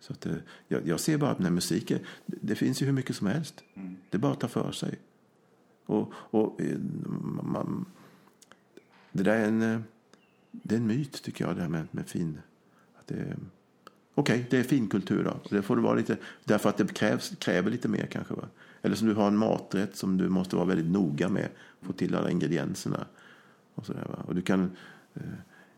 Så 0.00 0.12
att, 0.12 0.26
eh, 0.26 0.32
jag, 0.68 0.86
jag 0.86 1.00
ser 1.00 1.18
bara 1.18 1.30
att 1.30 1.38
när 1.38 1.50
musik 1.50 1.90
är, 1.90 2.00
det, 2.26 2.36
det 2.40 2.54
finns 2.54 2.82
ju 2.82 2.86
hur 2.86 2.92
mycket 2.92 3.16
som 3.16 3.26
helst. 3.26 3.64
Det 4.10 4.16
är 4.16 4.18
bara 4.18 4.32
att 4.32 4.40
ta 4.40 4.48
för 4.48 4.72
sig. 4.72 4.98
Och, 5.86 6.12
och 6.14 6.60
eh, 6.60 6.78
man, 7.42 7.84
det 9.12 9.22
där 9.22 9.36
är 9.36 9.44
en, 9.48 9.62
eh, 9.62 9.80
det 10.52 10.74
är 10.74 10.78
en 10.78 10.86
myt 10.86 11.22
tycker 11.22 11.44
jag, 11.46 11.56
det 11.56 11.62
här 11.62 11.68
med, 11.68 11.86
med 11.90 12.08
fin. 12.08 12.38
Att 12.98 13.06
det, 13.06 13.14
är- 13.14 13.36
Okej, 14.14 14.46
det 14.50 14.58
är 14.58 14.62
finkultur 14.62 15.24
då. 15.24 15.36
Det 15.56 15.62
får 15.62 15.76
det 15.76 15.82
vara 15.82 15.94
lite, 15.94 16.16
därför 16.44 16.68
att 16.68 16.76
det 16.76 16.94
krävs, 16.94 17.32
kräver 17.38 17.70
lite 17.70 17.88
mer 17.88 18.06
kanske. 18.06 18.34
Va? 18.34 18.44
Eller 18.82 18.96
som 18.96 19.08
du 19.08 19.14
har 19.14 19.26
en 19.28 19.36
maträtt 19.36 19.96
som 19.96 20.16
du 20.16 20.28
måste 20.28 20.56
vara 20.56 20.66
väldigt 20.66 20.86
noga 20.92 21.28
med. 21.28 21.48
Få 21.82 21.92
till 21.92 22.14
alla 22.14 22.30
ingredienserna. 22.30 23.06
Och, 23.74 23.86
så 23.86 23.92
där, 23.92 24.04
va? 24.08 24.24
och 24.26 24.34
du 24.34 24.42
kan, 24.42 24.70
eh, 25.14 25.22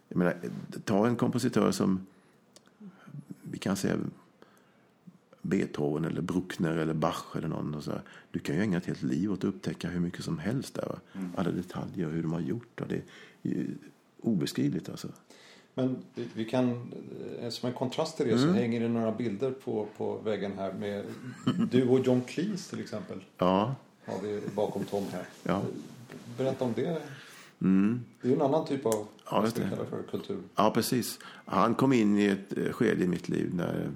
jag 0.08 0.16
menar, 0.18 0.36
ta 0.84 1.06
en 1.06 1.16
kompositör 1.16 1.70
som 1.72 2.06
vi 3.42 3.58
kan 3.58 3.76
säga 3.76 3.96
Beethoven 5.42 6.04
eller 6.04 6.20
Bruckner 6.22 6.76
eller 6.76 6.94
Bach 6.94 7.36
eller 7.36 7.48
någon. 7.48 7.82
Så. 7.82 7.92
Du 8.30 8.38
kan 8.38 8.54
ju 8.56 8.62
ägna 8.62 8.76
ett 8.76 8.86
helt 8.86 9.02
liv 9.02 9.32
åt 9.32 9.38
att 9.38 9.44
upptäcka 9.44 9.88
hur 9.88 10.00
mycket 10.00 10.24
som 10.24 10.38
helst 10.38 10.74
där. 10.74 10.86
Va? 10.88 10.98
Alla 11.36 11.50
detaljer 11.50 12.06
och 12.06 12.12
hur 12.12 12.22
de 12.22 12.32
har 12.32 12.40
gjort. 12.40 12.80
Och 12.80 12.86
det 12.88 13.02
är 13.42 13.66
obeskrivligt 14.20 14.88
alltså. 14.88 15.08
Men 15.74 15.96
vi, 16.34 16.44
kan, 16.44 16.92
eh, 17.40 17.48
som 17.50 17.68
en 17.68 17.74
kontrast 17.74 18.16
till 18.16 18.26
det 18.28 18.38
så 18.38 18.46
hänger 18.52 18.80
det 18.80 18.88
några 18.88 19.12
bilder 19.12 19.50
på, 19.50 19.86
på 19.96 20.18
väggen 20.18 20.52
här 20.58 20.72
med 20.72 21.04
du 21.70 21.88
och 21.88 22.00
John 22.00 22.20
Cleese 22.26 22.68
till 22.70 22.80
exempel. 22.80 23.18
Ja, 23.38 23.74
Har 24.04 24.18
vi 24.22 24.40
bakom 24.54 24.84
Tom 24.84 25.04
här. 25.12 25.24
Ja. 25.42 25.62
Berätta 26.38 26.64
om 26.64 26.72
det. 26.76 27.02
mm. 27.60 28.00
Det 28.20 28.28
är 28.28 28.30
ju 28.30 28.36
en 28.36 28.42
annan 28.42 28.66
typ 28.66 28.86
av, 28.86 29.06
Ja, 29.30 29.40
vad 29.40 29.50
ska 29.50 29.62
det. 29.62 29.68
kalla 29.68 29.84
för, 29.84 30.02
kultur. 30.10 30.38
ja 30.56 30.70
precis. 30.74 31.18
Han 31.44 31.74
kom 31.74 31.92
in 31.92 32.18
i 32.18 32.26
ett 32.26 32.58
eh, 32.58 32.72
skede 32.72 33.04
i 33.04 33.08
mitt 33.08 33.28
liv 33.28 33.54
när 33.54 33.90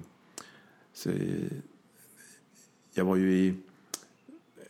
så, 0.97 1.09
eh, 1.09 1.51
jag 2.93 3.05
var 3.05 3.15
ju 3.15 3.33
i 3.33 3.53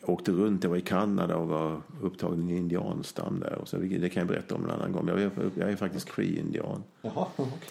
åkte 0.02 0.32
runt, 0.32 0.64
jag 0.64 0.70
var 0.70 0.78
i 0.78 0.82
Kanada 0.82 1.36
och 1.38 1.48
var 1.48 1.82
upptagen 2.02 2.50
i 2.50 2.52
en 2.52 2.58
indianstam 2.58 3.40
där. 3.40 3.56
Och 3.56 3.68
så, 3.68 3.78
det 3.78 4.10
kan 4.10 4.22
jag 4.22 4.28
berätta 4.28 4.56
om 4.56 4.64
en 4.64 4.70
annan 4.72 4.92
gång. 4.92 5.08
Jag 5.08 5.22
är, 5.22 5.32
jag 5.56 5.72
är 5.72 5.76
faktiskt 5.76 6.10
cree-indian. 6.10 6.84
Jaha, 7.02 7.28
okej. 7.36 7.70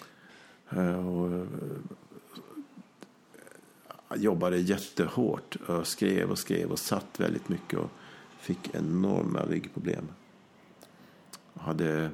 Eh, 0.69 1.07
Och, 1.07 1.31
eh, 1.33 1.45
jag 4.09 4.17
jobbade 4.17 4.57
jättehårt. 4.57 5.57
Jag 5.67 5.87
skrev 5.87 6.31
och 6.31 6.39
skrev 6.39 6.71
och 6.71 6.79
satt 6.79 7.19
väldigt 7.19 7.49
mycket 7.49 7.79
och 7.79 7.89
fick 8.39 8.75
enorma 8.75 9.41
ryggproblem. 9.41 10.07
Jag 11.53 11.61
hade, 11.61 12.09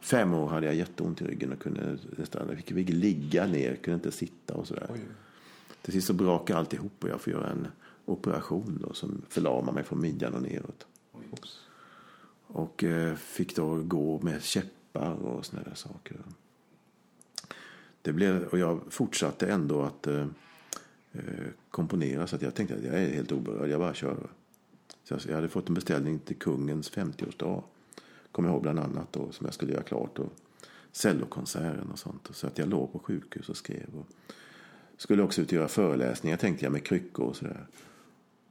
fem 0.00 0.34
år 0.34 0.48
hade 0.48 0.66
jag 0.66 0.74
jätteont 0.74 1.22
i 1.22 1.24
ryggen 1.24 1.52
och 1.52 1.58
kunde 1.58 1.98
nästan, 2.18 2.48
jag 2.48 2.58
fick 2.58 2.88
ligga 2.88 3.46
ner, 3.46 3.76
kunde 3.76 3.94
inte 3.94 4.12
sitta 4.12 4.54
och 4.54 4.66
sådär. 4.66 4.86
Oj. 4.92 5.00
Till 5.88 5.92
sist 5.92 6.06
så 6.06 6.12
brakade 6.12 6.58
alltihop 6.58 7.04
och 7.04 7.08
jag 7.08 7.20
får 7.20 7.32
göra 7.32 7.50
en 7.50 7.68
operation 8.04 8.78
då, 8.86 8.94
som 8.94 9.22
förlamar 9.28 9.72
mig 9.72 9.84
från 9.84 10.00
midjan 10.00 10.34
och 10.34 10.42
neråt. 10.42 10.86
Oops. 11.30 11.60
Och 12.46 12.84
eh, 12.84 13.14
fick 13.14 13.56
då 13.56 13.82
gå 13.82 14.20
med 14.22 14.42
käppar 14.42 15.12
och 15.12 15.46
såna 15.46 15.62
där 15.62 15.74
saker. 15.74 16.16
Det 18.02 18.12
blev, 18.12 18.44
och 18.44 18.58
jag 18.58 18.80
fortsatte 18.90 19.46
ändå 19.46 19.82
att 19.82 20.06
eh, 20.06 20.26
eh, 21.12 21.46
komponera 21.70 22.26
så 22.26 22.36
att 22.36 22.42
jag 22.42 22.54
tänkte 22.54 22.76
att 22.76 22.84
jag 22.84 22.94
är 22.94 23.14
helt 23.14 23.32
oberörd, 23.32 23.70
jag 23.70 23.80
bara 23.80 23.94
kör. 23.94 24.30
Så 25.04 25.14
jag, 25.14 25.20
jag 25.28 25.34
hade 25.34 25.48
fått 25.48 25.68
en 25.68 25.74
beställning 25.74 26.18
till 26.18 26.36
kungens 26.36 26.92
50-årsdag. 26.92 27.62
Kommer 28.32 28.48
jag 28.48 28.54
ihåg 28.54 28.62
bland 28.62 28.78
annat 28.78 29.12
då, 29.12 29.32
som 29.32 29.46
jag 29.46 29.54
skulle 29.54 29.72
göra 29.72 29.82
klart. 29.82 30.18
Och 30.18 30.32
cellokonserten 30.92 31.90
och 31.92 31.98
sånt. 31.98 32.28
Så 32.32 32.46
att 32.46 32.58
jag 32.58 32.68
låg 32.68 32.92
på 32.92 32.98
sjukhus 32.98 33.48
och 33.48 33.56
skrev. 33.56 33.86
Och 33.98 34.06
skulle 34.98 35.22
också 35.22 35.42
ut 35.42 35.48
och 35.48 35.52
göra 35.52 35.68
föreläsningar 35.68 36.36
tänkte 36.36 36.64
jag 36.64 36.72
med 36.72 36.84
kryckor 36.84 37.26
och 37.26 37.36
sådär. 37.36 37.66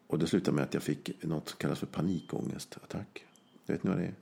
Och 0.08 0.20
det 0.20 0.28
slutade 0.28 0.56
med 0.56 0.64
att 0.64 0.74
jag 0.74 0.84
fick 0.84 1.24
något 1.24 1.50
som 1.50 1.58
kallas 1.58 1.80
för 1.80 1.86
panikångestattack. 1.86 3.26
Vet 3.66 3.84
ni 3.84 3.90
vad 3.90 4.00
det 4.00 4.06
är? 4.06 4.14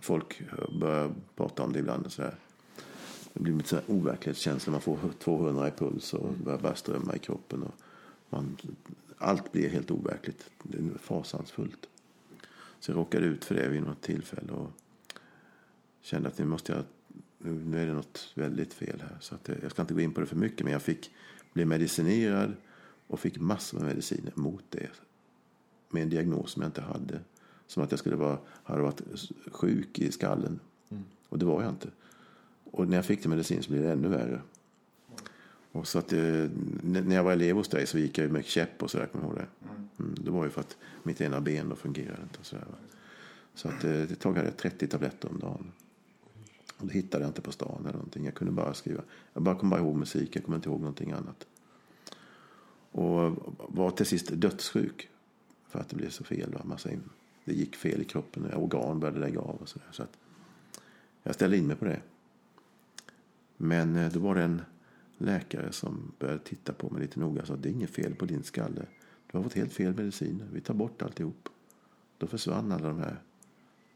Folk 0.00 0.42
börjar 0.80 1.14
prata 1.36 1.62
om 1.62 1.72
det 1.72 1.78
ibland. 1.78 2.06
Och 2.06 2.12
sådär. 2.12 2.34
Det 3.32 3.40
blir 3.40 3.72
här 3.72 3.82
overklighetskänsla. 3.86 4.70
Man 4.70 4.80
får 4.80 4.98
200 5.18 5.68
i 5.68 5.70
puls 5.70 6.14
och 6.14 6.34
börjar 6.44 6.58
bara 6.58 6.74
strömma 6.74 7.16
i 7.16 7.18
kroppen. 7.18 7.62
Och 7.62 7.74
man, 8.30 8.56
allt 9.18 9.52
blir 9.52 9.68
helt 9.68 9.90
overkligt. 9.90 10.50
Det 10.62 10.78
är 10.78 10.98
fasansfullt. 10.98 11.88
Så 12.80 12.90
jag 12.90 12.96
råkade 12.96 13.26
ut 13.26 13.44
för 13.44 13.54
det 13.54 13.68
vid 13.68 13.82
något 13.82 14.00
tillfälle. 14.00 14.52
Och 14.52 14.70
kände 16.00 16.28
att 16.28 16.38
nu 16.38 16.44
måste 16.44 16.72
jag 16.72 16.84
nu 17.42 17.50
nu 17.52 17.82
är 17.82 17.86
det 17.86 17.92
något 17.92 18.32
väldigt 18.34 18.74
fel 18.74 19.00
här. 19.00 19.16
Så 19.20 19.34
att 19.34 19.50
jag 19.62 19.70
ska 19.70 19.82
inte 19.82 19.94
gå 19.94 20.00
in 20.00 20.14
på 20.14 20.20
det 20.20 20.26
för 20.26 20.36
mycket. 20.36 20.64
Men 20.64 20.72
jag 20.72 20.82
fick 20.82 21.10
bli 21.52 21.64
medicinerad 21.64 22.52
och 23.06 23.20
fick 23.20 23.38
massor 23.38 23.78
med 23.78 23.86
mediciner 23.86 24.32
mot 24.34 24.64
det. 24.70 24.90
Med 25.90 26.02
en 26.02 26.10
diagnos 26.10 26.50
som 26.50 26.62
jag 26.62 26.68
inte 26.68 26.80
hade. 26.80 27.20
Som 27.66 27.82
att 27.82 27.90
jag 27.90 27.98
skulle 27.98 28.16
vara, 28.16 28.38
hade 28.46 28.82
varit 28.82 29.02
sjuk 29.46 29.98
i 29.98 30.12
skallen. 30.12 30.60
Och 31.28 31.38
det 31.38 31.44
var 31.44 31.62
jag 31.62 31.70
inte. 31.70 31.88
Och 32.64 32.88
när 32.88 32.96
jag 32.96 33.06
fick 33.06 33.22
den 33.22 33.30
medicin 33.30 33.62
så 33.62 33.70
blev 33.70 33.82
det 33.82 33.92
ännu 33.92 34.08
värre. 34.08 34.40
Och 35.72 35.88
så 35.88 35.98
att, 35.98 36.12
eh, 36.12 36.48
när 36.82 37.14
jag 37.14 37.24
var 37.24 37.32
elev 37.32 37.56
hos 37.56 37.68
dig 37.68 37.86
så 37.86 37.98
gick 37.98 38.18
jag 38.18 38.30
med 38.30 38.44
käpp 38.44 38.82
och 38.82 38.90
sådär, 38.90 39.06
kommer 39.06 39.24
ihåg 39.24 39.34
det? 39.34 39.46
Mm, 39.98 40.14
det 40.20 40.30
var 40.30 40.44
ju 40.44 40.50
för 40.50 40.60
att 40.60 40.76
mitt 41.02 41.20
ena 41.20 41.40
ben 41.40 41.68
då 41.68 41.76
fungerade 41.76 42.22
inte 42.22 42.38
och 42.38 42.46
sådär. 42.46 42.64
va. 42.70 42.76
Så 43.54 43.68
att 43.68 43.84
eh, 43.84 44.02
ett 44.02 44.20
tag 44.20 44.36
hade 44.36 44.48
jag 44.48 44.56
30 44.56 44.86
tabletter 44.86 45.28
om 45.28 45.38
dagen. 45.38 45.72
Och 46.82 46.88
det 46.88 46.94
hittade 46.94 47.24
jag 47.24 47.30
inte 47.30 47.40
på 47.40 47.52
stan 47.52 47.80
eller 47.80 47.92
någonting. 47.92 48.24
Jag 48.24 48.34
kunde 48.34 48.52
bara 48.52 48.74
skriva. 48.74 49.02
Jag 49.32 49.42
bara 49.42 49.54
kom 49.54 49.70
bara 49.70 49.80
ihåg 49.80 49.96
musik, 49.96 50.36
jag 50.36 50.44
kommer 50.44 50.56
inte 50.56 50.68
ihåg 50.68 50.80
någonting 50.80 51.12
annat. 51.12 51.46
Och 52.92 53.36
var 53.68 53.90
till 53.90 54.06
sist 54.06 54.30
dödssjuk. 54.32 55.08
För 55.68 55.78
att 55.78 55.88
det 55.88 55.96
blev 55.96 56.10
så 56.10 56.24
fel. 56.24 56.52
Va? 56.52 56.60
Massa 56.64 56.92
in, 56.92 57.02
det 57.44 57.52
gick 57.52 57.76
fel 57.76 58.00
i 58.00 58.04
kroppen. 58.04 58.44
Och 58.44 58.62
Organ 58.62 59.00
började 59.00 59.20
lägga 59.20 59.40
av 59.40 59.56
och 59.56 59.68
sådär. 59.68 59.88
Så 59.92 60.02
att 60.02 60.18
jag 61.22 61.34
ställde 61.34 61.56
in 61.56 61.66
mig 61.66 61.76
på 61.76 61.84
det. 61.84 62.00
Men 63.56 63.96
eh, 63.96 64.12
då 64.12 64.20
var 64.20 64.34
det 64.34 64.42
en 64.42 64.62
läkare 65.18 65.72
som 65.72 66.12
började 66.18 66.38
titta 66.38 66.72
på 66.72 66.90
mig 66.90 67.02
lite 67.02 67.20
noga 67.20 67.42
och 67.42 67.46
sa 67.48 67.56
det 67.56 67.68
är 67.68 67.72
inget 67.72 67.90
fel 67.90 68.14
på 68.14 68.24
din 68.24 68.42
skalle. 68.42 68.86
Du 69.30 69.38
har 69.38 69.42
fått 69.42 69.54
helt 69.54 69.72
fel 69.72 69.94
mediciner. 69.94 70.48
Vi 70.52 70.60
tar 70.60 70.74
bort 70.74 71.02
alltihop. 71.02 71.48
Då 72.18 72.26
försvann 72.26 72.72
alla 72.72 72.88
de 72.88 72.98
här 72.98 73.16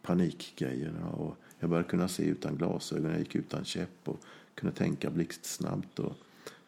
panikgrejerna. 0.03 1.09
Och 1.09 1.37
jag 1.59 1.71
började 1.71 1.89
kunna 1.89 2.09
se 2.09 2.25
utan 2.25 2.57
glasögon. 2.57 3.11
Jag 3.11 3.19
gick 3.19 3.35
utan 3.35 3.65
käpp 3.65 4.09
och 4.09 4.21
kunde 4.55 4.77
tänka 4.77 5.11
blixtsnabbt. 5.11 5.99
Och 5.99 6.17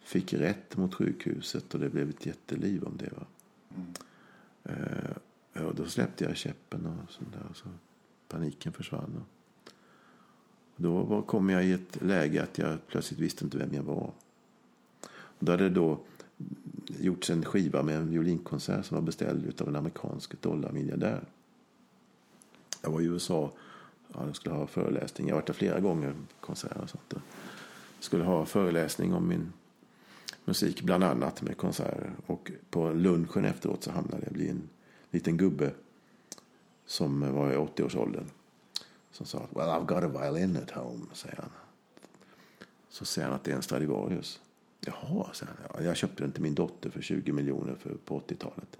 fick 0.01 0.33
rätt 0.33 0.77
mot 0.77 0.95
sjukhuset 0.95 1.73
och 1.73 1.79
det 1.79 1.89
blev 1.89 2.09
ett 2.09 2.25
jätteliv 2.25 2.83
om 2.83 2.97
det. 2.97 3.09
Va? 3.15 3.25
Eh, 4.63 5.63
och 5.65 5.75
då 5.75 5.85
släppte 5.85 6.23
jag 6.23 6.37
käppen 6.37 6.85
och 6.85 7.11
sånt 7.11 7.33
där. 7.33 7.45
Och 7.49 7.57
så 7.57 7.69
paniken 8.27 8.73
försvann. 8.73 9.15
Och 9.15 9.71
då 10.75 11.03
var, 11.03 11.21
kom 11.21 11.49
jag 11.49 11.65
i 11.65 11.71
ett 11.71 12.01
läge 12.01 12.43
att 12.43 12.57
jag 12.57 12.87
plötsligt 12.87 13.19
visste 13.19 13.45
inte 13.45 13.57
vem 13.57 13.73
jag 13.73 13.83
var. 13.83 14.11
Och 15.09 15.45
då 15.45 15.51
hade 15.51 15.63
det 15.63 15.75
då 15.75 15.99
gjorts 16.87 17.29
en 17.29 17.45
skiva 17.45 17.83
med 17.83 17.95
en 17.95 18.09
violinkonsert 18.09 18.85
som 18.85 18.95
var 18.95 19.01
beställd 19.01 19.61
av 19.61 19.67
en 19.67 19.75
amerikansk 19.75 20.41
dollarmiljardär. 20.41 21.23
Jag 22.81 22.91
var 22.91 23.01
i 23.01 23.05
USA. 23.05 23.51
Ja, 24.13 24.25
jag 24.25 24.35
skulle 24.35 24.55
ha 24.55 24.67
föreläsning. 24.67 25.27
Jag 25.27 25.35
har 25.35 25.41
varit 25.41 25.47
där 25.47 25.53
flera 25.53 25.79
gånger. 25.79 26.15
Konserter 26.39 26.81
och 26.81 26.89
sånt. 26.89 27.13
Jag 27.13 27.21
skulle 27.99 28.23
ha 28.23 28.45
föreläsning 28.45 29.13
om 29.13 29.27
min 29.27 29.53
musik. 30.45 30.81
Bland 30.81 31.03
annat 31.03 31.41
med 31.41 31.57
konserter. 31.57 32.11
Och 32.25 32.51
på 32.69 32.91
lunchen 32.91 33.45
efteråt 33.45 33.83
så 33.83 33.91
hamnade 33.91 34.23
jag 34.23 34.33
bli 34.33 34.49
en 34.49 34.69
liten 35.11 35.37
gubbe. 35.37 35.71
Som 36.85 37.33
var 37.33 37.51
i 37.51 37.55
80-årsåldern. 37.55 38.25
Som 39.11 39.25
sa 39.25 39.47
Well 39.55 39.67
I've 39.67 39.85
got 39.85 40.03
a 40.03 40.07
violin 40.07 40.57
at 40.57 40.71
home. 40.71 41.05
Säger 41.13 41.35
han. 41.35 41.51
Så 42.89 43.05
säger 43.05 43.27
han 43.27 43.35
att 43.35 43.43
det 43.43 43.51
är 43.51 43.55
en 43.55 43.61
Stradivarius. 43.61 44.41
Jaha, 44.79 45.33
säger 45.33 45.53
han. 45.73 45.85
Jag 45.85 45.97
köpte 45.97 46.23
den 46.23 46.31
till 46.31 46.41
min 46.41 46.55
dotter 46.55 46.89
för 46.89 47.01
20 47.01 47.31
miljoner 47.31 47.75
för, 47.75 47.97
på 48.05 48.19
80-talet. 48.19 48.77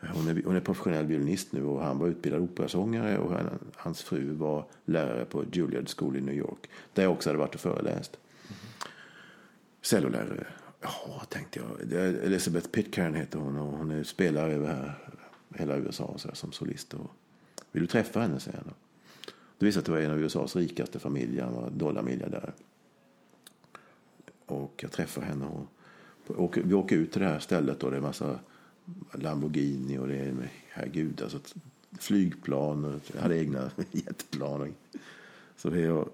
Hon 0.00 0.28
är, 0.28 0.42
hon 0.44 0.56
är 0.56 0.60
professionell 0.60 1.06
violinist 1.06 1.52
nu 1.52 1.64
och 1.64 1.82
han 1.82 1.98
var 1.98 2.08
utbildad 2.08 2.42
operasångare 2.42 3.18
och 3.18 3.32
han, 3.32 3.58
hans 3.76 4.02
fru 4.02 4.32
var 4.32 4.64
lärare 4.84 5.24
på 5.24 5.44
Juilliard 5.52 5.88
School 5.96 6.16
i 6.16 6.20
New 6.20 6.34
York. 6.34 6.70
Där 6.92 7.02
jag 7.02 7.12
också 7.12 7.28
hade 7.28 7.38
varit 7.38 7.54
och 7.54 7.60
föreläst. 7.60 8.16
Cellolärare. 9.82 10.46
Ja, 10.80 11.22
tänkte 11.28 11.60
jag. 11.60 11.92
Elizabeth 12.24 12.68
Pitcairn 12.68 13.14
heter 13.14 13.38
hon 13.38 13.56
och 13.56 13.78
hon 13.78 13.90
är 13.90 14.02
spelare 14.02 14.52
över 14.52 14.66
här, 14.66 14.98
hela 15.54 15.76
USA 15.76 16.14
så 16.16 16.28
här, 16.28 16.34
som 16.34 16.52
solist. 16.52 16.94
Och, 16.94 17.10
Vill 17.72 17.82
du 17.82 17.86
träffa 17.86 18.20
henne, 18.20 18.40
säger 18.40 18.58
han. 18.58 18.74
Det 19.58 19.66
visade 19.66 19.80
att 19.80 19.86
det 19.86 19.92
var 19.92 19.98
en 19.98 20.10
av 20.10 20.18
USAs 20.18 20.56
rikaste 20.56 20.98
familjer. 20.98 21.44
Han 21.44 21.54
var 21.54 21.70
dollarmiljardär. 21.70 22.52
Och 24.46 24.80
jag 24.82 24.92
träffar 24.92 25.22
henne 25.22 25.46
och 25.46 25.66
och 26.26 26.58
vi 26.64 26.74
åker 26.74 26.96
ut 26.96 27.12
till 27.12 27.22
det 27.22 27.28
här 27.28 27.38
stället 27.38 27.82
och 27.82 27.90
det 27.90 27.96
är 27.96 28.00
massa 28.00 28.38
Lamborghini 29.12 29.98
och 29.98 30.08
det 30.08 30.16
är, 30.16 30.50
herregud, 30.68 31.22
alltså 31.22 31.38
flygplan 31.98 32.84
och 32.84 33.00
jag 33.14 33.22
hade 33.22 33.38
egna 33.38 33.70
jetplan. 33.90 34.60
Och, 34.60 34.68
så 35.56 35.70
det 35.70 35.90
och, 35.90 36.08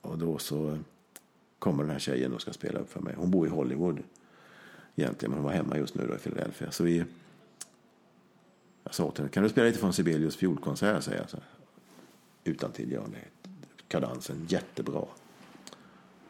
och 0.00 0.18
då 0.18 0.38
så 0.38 0.78
kommer 1.58 1.82
den 1.82 1.92
här 1.92 1.98
tjejen 1.98 2.32
och 2.32 2.40
ska 2.40 2.52
spela 2.52 2.78
upp 2.78 2.92
för 2.92 3.00
mig. 3.00 3.14
Hon 3.16 3.30
bor 3.30 3.46
i 3.46 3.50
Hollywood 3.50 3.98
egentligen, 4.96 5.30
men 5.30 5.38
hon 5.38 5.44
var 5.44 5.52
hemma 5.52 5.76
just 5.78 5.94
nu 5.94 6.06
då 6.06 6.14
i 6.14 6.18
Philadelphia. 6.18 6.70
Så 6.70 6.84
vi, 6.84 7.04
jag 8.84 8.94
sa 8.94 9.10
till 9.10 9.20
henne, 9.20 9.28
kan 9.28 9.42
du 9.42 9.48
spela 9.48 9.66
lite 9.66 9.78
från 9.78 9.92
Sibelius 9.92 10.36
fiolkonsert, 10.36 11.04
säger 11.04 11.18
jag. 11.18 11.30
Så, 11.30 11.38
utan 12.44 12.72
till 12.72 12.92
ja. 12.92 13.02
Kadansen, 13.88 14.46
jättebra. 14.48 15.04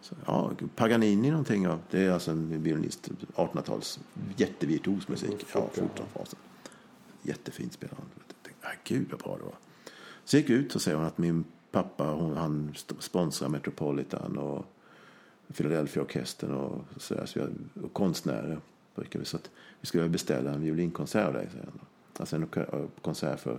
Så, 0.05 0.15
ja, 0.27 0.53
Paganini 0.77 1.31
någonting 1.31 1.69
av, 1.69 1.81
det 1.91 2.01
är 2.01 2.11
alltså 2.11 2.31
en 2.31 2.63
violinist, 2.63 3.11
1800-tals 3.35 4.01
jättevirtuos 4.37 5.09
musik. 5.09 5.47
Ja, 5.55 5.69
14 5.73 6.07
fasen. 6.15 6.39
Jättefint 7.23 7.73
spelare. 7.73 7.97
Jag 8.17 8.43
tänkte, 8.43 8.67
"Ah, 8.69 8.73
Gud 8.85 9.11
vad 9.11 9.21
bra 9.21 9.37
det 9.37 9.45
var. 9.45 9.55
Så 10.25 10.37
gick 10.37 10.51
vi 10.51 10.55
ut 10.55 10.75
och 10.75 10.83
säger 10.83 10.97
hon 10.97 11.07
att 11.07 11.19
min 11.19 11.45
pappa, 11.71 12.05
hon, 12.05 12.37
han 12.37 12.75
sponsrar 12.99 13.49
Metropolitan 13.49 14.39
och 14.39 14.65
Philadelphia-orkestern 15.57 16.55
och, 16.55 16.85
sådär, 16.97 17.27
så 17.27 17.39
jag, 17.39 17.49
och 17.85 17.93
konstnärer. 17.93 18.61
brukar 18.95 19.19
vi. 19.19 19.25
Så 19.25 19.37
att 19.37 19.51
vi 19.81 19.87
skulle 19.87 20.09
beställa 20.09 20.51
en 20.51 20.63
violinkonsert 20.63 21.27
av 21.27 21.33
dig, 21.33 21.49
säger 21.53 21.65
han. 21.65 21.81
Alltså 22.19 22.37
en 22.37 22.49
konsert 23.03 23.41
för 23.41 23.59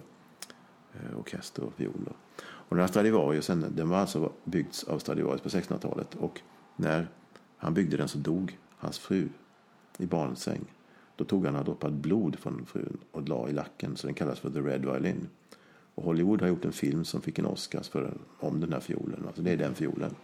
eh, 0.93 1.20
orkester 1.20 1.64
och 1.64 1.74
viol. 1.78 2.10
Och 2.68 2.76
den 2.76 2.80
här 2.80 2.88
Stradivariusen, 2.88 3.66
den 3.76 3.89
var 3.89 3.97
alltså 3.97 4.32
byggts 4.43 4.84
av 4.84 4.99
Stradivarius 4.99 5.41
på 5.41 5.49
1600-talet. 5.49 6.16
Och 6.16 6.41
när 6.76 7.07
han 7.57 7.74
byggde 7.74 7.97
den 7.97 8.07
så 8.07 8.18
dog 8.18 8.57
hans 8.78 8.99
fru 8.99 9.30
i 9.97 10.05
barnsäng. 10.05 10.66
Då 11.16 11.24
tog 11.24 11.45
han 11.45 11.53
några 11.53 11.66
droppar 11.66 11.89
blod 11.89 12.39
från 12.39 12.66
frun 12.66 12.97
och 13.11 13.30
la 13.30 13.49
i 13.49 13.53
lacken, 13.53 13.95
så 13.95 14.07
den 14.07 14.13
kallas 14.13 14.39
för 14.39 14.49
The 14.49 14.59
Red 14.59 14.82
Violin. 14.82 15.28
Och 15.95 16.03
Hollywood 16.03 16.41
har 16.41 16.47
gjort 16.47 16.66
en 16.66 16.72
film 16.72 17.05
som 17.05 17.22
fick 17.22 17.39
en 17.39 17.45
Oscars 17.45 17.89
för, 17.89 18.18
om 18.39 18.59
den 18.59 18.74
här 18.74 18.80
fiolen. 18.80 19.24
Alltså 19.28 19.41
det 19.41 19.51
är 19.51 19.57
den 19.57 19.76
fiolen 19.76 20.16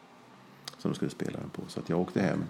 som 0.77 0.91
de 0.91 0.95
skulle 0.95 1.11
spela 1.11 1.39
den 1.39 1.49
på. 1.49 1.61
Så 1.67 1.79
att 1.79 1.89
jag 1.89 1.99
åkte 1.99 2.21
hem 2.21 2.43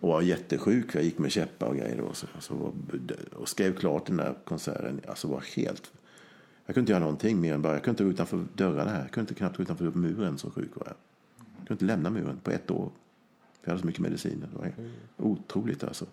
och 0.00 0.08
var 0.08 0.22
jättesjuk. 0.22 0.94
Jag 0.94 1.02
gick 1.02 1.18
med 1.18 1.32
käppar 1.32 1.66
och 1.66 1.76
grejer. 1.76 2.00
Och, 2.00 2.16
så, 2.16 2.26
alltså, 2.34 2.72
och 3.32 3.48
skrev 3.48 3.76
klart 3.76 4.06
den 4.06 4.16
där 4.16 4.34
konserten. 4.44 5.00
Alltså 5.08 5.28
var 5.28 5.44
helt... 5.56 5.92
Jag 6.70 6.74
kunde 6.74 6.82
inte 6.82 6.92
göra 6.92 7.00
någonting 7.00 7.40
mer 7.40 7.54
än 7.54 7.62
bara... 7.62 7.72
Jag 7.72 7.82
kunde 7.84 7.90
inte 7.90 8.04
gå 8.04 8.10
utanför 8.10 8.44
dörrarna 8.54 8.90
här. 8.90 9.00
Jag 9.00 9.10
kunde 9.10 9.22
inte 9.30 9.34
knappt 9.34 9.56
gå 9.56 9.62
utanför 9.62 9.84
muren, 9.84 10.38
så 10.38 10.50
sjuk 10.50 10.70
var 10.74 10.86
jag. 10.86 10.94
Jag 11.58 11.66
kunde 11.68 11.72
inte 11.72 11.84
lämna 11.84 12.10
muren 12.10 12.40
på 12.42 12.50
ett 12.50 12.70
år. 12.70 12.90
För 13.52 13.60
jag 13.62 13.70
hade 13.70 13.80
så 13.80 13.86
mycket 13.86 14.00
mediciner. 14.02 14.48
Det 14.52 14.58
var 14.58 14.72
otroligt 15.30 15.84
alltså. 15.84 16.04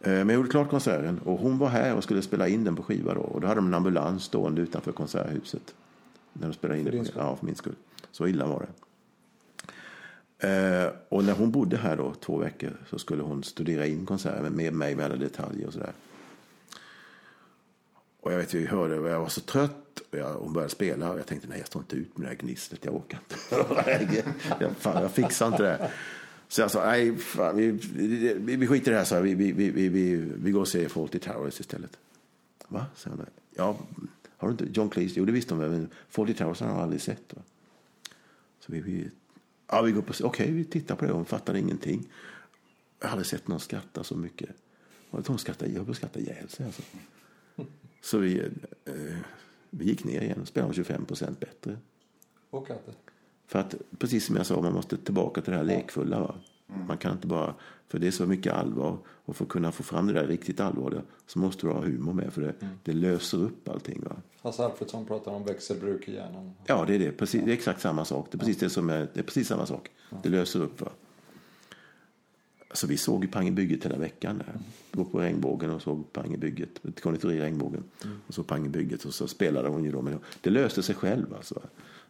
Eh, 0.00 0.10
Men 0.12 0.28
jag 0.28 0.34
gjorde 0.36 0.48
klart 0.48 0.70
konserten 0.70 1.18
och 1.18 1.38
hon 1.38 1.58
var 1.58 1.68
här 1.68 1.94
och 1.94 2.02
skulle 2.04 2.22
spela 2.22 2.48
in 2.48 2.64
den 2.64 2.76
på 2.76 2.82
skiva 2.82 3.14
då. 3.14 3.20
Och 3.20 3.40
då 3.40 3.46
hade 3.46 3.58
de 3.60 3.66
en 3.66 3.74
ambulans 3.74 4.22
stående 4.24 4.60
utanför 4.62 4.92
konserthuset. 4.92 5.74
När 6.32 6.46
de 6.48 6.52
spelade 6.54 6.80
in 6.80 6.84
För 6.86 6.98
på- 6.98 7.04
skull? 7.04 7.16
Ja, 7.18 7.36
för 7.36 7.46
min 7.46 7.54
skull. 7.54 7.74
Så 8.10 8.26
illa 8.26 8.46
var 8.46 8.66
det. 10.38 10.48
Eh, 10.48 10.92
och 11.08 11.24
när 11.24 11.32
hon 11.32 11.50
bodde 11.50 11.76
här 11.76 11.96
då 11.96 12.14
två 12.14 12.38
veckor 12.38 12.70
så 12.90 12.98
skulle 12.98 13.22
hon 13.22 13.42
studera 13.42 13.86
in 13.86 14.06
konserten 14.06 14.52
med 14.52 14.72
mig 14.74 14.94
med 14.96 15.04
alla 15.04 15.16
detaljer 15.16 15.66
och 15.66 15.72
sådär. 15.72 15.92
Och 18.26 18.32
jag 18.32 18.38
vet, 18.38 18.54
vi 18.54 18.66
hörde, 18.66 18.94
jag 18.94 19.20
var 19.20 19.28
så 19.28 19.40
trött 19.40 20.00
och 20.10 20.18
jag, 20.18 20.34
hon 20.34 20.52
började 20.52 20.72
spela 20.72 21.10
och 21.12 21.18
jag 21.18 21.26
tänkte 21.26 21.48
nej 21.48 21.58
jag 21.58 21.66
står 21.66 21.82
inte 21.82 21.96
ut 21.96 22.18
med 22.18 22.26
det 22.26 22.30
här 22.30 22.36
gnisslet, 22.36 22.84
jag 22.84 22.94
orkar 22.94 23.18
inte. 23.18 24.24
jag, 24.60 24.76
fan, 24.76 25.02
jag 25.02 25.10
fixar 25.12 25.46
inte 25.46 25.62
det. 25.62 25.90
Så 26.48 26.60
jag 26.60 26.70
sa, 26.70 26.84
nej 26.84 27.16
fan, 27.16 27.56
vi, 27.56 27.70
vi, 27.70 28.56
vi, 28.56 28.66
skiter 28.66 28.90
i 28.90 28.92
det 28.92 28.98
här, 28.98 29.04
så 29.04 29.20
vi, 29.20 29.34
vi, 29.34 29.52
vi, 29.52 29.70
vi, 29.70 29.88
vi, 29.88 30.16
vi 30.16 30.50
går 30.50 30.60
och 30.60 30.68
ser 30.68 30.88
Fawlty 30.88 31.18
Towers 31.18 31.60
istället. 31.60 31.98
Va? 32.68 32.86
sa 32.96 33.10
hon. 33.10 33.26
Ja, 33.54 33.78
har 34.36 34.48
du 34.48 34.52
inte 34.52 34.80
John 34.80 34.90
Cleese? 34.90 35.12
Jo, 35.16 35.24
det 35.24 35.32
visste 35.32 35.54
hon 35.54 35.60
väl, 35.60 35.70
men 35.70 35.88
Fawlty 36.08 36.34
Towers 36.34 36.60
har 36.60 36.68
hon 36.68 36.80
aldrig 36.80 37.02
sett. 37.02 37.34
Va? 37.34 37.42
Så 38.60 38.72
vi, 38.72 38.80
vi, 38.80 39.10
ja, 39.68 39.82
vi 39.82 39.92
går 39.92 40.02
på, 40.02 40.12
okej, 40.22 40.52
vi 40.52 40.64
tittar 40.64 40.96
på 40.96 41.04
det 41.04 41.12
hon 41.12 41.24
fattade 41.24 41.58
ingenting. 41.58 42.08
Jag 43.00 43.06
har 43.06 43.12
aldrig 43.12 43.26
sett 43.26 43.48
någon 43.48 43.60
skratta 43.60 44.04
så 44.04 44.16
mycket. 44.16 44.50
Hon 45.10 45.38
skrattade, 45.38 45.70
jag 45.70 45.76
höll 45.76 45.84
på 45.84 45.90
att 45.90 45.96
skratta 45.96 46.20
ihjäl 46.20 46.48
sig 46.48 46.66
alltså. 46.66 46.82
Så 48.00 48.18
vi, 48.18 48.38
eh, 48.84 48.94
vi 49.70 49.84
gick 49.84 50.04
ner 50.04 50.20
igen 50.20 50.40
och 50.40 50.48
spelade 50.48 50.74
25 50.74 51.04
procent 51.04 51.40
bättre. 51.40 51.76
Och 52.50 52.66
katter. 52.66 52.94
För 53.46 53.58
att, 53.58 53.74
precis 53.98 54.26
som 54.26 54.36
jag 54.36 54.46
sa, 54.46 54.60
man 54.62 54.72
måste 54.72 54.96
tillbaka 54.96 55.40
till 55.40 55.50
det 55.52 55.56
här 55.56 55.64
lekfulla. 55.64 56.20
Va? 56.20 56.34
Man 56.88 56.98
kan 56.98 57.12
inte 57.12 57.26
bara, 57.26 57.54
för 57.88 57.98
det 57.98 58.06
är 58.06 58.10
så 58.10 58.26
mycket 58.26 58.52
allvar. 58.52 58.98
Och 59.06 59.36
för 59.36 59.44
att 59.44 59.50
kunna 59.50 59.72
få 59.72 59.82
fram 59.82 60.06
det 60.06 60.12
där 60.12 60.26
riktigt 60.26 60.60
allvarliga 60.60 61.02
så 61.26 61.38
måste 61.38 61.66
du 61.66 61.72
ha 61.72 61.80
humor 61.80 62.12
med. 62.12 62.32
För 62.32 62.40
det, 62.42 62.54
det 62.84 62.92
löser 62.92 63.38
upp 63.38 63.68
allting. 63.68 64.02
Va? 64.04 64.16
Hasse 64.42 64.64
Alfredsson 64.64 65.06
pratar 65.06 65.32
om 65.32 65.44
växelbruk 65.44 66.08
i 66.08 66.14
hjärnan. 66.14 66.52
Ja, 66.66 66.84
det 66.86 66.94
är 66.94 66.98
det. 66.98 67.12
Precis, 67.12 67.44
det 67.44 67.50
är 67.50 67.54
exakt 67.54 67.80
samma 67.80 68.04
sak. 68.04 68.28
Det 68.30 68.36
är 68.36 68.38
precis, 68.38 68.58
det 68.58 68.70
som 68.70 68.90
är, 68.90 69.08
det 69.14 69.20
är 69.20 69.24
precis 69.24 69.48
samma 69.48 69.66
sak. 69.66 69.90
Det 70.22 70.28
löser 70.28 70.60
upp. 70.60 70.80
Va? 70.80 70.88
Alltså, 72.76 72.86
vi 72.86 72.96
såg 72.96 73.24
ju 73.24 73.30
Pang 73.30 73.48
i 73.48 73.50
bygget 73.50 73.84
hela 73.84 73.98
veckan. 73.98 74.38
Där. 74.38 74.54
Vi 74.92 74.98
var 74.98 75.04
på 75.04 75.20
Regnbågen 75.20 75.70
och 75.70 75.82
såg 75.82 76.12
Pang 76.12 76.34
i 76.34 76.36
bygget. 76.36 76.84
Ett 76.84 77.00
konditori 77.00 77.36
i 77.36 77.40
Regnbågen. 77.40 77.84
Och 78.26 78.34
så 78.34 78.42
Pang 78.42 78.66
i 78.66 78.68
bygget 78.68 79.04
och 79.04 79.14
så 79.14 79.28
spelade 79.28 79.68
hon 79.68 79.84
ju 79.84 79.92
då. 79.92 80.02
Men 80.02 80.18
det 80.40 80.50
löste 80.50 80.82
sig 80.82 80.94
själv 80.94 81.34
alltså. 81.34 81.62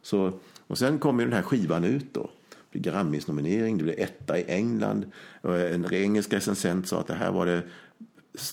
Så, 0.02 0.32
och 0.66 0.78
sen 0.78 0.98
kom 0.98 1.18
ju 1.18 1.24
den 1.24 1.34
här 1.34 1.42
skivan 1.42 1.84
ut 1.84 2.14
då. 2.14 2.30
Det 2.50 2.78
blev 2.78 2.94
Grammis-nominering, 2.94 3.78
det 3.78 3.84
blev 3.84 3.94
etta 3.98 4.38
i 4.38 4.44
England. 4.48 5.12
En 5.42 5.94
engelsk 5.94 6.32
recensent 6.32 6.88
sa 6.88 7.00
att 7.00 7.06
det 7.06 7.14
här 7.14 7.32
var 7.32 7.46
det, 7.46 7.62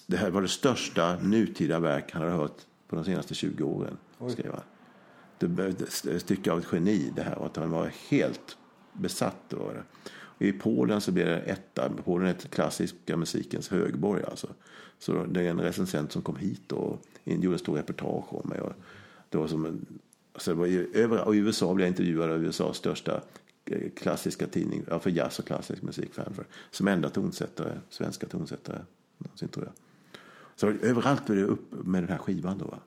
det 0.07 0.17
här 0.17 0.29
var 0.29 0.41
det 0.41 0.47
största 0.47 1.15
nutida 1.19 1.79
verk 1.79 2.11
han 2.11 2.21
hade 2.21 2.33
hört 2.33 2.57
på 2.87 2.95
de 2.95 3.05
senaste 3.05 3.33
20 3.33 3.63
åren. 3.63 3.97
Skrev 4.29 4.51
han. 4.51 4.63
Det 5.37 5.67
ett 5.67 6.21
stycke 6.21 6.51
av 6.51 6.59
ett 6.59 6.67
geni 6.71 7.11
det 7.15 7.23
här 7.23 7.37
och 7.37 7.45
att 7.45 7.55
han 7.55 7.69
var 7.69 7.91
helt 8.09 8.57
besatt 8.93 9.53
av 9.53 9.73
det. 9.73 9.83
Och 10.15 10.22
i 10.39 10.51
Polen 10.51 11.01
så 11.01 11.11
blev 11.11 11.25
det 11.25 11.39
etta. 11.39 11.89
Polen 12.05 12.27
är 12.27 12.31
ett 12.31 12.51
klassiska 12.51 13.17
musikens 13.17 13.69
högborg 13.69 14.23
alltså. 14.23 14.47
Så 14.99 15.25
det 15.25 15.41
är 15.41 15.49
en 15.49 15.61
recensent 15.61 16.11
som 16.11 16.21
kom 16.21 16.35
hit 16.35 16.71
och 16.71 17.01
gjorde 17.23 17.55
en 17.55 17.59
stor 17.59 17.75
reportage 17.75 18.33
om 18.33 18.49
mig. 18.49 18.61
Och 18.61 18.73
det 19.29 19.37
var 19.37 19.47
som 19.47 19.65
en, 19.65 19.85
alltså 20.33 20.51
det 20.51 20.57
var 20.57 20.65
ju, 20.65 20.91
över, 20.93 21.23
och 21.23 21.35
I 21.35 21.37
USA 21.37 21.73
blev 21.73 21.85
jag 21.85 21.91
intervjuad 21.91 22.31
av 22.31 22.45
USAs 22.45 22.77
största 22.77 23.21
eh, 23.65 23.91
klassiska 23.95 24.47
tidning, 24.47 24.83
ja, 24.89 24.99
för 24.99 25.09
jazz 25.09 25.39
och 25.39 25.45
klassisk 25.45 25.81
musik, 25.81 26.13
för, 26.13 26.45
som 26.71 26.87
enda 26.87 27.09
tonsättare, 27.09 27.79
svenska 27.89 28.27
tonsättare 28.27 28.79
någonsin 29.17 29.49
tror 29.49 29.65
jag. 29.65 29.73
Så 30.55 30.67
överallt 30.67 31.29
var 31.29 31.35
det 31.35 31.43
upp 31.43 31.85
med 31.85 32.03
den 32.03 32.09
här 32.09 32.17
skivan 32.17 32.57
då. 32.57 32.65
Va? 32.65 32.79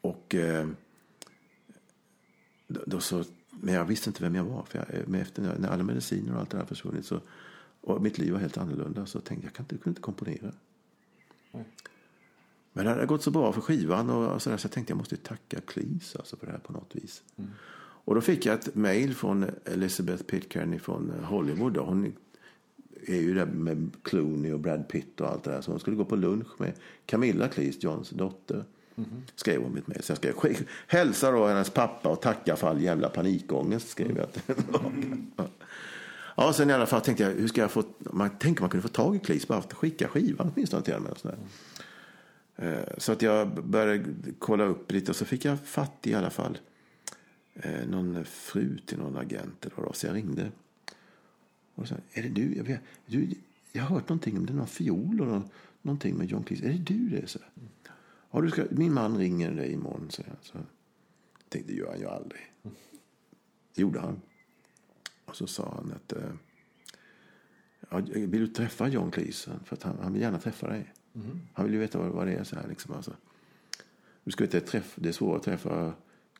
Och 0.00 0.34
eh, 0.34 0.68
då, 2.66 2.80
då 2.86 3.00
så, 3.00 3.24
men 3.60 3.74
jag 3.74 3.84
visste 3.84 4.10
inte 4.10 4.22
vem 4.22 4.34
jag 4.34 4.44
var. 4.44 4.64
För 4.64 4.78
jag, 4.78 5.08
men 5.08 5.20
efter 5.20 5.42
när 5.58 5.68
alla 5.68 5.82
mediciner 5.82 6.34
och 6.34 6.40
allt 6.40 6.50
det 6.50 6.56
där 6.56 6.64
försvunnit 6.64 7.06
så, 7.06 7.20
och 7.80 8.02
mitt 8.02 8.18
liv 8.18 8.32
var 8.32 8.40
helt 8.40 8.58
annorlunda 8.58 9.06
så 9.06 9.20
tänkte 9.20 9.46
jag, 9.46 9.50
jag 9.50 9.54
kan 9.54 9.64
inte, 9.64 9.74
jag 9.74 9.82
kunde 9.82 9.90
inte 9.90 10.02
komponera. 10.02 10.52
Men 12.72 12.84
det 12.84 12.90
hade 12.90 13.06
gått 13.06 13.22
så 13.22 13.30
bra 13.30 13.52
för 13.52 13.60
skivan 13.60 14.10
och, 14.10 14.34
och 14.34 14.42
så, 14.42 14.50
där, 14.50 14.56
så 14.56 14.66
jag 14.66 14.72
tänkte 14.72 14.90
jag 14.90 14.98
måste 14.98 15.16
tacka 15.16 15.60
Cleese 15.60 16.16
alltså 16.16 16.36
för 16.36 16.46
det 16.46 16.52
här 16.52 16.58
på 16.58 16.72
något 16.72 16.96
vis. 16.96 17.22
Och 18.04 18.14
då 18.14 18.20
fick 18.20 18.46
jag 18.46 18.54
ett 18.54 18.74
mail 18.74 19.14
från 19.14 19.46
Elizabeth 19.64 20.22
Pitcairn 20.22 20.80
från 20.80 21.12
Hollywood. 21.24 21.72
Då. 21.72 21.84
Hon 21.84 22.12
är 23.06 23.20
ju 23.20 23.34
där 23.34 23.46
med 23.46 23.90
Clooney 24.02 24.52
och 24.52 24.60
Brad 24.60 24.88
Pitt 24.88 25.20
och 25.20 25.28
allt 25.28 25.44
det 25.44 25.50
där. 25.50 25.60
Så 25.60 25.70
hon 25.70 25.80
skulle 25.80 25.96
gå 25.96 26.04
på 26.04 26.16
lunch 26.16 26.60
med 26.60 26.72
Camilla 27.06 27.48
Cleese, 27.48 27.82
Johns 27.82 28.10
dotter. 28.10 28.64
Skrev 29.34 29.62
hon 29.62 29.74
mitt 29.74 29.86
mejl. 29.86 30.02
Så 30.02 30.12
jag 30.12 30.18
skrev 30.18 30.56
hälsa 30.86 31.30
då 31.30 31.46
hennes 31.46 31.70
pappa 31.70 32.08
och 32.08 32.22
tacka 32.22 32.56
för 32.56 32.68
all 32.68 32.82
jävla 32.82 33.08
panikångest. 33.08 33.88
Skrev 33.88 34.16
jag. 34.16 34.28
ja, 36.36 36.52
sen 36.52 36.70
i 36.70 36.72
alla 36.72 36.86
fall 36.86 37.00
tänkte 37.00 37.24
jag, 37.24 37.30
hur 37.30 37.48
ska 37.48 37.60
jag 37.60 37.70
få, 37.70 37.84
man 37.98 38.30
tänker 38.30 38.62
man 38.62 38.70
kunde 38.70 38.82
få 38.82 38.88
tag 38.88 39.16
i 39.16 39.18
Cleese 39.18 39.48
bara 39.48 39.62
för 39.62 39.68
att 39.68 39.74
skicka 39.74 40.08
skivan 40.08 40.52
åtminstone 40.54 40.82
till 40.82 40.94
henne. 40.94 41.08
och 41.08 41.18
sådär. 41.18 41.38
Eh, 42.56 42.98
så 42.98 43.12
att 43.12 43.22
jag 43.22 43.64
började 43.64 44.04
kolla 44.38 44.64
upp 44.64 44.92
lite 44.92 45.10
och 45.10 45.16
så 45.16 45.24
fick 45.24 45.44
jag 45.44 45.60
fatt 45.60 46.06
i 46.06 46.14
alla 46.14 46.30
fall 46.30 46.58
eh, 47.54 47.86
någon 47.88 48.24
fru 48.24 48.78
till 48.86 48.98
någon 48.98 49.16
agent. 49.16 49.64
Eller 49.64 49.76
vad 49.76 49.84
det 49.84 49.88
var. 49.88 49.92
Så 49.92 50.06
jag 50.06 50.14
ringde. 50.14 50.50
Och 51.74 51.88
sa, 51.88 51.94
är 52.12 52.22
det 52.22 52.28
du? 52.28 52.56
Jag, 52.56 52.64
vet, 52.64 52.80
du? 53.06 53.28
jag 53.72 53.82
har 53.82 53.94
hört 53.94 54.08
någonting 54.08 54.38
om 54.38 54.46
det, 54.46 54.52
är 54.52 54.56
någon 54.56 54.66
fiol 54.66 55.20
och 55.20 55.26
någon, 55.26 55.48
någonting 55.82 56.14
med 56.14 56.30
John 56.30 56.44
Cleese. 56.44 56.62
Är 56.62 56.68
det 56.68 56.78
du 56.78 57.08
det? 57.08 57.26
Så. 57.26 57.38
Ja, 58.30 58.40
du 58.40 58.50
ska, 58.50 58.64
min 58.70 58.92
man 58.92 59.18
ringer 59.18 59.50
dig 59.50 59.72
imorgon, 59.72 60.10
säger 60.10 60.28
jag. 60.28 60.38
Så 60.42 60.56
jag 60.56 60.64
tänkte, 61.48 61.72
det 61.72 61.78
gör 61.78 61.90
han 61.90 61.98
ju 61.98 62.06
aldrig. 62.06 62.40
Det 63.74 63.82
gjorde 63.82 64.00
han. 64.00 64.20
Och 65.24 65.36
så 65.36 65.46
sa 65.46 65.74
han 65.74 65.92
att 65.92 66.12
eh, 66.12 66.32
ja, 67.90 67.98
vill 68.14 68.40
du 68.40 68.46
träffa 68.46 68.88
John 68.88 69.10
Cleese? 69.10 69.48
För 69.64 69.78
han, 69.82 69.98
han 70.02 70.12
vill 70.12 70.22
gärna 70.22 70.38
träffa 70.38 70.68
dig. 70.68 70.92
Han 71.52 71.64
vill 71.64 71.74
ju 71.74 71.80
veta 71.80 71.98
vad, 71.98 72.08
vad 72.10 72.26
det 72.26 72.32
är. 72.34 72.44
Så 72.44 72.56
här, 72.56 72.68
liksom, 72.68 72.94
alltså. 72.94 73.16
Du 74.24 74.30
ska 74.30 74.44
veta, 74.44 74.60
träff, 74.60 74.94
det 74.96 75.08
är 75.08 75.12
svårare 75.12 75.36
att 75.36 75.42
träffa 75.42 75.94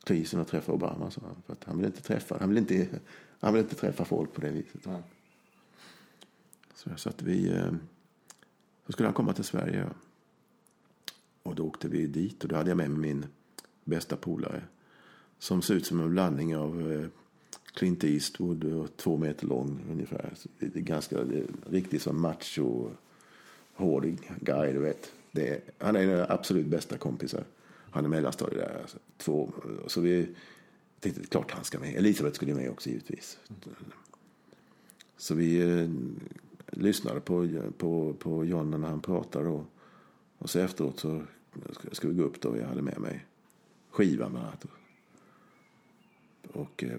Cleese 0.04 0.34
än 0.34 0.40
att 0.40 0.48
träffa 0.48 0.72
Obama. 0.72 1.10
Så 1.10 1.20
han, 1.20 1.42
för 1.46 1.52
att 1.52 1.64
han, 1.64 1.76
vill 1.76 1.86
inte 1.86 2.02
träffa, 2.02 2.36
han, 2.40 2.48
vill 2.48 2.58
inte, 2.58 2.88
han 3.40 3.54
vill 3.54 3.62
inte 3.62 3.74
träffa 3.74 4.04
folk 4.04 4.32
på 4.32 4.40
det 4.40 4.50
viset. 4.50 4.80
Ja. 4.84 5.02
Så, 6.74 6.90
så 6.96 7.08
att 7.08 7.22
vi... 7.22 7.50
eh, 7.50 7.72
Så 8.86 8.92
skulle 8.92 9.06
han 9.08 9.14
komma 9.14 9.32
till 9.32 9.44
Sverige. 9.44 9.86
Och 11.50 11.56
då 11.56 11.66
åkte 11.66 11.88
vi 11.88 12.06
dit 12.06 12.42
och 12.42 12.48
då 12.48 12.56
hade 12.56 12.70
jag 12.70 12.76
med 12.76 12.90
mig 12.90 12.98
min 12.98 13.26
bästa 13.84 14.16
polare. 14.16 14.62
Som 15.38 15.62
ser 15.62 15.74
ut 15.74 15.86
som 15.86 16.00
en 16.00 16.10
blandning 16.10 16.56
av 16.56 16.92
eh, 16.92 17.08
Clint 17.74 18.04
Eastwood 18.04 18.64
och 18.64 18.96
två 18.96 19.16
meter 19.16 19.46
lång 19.46 19.80
ungefär. 19.90 20.32
Det 20.58 20.76
är 20.76 20.80
ganska 20.80 21.24
det 21.24 21.38
är 21.38 21.46
riktigt 21.70 22.02
som 22.02 22.20
macho, 22.20 22.90
hård 23.74 24.16
guy, 24.40 24.72
du 24.72 24.78
vet. 24.78 25.12
Det 25.32 25.48
är, 25.48 25.60
han 25.78 25.96
är 25.96 26.06
den 26.06 26.26
absolut 26.28 26.66
bästa 26.66 26.98
kompisar. 26.98 27.44
Han 27.90 28.04
är 28.04 28.08
mellanstadie 28.08 28.58
där. 28.58 28.78
Alltså, 28.80 28.98
två, 29.16 29.52
så 29.86 30.00
vi 30.00 30.34
tänkte 31.00 31.26
klart 31.26 31.50
han 31.50 31.64
ska 31.64 31.78
med. 31.78 31.94
Elisabeth 31.94 32.34
skulle 32.34 32.54
med 32.54 32.70
också 32.70 32.88
givetvis. 32.88 33.38
Så 35.16 35.34
vi 35.34 35.60
eh, 35.60 35.90
lyssnade 36.66 37.20
på, 37.20 37.48
på, 37.78 38.14
på 38.18 38.44
John 38.44 38.70
när 38.70 38.88
han 38.88 39.00
pratade. 39.00 39.48
Och, 39.48 39.64
och 40.38 40.50
så 40.50 40.58
efteråt 40.58 41.00
så 41.00 41.22
ska, 41.72 41.88
ska 41.92 42.08
vi 42.08 42.14
gå 42.14 42.22
upp 42.22 42.40
då. 42.40 42.56
Jag 42.56 42.66
hade 42.66 42.82
med 42.82 43.00
mig 43.00 43.26
skivan 43.90 44.30
bland 44.30 44.46
annat. 44.46 44.66
Och 46.52 46.84
eh, 46.84 46.98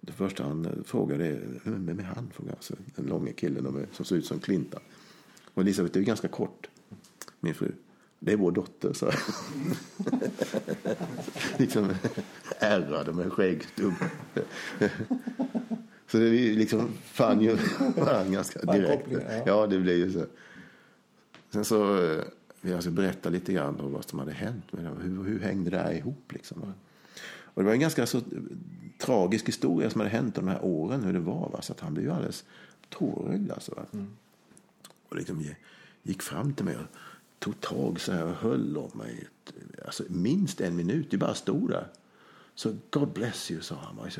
det 0.00 0.12
första 0.12 0.44
han 0.44 0.64
eh, 0.64 0.72
frågade 0.84 1.26
är, 1.26 1.60
vem 1.64 1.98
är 1.98 2.02
han? 2.02 2.30
Frågade 2.32 2.56
alltså, 2.56 2.74
den 2.96 3.06
långa 3.06 3.32
killen 3.32 3.86
som 3.92 4.04
ser 4.04 4.16
ut 4.16 4.26
som 4.26 4.40
Clintan. 4.40 4.80
Och 5.54 5.62
Elisabeth 5.62 5.98
är 5.98 6.02
ganska 6.02 6.28
kort, 6.28 6.68
min 7.40 7.54
fru. 7.54 7.72
Det 8.18 8.32
är 8.32 8.36
vår 8.36 8.52
dotter, 8.52 8.92
så. 8.92 9.06
liksom 11.58 11.94
ärrade 12.58 13.12
med 13.12 13.32
skäggstubb. 13.32 13.94
så 16.06 16.16
det 16.16 16.26
är 16.26 16.54
liksom 16.54 16.88
fann 17.04 17.40
ju 17.40 17.56
varandra 17.96 18.32
ganska 18.32 18.72
direkt. 18.72 19.08
Ja, 19.46 19.66
det 19.66 19.78
blev 19.78 19.96
ju 19.96 20.12
så. 20.12 20.26
Sen 21.50 21.64
så 21.64 21.96
eh, 22.62 22.76
vill 22.76 22.84
jag 22.84 22.92
berätta 22.92 23.28
lite 23.28 23.52
grann 23.52 23.80
om 23.80 23.92
vad 23.92 24.08
som 24.08 24.18
hade 24.18 24.32
hänt. 24.32 24.64
Hur, 24.72 25.24
hur 25.24 25.40
hängde 25.40 25.70
det 25.70 25.78
här 25.78 25.92
ihop 25.92 26.32
liksom? 26.32 26.74
Och 27.54 27.62
det 27.62 27.66
var 27.66 27.72
en 27.72 27.80
ganska 27.80 28.06
så 28.06 28.20
tragisk 28.98 29.48
historia 29.48 29.90
som 29.90 30.00
hade 30.00 30.10
hänt 30.10 30.34
de 30.34 30.48
här 30.48 30.64
åren, 30.64 31.04
hur 31.04 31.12
det 31.12 31.20
var. 31.20 31.50
Va? 31.52 31.62
Så 31.62 31.72
att 31.72 31.80
han 31.80 31.94
blev 31.94 32.06
ju 32.06 32.12
alldeles 32.12 32.44
tårögd 32.88 33.50
alltså. 33.50 33.86
Mm. 33.92 34.08
Och 35.08 35.16
liksom 35.16 35.44
gick 36.02 36.22
fram 36.22 36.52
till 36.52 36.64
mig 36.64 36.76
och 36.76 36.86
tog 37.38 37.60
tag 37.60 38.00
så 38.00 38.12
här 38.12 38.24
och 38.24 38.34
höll 38.34 38.76
om 38.76 38.90
mig. 38.94 39.28
Alltså, 39.84 40.02
minst 40.08 40.60
en 40.60 40.76
minut, 40.76 41.06
jag 41.10 41.20
bara 41.20 41.34
stod 41.34 41.70
där. 41.70 41.86
Så 42.54 42.76
God 42.90 43.12
bless 43.12 43.50
you, 43.50 43.60
sa 43.60 43.74
han. 43.74 44.10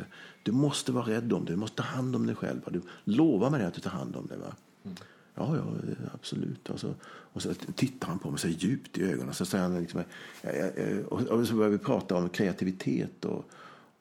Du 0.43 0.53
måste 0.53 0.93
vara 0.93 1.07
rädd 1.07 1.33
om 1.33 1.45
dig, 1.45 1.55
du 1.55 1.61
måste 1.61 1.77
ta 1.77 1.83
hand 1.83 2.17
om 2.17 2.27
dig 2.27 2.37
själv. 2.37 2.61
Va? 2.65 2.71
Du 2.73 2.83
lovar 3.05 3.51
mig 3.51 3.65
att 3.65 3.75
du 3.75 3.81
tar 3.81 3.91
hand 3.91 4.17
om 4.17 4.27
dig. 4.27 4.39
Va? 4.39 4.55
Mm. 4.85 4.97
Ja, 5.41 5.57
ja, 5.57 5.65
absolut. 6.15 6.71
Och 6.71 6.81
så, 6.81 6.95
och 7.05 7.43
så 7.43 7.55
tittar 7.55 8.09
han 8.09 8.19
på 8.19 8.31
mig 8.31 8.41
så 8.41 8.49
djupt 8.49 8.99
i 8.99 9.05
ögonen. 9.05 9.35
Så 9.35 9.45
säger 9.45 9.65
han 9.65 9.81
liksom, 9.81 10.03
och 11.09 11.47
så 11.47 11.55
börjar 11.55 11.71
vi 11.71 11.79
prata 11.79 12.15
om 12.15 12.29
kreativitet 12.29 13.25
och, 13.25 13.45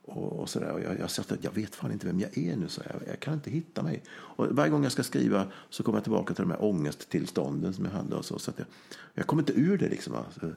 och, 0.06 0.40
och 0.40 0.50
sådär. 0.50 0.72
Och 0.72 0.82
jag, 0.82 1.00
jag 1.00 1.12
sa 1.12 1.22
att 1.22 1.44
jag 1.44 1.52
vet 1.52 1.76
fan 1.76 1.92
inte 1.92 2.08
vem 2.08 2.20
jag 2.20 2.38
är 2.38 2.56
nu, 2.56 2.68
så 2.68 2.82
jag, 2.86 3.02
jag 3.08 3.20
kan 3.20 3.34
inte 3.34 3.52
hitta 3.52 3.84
mig. 3.84 4.04
Och 4.10 4.48
varje 4.48 4.72
gång 4.72 4.84
jag 4.84 4.92
ska 4.92 5.04
skriva 5.04 5.48
så 5.70 5.84
kommer 5.84 5.98
jag 5.98 6.04
tillbaka 6.04 6.34
till 6.34 6.44
de 6.44 6.52
här 6.52 6.64
ångesttillstånden 6.64 7.74
som 7.74 7.86
jag 7.86 7.92
hade. 7.92 8.16
Och 8.16 8.26
så, 8.26 8.40
så 8.40 8.52
att 8.52 8.60
jag, 8.60 8.68
jag 9.14 9.28
kommer 9.28 9.42
inte 9.42 9.54
ur 9.54 9.78
det 9.78 9.90
liksom. 9.90 10.16
Alltså. 10.16 10.54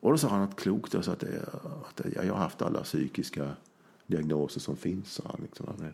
Och 0.00 0.10
då 0.10 0.18
sa 0.18 0.28
han 0.28 0.40
något 0.40 0.60
klokt. 0.60 0.94
Och 0.94 1.04
så 1.04 1.10
att, 1.10 1.22
jag, 1.22 1.32
att 1.88 2.26
jag, 2.26 2.32
har 2.32 2.40
haft 2.40 2.62
alla 2.62 2.82
psykiska 2.82 3.50
diagnoser 4.06 4.60
som 4.60 4.76
finns. 4.76 5.12
Sa 5.12 5.22
han, 5.26 5.40
liksom. 5.42 5.92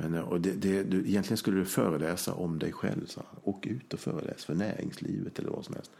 Men, 0.00 0.14
eh, 0.14 0.20
och 0.20 0.40
det, 0.40 0.52
det, 0.52 0.82
du, 0.82 0.98
egentligen 0.98 1.36
skulle 1.36 1.58
du 1.58 1.64
föreläsa 1.64 2.34
om 2.34 2.58
dig 2.58 2.72
själv. 2.72 3.06
Så. 3.06 3.22
Åk 3.44 3.66
ut 3.66 3.94
och 3.94 4.00
föreläs 4.00 4.44
för 4.44 4.54
näringslivet 4.54 5.38
eller 5.38 5.50
vad 5.50 5.64
som 5.64 5.74
helst. 5.74 5.90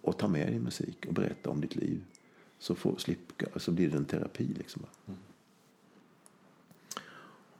Och 0.00 0.18
ta 0.18 0.28
med 0.28 0.52
din 0.52 0.62
musik 0.62 1.06
och 1.06 1.14
berätta 1.14 1.50
om 1.50 1.60
ditt 1.60 1.76
liv. 1.76 2.04
Så, 2.58 2.74
får, 2.74 2.96
slip, 2.96 3.42
så 3.56 3.72
blir 3.72 3.90
det 3.90 3.96
en 3.96 4.04
terapi. 4.04 4.54
Liksom. 4.58 4.82
Mm. 5.06 5.18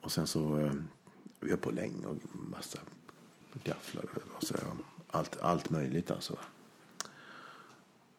Och 0.01 0.13
sen 0.13 0.27
så 0.27 0.59
eh, 0.59 0.73
vi 1.41 1.51
höll 1.51 1.59
på 1.59 1.71
länge 1.71 2.07
och 2.07 2.17
massa 2.33 2.79
gafflar 3.65 4.05
och 4.37 4.45
så 4.45 4.55
allt, 5.07 5.41
allt 5.41 5.71
möjligt 5.71 6.11
alltså. 6.11 6.39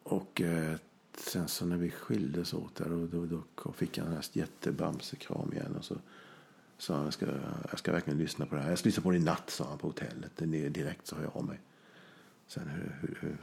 Och 0.02 0.40
eh, 0.40 0.76
sen 1.16 1.48
så 1.48 1.66
när 1.66 1.76
vi 1.76 1.90
skildes 1.90 2.54
åt 2.54 2.74
där, 2.74 2.88
då, 2.88 3.26
då, 3.26 3.42
då 3.64 3.72
fick 3.72 3.98
jag 3.98 4.06
en 4.06 4.22
jättebamsekram 4.32 5.52
igen. 5.52 5.76
Och 5.76 5.84
så 5.84 5.96
han, 6.88 7.04
jag 7.04 7.12
ska, 7.12 7.26
jag 7.70 7.78
ska 7.78 7.92
verkligen 7.92 8.18
lyssna 8.18 8.46
på 8.46 8.54
det 8.54 8.60
här. 8.60 8.70
Jag 8.70 8.78
ska 8.78 8.86
lyssna 8.88 9.02
på 9.02 9.10
det 9.10 9.16
i 9.16 9.20
natt, 9.20 9.50
sa 9.50 9.64
han 9.68 9.78
på 9.78 9.86
hotellet. 9.86 10.32
Direkt 10.74 11.06
så 11.06 11.16
hör 11.16 11.22
jag 11.22 11.36
av 11.36 11.44
mig. 11.44 11.60
Sen 12.46 12.68
hur, 12.68 12.96
hur, 13.00 13.18
hur, 13.20 13.36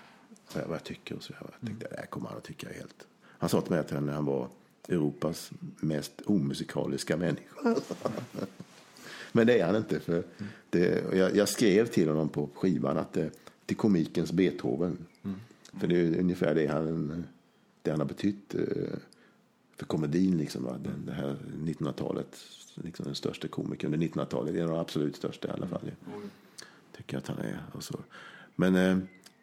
vad, 0.53 0.63
jag, 0.63 0.67
vad 0.67 0.75
jag 0.75 0.83
tycker 0.83 1.15
och 1.15 1.23
så. 1.23 1.33
Jag 1.39 1.67
tänkte, 1.67 1.87
det 1.89 1.97
här 1.99 2.05
kommer 2.05 2.29
han 2.29 2.37
att 2.37 2.43
tycka 2.43 2.67
helt. 2.73 3.07
Han 3.21 3.49
sa 3.49 3.61
till 3.61 3.71
mig 3.71 3.79
att 3.79 3.91
han 3.91 4.25
var 4.25 4.49
Europas 4.87 5.51
mest 5.79 6.21
omusikaliska 6.25 7.17
människa. 7.17 7.75
Men 9.31 9.47
det 9.47 9.59
är 9.59 9.65
han 9.65 9.75
inte. 9.75 9.99
För 9.99 10.23
det, 10.69 11.03
jag, 11.13 11.35
jag, 11.35 11.49
skrev 11.49 11.85
till 11.85 12.09
honom 12.09 12.29
på 12.29 12.49
skivan 12.53 12.97
att 12.97 13.13
det, 13.13 13.29
till 13.65 13.77
komikens 13.77 14.31
Beethoven. 14.31 14.97
Mm. 15.23 15.39
För 15.79 15.87
det 15.87 15.95
är 15.95 16.19
ungefär 16.19 16.55
det 16.55 16.67
han, 16.67 17.23
det 17.81 17.91
han 17.91 17.99
har 17.99 18.07
betytt 18.07 18.55
eh, 18.55 18.61
för 19.75 19.85
komedin. 19.85 20.37
Liksom, 20.37 20.63
va? 20.63 20.77
Det, 20.77 20.89
det 21.05 21.13
här 21.13 21.37
1900-talet 21.63 22.37
liksom 22.75 23.05
den 23.05 23.15
största 23.15 23.47
komikern 23.47 23.93
under 23.93 24.07
1900-talet. 24.07 24.55
En 24.55 24.63
av 24.63 24.69
de 24.69 24.79
absolut 24.79 25.15
största 25.15 25.47
i 25.47 25.51
alla 25.51 25.67
fall. 25.67 25.91
Mm. 26.07 26.29
Tycker 26.97 27.17
att 27.17 27.27
han 27.27 27.37
är. 27.37 27.63
Och 27.71 27.83
så. 27.83 27.99
Men 28.55 28.75
eh, 28.75 28.97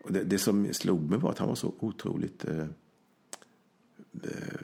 det, 0.09 0.25
det, 0.25 0.39
som 0.39 0.75
slog 0.75 1.11
mig 1.11 1.19
var 1.19 1.31
att 1.31 1.39
han 1.39 1.49
var 1.49 1.55
så 1.55 1.75
otroligt 1.79 2.45
eh, 2.45 2.67
eh, 4.23 4.61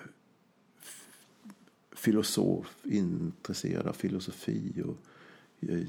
filosof, 1.93 2.77
intresserad 2.85 3.87
av 3.87 3.93
filosofi 3.93 4.83
och 4.87 4.97
eh, 5.69 5.83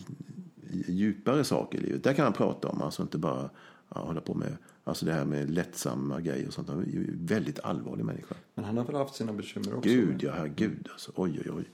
djupare 0.88 1.44
saker 1.44 1.78
i 1.78 1.82
livet. 1.82 2.04
Där 2.04 2.14
kan 2.14 2.24
han 2.24 2.34
prata 2.34 2.68
om, 2.68 2.82
alltså 2.82 3.02
inte 3.02 3.18
bara 3.18 3.50
ja, 3.90 4.02
hålla 4.02 4.22
på 4.22 4.34
med 4.34 4.58
alltså 4.90 5.06
det 5.06 5.14
här 5.14 5.26
med 5.26 5.50
lättsamma 5.50 6.22
grejer 6.22 6.48
och 6.48 6.54
sånt. 6.54 6.70
Han 6.70 6.80
är 6.80 6.86
ju 6.86 7.18
väldigt 7.18 7.60
allvarlig 7.60 8.06
människa. 8.06 8.36
Men 8.56 8.66
han 8.66 8.78
har 8.78 8.86
väl 8.86 8.96
haft 8.96 9.16
sina 9.16 9.34
bekymmer 9.34 9.76
också? 9.76 9.90
Gud, 9.90 10.24
ja, 10.24 10.46
gud 10.56 10.88
alltså. 10.92 11.12
Oj, 11.16 11.42
oj, 11.46 11.52
oj. 11.52 11.66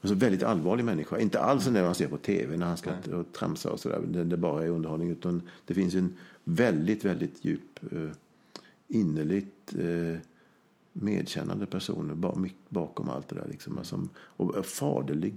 Alltså 0.00 0.14
väldigt 0.14 0.42
allvarlig 0.42 0.84
människa. 0.84 1.18
Inte 1.18 1.40
alls 1.40 1.66
när 1.66 1.82
man 1.82 1.94
ser 1.94 2.08
på 2.08 2.16
tv 2.16 2.56
när 2.56 2.66
han 2.66 2.76
ska 2.76 2.90
Nej. 2.90 3.24
tramsa 3.32 3.70
och 3.70 3.80
sådär. 3.80 4.00
Det, 4.06 4.24
det 4.24 4.36
bara 4.36 4.64
är 4.64 4.68
underhållning. 4.68 5.10
Utan 5.10 5.42
det 5.66 5.74
finns 5.74 5.94
en 5.94 6.16
väldigt, 6.44 7.04
väldigt 7.04 7.44
djup, 7.44 7.92
eh, 7.92 8.10
innerligt 8.88 9.74
eh, 9.78 10.18
medkännande 10.92 11.66
person 11.66 12.24
bakom 12.68 13.08
allt 13.08 13.28
det 13.28 13.34
där. 13.34 13.48
Liksom. 13.48 13.78
Alltså, 13.78 14.08
och 14.18 14.66
faderlig 14.66 15.36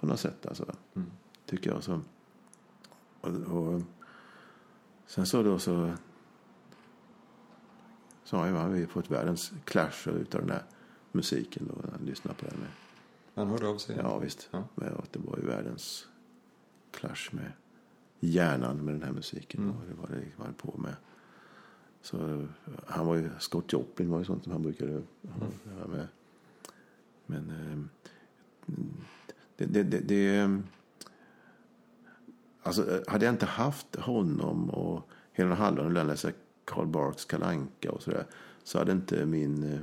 på 0.00 0.06
något 0.06 0.20
sätt. 0.20 0.46
Alltså, 0.46 0.74
mm. 0.94 1.10
Tycker 1.46 1.70
jag. 1.70 1.82
Så. 1.82 2.00
Och, 3.20 3.30
och, 3.30 3.82
sen 5.06 5.26
så 5.26 5.42
då 5.42 5.58
så 5.58 5.92
sa 8.24 8.46
jag 8.46 8.56
att 8.56 8.72
vi 8.72 8.86
fått 8.86 9.10
världens 9.10 9.52
clash 9.64 10.08
utav 10.08 10.40
den 10.40 10.48
där 10.48 10.62
musiken. 11.12 11.68
Då, 11.68 11.88
jag 11.92 12.06
lyssnade 12.06 12.36
på 12.38 12.46
den. 12.46 12.58
Med. 12.58 12.68
Han 13.34 13.48
hörde 13.48 13.68
av 13.68 13.78
sig? 13.78 13.96
Ja, 13.96 14.18
visst. 14.18 14.48
Ja. 14.50 14.64
Men 14.74 14.94
att 14.94 15.12
det 15.12 15.18
var 15.18 15.38
ju 15.38 15.46
världens 15.46 16.06
clash 16.90 17.28
med 17.30 17.52
hjärnan 18.20 18.84
med 18.84 18.94
den 18.94 19.02
här 19.02 19.12
musiken. 19.12 19.62
Mm. 19.62 19.76
Och 19.76 19.82
det 19.88 19.94
var 19.94 20.08
det 20.08 20.24
han 20.36 20.46
höll 20.46 20.54
på 20.54 20.78
med. 20.78 20.94
Så 22.02 22.46
han 22.86 23.06
var 23.06 23.14
ju, 23.14 23.30
Scott 23.38 23.72
Joplin 23.72 24.10
var 24.10 24.18
ju 24.18 24.24
sånt 24.24 24.42
som 24.42 24.52
han 24.52 24.62
brukade 24.62 24.92
mm. 24.92 25.04
med. 25.90 26.06
Men 27.26 27.50
eh, 27.50 27.78
det, 29.56 29.64
det, 29.66 29.82
det, 29.82 30.00
det, 30.00 30.62
alltså 32.66 33.00
hade 33.06 33.24
jag 33.24 33.34
inte 33.34 33.46
haft 33.46 33.96
honom 33.96 34.70
och 34.70 35.08
Helena 35.32 35.54
Hallon 35.54 35.96
och 35.96 36.06
läsa 36.06 36.30
Karl 36.64 36.86
Barks 36.86 37.24
Kalanka 37.24 37.90
och 37.90 38.02
sådär 38.02 38.24
så 38.64 38.78
hade 38.78 38.92
inte 38.92 39.26
min 39.26 39.72
eh, 39.72 39.80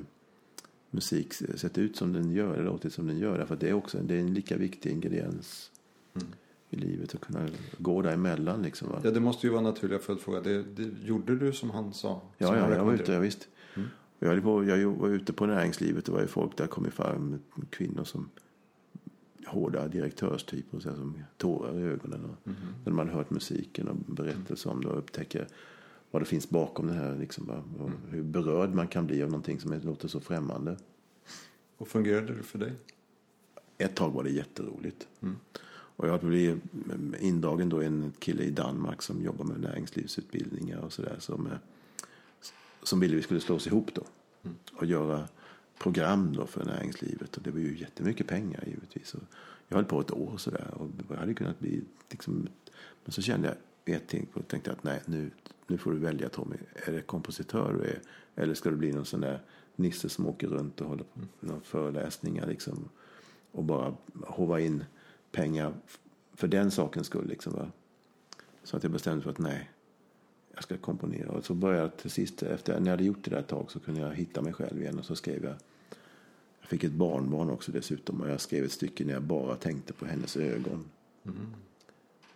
musik 0.92 1.34
sett 1.34 1.78
ut 1.78 1.96
som 1.96 2.14
den 2.14 2.32
gör, 2.32 2.54
eller 2.54 2.66
låtit 2.66 2.94
som 2.94 3.08
den 3.08 3.18
gör. 3.18 3.38
Därför 3.38 3.54
att 3.54 3.60
det 3.60 3.70
är 3.70 3.74
också 3.74 3.98
det 3.98 4.16
är 4.16 4.20
en 4.20 4.34
lika 4.34 4.58
viktig 4.58 4.92
ingrediens 4.92 5.72
mm. 6.16 6.28
i 6.70 6.76
livet 6.76 7.16
att 7.16 7.22
kunna 7.22 7.48
gå 7.78 8.02
däremellan. 8.02 8.62
Liksom, 8.62 8.90
va? 8.90 9.02
Ja, 9.04 9.12
det 9.12 9.20
måste 9.20 9.48
ju 9.48 9.52
vara 9.52 9.60
en 9.60 9.64
naturlig 9.64 10.02
följdfråga. 10.02 10.42
Det, 10.42 10.64
det, 10.64 11.08
gjorde 11.08 11.36
du 11.36 11.54
som 11.54 11.70
han 11.70 11.94
sa? 11.94 12.22
Ja, 12.38 12.58
ja 12.58 12.76
jag 12.76 12.86
var 12.86 12.94
ute, 12.94 13.14
ja, 13.14 13.20
visst. 13.20 13.48
Mm. 13.76 13.90
Jag, 14.20 14.44
på, 14.44 14.64
jag 14.64 14.92
var 14.92 15.10
ute 15.10 15.34
på 15.34 15.46
näringslivet 15.46 16.08
och 16.08 16.14
var 16.14 16.22
ju 16.22 16.28
folk 16.28 16.58
där 16.58 16.68
kom 16.68 16.92
fram 16.92 17.40
kvinnor 17.70 18.04
som 18.04 18.30
hårda 19.48 19.88
direktörstyper 19.88 20.80
så 20.80 20.95
som 20.95 21.24
tårar 21.38 21.80
i 21.80 21.84
ögonen. 21.84 22.26
Och 22.26 22.48
mm. 22.48 22.57
När 22.86 22.91
man 22.91 23.10
hört 23.10 23.30
musiken 23.30 23.88
och 23.88 23.95
berättelser 23.95 24.70
om 24.70 24.82
det 24.82 24.88
och 24.88 24.98
upptäcker 24.98 25.48
vad 26.11 26.22
det 26.22 26.26
finns 26.26 26.49
bakom 26.49 26.88
det 26.88 26.94
här. 26.94 27.18
Liksom, 27.18 27.49
och 27.49 27.88
mm. 27.88 27.98
Hur 28.10 28.24
berörd 28.24 28.74
man 28.74 28.88
kan 28.88 29.07
bli 29.07 29.24
av 29.24 29.30
någonting 29.30 29.60
som 29.60 29.80
låter 29.84 30.07
så 30.07 30.20
främmande. 30.20 30.78
Och 31.78 31.88
fungerade 31.88 32.36
det 32.36 32.44
för 32.44 32.60
dig? 32.60 32.74
Ett 33.78 33.95
tag 33.95 34.11
var 34.11 34.24
det 34.24 34.30
jätteroligt. 34.30 35.07
Mm. 35.22 35.36
Och 35.95 36.07
jag 36.07 36.20
blev 36.20 36.61
indragen 37.20 37.70
då 37.70 37.82
en 37.82 38.14
kille 38.20 38.44
i 38.44 38.52
Danmark 38.52 39.02
som 39.02 39.24
jobbar 39.24 39.45
med 39.45 39.60
näringslivsutbildningar 39.60 40.80
och 40.80 40.94
sådär. 40.94 41.15
Som, 41.20 41.48
eh, 41.48 41.57
som 42.84 42.99
ville 42.99 43.15
vi 43.15 43.22
skulle 43.22 43.40
slå 43.40 43.56
oss 43.56 43.68
ihop 43.68 43.94
då. 43.94 44.03
Mm. 44.44 44.56
Och 44.74 44.86
göra 44.86 45.28
program 45.84 46.34
då 46.34 46.48
för 46.48 46.66
näringslivet. 46.66 47.38
Och 47.38 47.44
det 47.44 47.52
var 47.52 47.60
ju 47.60 47.78
jättemycket 47.78 48.28
pengar 48.28 48.64
givetvis. 48.68 49.14
Och 49.14 49.24
jag 49.68 49.76
höll 49.76 49.86
på 49.86 50.00
ett 50.00 50.12
år 50.12 50.38
sådär. 50.38 50.68
Och 50.74 50.90
jag 51.10 51.16
hade 51.16 51.34
kunnat 51.34 51.60
bli 51.60 51.84
liksom, 52.10 52.48
Men 53.06 53.12
så 53.12 53.22
kände 53.22 53.48
jag 53.86 53.96
ett 53.96 54.08
ting 54.08 54.28
och 54.34 54.48
tänkte 54.48 54.72
att 54.72 54.84
nej, 54.84 55.02
nu, 55.06 55.32
nu 55.68 55.78
får 55.78 55.92
du 55.92 55.98
välja 55.98 56.30
Tommy. 56.30 56.56
Är 56.76 56.92
det 56.92 57.02
kompositör 57.02 57.74
du 57.74 57.84
är? 57.84 58.00
Eller 58.36 58.54
ska 58.54 58.70
du 58.70 58.76
bli 58.76 58.92
någon 58.92 59.06
sån 59.06 59.22
där 59.22 59.40
Nisse 59.76 60.10
som 60.10 60.28
åker 60.28 60.48
runt 60.48 60.82
och 60.82 60.88
håller 60.88 61.04
på 61.04 61.20
med 61.20 61.28
några 61.40 61.62
föreläsningar 61.62 62.48
liksom. 62.48 62.90
Och 63.52 63.64
bara 63.64 63.96
hova 64.14 64.60
in 64.60 64.84
pengar 65.32 65.74
för 66.34 66.48
den 66.48 66.72
sakens 66.72 67.08
skull 67.08 67.28
liksom. 67.28 67.54
Va? 67.54 67.72
Så 68.64 68.78
att 68.78 68.84
jag 68.84 68.92
bestämde 68.92 69.16
mig 69.16 69.24
för 69.24 69.32
att 69.32 69.54
nej, 69.54 69.70
jag 70.54 70.64
ska 70.64 70.78
komponera. 70.78 71.32
Och 71.32 71.46
så 71.46 71.54
började 71.54 71.82
jag 71.82 71.98
till 71.98 72.12
sist, 72.12 72.44
efter 72.44 72.80
när 72.80 72.88
jag 72.88 72.92
hade 72.92 73.04
gjort 73.04 73.24
det 73.24 73.30
där 73.30 73.40
ett 73.40 73.48
tag 73.48 73.72
så 73.72 73.80
kunde 73.80 74.02
jag 74.02 74.16
hitta 74.16 74.42
mig 74.42 74.54
själv 74.54 74.82
igen 74.82 75.00
och 75.00 75.06
så 75.06 75.16
skrev 75.16 75.44
jag 75.44 75.56
jag 76.64 76.69
fick 76.69 76.84
ett 76.84 76.91
barnbarn 76.91 77.49
också 77.49 77.72
dessutom 77.72 78.22
och 78.22 78.30
jag 78.30 78.41
skrev 78.41 78.64
ett 78.64 78.72
stycke 78.72 79.06
när 79.06 79.14
jag 79.14 79.23
bara 79.23 79.56
tänkte 79.56 79.94
på 79.94 80.06
hennes 80.06 80.38
ögon. 80.38 80.85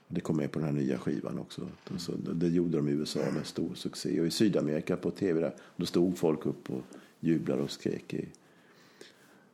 Det 0.08 0.22
kom 0.22 0.38
med 0.38 0.52
på 0.52 0.60
den 0.60 0.68
här 0.68 0.76
nya 0.76 0.98
skivan 0.98 1.40
också. 1.40 1.68
Så 1.98 2.12
det 2.12 2.48
gjorde 2.48 2.78
de 2.78 2.88
i 2.88 2.92
USA 2.92 3.32
med 3.32 3.46
stor 3.46 3.76
succé. 3.76 4.20
Och 4.20 4.28
i 4.28 4.32
Sydamerika 4.32 4.98
på 4.98 5.12
tv 5.12 5.42
där, 5.42 5.56
då 5.76 5.86
stod 5.86 6.18
folk 6.18 6.46
upp 6.46 6.70
och 6.70 6.82
jublade 7.20 7.62
och 7.62 7.72
skrek. 7.72 8.14
I, 8.14 8.28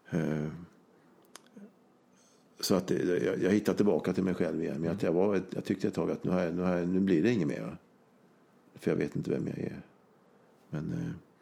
eh, 0.09 0.47
så 2.59 2.75
att 2.75 2.87
det, 2.87 3.23
jag, 3.23 3.43
jag 3.43 3.51
hittade 3.51 3.77
tillbaka 3.77 4.13
till 4.13 4.23
mig 4.23 4.33
själv 4.33 4.63
igen. 4.63 4.81
Men 4.81 4.91
att 4.91 5.03
jag, 5.03 5.13
var, 5.13 5.41
jag 5.49 5.65
tyckte 5.65 5.87
ett 5.87 5.93
tag 5.93 6.11
att 6.11 6.23
nu, 6.23 6.31
har 6.31 6.41
jag, 6.41 6.55
nu, 6.55 6.61
har 6.61 6.77
jag, 6.77 6.87
nu 6.87 6.99
blir 6.99 7.23
det 7.23 7.31
inget 7.31 7.47
mer. 7.47 7.77
För 8.75 8.91
jag 8.91 8.97
vet 8.97 9.15
inte 9.15 9.29
vem 9.29 9.47
jag 9.47 9.57
är. 9.59 9.81
Men 10.69 10.93
eh, 10.93 11.32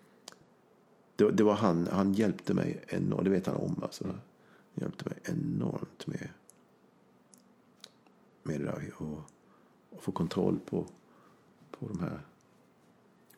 det, 1.22 1.32
det 1.32 1.44
var 1.44 1.54
han, 1.54 1.88
han 1.88 2.14
hjälpte 2.14 2.54
mig 2.54 2.84
enormt. 2.88 3.24
Det 3.24 3.30
vet 3.30 3.48
han 3.48 3.56
om 3.56 3.84
alltså. 3.84 4.08
Han 4.08 4.22
hjälpte 4.74 5.10
mig 5.10 5.18
enormt 5.24 6.08
med, 6.08 6.30
med 8.44 8.60
det 8.60 8.66
där. 8.66 8.92
Och, 8.98 9.20
och 9.90 10.04
få 10.04 10.12
kontroll 10.12 10.60
på, 10.66 10.86
på 11.72 11.88
de 11.88 12.00
här, 12.00 12.20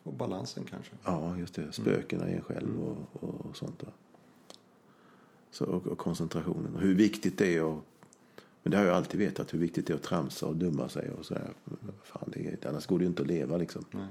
Och 0.03 0.13
balansen 0.13 0.63
kanske. 0.63 0.91
ja 1.03 1.37
just 1.37 1.55
det, 1.55 1.71
spökena 1.71 2.29
i 2.29 2.33
en 2.33 2.41
själv 2.41 2.83
och, 2.83 3.23
och, 3.23 3.57
sånt. 3.57 3.79
Där. 3.79 3.93
Så, 5.51 5.65
och, 5.65 5.87
och 5.87 5.97
koncentrationen. 5.97 6.75
Och 6.75 6.81
hur 6.81 6.95
viktigt 6.95 7.37
det 7.37 7.55
är 7.55 7.77
att 7.77 7.83
men 8.63 8.71
det 8.71 8.77
har 8.77 8.85
jag 8.85 8.95
alltid 8.95 9.19
vetat 9.19 9.53
hur 9.53 9.59
viktigt 9.59 9.87
det 9.87 9.93
är 9.93 9.97
att 9.97 10.03
tramsa 10.03 10.45
och 10.45 10.55
dumma 10.55 10.89
sig 10.89 11.09
och 11.11 11.25
sådär. 11.25 11.53
Fan, 12.03 12.29
det 12.33 12.47
är, 12.47 12.67
annars 12.67 12.85
går 12.85 12.99
det 12.99 13.03
ju 13.03 13.09
inte 13.09 13.21
att 13.21 13.27
leva 13.27 13.57
liksom. 13.57 13.85
Nej. 13.91 14.07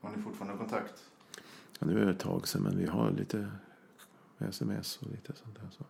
Har 0.00 0.16
ni 0.16 0.22
fortfarande 0.22 0.58
kontakt? 0.58 1.10
Ja, 1.78 1.86
nu 1.86 2.00
är 2.00 2.04
det 2.04 2.10
ett 2.10 2.18
tag 2.18 2.48
sedan 2.48 2.62
men 2.62 2.78
vi 2.78 2.86
har 2.86 3.10
lite 3.10 3.48
sms 4.48 4.96
och 5.02 5.10
lite 5.10 5.32
sånt 5.44 5.54
där. 5.60 5.68
Så. 5.70 5.84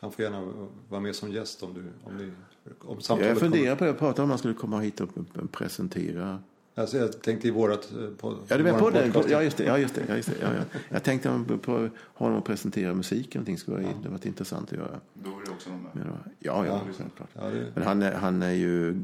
Han 0.00 0.12
får 0.12 0.22
gärna 0.24 0.52
vara 0.88 1.00
med 1.00 1.14
som 1.16 1.32
gäst 1.32 1.62
om, 1.62 1.74
du, 1.74 1.80
om, 2.04 2.16
ni, 2.16 2.24
om 2.24 2.94
Jag 2.94 3.02
samtalet 3.02 3.38
funderar 3.38 3.76
på 3.76 3.84
att 3.84 3.98
prata 3.98 4.22
om 4.22 4.30
han 4.30 4.38
skulle 4.38 4.54
komma 4.54 4.80
hit 4.80 5.00
och 5.00 5.08
presentera. 5.52 6.38
Alltså, 6.74 6.96
jag 6.98 7.22
tänkte 7.22 7.48
i 7.48 7.50
vårat... 7.50 7.92
eh, 7.92 8.08
På, 8.10 8.36
Ja, 8.48 8.56
du 8.56 8.62
våran 8.62 8.78
på 8.78 8.90
den? 8.90 9.12
podcast. 9.12 9.30
Ja, 9.30 9.42
just 9.42 9.56
det. 9.56 9.64
Ja, 9.64 9.78
just 9.78 9.94
det, 9.94 10.04
ja, 10.08 10.16
just 10.16 10.28
det 10.28 10.36
ja, 10.40 10.54
ja. 10.54 10.80
Jag 10.88 11.02
tänkte 11.04 11.44
på 11.62 11.88
honom 12.14 12.38
att 12.38 12.44
presentera 12.44 12.94
musik. 12.94 13.34
Någonting 13.34 13.58
skulle 13.58 13.76
vara, 13.82 13.92
det 14.02 14.08
varit 14.08 14.26
intressant 14.26 14.72
att 14.72 14.78
göra. 14.78 15.00
Då 15.14 15.30
vill 15.30 15.38
jag 15.46 15.54
också 15.54 15.70
vara 15.70 15.80
med. 15.80 15.90
Men, 15.94 16.06
ja, 16.38 16.66
ja, 16.66 16.66
Ja. 16.66 16.80
självklart. 16.98 17.28
Ja, 17.34 17.44
det, 17.50 17.72
Men 17.74 17.82
han 17.84 18.02
är, 18.02 18.12
han 18.14 18.42
är 18.42 18.52
ju 18.52 18.96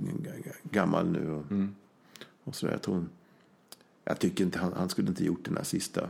gammal 0.63 1.07
nu 1.11 1.31
och, 1.33 1.45
och 2.45 2.55
sådär. 2.55 2.73
Jag 2.73 2.83
tror 2.83 3.05
jag 4.07 4.19
tycker 4.19 4.45
inte 4.45 4.59
han, 4.59 4.73
han 4.73 4.89
skulle 4.89 5.09
inte 5.09 5.25
gjort 5.25 5.45
den 5.45 5.57
här 5.57 5.65
sista 5.65 6.09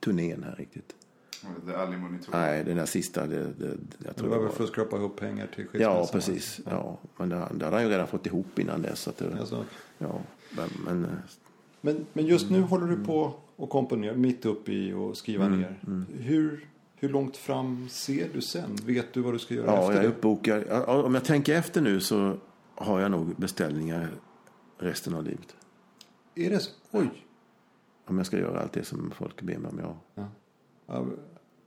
turnén 0.00 0.42
här 0.42 0.54
riktigt. 0.56 0.94
The 1.66 1.72
Alimony 1.74 2.18
Tour. 2.18 2.34
Nej, 2.36 2.64
den 2.64 2.78
här 2.78 2.86
sista, 2.86 3.26
det, 3.26 3.36
det, 3.44 3.66
jag 3.68 3.76
det 3.98 4.12
tror 4.12 4.28
var 4.28 4.36
det 4.36 4.40
väl 4.42 4.48
var. 4.48 4.56
för 4.56 4.64
att 4.64 4.70
skrapa 4.70 4.96
ihop 4.96 5.16
pengar 5.16 5.46
till 5.46 5.66
skilsmässan? 5.66 5.96
Ja, 5.96 6.08
precis. 6.12 6.60
Ja. 6.64 6.98
Men 7.16 7.28
det, 7.28 7.36
det 7.54 7.64
hade 7.64 7.76
han 7.76 7.82
ju 7.84 7.90
redan 7.90 8.06
fått 8.06 8.26
ihop 8.26 8.58
innan 8.58 8.82
dess. 8.82 9.08
Att 9.08 9.16
det, 9.16 9.38
Alltså, 9.40 9.64
ja, 9.98 10.20
men, 10.56 10.68
men 10.84 11.04
eh, 11.04 11.10
men, 11.80 12.06
men 12.12 12.26
just 12.26 12.50
nu 12.50 12.60
håller 12.62 12.86
du 12.86 13.04
på 13.04 13.34
och 13.56 13.70
komponerar 13.70 14.14
mitt 14.16 14.46
uppe 14.46 14.72
i 14.72 14.92
och 14.92 15.16
skriva 15.16 15.44
Mm, 15.44 15.60
ner. 15.60 15.76
Hur, 16.18 16.68
hur 16.96 17.08
långt 17.08 17.36
fram 17.36 17.88
ser 17.88 18.28
du 18.34 18.40
sen? 18.40 18.76
Vet 18.86 19.14
du 19.14 19.20
vad 19.20 19.34
du 19.34 19.38
ska 19.38 19.54
göra 19.54 19.66
ja, 19.66 19.72
efter 19.80 19.92
jag 19.92 19.98
är 19.98 20.02
det? 20.02 20.08
uppbokad. 20.08 20.64
Ja, 20.68 21.02
Om 21.02 21.14
jag 21.14 21.24
tänker 21.24 21.54
efter 21.54 21.80
nu 21.80 22.00
så 22.00 22.36
har 22.74 23.00
jag 23.00 23.10
nog 23.10 23.36
beställningar 23.36 24.08
resten 24.78 25.14
av 25.14 25.24
livet. 25.24 25.56
Är 26.46 26.50
det 26.50 26.60
så? 26.60 26.70
Oj! 26.90 27.26
Om 28.04 28.16
jag 28.16 28.26
ska 28.26 28.38
göra 28.38 28.60
allt 28.60 28.72
det 28.72 28.84
som 28.84 29.10
folk 29.10 29.42
ber 29.42 29.58
mig 29.58 29.70
om. 29.70 29.78
Ja. 29.80 29.96
Ja. 30.14 30.28
Ja, 30.86 31.06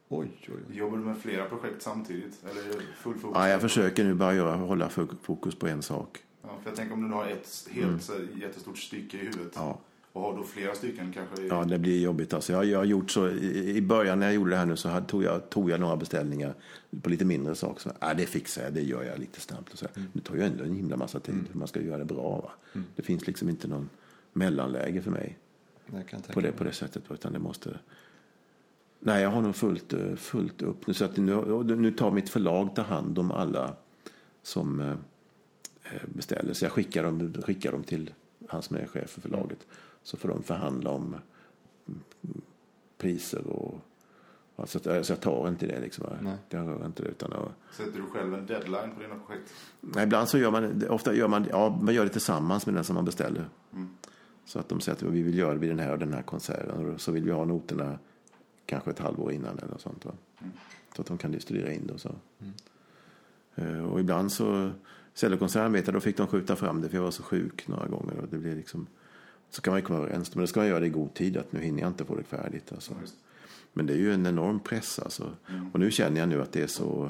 oj, 0.09 0.27
oj, 0.47 0.53
oj. 0.69 0.77
Jobbar 0.77 0.97
du 0.97 1.03
med 1.03 1.17
flera 1.17 1.45
projekt 1.45 1.81
samtidigt? 1.81 2.43
Eller 2.51 2.81
full 2.95 3.13
fokus? 3.17 3.35
Ja, 3.39 3.49
jag 3.49 3.61
försöker 3.61 4.03
nu 4.03 4.13
bara 4.13 4.33
göra, 4.33 4.55
hålla 4.55 4.87
fo- 4.89 5.15
fokus 5.21 5.55
på 5.55 5.67
en 5.67 5.81
sak. 5.81 6.23
Ja, 6.41 6.49
för 6.63 6.69
jag 6.69 6.75
tänker 6.75 6.93
om 6.93 7.01
du 7.01 7.07
nu 7.07 7.13
har 7.13 7.27
ett 7.27 7.67
helt 7.71 8.03
så, 8.03 8.13
jättestort 8.41 8.77
stycke 8.77 9.17
i 9.17 9.19
huvudet. 9.19 9.55
Mm. 9.55 9.67
Ja. 9.67 9.79
Och 10.13 10.21
har 10.21 10.37
då 10.37 10.43
flera 10.43 10.75
stycken 10.75 11.13
kanske 11.13 11.41
i... 11.43 11.47
Ja, 11.47 11.63
det 11.63 11.79
blir 11.79 12.01
jobbigt. 12.01 12.33
Alltså, 12.33 12.53
jag, 12.53 12.65
jag 12.65 12.77
har 12.77 12.85
gjort 12.85 13.11
så, 13.11 13.29
i, 13.29 13.77
I 13.77 13.81
början 13.81 14.19
när 14.19 14.25
jag 14.25 14.35
gjorde 14.35 14.49
det 14.49 14.57
här 14.57 14.65
nu 14.65 14.75
så 14.75 14.89
hade, 14.89 15.05
tog, 15.05 15.23
jag, 15.23 15.49
tog 15.49 15.69
jag 15.69 15.79
några 15.79 15.97
beställningar 15.97 16.53
på 17.01 17.09
lite 17.09 17.25
mindre 17.25 17.55
saker. 17.55 17.81
Så, 17.81 17.91
ja, 17.99 18.13
det 18.13 18.25
fixar 18.25 18.63
jag, 18.63 18.73
det 18.73 18.81
gör 18.81 19.03
jag 19.03 19.19
lite 19.19 19.39
snabbt. 19.41 19.73
Och 19.73 19.77
så. 19.79 19.85
Mm. 19.95 20.09
Det 20.13 20.21
tar 20.21 20.35
ju 20.35 20.41
ändå 20.41 20.63
en 20.63 20.75
himla 20.75 20.97
massa 20.97 21.19
tid. 21.19 21.35
Man 21.51 21.67
ska 21.67 21.81
göra 21.81 21.97
det 21.97 22.05
bra. 22.05 22.41
Va? 22.41 22.81
Det 22.95 23.01
finns 23.01 23.27
liksom 23.27 23.49
inte 23.49 23.67
någon 23.67 23.89
mellanläge 24.34 25.01
för 25.01 25.11
mig 25.11 25.38
Jag 25.85 26.07
kan 26.07 26.22
tänka 26.22 26.34
på 26.34 26.41
det, 26.41 26.51
på 26.51 26.64
det 26.64 26.72
sättet. 26.72 27.03
Utan 27.11 27.34
det 27.34 27.39
måste... 27.39 27.80
Nej, 28.99 29.23
jag 29.23 29.30
har 29.30 29.41
nog 29.41 29.55
fullt, 29.55 29.93
eh, 29.93 30.15
fullt 30.15 30.61
upp. 30.61 30.88
Nu, 30.88 30.93
så 30.93 31.05
att 31.05 31.18
nu, 31.18 31.35
och 31.35 31.65
nu 31.65 31.91
tar 31.91 32.11
mitt 32.11 32.30
förlag 32.30 32.76
ta 32.76 32.81
hand 32.81 33.19
om 33.19 33.31
alla 33.31 33.76
som 34.41 34.81
eh, 34.81 34.91
eh, 35.84 36.01
beställer. 36.05 36.53
Så 36.53 36.65
jag 36.65 36.72
skickar 36.72 37.03
dem, 37.03 37.34
skickar 37.43 37.72
dem 37.72 37.84
till 37.84 38.14
han 38.47 38.61
som 38.61 38.77
är 38.77 38.88
chef 38.88 39.10
för 39.10 39.22
förlaget. 39.22 39.68
Så 40.03 40.18
får 40.18 40.30
de 40.30 40.43
förhandla 40.43 40.89
om 40.89 41.15
mm, 41.88 42.41
priser 42.97 43.47
och... 43.47 43.80
Alltså, 44.55 45.03
så 45.03 45.11
jag 45.11 45.22
tar 45.22 45.47
inte 45.47 45.68
det 45.68 45.80
liksom. 45.80 46.05
Nej. 46.22 46.38
Jag 46.49 46.68
rör 46.68 46.85
inte 46.85 47.03
det 47.03 47.10
utan 47.10 47.34
att, 47.34 47.76
Sätter 47.76 47.99
du 47.99 48.05
själv 48.05 48.34
en 48.34 48.45
deadline 48.45 48.91
på 48.95 49.01
dina 49.01 49.15
projekt? 49.15 49.53
Nej, 49.81 50.03
ibland 50.03 50.30
så 50.30 50.38
gör 50.38 50.51
man, 50.51 50.88
ofta 50.89 51.14
gör 51.14 51.27
man, 51.27 51.45
ja, 51.49 51.80
man 51.81 51.93
gör 51.93 52.03
det 52.03 52.10
tillsammans 52.10 52.65
med 52.65 52.76
den 52.76 52.84
som 52.84 52.95
man 52.95 53.05
beställer. 53.05 53.49
Så 54.45 54.59
att 54.59 54.69
de 54.69 54.79
säger 54.81 54.95
att 54.95 55.03
vi 55.13 55.21
vill 55.21 55.37
göra 55.37 55.53
vid 55.53 55.69
den 55.69 55.79
här 55.79 55.91
och 55.91 55.99
den 55.99 56.13
här 56.13 56.21
konserten. 56.21 56.93
Och 56.93 57.01
så 57.01 57.11
vill 57.11 57.23
vi 57.23 57.31
ha 57.31 57.45
noterna 57.45 57.99
kanske 58.65 58.89
ett 58.91 58.99
halvår 58.99 59.31
innan 59.31 59.59
eller 59.59 59.77
sånt. 59.77 60.05
Va? 60.05 60.11
Så 60.95 61.01
att 61.01 61.07
de 61.07 61.17
kan 61.17 61.39
studera 61.39 61.73
in 61.73 61.87
det 61.87 61.93
och 61.93 62.01
så. 62.01 62.15
Eh, 63.55 63.85
Och 63.85 63.99
ibland 63.99 64.31
så, 64.31 64.71
cellokonserten 65.13 65.73
vet 65.73 65.87
jag, 65.87 65.93
då 65.93 65.99
fick 65.99 66.17
de 66.17 66.27
skjuta 66.27 66.55
fram 66.55 66.81
det 66.81 66.89
för 66.89 66.97
jag 66.97 67.03
var 67.03 67.11
så 67.11 67.23
sjuk 67.23 67.67
några 67.67 67.87
gånger. 67.87 68.17
Och 68.19 68.27
det 68.27 68.37
blev 68.37 68.57
liksom, 68.57 68.87
så 69.49 69.61
kan 69.61 69.71
man 69.71 69.79
ju 69.79 69.85
komma 69.85 69.99
överens. 69.99 70.35
Men 70.35 70.41
det 70.41 70.47
ska 70.47 70.59
man 70.59 70.67
göra 70.67 70.79
det 70.79 70.85
i 70.85 70.89
god 70.89 71.13
tid 71.13 71.37
att 71.37 71.51
nu 71.51 71.59
hinner 71.59 71.81
jag 71.81 71.89
inte 71.89 72.05
få 72.05 72.15
det 72.15 72.23
färdigt. 72.23 72.71
Alltså. 72.71 72.93
Men 73.73 73.85
det 73.85 73.93
är 73.93 73.97
ju 73.97 74.13
en 74.13 74.25
enorm 74.25 74.59
press 74.59 74.99
alltså. 74.99 75.35
Och 75.73 75.79
nu 75.79 75.91
känner 75.91 76.19
jag 76.19 76.29
nu 76.29 76.41
att 76.41 76.51
det 76.51 76.61
är 76.61 76.67
så 76.67 77.09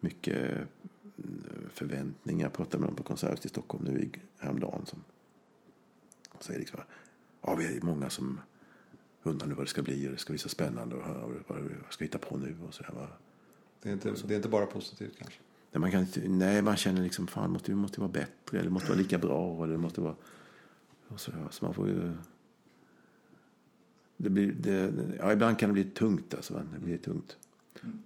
mycket 0.00 0.36
mm, 0.46 1.42
förväntningar. 1.72 2.44
Jag 2.44 2.52
pratade 2.52 2.80
med 2.80 2.88
dem 2.88 2.96
på 2.96 3.02
Konserthuset 3.02 3.44
i 3.44 3.48
Stockholm 3.48 3.84
nu 3.84 4.08
häromdagen. 4.38 4.86
Som 4.86 5.04
säger 6.42 6.60
liksom, 6.60 6.80
ja 7.42 7.54
vi 7.54 7.76
är 7.76 7.80
många 7.80 8.10
som 8.10 8.40
undrar 9.22 9.46
nu 9.46 9.54
vad 9.54 9.64
det 9.64 9.70
ska 9.70 9.82
bli 9.82 10.08
och 10.08 10.12
det 10.12 10.18
ska 10.18 10.32
bli 10.32 10.38
så 10.38 10.48
spännande 10.48 10.96
och 10.96 11.02
vad 11.46 11.58
jag 11.58 11.92
ska 11.92 12.04
hitta 12.04 12.18
på 12.18 12.36
nu 12.36 12.56
och 12.68 12.74
så 12.74 12.82
där, 12.82 12.92
va. 12.92 13.08
Det 13.82 13.88
är, 13.88 13.92
inte, 13.92 14.14
det 14.26 14.34
är 14.34 14.36
inte 14.36 14.48
bara 14.48 14.66
positivt 14.66 15.18
kanske. 15.18 15.40
Nej, 15.72 15.80
man 15.80 15.90
kan 15.90 16.00
inte, 16.00 16.28
nej, 16.28 16.62
man 16.62 16.76
känner 16.76 17.02
liksom 17.02 17.26
fan 17.26 17.50
måste, 17.50 17.70
vi 17.70 17.76
måste 17.76 18.00
vara 18.00 18.12
bättre 18.12 18.60
eller 18.60 18.70
måste 18.70 18.88
vara 18.88 18.98
lika 18.98 19.18
bra 19.18 19.64
eller 19.64 19.76
måste 19.76 20.00
vara 20.00 20.14
och 21.08 21.20
så, 21.20 21.32
så 21.50 21.64
man 21.64 21.74
får 21.74 21.88
ju 21.88 22.12
det 24.16 24.30
blir, 24.30 24.52
det, 24.52 24.92
ja, 25.18 25.32
ibland 25.32 25.58
kan 25.58 25.68
det 25.68 25.72
bli 25.72 25.84
tungt 25.84 26.34
alltså. 26.34 26.54
va. 26.54 26.62
Det 26.74 26.80
blir 26.80 26.98
tungt. 26.98 27.36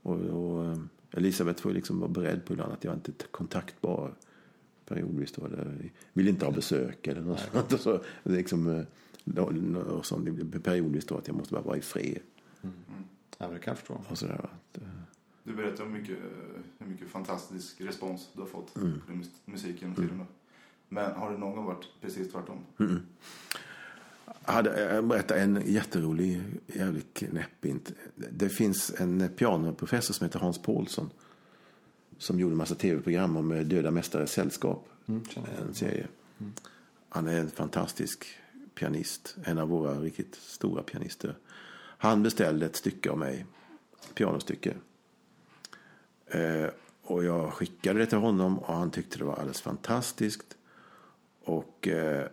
Och, 0.02 0.20
och 0.20 0.64
eh, 0.64 0.78
Elisabeth 1.10 1.62
får 1.62 1.72
liksom 1.72 2.00
vara 2.00 2.10
beredd 2.10 2.44
på 2.44 2.52
ibland 2.52 2.72
att 2.72 2.84
jag 2.84 2.94
inte 2.94 3.10
är 3.10 3.26
kontaktbar 3.30 4.14
periodvis 4.86 5.32
då. 5.32 5.46
Eller, 5.46 5.90
vill 6.12 6.28
inte 6.28 6.44
ha 6.44 6.52
besök 6.52 7.06
eller 7.06 7.20
något 7.20 7.40
sånt. 7.52 7.72
Och 7.72 7.80
så, 7.80 7.92
det 8.22 8.30
är 8.32 8.36
liksom, 8.36 8.66
eh, 8.78 8.82
då- 9.24 9.42
och 9.90 10.06
blir 10.20 10.60
periodvis 10.60 11.04
då 11.06 11.16
att 11.18 11.26
jag 11.26 11.36
måste 11.36 11.54
bara 11.54 11.62
vara 11.62 11.76
i 11.76 11.80
fred. 11.80 12.18
Ja, 13.38 13.48
det 13.48 13.58
kan 13.58 13.70
jag 13.70 13.78
förstå. 13.78 14.00
Och 14.08 14.18
så 14.18 14.26
där, 14.26 14.36
va. 14.36 14.48
Att, 14.72 14.76
eh, 14.82 14.88
Du 15.44 15.54
berättar 15.54 15.84
om 15.84 15.92
mycket, 15.92 16.16
hur 16.78 16.86
mycket 16.86 17.08
fantastisk 17.08 17.80
respons 17.80 18.28
du 18.34 18.40
har 18.40 18.48
fått 18.48 18.76
Mm. 18.76 19.00
på 19.06 19.12
din 19.12 19.24
musik 19.44 19.82
genom 19.82 19.96
tiden. 19.96 20.18
då. 20.18 20.26
Men 20.88 21.12
har 21.12 21.32
det 21.32 21.38
någon 21.38 21.56
gång 21.56 21.64
varit 21.64 21.86
precis 22.00 22.32
tvärtom? 22.32 22.58
Jag 24.46 24.52
hade, 24.52 24.94
jag 24.94 25.06
berättar 25.06 25.36
en 25.36 25.62
jätterolig, 25.66 26.42
jävligt 26.66 27.14
knäpp. 27.14 27.66
Det 28.30 28.48
finns 28.48 28.94
en 28.98 29.28
pianoprofessor 29.36 30.14
som 30.14 30.24
heter 30.24 30.38
Hans 30.38 30.62
Paulsson. 30.62 31.10
Som 32.22 32.40
gjorde 32.40 32.56
massa 32.56 32.74
tv-program 32.74 33.36
om 33.36 33.52
eh, 33.52 33.60
Döda 33.60 33.90
Mästares 33.90 34.32
Sällskap. 34.32 34.88
Mm. 35.06 35.22
En 35.68 35.74
serie. 35.74 36.06
Han 37.08 37.28
är 37.28 37.40
en 37.40 37.50
fantastisk 37.50 38.26
pianist. 38.74 39.36
En 39.44 39.58
av 39.58 39.68
våra 39.68 40.00
riktigt 40.00 40.34
stora 40.34 40.82
pianister. 40.82 41.34
Han 41.98 42.22
beställde 42.22 42.66
ett 42.66 42.76
stycke 42.76 43.10
av 43.10 43.18
mig. 43.18 43.46
Pianostycke. 44.14 44.74
Eh, 46.26 46.66
och 47.02 47.24
jag 47.24 47.52
skickade 47.52 47.98
det 47.98 48.06
till 48.06 48.18
honom 48.18 48.58
och 48.58 48.74
han 48.74 48.90
tyckte 48.90 49.18
det 49.18 49.24
var 49.24 49.34
alldeles 49.34 49.60
fantastiskt. 49.60 50.56
Och 51.44 51.88
eh, 51.88 52.26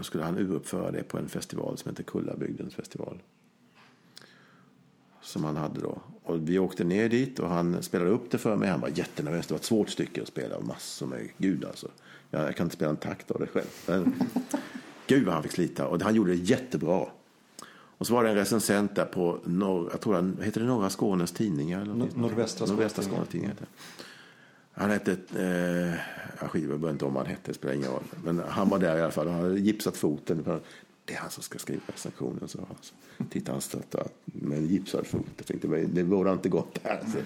skulle 0.00 0.24
han 0.24 0.38
uruppföra 0.38 0.90
det 0.90 1.02
på 1.02 1.18
en 1.18 1.28
festival 1.28 1.78
som 1.78 1.90
heter 1.90 2.02
Kullabygdens 2.02 2.74
festival. 2.74 3.22
Som 5.28 5.44
han 5.44 5.56
hade 5.56 5.80
då. 5.80 5.98
Och 6.24 6.48
vi 6.48 6.58
åkte 6.58 6.84
ner 6.84 7.08
dit 7.08 7.38
och 7.38 7.48
han 7.48 7.82
spelade 7.82 8.10
upp 8.10 8.30
det 8.30 8.38
för 8.38 8.56
mig. 8.56 8.68
Han 8.68 8.80
var 8.80 8.88
jättenervös. 8.88 9.46
Det 9.46 9.54
var 9.54 9.58
ett 9.58 9.64
svårt 9.64 9.88
stycke 9.90 10.22
att 10.22 10.28
spela. 10.28 10.60
Massor 10.60 11.06
med 11.06 11.28
gud 11.38 11.64
alltså. 11.64 11.88
Jag, 12.30 12.42
jag 12.42 12.56
kan 12.56 12.66
inte 12.66 12.76
spela 12.76 12.90
en 12.90 12.96
takt 12.96 13.30
av 13.30 13.40
det 13.40 13.46
själv. 13.46 13.66
Men, 13.86 14.14
gud 15.06 15.24
vad 15.24 15.34
han 15.34 15.42
fick 15.42 15.52
slita. 15.52 15.86
Och 15.86 16.02
han 16.02 16.14
gjorde 16.14 16.30
det 16.30 16.36
jättebra. 16.36 17.06
Och 17.98 18.06
så 18.06 18.14
var 18.14 18.24
det 18.24 18.30
en 18.30 18.36
recensent 18.36 18.94
där 18.94 19.04
på, 19.04 19.38
norr, 19.44 19.88
jag 19.90 20.00
tror 20.00 20.14
han, 20.14 20.36
heter 20.42 20.60
det 20.60 20.66
Norra 20.66 20.90
Skånes 20.90 21.32
Tidningar? 21.32 21.82
Eller? 21.82 21.94
Nor- 21.94 22.16
Nordvästra 22.16 22.66
Skånes 23.02 23.28
Tidningar. 23.28 23.54
Han 24.72 24.90
hette, 24.90 25.12
eh, 25.36 25.94
jag 26.40 26.80
jag 26.82 26.90
inte 26.90 27.04
om 27.04 27.16
han 27.16 27.26
hette, 27.26 27.54
spelar 27.54 27.74
ingen 27.74 27.90
roll. 27.90 28.04
Men 28.24 28.42
han 28.48 28.68
var 28.68 28.78
där 28.78 28.98
i 28.98 29.02
alla 29.02 29.10
fall, 29.10 29.28
han 29.28 29.40
hade 29.40 29.60
gipsat 29.60 29.96
foten. 29.96 30.60
Det 31.08 31.14
är 31.14 31.18
han 31.18 31.30
som 31.30 31.42
ska 31.42 31.58
skriva 31.58 31.80
recensionen, 31.86 32.48
så 32.48 32.66
alltså. 32.70 32.94
Tittade 33.30 33.52
han 33.52 33.60
stött 33.60 33.94
med 34.24 34.58
en 34.58 34.66
gipsad 34.66 35.06
fot. 35.06 35.26
Jag 35.36 35.46
tänkte, 35.46 35.68
det 35.68 36.04
borde 36.04 36.32
inte 36.32 36.48
gått 36.48 36.84
där. 36.84 37.00
Så. 37.12 37.18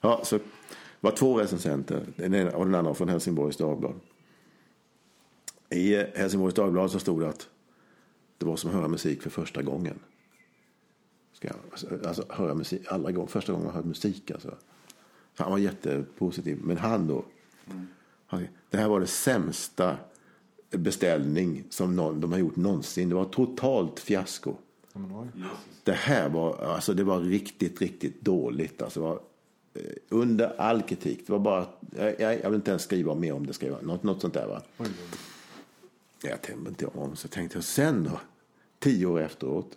Ja, 0.00 0.20
så 0.24 0.38
var 1.00 1.10
två 1.10 1.40
recensenter, 1.40 2.06
den 2.16 2.34
ena 2.34 2.56
och 2.56 2.64
den 2.64 2.74
andra 2.74 2.94
från 2.94 3.08
Helsingborgs 3.08 3.56
Dagblad. 3.56 3.94
I 5.70 5.94
Helsingborgs 5.94 6.54
Dagblad 6.54 6.90
så 6.90 6.98
stod 6.98 7.20
det 7.20 7.28
att 7.28 7.48
det 8.38 8.46
var 8.46 8.56
som 8.56 8.70
att 8.70 8.76
höra 8.76 8.88
musik 8.88 9.22
för 9.22 9.30
första 9.30 9.62
gången. 9.62 9.98
Ska 11.32 11.48
jag, 11.48 12.06
alltså 12.06 12.24
höra 12.28 12.54
musik, 12.54 12.82
alla 12.88 13.12
gånger, 13.12 13.28
första 13.28 13.52
gången 13.52 13.66
man 13.66 13.74
hörde 13.74 13.88
musik 13.88 14.30
alltså. 14.30 14.54
Så 15.34 15.42
han 15.42 15.52
var 15.52 15.58
jättepositiv. 15.58 16.58
Men 16.62 16.76
han 16.76 17.06
då, 17.06 17.24
han, 18.26 18.46
det 18.70 18.76
här 18.76 18.88
var 18.88 19.00
det 19.00 19.06
sämsta 19.06 19.96
beställning 20.70 21.64
som 21.70 21.96
någon, 21.96 22.20
de 22.20 22.32
har 22.32 22.38
gjort 22.38 22.56
någonsin. 22.56 23.08
Det 23.08 23.14
var 23.14 23.24
totalt 23.24 24.00
fiasko. 24.00 24.54
Det 25.84 25.92
här 25.92 26.28
var, 26.28 26.56
alltså 26.56 26.94
det 26.94 27.04
var 27.04 27.20
riktigt, 27.20 27.80
riktigt 27.80 28.20
dåligt. 28.20 28.82
Alltså 28.82 29.00
var 29.00 29.20
eh, 29.74 29.80
under 30.08 30.60
all 30.60 30.82
kritik. 30.82 31.26
Det 31.26 31.32
var 31.32 31.38
bara, 31.38 31.66
jag, 32.18 32.40
jag 32.40 32.50
vill 32.50 32.54
inte 32.54 32.70
ens 32.70 32.82
skriva 32.82 33.14
mer 33.14 33.32
om 33.32 33.46
det, 33.46 33.52
skriva. 33.52 33.80
Något, 33.82 34.02
något 34.02 34.20
sånt 34.20 34.34
där 34.34 34.46
va. 34.46 34.62
Oj, 34.78 34.86
oj. 34.86 35.18
Jag 36.22 36.42
tänkte 36.42 36.68
inte 36.68 36.86
om, 36.86 37.16
så 37.16 37.28
tänkte 37.28 37.56
jag 37.56 37.64
sen 37.64 38.04
då, 38.04 38.20
tio 38.78 39.06
år 39.06 39.20
efteråt, 39.20 39.76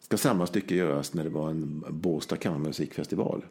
ska 0.00 0.16
samma 0.16 0.46
stycke 0.46 0.74
göras 0.74 1.14
när 1.14 1.24
det 1.24 1.30
var 1.30 1.50
en 1.50 1.84
Båstad 1.90 2.36
kammarmusikfestival. 2.36 3.44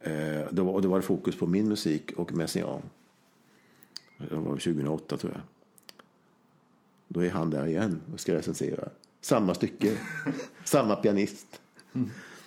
Eh, 0.00 0.46
då, 0.50 0.68
och 0.68 0.82
då 0.82 0.88
var 0.88 0.96
det 0.96 1.02
fokus 1.06 1.36
på 1.36 1.46
min 1.46 1.68
musik 1.68 2.12
och 2.16 2.32
Messiaen. 2.32 2.82
Det 4.16 4.34
var 4.34 4.50
2008 4.50 5.16
tror 5.16 5.32
jag. 5.32 5.42
Då 7.08 7.24
är 7.24 7.30
han 7.30 7.50
där 7.50 7.66
igen 7.66 8.00
och 8.12 8.20
ska 8.20 8.34
recensera. 8.34 8.88
Samma 9.20 9.54
stycke, 9.54 9.98
samma 10.64 10.96
pianist. 10.96 11.60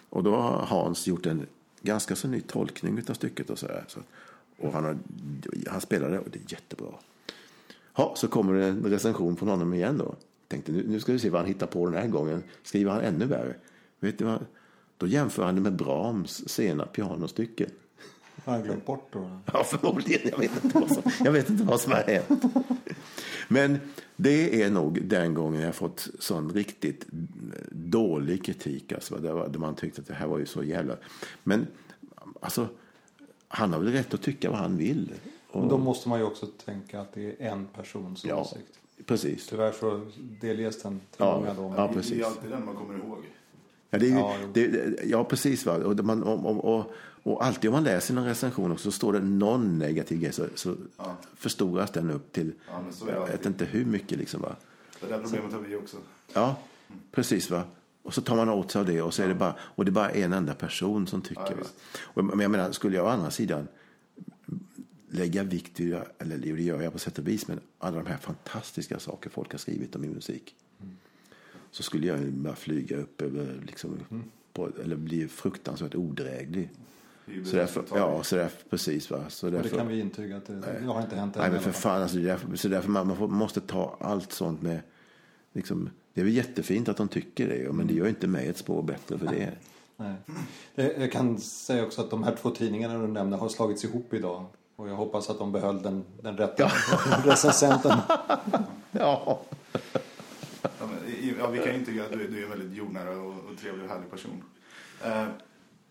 Och 0.09 0.23
då 0.23 0.35
har 0.35 0.65
Hans 0.65 1.07
gjort 1.07 1.25
en 1.25 1.45
ganska 1.81 2.15
så 2.15 2.27
ny 2.27 2.41
tolkning 2.41 3.03
av 3.09 3.13
stycket 3.13 3.49
och 3.49 3.59
så 3.59 3.67
här. 3.67 3.83
Så, 3.87 3.99
och 4.57 4.73
han, 4.73 4.83
har, 4.83 4.97
han 5.67 5.81
spelade 5.81 6.19
och 6.19 6.29
det 6.29 6.39
är 6.39 6.53
jättebra. 6.53 6.93
Ja, 7.95 8.13
så 8.17 8.27
kommer 8.27 8.53
det 8.53 8.65
en 8.65 8.83
recension 8.83 9.35
från 9.37 9.49
honom 9.49 9.73
igen 9.73 9.97
då. 9.97 10.15
Tänkte 10.47 10.71
nu, 10.71 10.87
nu 10.87 10.99
ska 10.99 11.11
vi 11.11 11.19
se 11.19 11.29
vad 11.29 11.41
han 11.41 11.47
hittar 11.47 11.67
på 11.67 11.85
den 11.85 12.01
här 12.01 12.07
gången. 12.07 12.43
Skriver 12.63 12.91
han 12.91 13.01
ännu 13.01 13.25
värre? 13.25 13.55
Vet 13.99 14.17
du 14.17 14.25
vad? 14.25 14.45
Då 14.97 15.07
jämför 15.07 15.43
han 15.43 15.55
det 15.55 15.61
med 15.61 15.75
Brahms 15.75 16.49
sena 16.49 16.85
pianostycke. 16.85 17.69
Har 18.49 18.55
han 18.57 18.63
glömt 18.65 18.85
bort 18.85 19.07
då? 19.13 19.29
Ja, 19.53 19.63
förmodligen. 19.63 20.29
Jag 20.31 20.37
vet 20.37 20.63
inte 20.63 20.79
vad 20.79 20.91
som, 20.91 21.11
jag 21.25 21.31
vet 21.31 21.49
inte 21.49 21.63
vad 21.63 21.81
som 21.81 21.91
har 21.91 21.99
hänt. 22.03 22.43
Men 23.47 23.79
det 24.15 24.63
är 24.63 24.69
nog 24.69 25.01
den 25.05 25.33
gången 25.33 25.61
jag 25.61 25.75
fått 25.75 26.07
sån 26.19 26.53
riktigt 26.53 27.05
dålig 27.71 28.45
kritik. 28.45 28.91
Alltså, 28.91 29.15
där, 29.17 29.33
var- 29.33 29.47
där 29.47 29.59
man 29.59 29.75
tyckte 29.75 30.01
att 30.01 30.07
det 30.07 30.13
här 30.13 30.27
var 30.27 30.37
ju 30.39 30.45
så 30.45 30.63
jävla... 30.63 30.95
Men 31.43 31.67
alltså, 32.39 32.67
han 33.47 33.73
har 33.73 33.79
väl 33.79 33.91
rätt 33.93 34.13
att 34.13 34.21
tycka 34.21 34.49
vad 34.49 34.59
han 34.59 34.77
vill. 34.77 35.13
Och, 35.51 35.59
Men 35.59 35.69
då 35.69 35.77
måste 35.77 36.09
man 36.09 36.19
ju 36.19 36.25
också 36.25 36.45
tänka 36.65 37.01
att 37.01 37.13
det 37.13 37.41
är 37.41 37.49
en 37.51 37.65
persons 37.67 38.25
ja, 38.25 38.41
åsikt. 38.41 38.79
precis. 39.05 39.47
Tyvärr 39.47 39.71
så 39.71 40.05
delges 40.41 40.81
den 40.81 40.99
till 40.99 41.07
Ja, 41.17 41.35
många 41.39 41.53
då. 41.53 41.73
ja, 41.77 41.87
Det 41.87 41.93
precis. 41.93 42.21
är 42.21 42.25
alltid 42.25 42.51
den 42.51 42.65
man 42.65 42.75
kommer 42.75 42.97
ihåg. 42.97 43.17
Ja, 43.89 43.99
det 43.99 44.05
är 44.05 44.09
ju, 44.09 44.15
Ja, 44.15 44.35
det, 44.53 44.99
ja 45.05 45.23
precis. 45.23 45.65
Va? 45.65 45.75
Och, 45.75 46.05
man, 46.05 46.23
och, 46.23 46.65
och, 46.75 46.93
och, 47.23 47.45
alltid 47.45 47.69
om 47.69 47.73
man 47.73 47.83
läser 47.83 48.13
någon 48.13 48.25
recension 48.25 48.71
och 48.71 48.79
så 48.79 48.91
står 48.91 49.13
det 49.13 49.19
någon 49.19 49.79
negativ 49.79 50.19
grej 50.19 50.33
så, 50.33 50.45
så 50.55 50.75
förstoras 51.35 51.91
den 51.91 52.11
upp 52.11 52.33
till, 52.33 52.51
Ja, 52.67 52.83
jag 53.07 53.27
vet 53.27 53.45
inte 53.45 53.65
hur 53.65 53.85
mycket 53.85 54.17
liksom. 54.17 54.41
Va? 54.41 54.55
Det 55.01 55.07
där 55.07 55.19
problemet 55.19 55.53
har 55.53 55.59
vi 55.59 55.75
också. 55.75 55.97
Ja, 56.33 56.59
precis. 57.11 57.49
va. 57.49 57.63
Och 58.03 58.13
så 58.13 58.21
tar 58.21 58.35
man 58.35 58.49
åt 58.49 58.71
sig 58.71 58.79
av 58.79 58.85
det 58.85 59.01
och 59.01 59.13
så 59.13 59.23
är 59.23 59.27
det 59.27 59.35
bara, 59.35 59.55
och 59.59 59.85
det 59.85 59.89
är 59.89 59.93
bara 59.93 60.09
en 60.09 60.33
enda 60.33 60.53
person 60.53 61.07
som 61.07 61.21
tycker. 61.21 61.57
Ja. 61.59 61.67
Och, 61.99 62.25
men 62.25 62.39
jag 62.39 62.51
menar, 62.51 62.71
skulle 62.71 62.95
jag 62.95 63.05
å 63.05 63.09
andra 63.09 63.31
sidan 63.31 63.67
lägga 65.09 65.43
vikt 65.43 65.79
vid, 65.79 65.97
eller 66.17 66.37
det 66.37 66.47
gör 66.47 66.81
jag 66.81 66.93
på 66.93 66.99
sätt 66.99 67.17
och 67.17 67.27
vis, 67.27 67.47
men 67.47 67.59
alla 67.79 67.97
de 67.97 68.05
här 68.05 68.17
fantastiska 68.17 68.99
saker 68.99 69.29
folk 69.29 69.51
har 69.51 69.59
skrivit 69.59 69.95
om 69.95 70.01
min 70.01 70.11
musik. 70.11 70.55
Så 71.71 71.83
skulle 71.83 72.07
jag 72.07 72.19
ju 72.19 72.31
bara 72.31 72.55
flyga 72.55 72.97
upp 72.97 73.21
över, 73.21 73.61
liksom, 73.67 73.99
på, 74.53 74.69
eller 74.83 74.95
bli 74.95 75.27
fruktansvärt 75.27 75.95
odräglig. 75.95 76.69
Det 77.25 77.31
är 77.31 77.35
ju 77.35 77.45
Så 77.45 77.55
därför, 77.55 77.83
ja, 77.95 78.23
så 78.23 78.35
därför, 78.35 78.69
precis 78.69 79.11
va. 79.11 79.23
Så 79.29 79.47
Och 79.47 79.51
det 79.51 79.57
därför, 79.61 79.77
kan 79.77 79.87
vi 79.87 79.99
intyga 79.99 80.37
att 80.37 80.45
det, 80.45 80.55
det 80.81 80.85
har 80.85 81.01
inte 81.01 81.15
hänt 81.15 81.35
än. 81.35 81.41
Nej, 81.41 81.51
men 81.51 81.59
för 81.61 81.71
fan, 81.71 82.01
alltså, 82.01 82.17
därför, 82.17 82.55
så 82.55 82.67
därför 82.67 82.89
man, 82.89 83.07
man 83.07 83.17
får, 83.17 83.27
måste 83.27 83.61
ta 83.61 83.97
allt 83.99 84.31
sånt 84.31 84.61
med, 84.61 84.79
liksom, 85.53 85.89
det 86.13 86.21
är 86.21 86.25
väl 86.25 86.33
jättefint 86.33 86.89
att 86.89 86.97
de 86.97 87.07
tycker 87.07 87.47
det, 87.47 87.73
men 87.73 87.87
det 87.87 87.93
gör 87.93 88.07
inte 88.07 88.27
mig 88.27 88.47
ett 88.47 88.57
spår 88.57 88.83
bättre 88.83 89.17
för 89.17 89.25
det. 89.25 89.51
Nej. 89.97 90.13
Det- 90.75 90.97
Jag 90.97 91.11
kan 91.11 91.37
säga 91.37 91.85
också 91.85 92.01
att 92.01 92.09
de 92.09 92.23
här 92.23 92.35
två 92.41 92.49
tidningarna 92.49 92.97
du 93.01 93.07
nämnde 93.07 93.37
har 93.37 93.49
slagits 93.49 93.83
ihop 93.85 94.13
idag. 94.13 94.45
Och 94.75 94.89
jag 94.89 94.95
hoppas 94.95 95.29
att 95.29 95.39
de 95.39 95.51
behöll 95.51 95.81
den, 95.81 96.03
den 96.21 96.37
rätta 96.37 96.71
recensenten. 97.25 97.97
Ja. 98.91 99.41
Ja, 101.39 101.47
vi 101.49 101.57
kan 101.59 101.67
ju 101.67 101.79
intyga 101.79 102.03
att 102.03 102.11
du, 102.11 102.23
är- 102.23 102.27
du 102.27 102.39
är 102.39 102.43
en 102.43 102.49
väldigt 102.49 102.77
jordnära 102.77 103.09
och, 103.17 103.27
och 103.33 103.57
trevlig 103.61 103.83
och 103.85 103.91
härlig 103.91 104.11
person. 104.11 104.43
Eh, 105.05 105.25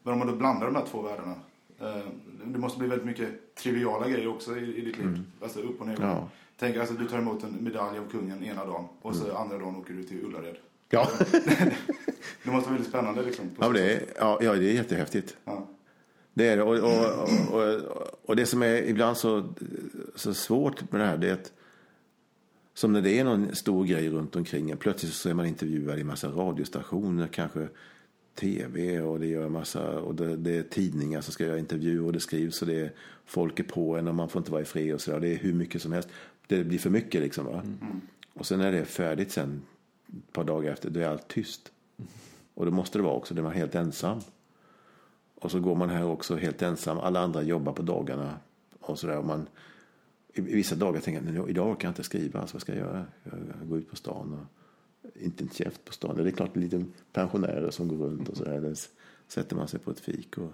men 0.03 0.13
om 0.13 0.19
man 0.19 0.29
då 0.29 0.35
blandar 0.37 0.67
de 0.67 0.75
här 0.77 0.85
två 0.91 1.03
världarna. 1.03 1.35
Eh, 1.81 2.03
det 2.45 2.59
måste 2.59 2.79
bli 2.79 2.89
väldigt 2.89 3.07
mycket 3.07 3.55
triviala 3.55 4.09
grejer 4.09 4.29
också 4.29 4.57
i, 4.57 4.77
i 4.77 4.81
ditt 4.81 4.99
liv. 4.99 5.23
Alltså 5.43 5.61
upp 5.61 5.81
och 5.81 5.87
ner. 5.87 5.97
Mm. 5.97 6.09
Ja. 6.09 6.29
Tänk 6.59 6.77
alltså 6.77 6.95
du 6.95 7.09
tar 7.09 7.19
emot 7.19 7.43
en 7.45 7.57
medalj 7.61 7.99
av 7.99 8.11
kungen 8.11 8.45
ena 8.45 8.65
dagen 8.65 8.85
och 9.03 9.17
så 9.17 9.37
andra 9.37 9.59
dagen 9.59 9.77
åker 9.77 9.95
du 9.95 10.03
till 10.03 10.25
Ullared. 10.25 10.57
Ja. 10.91 11.09
Det 12.43 12.51
måste 12.51 12.69
vara 12.69 12.73
väldigt 12.75 12.89
spännande 12.89 13.23
liksom. 13.23 13.49
på 13.51 13.65
Ja, 13.65 13.69
det 13.73 13.93
är, 13.93 14.03
ja, 14.19 14.39
ja, 14.43 14.53
det 14.55 14.71
är 14.71 14.73
jättehäftigt. 14.75 15.37
Ja. 15.45 15.67
Det 16.35 16.49
är 16.49 16.57
det. 16.57 16.63
Och, 16.63 16.75
och, 16.79 17.55
och, 17.55 17.81
och 18.25 18.37
det 18.37 18.47
som 18.47 18.63
är 18.63 18.83
ibland 18.83 19.17
så, 19.17 19.49
så 20.15 20.35
svårt 20.35 20.93
med 20.93 21.01
det 21.01 21.07
här, 21.07 21.17
det 21.17 21.29
är 21.29 21.33
att 21.35 21.53
som 22.79 22.93
när 22.93 23.03
det 23.03 23.19
är 23.19 23.25
någon 23.25 23.55
stor 23.55 23.85
grej 23.85 24.11
runt 24.11 24.37
omkring 24.37 24.71
en, 24.71 24.77
plötsligt 24.77 25.13
så 25.13 25.29
är 25.29 25.35
man 25.35 25.47
intervjuad 25.47 25.99
i 25.99 26.05
massa 26.05 26.29
radiostationer, 26.29 27.27
kanske 27.27 27.69
tv 28.35 29.01
och 29.01 29.21
det 29.21 29.27
gör 29.27 29.49
massa, 29.49 30.01
och 30.01 30.15
det, 30.15 30.37
det 30.37 30.57
är 30.57 30.63
tidningar 30.63 31.21
som 31.21 31.33
ska 31.33 31.45
göra 31.45 31.59
intervjuer 31.59 32.07
och 32.07 32.13
det 32.13 32.21
skrivs 32.21 32.63
och 32.63 32.69
det 32.69 32.81
är 32.81 32.93
folk 33.25 33.61
är 33.61 33.65
på 33.65 33.97
en 33.97 34.09
och 34.09 34.15
man 34.15 34.29
får 34.29 34.41
inte 34.41 34.51
vara 34.51 34.63
i 34.63 34.65
fred 34.65 34.95
och 34.95 35.01
sådär. 35.01 35.21
Det 35.21 35.29
är 35.29 35.37
hur 35.37 35.53
mycket 35.53 35.83
som 35.83 35.93
helst. 35.93 36.09
Det 36.47 36.65
blir 36.65 36.79
för 36.79 36.91
mycket 36.91 37.21
liksom 37.21 37.47
va. 37.47 37.63
Och 38.35 38.47
sen 38.47 38.59
när 38.59 38.73
det 38.73 38.79
är 38.79 38.85
färdigt 38.85 39.33
sen, 39.33 39.63
ett 40.07 40.33
par 40.33 40.45
dagar 40.45 40.73
efter, 40.73 40.91
då 40.91 41.01
är 41.01 41.07
allt 41.09 41.29
tyst. 41.29 41.73
Och 42.55 42.65
det 42.65 42.71
måste 42.71 42.99
det 42.99 43.03
vara 43.03 43.15
också, 43.15 43.35
det 43.35 43.41
är 43.41 43.43
man 43.43 43.53
helt 43.53 43.75
ensam. 43.75 44.21
Och 45.35 45.51
så 45.51 45.61
går 45.61 45.75
man 45.75 45.91
här 45.91 46.05
också 46.05 46.37
helt 46.37 46.63
ensam. 46.63 46.99
Alla 46.99 47.21
andra 47.21 47.43
jobbar 47.43 47.73
på 47.73 47.83
dagarna. 47.83 48.39
Och 48.81 48.99
sådär. 48.99 49.19
Och 49.19 49.25
man, 49.25 49.47
i, 50.35 50.41
vissa 50.41 50.75
dagar 50.77 51.01
tänker 51.01 51.35
jag, 51.35 51.51
idag 51.51 51.71
orkar 51.71 51.89
jag 51.89 51.91
inte 51.91 52.03
skriva. 52.03 52.41
Alltså, 52.41 52.55
vad 52.55 52.63
ska 52.63 52.73
jag 52.73 52.81
göra? 52.87 53.07
Jag, 53.25 53.69
går 53.69 53.79
ut 53.79 53.91
på 53.91 53.97
stan. 53.97 54.33
Och, 54.33 54.47
inte 55.15 55.45
en 55.45 55.51
käft 55.51 55.85
på 55.85 55.93
stan. 55.93 56.17
Det 56.17 56.23
är 56.29 56.31
klart 56.31 56.57
lite 56.57 56.85
pensionärer 57.13 57.71
som 57.71 57.89
går 57.89 57.97
runt 58.09 58.29
och 58.29 58.37
sådär. 58.37 58.53
Eller 58.53 58.71
s- 58.73 58.91
sätter 59.27 59.57
man 59.57 59.69
sig 59.69 59.81
på 59.81 59.91
ett 59.91 60.01
fik 60.01 60.39
och, 60.39 60.53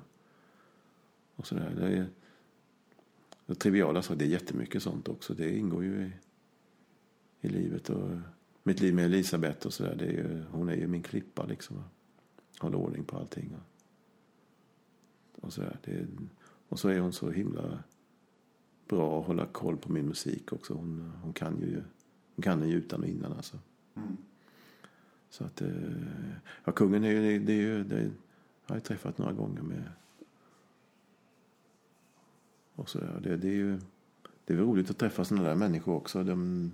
och 1.37 1.47
så 1.47 1.55
där. 1.55 1.75
Det 1.77 1.87
är, 1.87 2.07
det 3.47 3.55
triviala 3.55 4.03
saker, 4.03 4.19
det 4.19 4.25
är 4.25 4.29
jättemycket 4.29 4.83
sånt 4.83 5.09
också. 5.09 5.35
Det 5.35 5.57
ingår 5.59 5.85
ju 5.85 6.03
i, 6.07 6.13
i 7.41 7.49
livet. 7.49 7.91
Och 7.91 8.11
mitt 8.63 8.81
liv 8.81 8.95
med 8.95 9.05
Elisabeth 9.05 9.67
och 9.67 9.73
sådär. 9.73 9.95
Det 9.99 10.05
är 10.07 10.11
ju, 10.13 10.45
hon 10.51 10.69
är 10.69 10.75
ju 10.77 10.87
min 10.87 11.03
klippa 11.03 11.47
liksom. 11.47 11.85
Håller 12.59 12.79
ordning 12.79 13.05
på 13.05 13.17
allting. 13.17 13.55
Och, 13.55 15.45
och, 15.45 15.53
så 15.53 15.61
där. 15.61 15.79
Det, 15.85 16.07
och 16.69 16.79
så 16.79 16.89
är 16.89 17.01
hon 17.01 17.13
så 17.13 17.31
himla 17.31 17.83
bra 18.89 19.20
att 19.20 19.27
hålla 19.27 19.47
koll 19.47 19.77
på 19.77 19.93
min 19.93 20.09
musik 20.09 20.52
också. 20.52 20.74
Hon, 20.74 21.12
hon 21.23 21.32
kan 21.32 21.61
ju 21.61 21.82
hon 22.36 22.43
kan 22.43 22.61
den 22.61 22.69
ju 22.69 22.77
utan 22.77 23.01
och 23.01 23.09
innan 23.09 23.32
alltså. 23.32 23.59
Mm. 23.94 24.16
Så 25.31 25.44
att, 25.44 25.62
eh, 25.62 25.69
ja 26.65 26.73
kungen 26.73 27.05
är 27.05 27.11
ju, 27.11 27.39
det 27.39 27.52
är 27.52 27.56
ju, 27.56 27.85
det 27.85 28.11
har 28.66 28.77
jag 28.77 28.85
träffat 28.85 29.19
några 29.19 29.32
gånger 29.32 29.62
med. 29.62 29.82
Och 32.74 32.90
så 32.90 32.98
där. 32.98 33.20
Det, 33.23 33.36
det 33.36 33.48
är 33.48 33.52
ju, 33.52 33.81
det 34.44 34.55
är 34.55 34.56
roligt 34.56 34.90
att 34.90 34.98
träffa 34.98 35.24
sådana 35.24 35.48
där 35.48 35.55
människor 35.55 35.94
också. 35.94 36.24
De, 36.24 36.73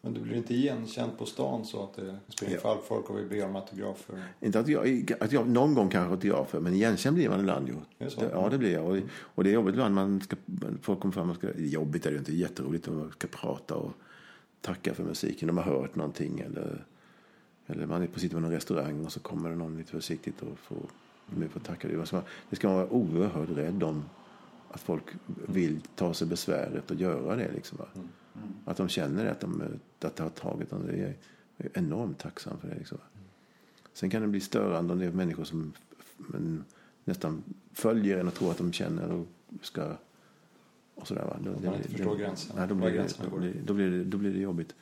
Men 0.00 0.14
du 0.14 0.20
blir 0.20 0.36
inte 0.36 0.54
igenkänd 0.54 1.18
på 1.18 1.26
stan 1.26 1.64
så 1.64 1.82
att 1.82 1.94
det 1.94 2.16
springer 2.28 2.54
Ja. 2.54 2.60
fall 2.60 2.78
folk 2.88 3.10
och 3.10 3.18
vill 3.18 3.26
be 3.28 3.42
om 3.42 3.56
autografer? 3.56 4.22
Inte 4.40 4.60
att 4.60 4.68
jag, 4.68 5.12
att 5.20 5.32
jag 5.32 5.48
någon 5.48 5.74
gång 5.74 5.88
kanske 5.88 6.10
autografer, 6.10 6.60
men 6.60 6.74
igenkänd 6.74 7.16
blir 7.16 7.28
man 7.28 7.40
ibland 7.40 7.68
ju. 7.68 7.74
Det 7.98 8.30
ja, 8.32 8.48
det 8.48 8.58
blir 8.58 8.72
jag. 8.72 8.86
Och, 8.86 8.98
och 9.10 9.44
det 9.44 9.50
är 9.50 9.54
jobbigt 9.54 9.72
ibland. 9.72 9.94
Man 9.94 10.20
ska, 10.20 10.36
folk 10.82 11.00
kommer 11.00 11.12
fram 11.12 11.26
man 11.26 11.36
ska, 11.36 11.48
jobbigt 11.56 12.06
är 12.06 12.10
det 12.10 12.18
inte, 12.18 12.36
jätteroligt. 12.36 12.88
Man 12.88 13.12
ska 13.12 13.28
prata 13.28 13.74
och 13.74 13.92
tacka 14.60 14.94
för 14.94 15.04
musiken. 15.04 15.46
De 15.46 15.56
har 15.56 15.64
hört 15.64 15.94
någonting. 15.94 16.40
Eller, 16.40 16.84
eller 17.66 17.86
man 17.86 18.02
är 18.02 18.06
på 18.06 18.20
sitter 18.20 18.36
på 18.36 18.40
någon 18.40 18.52
restaurang 18.52 19.04
och 19.04 19.12
så 19.12 19.20
kommer 19.20 19.50
det 19.50 19.56
någon 19.56 19.78
lite 19.78 19.90
försiktigt 19.90 20.42
och 20.42 20.58
får, 20.58 20.76
på 21.52 21.58
att 21.58 21.64
tacka. 21.64 21.88
Det 21.88 22.06
ska, 22.06 22.22
det 22.50 22.56
ska 22.56 22.68
man 22.68 22.76
vara 22.76 22.90
oerhört 22.92 23.48
rädd 23.48 23.82
om. 23.82 24.04
Att 24.70 24.80
folk 24.80 25.04
vill 25.46 25.80
ta 25.94 26.14
sig 26.14 26.26
besväret 26.26 26.90
och 26.90 26.96
göra 26.96 27.36
det. 27.36 27.52
Liksom, 27.52 27.78
va? 28.64 28.70
Att 28.72 28.76
de 28.76 28.88
känner 28.88 29.26
att, 29.26 29.40
de, 29.40 29.62
att 30.00 30.16
det 30.16 30.22
har 30.22 30.30
tagit 30.30 30.70
dem. 30.70 30.82
Jag 30.86 30.98
är 30.98 31.14
jag 31.58 31.70
enormt 31.74 32.18
tacksam 32.18 32.58
för 32.60 32.68
det. 32.68 32.74
Liksom? 32.74 32.98
Sen 33.92 34.10
kan 34.10 34.22
det 34.22 34.28
bli 34.28 34.40
störande 34.40 34.92
om 34.92 34.98
det 34.98 35.06
är 35.06 35.10
människor 35.10 35.44
som 35.44 35.72
men, 36.16 36.64
nästan 37.04 37.42
följer 37.72 38.18
en 38.18 38.28
och 38.28 38.34
tror 38.34 38.50
att 38.50 38.58
de 38.58 38.72
känner 38.72 39.10
och 39.12 39.26
ska... 39.62 39.92
Och 40.94 41.08
sådär, 41.08 41.24
va? 41.24 41.36
Då, 41.40 41.50
man 41.50 41.74
inte 41.74 41.88
förstår 41.88 42.16
gränsen. 42.16 42.56
Nej, 42.56 42.68
då, 42.68 42.74
Var 42.74 42.90
blir 42.90 43.00
det, 43.00 43.14
då, 43.30 43.36
blir, 43.38 43.54
då, 43.64 43.74
blir 43.74 43.90
det, 43.90 44.04
då 44.04 44.18
blir 44.18 44.32
det 44.32 44.40
jobbigt. 44.40 44.74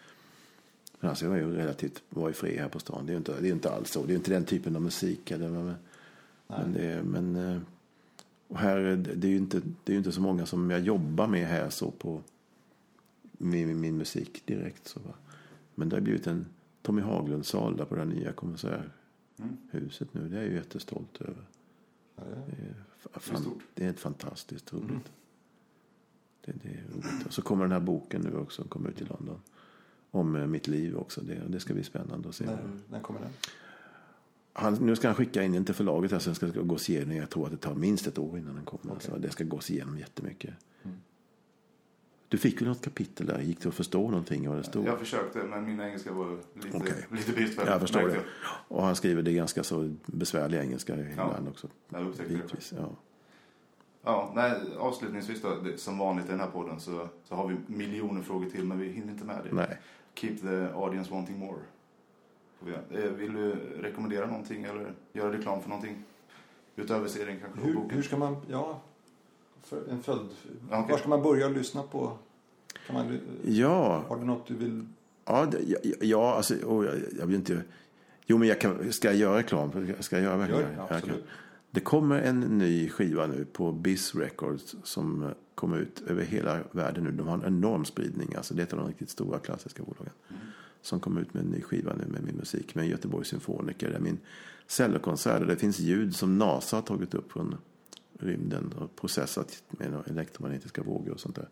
Men 1.00 1.10
alltså, 1.10 1.24
jag 1.24 1.34
är 1.34 1.38
ju 1.38 1.54
relativt 1.54 2.02
var 2.08 2.30
i 2.30 2.32
fri 2.32 2.58
här 2.58 2.68
på 2.68 2.78
stan. 2.78 3.06
Det 3.06 3.12
är 3.12 3.16
inte, 3.16 3.40
det 3.40 3.48
är 3.48 3.52
inte 3.52 3.70
alls 3.70 3.90
så. 3.90 4.04
Det 4.04 4.12
är 4.12 4.16
inte 4.16 4.30
den 4.30 4.44
typen 4.44 4.76
av 4.76 4.82
musik. 4.82 5.30
Eller, 5.30 5.48
men, 5.48 5.74
men, 6.46 6.72
det, 6.72 7.02
men, 7.02 7.36
eh, 7.36 7.60
och 8.48 8.58
här, 8.58 8.76
är 8.76 8.96
det 8.96 9.14
det 9.14 9.26
är 9.26 9.30
ju 9.30 9.36
inte, 9.36 9.60
det 9.84 9.92
är 9.92 9.96
inte 9.96 10.12
så 10.12 10.20
många 10.20 10.46
som 10.46 10.70
jag 10.70 10.80
jobbar 10.80 11.26
med 11.26 11.48
här 11.48 11.70
så 11.70 11.90
på 11.90 12.22
min, 13.38 13.66
min, 13.68 13.80
min 13.80 13.96
musik 13.96 14.42
direkt. 14.46 14.88
Så, 14.88 15.00
va? 15.00 15.14
Men 15.74 15.88
det 15.88 15.96
har 15.96 16.00
blivit 16.00 16.26
en 16.26 16.46
Tommy 16.82 17.02
Haglund-sal 17.02 17.76
där 17.76 17.84
på 17.84 17.94
det 17.94 18.00
här 18.00 18.08
nya 18.08 18.32
konserthuset 18.32 20.14
nu. 20.14 20.28
Det 20.28 20.36
är 20.36 20.40
jag 20.42 20.50
ju 20.50 20.54
jättestolt 20.56 21.20
över. 21.20 21.44
Ja, 22.16 22.22
det- 22.24 22.32
är, 22.62 22.74
Det 23.74 23.82
är 23.82 23.86
det 23.86 23.86
är 23.86 23.92
fantastiskt 23.92 24.72
roligt. 24.72 25.12
Det, 26.44 26.52
det 26.62 26.68
är 26.68 26.84
roligt. 26.94 27.26
Och 27.26 27.32
så 27.32 27.42
kommer 27.42 27.64
den 27.64 27.72
här 27.72 27.80
boken 27.80 28.20
nu 28.22 28.36
också, 28.38 28.64
kommer 28.64 28.90
ut 28.90 29.00
i 29.00 29.04
London. 29.04 29.40
Om 30.10 30.36
eh, 30.36 30.46
mitt 30.46 30.66
liv 30.68 30.96
också. 30.96 31.20
Det, 31.20 31.42
det 31.48 31.60
ska 31.60 31.74
bli 31.74 31.82
spännande 31.84 32.28
att 32.28 32.34
se. 32.34 32.44
När, 32.46 32.70
när 32.90 33.00
kommer 33.00 33.20
den? 33.20 33.30
Han, 34.52 34.74
nu 34.74 34.96
ska 34.96 35.08
han 35.08 35.14
skicka 35.14 35.42
in 35.42 35.52
den 35.52 35.64
till 35.64 35.74
förlaget 35.74 36.12
här, 36.12 36.18
sen 36.18 36.34
ska 36.34 36.46
gås 36.46 36.90
igenom. 36.90 37.16
Jag 37.16 37.30
tror 37.30 37.44
att 37.46 37.50
det 37.50 37.56
tar 37.56 37.74
minst 37.74 38.06
ett 38.06 38.18
år 38.18 38.38
innan 38.38 38.54
den 38.54 38.64
kommer. 38.64 38.94
Alltså, 38.94 39.16
det 39.18 39.30
ska 39.30 39.44
gås 39.44 39.70
igenom 39.70 39.98
jättemycket. 39.98 40.54
Du 42.28 42.38
fick 42.38 42.60
väl 42.60 42.68
något 42.68 42.84
kapitel 42.84 43.26
där? 43.26 43.40
Gick 43.40 43.60
det 43.60 43.68
att 43.68 43.74
förstå 43.74 44.10
någonting 44.10 44.48
vad 44.48 44.58
det 44.58 44.64
stod? 44.64 44.86
Jag 44.86 44.98
försökte, 44.98 45.38
men 45.38 45.64
min 45.64 45.80
engelska 45.80 46.12
var 46.12 46.38
lite, 46.54 46.76
Okej. 46.76 47.06
lite 47.10 47.32
bristfällig. 47.32 47.72
Jag 47.72 47.80
förstår 47.80 48.08
det. 48.08 48.20
Och 48.68 48.82
han 48.82 48.96
skriver 48.96 49.22
det 49.22 49.32
ganska 49.32 49.62
så 49.62 49.94
besvärlig 50.06 50.58
engelska 50.58 50.98
ibland 50.98 51.48
också. 51.48 51.68
Jag 51.88 52.06
upptäckte 52.06 52.32
det. 52.34 52.42
Bitvis, 52.42 52.74
ja. 52.76 52.90
Ja, 54.02 54.32
nej, 54.34 54.52
avslutningsvis 54.78 55.42
då, 55.42 55.54
det, 55.54 55.78
som 55.78 55.98
vanligt 55.98 56.26
i 56.26 56.30
den 56.30 56.40
här 56.40 56.50
podden 56.50 56.80
så, 56.80 57.08
så 57.24 57.34
har 57.34 57.48
vi 57.48 57.56
miljoner 57.66 58.22
frågor 58.22 58.50
till, 58.50 58.64
men 58.64 58.78
vi 58.78 58.88
hinner 58.88 59.12
inte 59.12 59.24
med 59.24 59.40
det. 59.44 59.54
Nej. 59.54 59.78
Keep 60.14 60.36
the 60.36 60.74
audience 60.74 61.10
wanting 61.10 61.38
more. 61.38 61.58
Eh, 62.90 63.10
Vill 63.10 63.32
du 63.32 63.52
rekommendera 63.80 64.26
någonting 64.26 64.64
eller 64.64 64.92
göra 65.12 65.32
reklam 65.32 65.62
för 65.62 65.68
någonting? 65.68 66.04
Utöver 66.76 67.08
serien 67.08 67.40
kanske? 67.40 67.60
Hur, 67.60 67.74
boken? 67.74 67.96
hur 67.96 68.02
ska 68.02 68.16
man, 68.16 68.36
ja, 68.50 68.80
en 69.90 70.02
följd. 70.02 70.28
Okej. 70.70 70.84
Var 70.90 70.98
ska 70.98 71.08
man 71.08 71.22
börja 71.22 71.48
lyssna 71.48 71.82
på? 71.82 72.18
Kan 72.86 72.96
man, 72.96 73.18
Ja, 73.44 74.04
har 74.08 74.16
du 74.16 74.24
något 74.24 74.46
du 74.46 74.54
vill? 74.54 74.86
Ja, 75.24 75.48
ja, 75.66 75.78
ja 76.00 76.34
alltså, 76.34 76.54
och 76.66 76.84
jag, 76.84 76.94
jag 77.18 77.26
vill 77.26 77.36
inte... 77.36 77.62
Jo, 78.26 78.38
men 78.38 78.48
jag 78.48 78.60
kan, 78.60 78.92
ska 78.92 79.08
jag 79.08 79.16
göra 79.16 79.38
reklam? 79.38 79.70
Ska 80.00 80.16
jag 80.16 80.24
göra 80.24 80.36
verkligen 80.36 80.62
Gör 80.62 80.70
Jag 80.78 80.88
kan. 80.88 80.96
absolut. 80.96 81.24
Det 81.70 81.80
kommer 81.80 82.20
en 82.20 82.40
ny 82.40 82.88
skiva 82.88 83.26
nu 83.26 83.44
på 83.52 83.72
Biz 83.72 84.14
Records 84.14 84.76
som 84.82 85.30
kommer 85.54 85.78
ut 85.78 86.02
över 86.06 86.22
hela 86.22 86.58
världen 86.72 87.04
nu. 87.04 87.10
De 87.10 87.28
har 87.28 87.34
en 87.34 87.44
enorm 87.44 87.84
spridning. 87.84 88.34
Alltså 88.36 88.54
det 88.54 88.62
är 88.62 88.66
ett 88.66 88.72
av 88.72 88.78
de 88.78 88.88
riktigt 88.88 89.10
stora 89.10 89.38
klassiska 89.38 89.82
bolagen. 89.82 90.12
Som 90.82 91.00
kommer 91.00 91.20
ut 91.20 91.34
med 91.34 91.42
en 91.42 91.50
ny 91.50 91.60
skiva 91.60 91.92
nu 91.94 92.06
med 92.06 92.22
min 92.22 92.36
musik. 92.36 92.74
Med 92.74 92.88
Göteborgs 92.88 93.28
symfoniker. 93.28 93.88
Det 93.88 93.96
är 93.96 94.00
min 94.00 94.18
cellokonsert. 94.66 95.46
Det 95.46 95.56
finns 95.56 95.78
ljud 95.78 96.16
som 96.16 96.38
NASA 96.38 96.76
har 96.76 96.82
tagit 96.82 97.14
upp 97.14 97.32
från 97.32 97.56
rymden 98.18 98.72
och 98.78 98.96
processat 98.96 99.62
med 99.68 100.02
elektromagnetiska 100.06 100.82
vågor 100.82 101.12
och 101.12 101.20
sånt 101.20 101.36
där. 101.36 101.48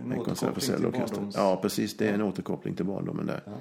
En 0.00 0.12
En 0.12 0.24
konsert 0.24 0.54
för 0.54 0.60
cellorkester. 0.60 1.30
Ja, 1.34 1.58
precis. 1.62 1.96
Det 1.96 2.08
är 2.08 2.14
en 2.14 2.22
återkoppling 2.22 2.74
till 2.74 2.84
barndomen 2.84 3.26
där. 3.26 3.42
Ja. 3.46 3.52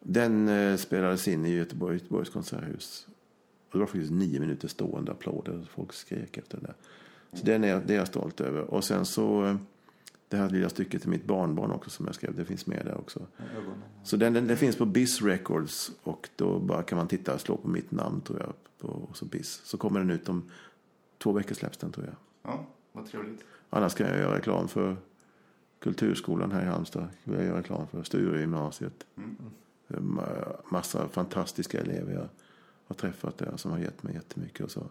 Den 0.00 0.48
eh, 0.48 0.76
spelades 0.76 1.28
in 1.28 1.46
i 1.46 1.50
Göteborg, 1.50 1.94
Göteborgs 1.94 2.30
konserthus. 2.30 3.06
Och 3.66 3.72
det 3.72 3.78
var 3.78 3.86
faktiskt 3.86 4.12
nio 4.12 4.40
minuter 4.40 4.68
stående 4.68 5.12
applåder. 5.12 5.66
Folk 5.70 5.92
skrek 5.92 6.36
efter 6.36 6.58
det 6.58 6.66
där. 6.66 6.74
Så 7.32 7.46
den 7.46 7.64
är, 7.64 7.82
det 7.86 7.94
är 7.94 7.98
jag 7.98 8.06
stolt 8.06 8.40
över. 8.40 8.60
Och 8.60 8.84
sen 8.84 9.06
så 9.06 9.44
eh, 9.44 9.56
det 10.28 10.36
här 10.36 10.50
lilla 10.50 10.68
stycket 10.68 11.00
till 11.00 11.10
mitt 11.10 11.24
barnbarn 11.24 11.70
också 11.70 11.90
som 11.90 12.06
jag 12.06 12.14
skrev. 12.14 12.34
Det 12.34 12.44
finns 12.44 12.66
med 12.66 12.86
där 12.86 12.98
också. 12.98 13.26
Ögonen. 13.56 13.82
Så 14.04 14.16
den, 14.16 14.32
den, 14.32 14.46
den 14.46 14.56
finns 14.56 14.76
på 14.76 14.86
Biz 14.86 15.22
Records. 15.22 15.90
Och 16.02 16.28
då 16.36 16.58
bara 16.58 16.82
kan 16.82 16.98
man 16.98 17.08
titta 17.08 17.34
och 17.34 17.40
slå 17.40 17.56
på 17.56 17.68
mitt 17.68 17.90
namn 17.90 18.20
tror 18.20 18.40
jag. 18.40 18.52
På, 18.78 18.88
och 18.88 19.16
så 19.16 19.24
Biz. 19.24 19.60
Så 19.64 19.78
kommer 19.78 20.00
den 20.00 20.10
ut 20.10 20.28
om 20.28 20.50
två 21.18 21.32
veckor 21.32 21.54
släpps 21.54 21.78
den 21.78 21.92
tror 21.92 22.06
jag. 22.06 22.14
Ja, 22.52 22.66
vad 22.92 23.06
trevligt. 23.06 23.44
Annars 23.70 23.94
kan 23.94 24.06
jag 24.08 24.18
göra 24.18 24.36
reklam 24.38 24.68
för 24.68 24.96
Kulturskolan 25.78 26.52
här 26.52 26.62
i 26.62 26.64
Halmstad. 26.66 27.08
Jag 27.24 27.44
gör 27.44 27.56
reklam 27.56 27.86
för 27.86 28.02
Sturegymnasiet. 28.02 29.06
Ma- 29.88 30.56
Massa 30.70 31.08
fantastiska 31.08 31.80
elever 31.80 32.12
jag 32.12 32.28
har 32.86 32.94
träffat 32.94 33.38
där 33.38 33.56
som 33.56 33.70
har 33.70 33.78
gett 33.78 34.02
mig 34.02 34.14
jättemycket. 34.14 34.64
Och 34.64 34.70
så. 34.70 34.86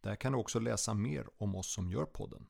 Där 0.04 0.16
kan 0.16 0.32
du 0.32 0.38
också 0.38 0.58
läsa 0.58 0.94
mer 0.94 1.26
om 1.38 1.54
oss 1.54 1.72
som 1.72 1.90
gör 1.90 2.04
podden. 2.04 2.46